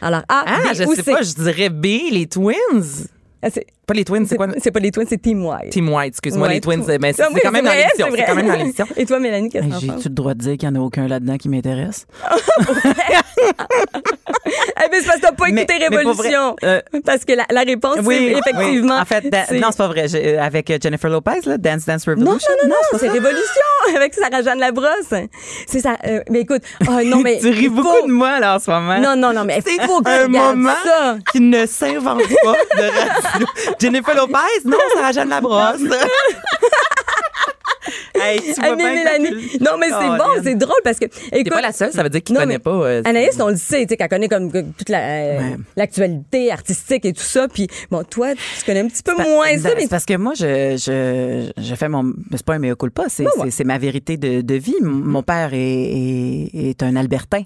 Alors 0.00 0.22
A, 0.28 0.44
Ah, 0.46 0.72
B 0.72 0.74
je 0.76 0.84
ou 0.84 0.94
sais 0.94 1.02
C. 1.02 1.12
pas, 1.12 1.22
je 1.22 1.34
dirais 1.34 1.68
B, 1.68 1.84
les 2.12 2.26
Twins. 2.28 3.08
Ah, 3.42 3.48
Pas 3.90 3.94
les 3.94 4.04
Twins, 4.04 4.22
c'est 4.24 4.28
c'est 4.30 4.36
quoi? 4.36 4.46
c'est 4.62 4.70
pas 4.70 4.78
les 4.78 4.92
Twins, 4.92 5.06
c'est 5.08 5.20
Team 5.20 5.44
White. 5.44 5.70
Team 5.70 5.92
White, 5.92 6.10
excuse-moi, 6.14 6.46
Ouais, 6.46 6.54
les 6.54 6.60
Twins, 6.60 6.84
toi- 6.84 6.96
mais 7.00 7.12
c'est 7.12 7.26
oui, 7.26 7.40
quand 7.42 7.50
même 7.50 7.64
dans 7.64 7.72
l'émission. 7.72 8.06
c'est 8.08 8.16
C'est 8.18 8.24
quand 8.24 8.32
vrai. 8.34 8.42
même 8.42 8.46
dans 8.52 8.56
l'émission. 8.58 8.86
Et 8.96 9.04
toi, 9.04 9.18
Mélanie, 9.18 9.48
qu'est-ce 9.48 9.66
que 9.66 9.74
Hey? 9.74 9.80
J'ai-tu 9.80 10.08
le 10.10 10.14
droit 10.14 10.34
de 10.34 10.38
dire 10.38 10.56
qu'il 10.56 10.68
n'y 10.70 10.78
en 10.78 10.80
a 10.80 10.84
aucun 10.84 11.08
là-dedans 11.08 11.36
qui 11.38 11.48
m'intéresse? 11.48 12.06
Eh 14.82 14.88
bien, 14.88 15.00
c'est 15.00 15.06
parce 15.06 15.16
que 15.18 15.22
t'as 15.26 15.32
pas 15.32 15.44
Mais- 15.50 15.62
écouté 15.62 15.74
mais 15.78 15.96
Révolution. 15.96 16.56
vrai, 16.60 16.82
euh, 16.94 17.00
parce 17.04 17.24
que 17.24 17.32
la, 17.34 17.44
la 17.50 17.60
réponse, 17.60 17.96
c'est 18.02 18.22
effectivement. 18.32 18.96
En 18.98 19.04
fait, 19.04 19.28
da- 19.28 19.44
non, 19.52 19.68
c'est 19.70 19.76
pas 19.76 19.88
vrai. 19.88 20.08
J'ai- 20.08 20.38
euh, 20.38 20.42
Avec 20.42 20.70
euh, 20.70 20.78
Jennifer 20.82 21.10
Lopez, 21.10 21.40
là, 21.46 21.58
Dance 21.58 21.84
Dance 21.84 22.06
Non, 22.06 22.14
Revolution? 22.14 22.50
non, 22.62 22.68
non, 22.70 22.74
non, 22.92 22.98
c'est 22.98 23.08
Révolution 23.08 23.62
avec 23.96 24.14
Sarah-Jeanne 24.14 24.58
Labrosse. 24.58 25.14
C'est 25.66 25.80
ça. 25.80 25.96
euh, 26.06 26.20
mais 26.30 26.40
écoute, 26.40 26.62
oh, 26.88 26.92
non, 27.04 27.18
mais. 27.24 27.38
tu 27.40 27.48
ris 27.50 27.66
faut- 27.66 27.72
beaucoup 27.74 28.06
de 28.08 28.12
moi, 28.12 28.40
là, 28.40 28.56
en 28.56 28.58
ce 28.58 28.70
moment. 28.70 28.98
Non, 29.00 29.14
non, 29.16 29.32
non, 29.32 29.44
mais 29.44 29.58
il 29.64 29.82
faut 29.82 30.00
que 30.02 30.08
un 30.08 30.28
moment 30.28 30.72
ça. 30.84 31.16
qui 31.30 31.40
ne 31.40 31.66
s'invente 31.66 32.22
pas 32.42 32.54
de 32.76 32.82
radio. 32.82 33.46
Jennifer 33.80 34.14
Lopez, 34.14 34.34
non, 34.64 34.76
Sarah 34.94 35.12
Jeanne 35.12 35.28
Labrosse. 35.30 35.80
Hey, 38.14 38.38
tu 38.54 38.60
vois 38.60 38.76
bien 38.76 38.94
que 38.94 39.64
Non, 39.64 39.78
mais 39.78 39.88
c'est 39.88 39.94
Oh, 40.02 40.16
bon, 40.18 40.42
c'est 40.44 40.54
drôle 40.54 40.74
parce 40.84 40.98
que. 40.98 41.06
T'es 41.06 41.40
Écoute, 41.40 41.52
pas 41.54 41.62
la 41.62 41.72
seule, 41.72 41.90
ça 41.92 42.02
veut 42.02 42.10
dire 42.10 42.22
qu'il 42.22 42.34
Non, 42.34 42.42
connaît 42.42 42.58
pas. 42.58 42.70
euh, 42.70 43.02
Anaïs, 43.06 43.38
on 43.40 43.48
le 43.48 43.56
sait, 43.56 43.82
tu 43.82 43.88
sais, 43.88 43.96
qu'elle 43.96 44.08
connaît 44.08 44.28
comme 44.28 44.50
toute 44.52 44.88
la, 44.90 44.98
euh, 45.00 45.38
Ouais. 45.38 45.56
l'actualité 45.76 46.52
artistique 46.52 47.04
et 47.06 47.12
tout 47.14 47.22
ça. 47.22 47.48
Puis, 47.48 47.68
bon, 47.90 48.04
toi, 48.04 48.34
tu 48.34 48.64
connais 48.66 48.80
un 48.80 48.88
petit 48.88 49.02
peu 49.02 49.14
moins 49.16 49.56
ça, 49.58 49.70
mais 49.74 49.82
C'est 49.82 49.88
parce 49.88 50.04
que 50.04 50.16
moi, 50.16 50.34
je, 50.38 50.76
je, 50.76 51.50
je 51.60 51.74
fais 51.74 51.88
mon. 51.88 52.12
C'est 52.32 52.44
pas 52.44 52.54
un 52.54 52.58
mea 52.58 52.74
culpa, 52.74 53.04
c'est 53.08 53.24
Ouais, 53.24 53.30
ouais. 53.38 53.44
c'est- 53.46 53.50
c'est 53.58 53.64
ma 53.64 53.78
vérité 53.78 54.18
de, 54.18 54.42
de 54.42 54.54
vie. 54.54 54.76
Mon 54.82 55.22
père 55.22 55.50
est, 55.54 55.58
est, 55.58 56.50
est 56.54 56.82
un 56.82 56.96
Albertain. 56.96 57.42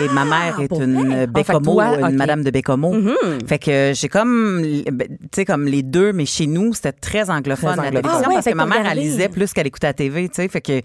Et 0.00 0.08
ma 0.12 0.24
mère 0.24 0.60
est 0.60 0.72
une 0.72 1.12
Ah, 1.12 1.26
Bécomo, 1.26 1.80
une 1.80 2.16
madame 2.16 2.42
de 2.44 2.50
Bécomo. 2.50 2.94
Mm-hmm. 2.94 3.46
Fait 3.48 3.58
que 3.58 3.92
j'ai 3.94 4.08
comme, 4.08 4.62
ben, 4.92 5.08
tu 5.08 5.16
sais, 5.34 5.44
comme 5.44 5.66
les 5.66 5.82
deux, 5.82 6.12
mais 6.12 6.26
chez 6.26 6.46
nous, 6.46 6.72
c'était 6.74 6.92
très 6.92 7.30
anglophone, 7.30 7.76
Très 7.76 7.90
la 7.90 7.90
télévision, 7.90 8.20
Ah 8.24 8.28
ouais, 8.28 8.34
parce 8.34 8.46
que 8.46 8.54
ma 8.54 8.66
mère, 8.66 8.86
elle 8.90 8.98
lisait 8.98 9.28
plus 9.28 9.52
qu'elle 9.52 9.66
écoutait 9.66 9.88
la 9.88 9.94
TV, 9.94 10.28
tu 10.28 10.36
sais. 10.36 10.48
Fait 10.48 10.60
que 10.60 10.80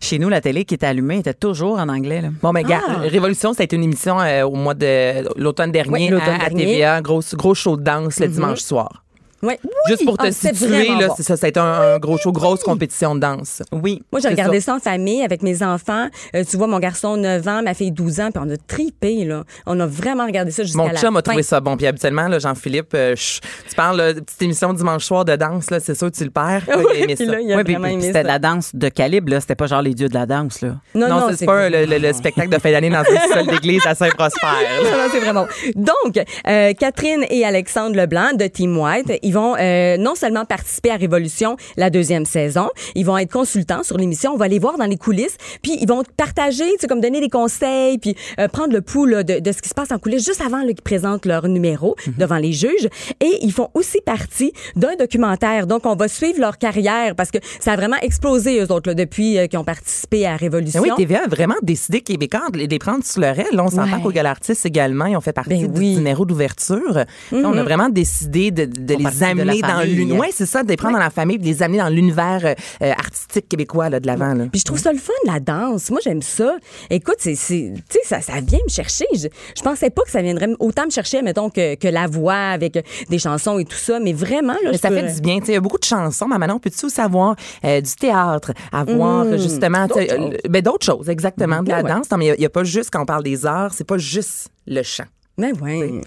chez 0.00 0.18
nous, 0.18 0.28
la 0.28 0.40
télé 0.40 0.64
qui 0.64 0.74
était 0.74 0.86
allumée 0.86 1.18
était 1.18 1.34
toujours 1.34 1.78
en 1.78 1.88
anglais, 1.88 2.20
là. 2.20 2.28
Bon, 2.42 2.52
mais 2.52 2.64
gars, 2.64 2.80
Ah. 2.88 2.96
Révolution, 3.02 3.52
ça 3.52 3.62
a 3.62 3.64
été 3.64 3.76
une 3.76 3.84
émission 3.84 4.20
euh, 4.20 4.42
au 4.44 4.54
mois 4.54 4.74
de 4.74 5.24
l'automne 5.40 5.70
dernier 5.72 6.12
à. 6.12 6.50
TVA, 6.50 7.00
gros, 7.00 7.22
gros 7.34 7.54
show 7.54 7.76
de 7.76 7.82
danse 7.82 8.18
le 8.20 8.28
dimanche 8.28 8.60
soir. 8.60 9.01
Ouais. 9.42 9.58
Juste 9.88 10.04
pour 10.04 10.16
te 10.18 10.26
Ah, 10.26 10.32
c'est 10.32 10.54
situer, 10.54 10.88
là, 10.88 11.08
bon. 11.08 11.14
c'est 11.16 11.22
ça, 11.22 11.36
ça 11.36 11.46
a 11.46 11.48
été 11.48 11.60
un, 11.60 11.64
un 11.94 11.98
gros 11.98 12.16
show, 12.18 12.32
grosse 12.32 12.62
compétition 12.62 13.14
de 13.14 13.20
danse. 13.20 13.62
Oui. 13.72 14.02
Moi, 14.12 14.20
j'ai 14.20 14.28
regardé 14.28 14.60
ça. 14.60 14.74
en 14.76 14.78
famille 14.80 15.22
avec 15.22 15.42
mes 15.42 15.62
enfants. 15.62 16.08
Euh, 16.34 16.44
tu 16.48 16.56
vois, 16.56 16.66
mon 16.66 16.78
garçon 16.78 17.16
9 17.16 17.46
ans, 17.48 17.62
ma 17.62 17.74
fille 17.74 17.90
12 17.92 18.20
ans, 18.20 18.30
puis 18.32 18.42
on 18.44 18.50
a 18.50 18.56
tripé, 18.56 19.24
là. 19.24 19.44
On 19.66 19.78
a 19.80 19.86
vraiment 19.86 20.26
regardé 20.26 20.50
ça 20.50 20.62
jusqu'à 20.62 20.78
Mon 20.78 20.88
la 20.88 20.94
chum 21.00 21.16
a 21.16 21.18
fin. 21.18 21.22
trouvé 21.22 21.42
ça 21.42 21.60
bon. 21.60 21.76
Puis 21.76 21.86
habituellement, 21.86 22.28
là, 22.28 22.38
Jean-Philippe, 22.38 22.92
euh, 22.94 23.14
tu 23.16 23.74
parles 23.76 23.96
là, 23.98 24.12
de 24.12 24.20
petite 24.20 24.40
émission 24.42 24.72
dimanche 24.72 25.04
soir 25.04 25.24
de 25.24 25.36
danse, 25.36 25.70
là, 25.70 25.80
c'est 25.80 25.94
sûr 25.94 26.10
tu 26.10 26.24
le 26.24 26.30
perds. 26.30 26.62
Oui, 26.76 27.14
c'était 28.00 28.22
de 28.22 28.26
la 28.26 28.38
danse 28.38 28.74
de 28.74 28.88
calibre, 28.88 29.30
là. 29.30 29.40
C'était 29.40 29.54
pas 29.54 29.66
genre 29.66 29.82
les 29.82 29.94
dieux 29.94 30.08
de 30.08 30.14
la 30.14 30.26
danse, 30.26 30.60
là. 30.60 30.76
Non, 30.94 31.08
non, 31.08 31.20
non, 31.20 31.26
c'est 31.36 31.46
pas 31.46 31.68
le, 31.68 31.84
le- 31.84 31.98
le 31.98 32.12
spectacle 32.12 32.48
de 32.48 32.58
fin 32.58 32.70
d'année 32.70 32.90
dans 32.90 33.02
une 33.04 33.32
seule 33.32 33.46
d'église 33.46 33.86
à 33.86 33.94
Saint-Prosper. 33.94 34.38
Non, 34.82 34.90
non, 34.90 35.04
c'est 35.10 35.20
vraiment. 35.20 35.46
Donc, 35.76 36.18
euh, 36.48 36.72
Catherine 36.74 37.24
et 37.30 37.44
Alexandre 37.44 37.96
Leblanc 37.96 38.32
de 38.34 38.46
Team 38.46 38.76
White, 38.78 39.12
ils 39.32 39.34
vont 39.34 39.54
euh, 39.58 39.96
non 39.96 40.14
seulement 40.14 40.44
participer 40.44 40.90
à 40.90 40.96
Révolution, 40.96 41.56
la 41.78 41.88
deuxième 41.88 42.26
saison, 42.26 42.68
ils 42.94 43.06
vont 43.06 43.16
être 43.16 43.32
consultants 43.32 43.82
sur 43.82 43.96
l'émission, 43.96 44.32
on 44.34 44.36
va 44.36 44.46
les 44.46 44.58
voir 44.58 44.76
dans 44.76 44.84
les 44.84 44.98
coulisses, 44.98 45.38
puis 45.62 45.78
ils 45.80 45.88
vont 45.88 46.02
partager, 46.18 46.64
tu 46.72 46.80
sais, 46.80 46.86
comme 46.86 47.00
donner 47.00 47.20
des 47.22 47.30
conseils, 47.30 47.96
puis 47.96 48.14
euh, 48.38 48.46
prendre 48.48 48.74
le 48.74 48.82
pouls 48.82 49.06
là, 49.06 49.22
de, 49.22 49.38
de 49.38 49.52
ce 49.52 49.62
qui 49.62 49.70
se 49.70 49.74
passe 49.74 49.90
en 49.90 49.98
coulisses 49.98 50.26
juste 50.26 50.42
avant 50.42 50.60
qu'ils 50.66 50.74
présentent 50.82 51.24
leur 51.24 51.48
numéro 51.48 51.96
devant 52.18 52.36
les 52.36 52.52
juges. 52.52 52.88
Et 53.20 53.38
ils 53.40 53.52
font 53.52 53.68
aussi 53.72 54.00
partie 54.04 54.52
d'un 54.76 54.96
documentaire. 54.98 55.66
Donc, 55.66 55.86
on 55.86 55.94
va 55.96 56.08
suivre 56.08 56.38
leur 56.40 56.58
carrière 56.58 57.14
parce 57.14 57.30
que 57.30 57.38
ça 57.58 57.72
a 57.72 57.76
vraiment 57.76 57.96
explosé, 58.02 58.60
eux 58.60 58.70
autres, 58.70 58.90
là, 58.90 58.94
depuis 58.94 59.38
euh, 59.38 59.46
qu'ils 59.46 59.58
ont 59.58 59.64
participé 59.64 60.26
à 60.26 60.36
Révolution. 60.36 60.82
Ben 60.82 60.90
oui, 60.90 60.94
TVA 61.06 61.22
a 61.24 61.28
vraiment 61.28 61.54
décidé 61.62 62.02
québécois 62.02 62.50
de 62.52 62.58
les 62.58 62.78
prendre 62.78 63.02
sur 63.02 63.22
le 63.22 63.28
rail. 63.28 63.46
Là, 63.52 63.64
on 63.64 63.70
s'entend 63.70 63.96
Ouais. 63.96 64.02
qu'au 64.02 64.10
Galartiste 64.10 64.66
également, 64.66 65.06
ils 65.06 65.16
ont 65.16 65.20
fait 65.22 65.32
partie 65.32 65.50
Ben 65.64 65.72
du 65.72 65.80
numéro 65.94 66.26
d'ouverture. 66.26 67.04
On 67.32 67.56
a 67.56 67.62
vraiment 67.62 67.88
décidé 67.88 68.50
de, 68.50 68.64
de 68.66 69.02
partie 69.02 69.18
les 69.24 69.30
amener 69.30 69.60
dans 69.60 69.80
l'univers. 69.82 70.20
Oui, 70.20 70.26
c'est 70.32 70.46
ça, 70.46 70.62
de 70.62 70.68
les 70.68 70.76
prendre 70.76 70.94
dans 70.94 71.02
la 71.02 71.10
famille, 71.10 71.38
de 71.38 71.44
les 71.44 71.62
amener 71.62 71.78
dans 71.78 71.88
l'univers 71.88 72.40
euh, 72.44 72.54
euh, 72.82 72.92
artistique 72.92 73.48
québécois 73.48 73.88
là, 73.88 74.00
de 74.00 74.06
l'avant. 74.06 74.34
Puis 74.50 74.60
je 74.60 74.64
trouve 74.64 74.78
ça 74.78 74.92
le 74.92 74.98
fun, 74.98 75.12
la 75.26 75.40
danse. 75.40 75.90
Moi, 75.90 76.00
j'aime 76.02 76.22
ça. 76.22 76.56
Écoute, 76.90 77.16
c'est, 77.18 77.34
ça, 77.34 78.20
ça 78.20 78.40
vient 78.40 78.58
me 78.64 78.70
chercher. 78.70 79.06
Je, 79.14 79.28
je 79.56 79.62
pensais 79.62 79.90
pas 79.90 80.02
que 80.02 80.10
ça 80.10 80.22
viendrait 80.22 80.48
autant 80.58 80.84
me 80.86 80.90
chercher, 80.90 81.22
mettons, 81.22 81.50
que, 81.50 81.74
que 81.76 81.88
la 81.88 82.06
voix 82.06 82.34
avec 82.34 82.84
des 83.08 83.18
chansons 83.18 83.58
et 83.58 83.64
tout 83.64 83.76
ça. 83.76 83.98
Mais 84.00 84.12
vraiment, 84.12 84.54
là, 84.62 84.70
Mais 84.72 84.78
ça 84.78 84.88
peux- 84.88 84.96
fait 84.96 85.14
du 85.14 85.20
bien. 85.20 85.38
Il 85.46 85.52
y 85.52 85.56
a 85.56 85.60
beaucoup 85.60 85.78
de 85.78 85.84
chansons, 85.84 86.26
mais 86.28 86.38
maintenant, 86.38 86.56
on 86.56 86.60
peut-tu 86.60 86.86
aussi 86.86 87.00
avoir 87.00 87.36
euh, 87.64 87.80
du 87.80 87.94
théâtre, 87.94 88.52
avoir 88.72 89.24
euh, 89.26 89.38
justement 89.38 89.86
D'autres 89.86 90.00
euh, 90.12 90.16
choses. 90.16 90.36
ben, 90.48 90.62
d'autres 90.62 90.86
choses, 90.86 91.08
exactement, 91.08 91.62
de 91.62 91.68
la 91.68 91.78
Ouais, 91.78 91.82
ouais. 91.84 91.90
danse. 91.90 92.10
Non, 92.10 92.18
mais 92.18 92.26
il 92.28 92.38
n'y 92.38 92.46
a, 92.46 92.50
pas 92.50 92.64
juste, 92.64 92.90
quand 92.92 93.02
on 93.02 93.06
parle 93.06 93.22
des 93.24 93.46
arts, 93.46 93.72
c'est 93.74 93.86
pas 93.86 93.98
juste 93.98 94.48
le 94.66 94.82
chant. 94.82 95.04
Mais 95.38 95.52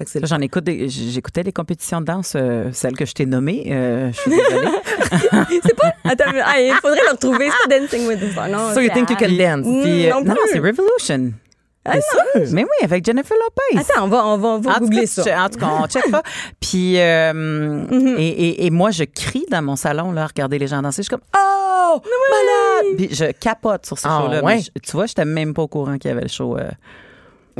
c'est 0.05 0.19
Là, 0.19 0.27
J'en 0.27 0.39
écoute, 0.39 0.69
j'écoutais 0.87 1.43
les 1.43 1.51
compétitions 1.51 1.99
de 1.99 2.05
danse, 2.05 2.33
euh, 2.35 2.69
celles 2.73 2.95
que 2.95 3.05
je 3.05 3.13
t'ai 3.13 3.25
nommées. 3.25 3.63
euh, 3.71 4.11
je 4.11 4.19
suis 4.21 4.29
désolée. 4.31 4.67
c'est 5.63 5.75
pas. 5.75 5.93
Attends, 6.03 6.25
ah, 6.43 6.59
il 6.61 6.73
faudrait 6.81 7.01
le 7.05 7.11
retrouver. 7.11 7.49
C'est 7.49 7.69
pas 7.69 7.79
Dancing 7.79 8.07
with 8.07 8.19
the 8.19 8.31
Stars. 8.31 8.49
Non, 8.49 8.73
So 8.73 8.81
you 8.81 8.89
think 8.93 9.09
you 9.09 9.15
can 9.17 9.29
dance? 9.35 9.65
Mm, 9.65 9.81
Puis, 9.83 10.05
euh, 10.07 10.09
non 10.11 10.19
non, 10.21 10.33
non, 10.35 10.41
c'est 10.51 10.59
Revolution. 10.59 11.33
Ah, 11.87 11.97
Mais 12.51 12.63
oui, 12.63 12.69
avec 12.83 13.05
Jennifer 13.05 13.35
Lopez. 13.37 13.79
Attends, 13.79 14.05
on 14.05 14.07
va, 14.07 14.25
on 14.25 14.37
va, 14.37 14.47
on 14.49 14.59
va 14.59 14.79
googler 14.79 15.01
cas, 15.01 15.07
ça. 15.07 15.23
je- 15.23 15.29
en 15.45 15.49
tout 15.49 15.59
cas, 15.59 15.69
on 15.83 15.85
checkera. 15.87 16.23
Puis, 16.59 16.99
euh, 16.99 17.83
et, 18.17 18.27
et, 18.27 18.65
et 18.65 18.69
moi, 18.71 18.89
je 18.89 19.03
crie 19.03 19.45
dans 19.51 19.61
mon 19.61 19.75
salon, 19.75 20.11
là, 20.11 20.23
à 20.23 20.27
regarder 20.27 20.57
les 20.57 20.65
gens 20.67 20.81
danser. 20.81 21.03
Je 21.03 21.03
suis 21.03 21.09
comme, 21.09 21.19
oh, 21.37 22.01
malade! 22.31 22.97
Puis 22.97 23.09
je 23.15 23.31
capote 23.33 23.85
sur 23.85 23.99
ce 23.99 24.07
Ah, 24.07 24.21
show-là. 24.23 24.43
ouais? 24.43 24.61
Je- 24.61 24.79
tu 24.81 24.91
vois, 24.93 25.05
j'étais 25.05 25.25
même 25.25 25.53
pas 25.53 25.61
au 25.61 25.67
courant 25.67 25.97
qu'il 25.99 26.09
y 26.09 26.11
avait 26.11 26.23
le 26.23 26.27
show. 26.27 26.57
euh. 26.57 26.69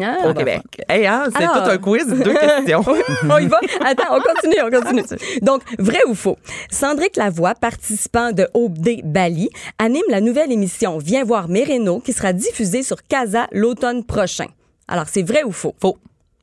Ah, 0.02 0.30
Au 0.30 0.34
Québec. 0.34 0.62
Hey, 0.90 1.08
hein, 1.08 1.26
c'est 1.36 1.46
tout 1.46 1.70
un 1.70 1.78
quiz, 1.78 2.08
deux 2.08 2.34
questions. 2.34 2.84
on 3.30 3.38
y 3.38 3.48
va? 3.48 3.60
Attends, 3.84 4.18
on 4.18 4.20
continue, 4.20 4.62
on 4.64 4.70
continue. 4.70 5.04
Donc, 5.42 5.62
vrai 5.80 6.00
ou 6.08 6.14
faux? 6.16 6.38
Sandrick 6.70 7.16
Lavoie, 7.16 7.56
participant 7.56 8.32
de 8.32 8.48
OD 8.54 9.02
Bali, 9.04 9.50
anime 9.80 10.04
la 10.10 10.22
nouvelle 10.22 10.52
émission 10.52 10.98
Viens 10.98 11.24
voir 11.24 11.48
Mereno 11.48 12.00
qui 12.00 12.14
sera 12.14 12.34
diffusée 12.34 12.84
sur 12.84 13.04
Casa 13.04 13.48
l'automne 13.52 14.04
prochain. 14.04 14.48
Alors, 14.88 15.06
c'est 15.08 15.24
vrai 15.24 15.44
ou 15.44 15.52
faux? 15.52 15.74
Faux. 15.80 15.98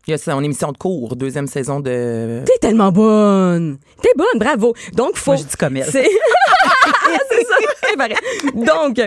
Il 0.06 0.10
y 0.10 0.14
a 0.14 0.18
son 0.18 0.42
émission 0.42 0.72
de 0.72 0.78
cours, 0.78 1.14
deuxième 1.14 1.46
saison 1.46 1.78
de. 1.78 2.42
T'es 2.44 2.58
tellement 2.60 2.90
bonne. 2.90 3.78
T'es 4.02 4.10
bonne, 4.16 4.38
bravo. 4.38 4.74
Donc, 4.94 5.14
faux. 5.16 5.32
Moi, 5.32 5.40
je 5.40 5.44
dis 5.44 5.56
comme 5.56 5.76
elle. 5.76 5.86
C'est 7.30 7.44
ça, 7.44 7.54
c'est 7.88 7.96
vrai. 7.96 8.14
Donc, 8.54 9.00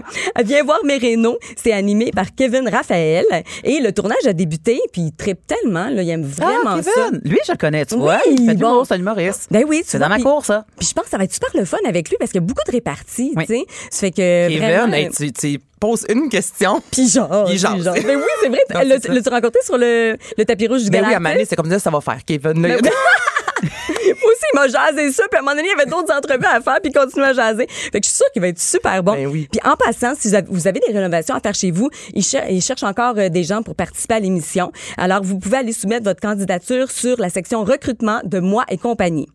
Viens 0.44 0.64
voir 0.64 0.80
Mereno, 0.84 1.38
c'est 1.56 1.72
animé 1.72 2.12
par 2.14 2.34
Kevin 2.36 2.68
Raphaël 2.70 3.26
et 3.64 3.80
le 3.80 3.92
tournage 3.92 4.26
a 4.28 4.34
débuté, 4.34 4.80
puis 4.92 5.04
il 5.04 5.12
tripe 5.14 5.40
tellement, 5.48 5.90
là, 5.90 6.02
il 6.02 6.10
aime 6.10 6.24
vraiment 6.24 6.78
ah, 6.78 6.84
ça. 6.84 7.10
Lui, 7.24 7.38
je 7.46 7.52
le 7.52 7.58
connais, 7.58 7.86
tu 7.86 7.96
Oui, 7.96 8.02
vois. 8.02 8.20
Il 8.30 8.46
fait 8.46 8.56
bon. 8.56 8.84
c'est 8.86 8.94
un 8.96 8.98
humoriste. 9.00 9.48
Ben 9.52 9.64
oui, 9.68 9.82
tu 9.84 9.90
C'est 9.92 10.00
dans 10.00 10.10
ma 10.10 10.16
puis- 10.16 10.24
cour, 10.24 10.46
ça. 10.46 10.66
Puis 10.78 10.88
je 10.88 10.94
pense 10.94 11.06
que 11.06 11.10
ça 11.12 11.18
va 11.18 11.24
être 11.24 11.34
super 11.34 11.50
le 11.54 11.66
fun 11.66 11.78
avec 11.88 12.10
lui 12.10 12.18
parce 12.20 12.32
qu'il 12.32 12.42
y 12.42 12.44
a 12.44 12.48
beaucoup 12.48 12.64
de 12.68 12.72
réparties, 12.72 13.34
Oui. 13.36 13.46
tu 13.46 13.54
sais. 13.56 13.66
Ça 13.90 14.00
fait 14.02 14.12
que 14.12 14.48
Kevin, 14.50 14.60
vraiment, 14.60 14.94
hey, 14.94 15.10
tu, 15.10 15.32
tu 15.32 15.60
poses 15.80 16.06
une 16.10 16.30
question. 16.30 16.82
puis 16.92 17.08
genre, 17.10 17.48
Il 17.50 17.58
jase. 17.60 17.84
Ben 17.84 18.18
oui, 18.18 18.24
c'est 18.42 18.50
vrai. 18.50 18.60
L'as-tu 18.86 19.30
rencontré 19.30 19.60
sur 19.64 19.78
le, 19.78 20.18
le 20.38 20.46
tapis 20.46 20.68
rouge 20.68 20.84
du 20.84 20.90
Ben 20.90 21.04
oui, 21.08 21.14
à? 21.14 21.20
Mané, 21.20 21.46
c'est 21.46 21.56
comme 21.56 21.70
ça, 21.70 21.80
ça 21.80 21.90
va 21.90 22.02
faire. 22.02 22.20
Kevin, 22.26 22.62
là, 22.62 22.78
Ben 22.82 22.92
Moi 23.64 24.32
aussi, 24.32 24.46
il 24.54 24.56
m'a 24.60 24.68
jasé 24.68 25.12
ça. 25.12 25.24
Puis 25.30 25.38
à 25.38 25.40
un 25.40 25.44
moment 25.44 25.56
donné, 25.56 25.68
il 25.68 25.78
y 25.78 25.82
avait 25.82 25.90
d'autres 25.90 26.14
entrevues 26.14 26.46
à 26.46 26.62
faire, 26.62 26.80
puis 26.82 26.92
il 26.94 26.98
continue 26.98 27.24
à 27.24 27.34
jaser. 27.34 27.68
Fait 27.70 28.00
que 28.00 28.06
je 28.06 28.10
suis 28.10 28.18
sûre 28.18 28.28
qu'il 28.34 28.42
va 28.42 28.50
être 28.50 28.60
super 28.60 29.02
bon. 29.04 29.14
Ben 29.14 29.28
oui. 29.28 29.48
Puis 29.52 29.62
en 29.64 29.76
passant, 29.76 30.14
si 30.18 30.30
vous 30.50 30.68
avez, 30.68 30.80
des 30.80 30.94
rénovations 30.94 31.36
à 31.36 31.40
faire 31.40 31.56
chez 31.56 31.72
vous, 31.72 31.90
il, 32.14 32.24
cher- 32.24 32.50
il 32.50 32.62
cherche 32.62 32.84
encore 32.84 33.16
euh, 33.18 33.30
des 33.30 33.44
gens 33.44 33.64
pour 33.64 33.76
participer 33.76 34.16
à 34.16 34.20
l'émission. 34.20 34.72
Alors, 34.98 35.24
vous 35.24 35.40
pouvez 35.40 35.58
aller 35.58 35.74
soumettre 35.74 36.04
votre 36.04 36.22
candidature 36.22 36.92
sur 36.92 37.20
la 37.20 37.30
section 37.30 37.64
recrutement 37.64 38.22
de 38.24 38.40
Moi 38.40 38.66
et 38.70 38.78
compagnie. 38.78 39.28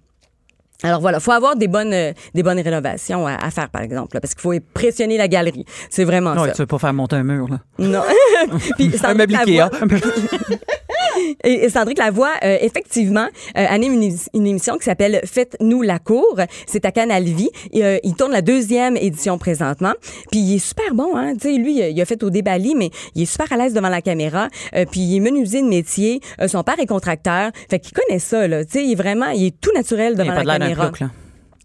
Alors 0.82 1.00
voilà, 1.00 1.20
faut 1.20 1.32
avoir 1.32 1.56
des 1.56 1.68
bonnes 1.68 1.92
euh, 1.92 2.12
des 2.34 2.42
bonnes 2.42 2.60
rénovations 2.60 3.26
à, 3.26 3.34
à 3.34 3.50
faire 3.50 3.68
par 3.70 3.82
exemple, 3.82 4.14
là, 4.16 4.20
parce 4.20 4.34
qu'il 4.34 4.40
faut 4.42 4.52
impressionner 4.52 5.16
la 5.18 5.28
galerie. 5.28 5.64
C'est 5.90 6.04
vraiment 6.04 6.32
Ouais, 6.32 6.48
ça. 6.48 6.54
tu 6.54 6.62
veux 6.62 6.66
pas 6.66 6.78
faire 6.78 6.92
monter 6.94 7.16
un 7.16 7.22
mur, 7.22 7.48
là. 7.48 7.58
Non. 7.78 8.02
Puis 8.78 8.92
un 9.02 9.14
meuble 9.14 9.34
Ikea. 9.36 9.68
et, 11.44 11.64
et 11.64 11.68
Sandrick 11.68 11.98
Lavoie, 11.98 12.30
euh, 12.44 12.56
effectivement, 12.60 13.26
euh, 13.56 13.66
anime 13.68 13.94
une, 14.02 14.16
une 14.34 14.46
émission 14.46 14.76
qui 14.78 14.84
s'appelle 14.84 15.20
Faites-nous 15.24 15.82
la 15.82 15.98
cour. 15.98 16.38
C'est 16.66 16.84
à 16.84 16.92
Canal 16.92 17.24
Vie. 17.24 17.50
Et, 17.72 17.84
euh, 17.84 17.98
il 18.04 18.14
tourne 18.14 18.32
la 18.32 18.42
deuxième 18.42 18.96
édition 18.96 19.38
présentement. 19.38 19.92
Puis 20.30 20.40
il 20.40 20.56
est 20.56 20.58
super 20.58 20.94
bon, 20.94 21.16
hein. 21.16 21.34
Tu 21.34 21.52
sais, 21.52 21.58
lui, 21.58 21.76
il 21.76 21.82
a- 21.82 21.88
il 21.88 22.06
fait 22.06 22.22
au 22.22 22.30
débali, 22.30 22.74
mais 22.74 22.90
il 23.14 23.22
est 23.22 23.26
super 23.26 23.52
à 23.52 23.56
l'aise 23.56 23.74
devant 23.74 23.88
la 23.88 24.00
caméra. 24.02 24.48
Euh, 24.74 24.84
puis 24.90 25.00
il 25.00 25.16
est 25.16 25.20
menuisier 25.20 25.62
de 25.62 25.68
métier. 25.68 26.20
Euh, 26.40 26.48
son 26.48 26.62
père 26.62 26.78
est 26.78 26.86
contracteur. 26.86 27.50
Fait 27.68 27.78
qu'il 27.78 27.92
connaît 27.92 28.18
ça, 28.18 28.46
là. 28.48 28.64
Tu 28.64 28.72
sais, 28.72 28.84
il 28.84 28.92
est 28.92 28.96
vraiment, 28.96 29.30
il 29.30 29.46
est 29.46 29.60
tout 29.60 29.72
naturel 29.74 30.12
Il 30.14 30.18
devant 30.18 30.32
a 30.32 30.42
de 30.42 30.46
la 30.46 30.58
d'un 30.58 30.66
caméra. 30.74 31.10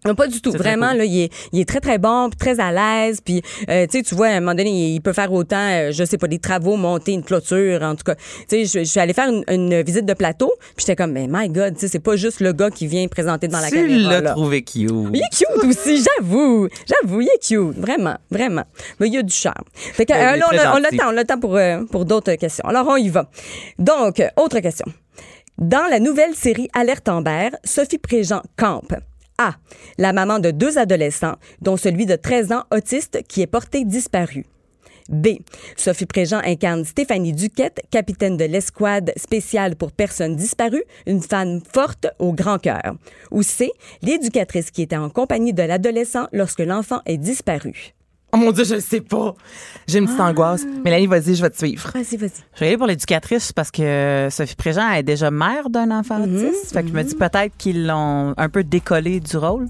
Non, 0.06 0.14
pas 0.14 0.28
du 0.28 0.39
tout. 0.39 0.51
Vraiment, 0.51 0.89
cool. 0.89 0.97
là, 0.99 1.06
il 1.06 1.22
est, 1.24 1.34
il 1.51 1.62
est 1.62 1.68
très, 1.68 1.80
très 1.80 1.97
bon, 1.97 2.30
puis 2.30 2.38
très 2.38 2.60
à 2.60 2.72
l'aise. 2.72 3.22
Puis, 3.26 3.41
euh, 3.72 3.88
tu 3.88 3.97
sais, 3.97 4.03
tu 4.03 4.14
vois, 4.14 4.28
à 4.28 4.34
un 4.34 4.39
moment 4.39 4.53
donné, 4.53 4.70
il 4.70 5.01
peut 5.01 5.14
faire 5.14 5.34
autant, 5.34 5.58
euh, 5.58 5.91
je 5.91 6.03
sais 6.03 6.20
pas, 6.20 6.28
des 6.28 6.38
travaux, 6.38 6.76
monter 6.78 7.14
une 7.14 7.24
clôture, 7.24 7.82
en 7.82 7.95
tout 7.95 8.03
cas. 8.03 8.14
Tu 8.14 8.22
sais, 8.49 8.66
je, 8.66 8.80
je 8.82 8.84
suis 8.84 8.99
allée 8.99 9.14
faire 9.14 9.30
une, 9.30 9.43
une 9.47 9.82
visite 9.82 10.06
de 10.06 10.14
plateau, 10.14 10.53
puis 10.76 10.86
j'étais 10.86 10.95
comme, 10.95 11.12
mais 11.12 11.26
my 11.28 11.49
God, 11.49 11.74
tu 11.74 11.80
sais, 11.80 11.88
c'est 11.88 11.97
pas 11.99 12.16
juste 12.18 12.39
le 12.39 12.53
gars 12.53 12.70
qui 12.70 12.86
vient 12.86 13.08
présenter 13.08 13.47
devant 13.47 13.62
la 13.62 13.70
tu 13.70 13.78
caméra. 13.78 14.12
l'as 14.12 14.22
là. 14.22 14.32
trouvé 14.34 14.62
cute. 14.62 14.91
Il 15.12 15.22
est 15.22 15.36
cute 15.36 15.64
aussi, 15.68 16.03
j'avoue. 16.03 16.68
J'avoue, 16.86 17.22
il 17.22 17.28
est 17.28 17.41
cute. 17.43 17.76
Vraiment, 17.76 18.18
vraiment. 18.30 18.66
Mais 18.99 19.08
il 19.08 19.14
y 19.16 19.18
a 19.18 19.24
du 19.24 19.34
charme. 19.34 19.66
Fait 19.74 20.06
que, 20.06 20.14
euh, 20.14 20.36
là, 20.36 20.45
on 20.51 20.56
a, 20.56 20.80
on 20.80 20.84
a 20.84 20.91
le 20.91 20.97
temps, 20.97 21.06
on 21.08 21.18
a 21.18 21.22
le 21.22 21.26
temps 21.26 21.39
pour, 21.39 21.56
euh, 21.56 21.84
pour 21.91 22.06
d'autres 22.06 22.36
questions. 22.36 22.66
Alors, 22.68 22.86
on 22.88 22.97
y 22.97 23.10
va. 23.10 23.28
Donc, 23.80 24.22
autre 24.38 24.60
question. 24.60 24.86
Dans 25.58 25.89
la 25.89 26.01
nouvelle 26.01 26.36
série 26.36 26.68
Alerte 26.74 27.08
Amber, 27.08 27.51
Sophie 27.64 27.97
Préjean 27.97 28.41
campe. 28.58 28.93
A. 29.38 29.56
La 29.97 30.12
maman 30.12 30.39
de 30.39 30.51
deux 30.51 30.78
adolescents, 30.78 31.38
dont 31.62 31.78
celui 31.78 32.06
de 32.06 32.18
13 32.18 32.51
ans 32.51 32.64
autiste 32.74 33.24
qui 33.30 33.41
est 33.41 33.47
porté 33.47 33.86
disparu. 33.86 34.45
B. 35.08 35.28
Sophie 35.78 36.08
Préjean 36.08 36.41
incarne 36.43 36.84
Stéphanie 36.84 37.32
Duquette, 37.32 37.84
capitaine 37.89 38.36
de 38.36 38.43
l'escouade 38.43 39.14
spéciale 39.16 39.78
pour 39.78 39.93
personnes 39.93 40.36
disparues, 40.36 40.84
une 41.08 41.22
femme 41.22 41.62
forte 41.74 42.08
au 42.20 42.34
grand 42.34 42.60
cœur. 42.60 42.95
Ou 43.32 43.41
C. 43.41 43.72
L'éducatrice 44.01 44.72
qui 44.72 44.82
était 44.82 44.97
en 44.97 45.10
compagnie 45.10 45.53
de 45.53 45.64
l'adolescent 45.64 46.28
lorsque 46.34 46.60
l'enfant 46.60 46.99
est 47.06 47.18
disparu. 47.18 47.93
Oh 48.36 48.38
mon 48.38 48.52
Dieu, 48.52 48.66
je 48.66 48.82
sais 48.82 49.00
pas. 49.00 49.34
J'ai 49.88 50.00
une 50.00 50.08
petite 50.08 50.20
angoisse. 50.20 50.66
Mélanie, 50.84 51.08
vas-y, 51.08 51.36
je 51.36 51.42
vais 51.42 51.50
te 51.50 51.58
suivre. 51.58 51.90
Vas-y, 51.94 52.18
vas-y. 52.18 52.32
Je 52.56 52.60
vais 52.60 52.68
aller 52.68 52.78
pour 52.78 52.86
l'éducatrice 52.86 53.54
parce 53.54 53.72
que 53.72 54.28
Sophie 54.30 54.58
Préjean 54.58 54.92
est 54.92 55.04
déjà 55.04 55.32
mère 55.32 55.70
d'un 55.70 55.90
enfant 55.90 56.22
autiste. 56.22 56.74
Fait 56.74 56.84
que 56.84 56.90
je 56.90 56.94
me 56.94 57.04
dis 57.04 57.16
peut-être 57.16 57.56
qu'ils 57.58 57.88
l'ont 57.88 58.34
un 58.36 58.50
peu 58.50 58.66
décollé 58.66 59.22
du 59.22 59.38
rôle. 59.38 59.68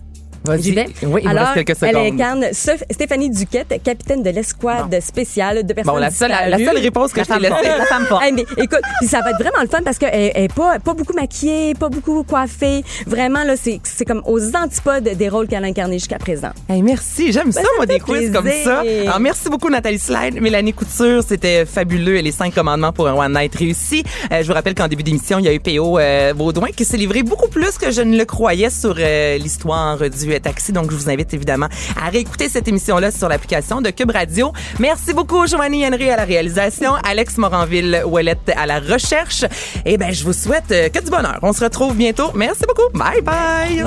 Vais. 0.54 0.88
Oui, 1.04 1.22
il 1.24 1.28
me 1.28 1.32
Alors, 1.32 1.48
reste 1.54 1.66
quelques 1.66 1.82
elle 1.84 1.90
secondes. 1.96 2.14
incarne 2.14 2.44
Soph- 2.54 2.84
Stéphanie 2.92 3.30
Duquette, 3.30 3.74
capitaine 3.84 4.24
de 4.24 4.30
l'escouade 4.30 5.00
spéciale 5.02 5.66
de 5.66 5.74
personnes 5.74 5.94
Bon, 5.94 6.00
la 6.00 6.10
seule, 6.12 6.30
la 6.32 6.58
disparues. 6.58 6.66
seule 6.66 6.78
réponse 6.84 7.12
que 7.14 7.18
La 7.20 7.24
je 7.24 7.30
t'ai 7.30 7.40
laissée. 7.40 7.78
La 7.78 7.86
femme 7.86 8.06
forte. 8.06 8.24
Hey, 8.24 8.32
mais 8.34 8.44
écoute, 8.58 8.82
puis 9.00 9.08
ça 9.08 9.22
va 9.22 9.32
être 9.32 9.40
vraiment 9.40 9.62
le 9.62 9.68
fun 9.68 9.80
parce 9.84 9.98
qu'elle 9.98 10.32
elle 10.36 10.44
est 10.46 10.54
pas, 10.54 10.80
pas 10.80 10.94
beaucoup 10.94 11.14
maquillée, 11.14 11.74
pas 11.76 11.90
beaucoup 11.90 12.24
coiffée. 12.24 12.84
Vraiment, 13.08 13.44
là, 13.44 13.56
c'est 13.58 13.80
c'est 13.84 14.06
comme 14.06 14.22
aux 14.26 14.56
antipodes 14.56 15.04
des 15.04 15.30
rôles 15.30 15.48
qu'elle 15.48 15.64
a 15.64 15.68
incarnés 15.68 16.00
jusqu'à 16.00 16.18
présent. 16.20 16.50
Hey, 16.70 16.82
merci, 16.82 17.32
j'aime 17.32 17.52
ça, 17.52 17.62
Ben, 17.62 17.66
ça 17.66 17.72
moi, 17.78 17.86
des 17.86 18.00
quiz 18.00 18.32
comme 18.32 18.50
ça. 18.64 18.82
Alors, 18.82 19.20
merci 19.20 19.50
beaucoup, 19.50 19.70
Nathalie 19.70 20.00
Slide. 20.00 20.42
Mélanie 20.42 20.74
Couture, 20.74 21.24
c'était 21.28 21.66
fabuleux. 21.66 22.18
Et 22.18 22.22
les 22.22 22.32
cinq 22.32 22.54
commandements 22.54 22.94
pour 22.94 23.08
un 23.08 23.14
One 23.14 23.34
Night 23.34 23.56
réussi. 23.56 24.04
Euh, 24.32 24.42
je 24.42 24.48
vous 24.48 24.54
rappelle 24.54 24.76
qu'en 24.76 24.88
début 24.88 25.04
d'émission, 25.04 25.40
il 25.40 25.46
y 25.46 25.48
a 25.48 25.54
eu 25.54 25.60
P.O. 25.60 25.98
euh, 26.00 26.34
Baudouin 26.34 26.70
qui 26.76 26.86
s'est 26.86 26.98
livré 26.98 27.24
beaucoup 27.24 27.48
plus 27.50 27.78
que 27.78 27.92
je 27.92 28.02
ne 28.02 28.18
le 28.18 28.26
croyais 28.26 28.70
sur 28.70 28.96
euh, 29.00 29.38
l'histoire 29.38 29.98
du 29.98 30.10
taxi. 30.40 30.72
Donc, 30.72 30.92
je 30.92 30.96
vous 30.96 31.10
invite 31.10 31.34
évidemment 31.34 31.68
à 32.02 32.10
réécouter 32.10 32.50
cette 32.50 32.68
émission-là 32.68 33.12
sur 33.12 33.30
l'application 33.30 33.82
de 33.82 33.90
Cube 33.90 34.12
Radio. 34.12 34.52
Merci 34.80 35.14
beaucoup, 35.14 35.48
Joanie 35.48 35.86
Henry 35.86 36.10
à 36.10 36.18
la 36.18 36.26
réalisation, 36.26 36.94
Alex 37.04 37.38
Moranville-Ouellette 37.38 38.52
à 38.56 38.66
la 38.66 38.80
recherche. 38.80 39.46
Et 39.86 39.98
ben, 39.98 40.12
je 40.12 40.24
vous 40.24 40.34
souhaite 40.34 40.72
euh, 40.72 40.90
que 40.90 41.04
du 41.04 41.10
bonheur. 41.10 41.40
On 41.42 41.54
se 41.54 41.64
retrouve 41.64 41.96
bientôt. 41.96 42.32
Merci 42.36 42.64
beaucoup. 42.68 42.90
Bye 42.98 43.22
bye. 43.22 43.84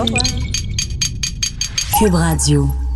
Cube 1.98 2.14
Radio. 2.14 2.87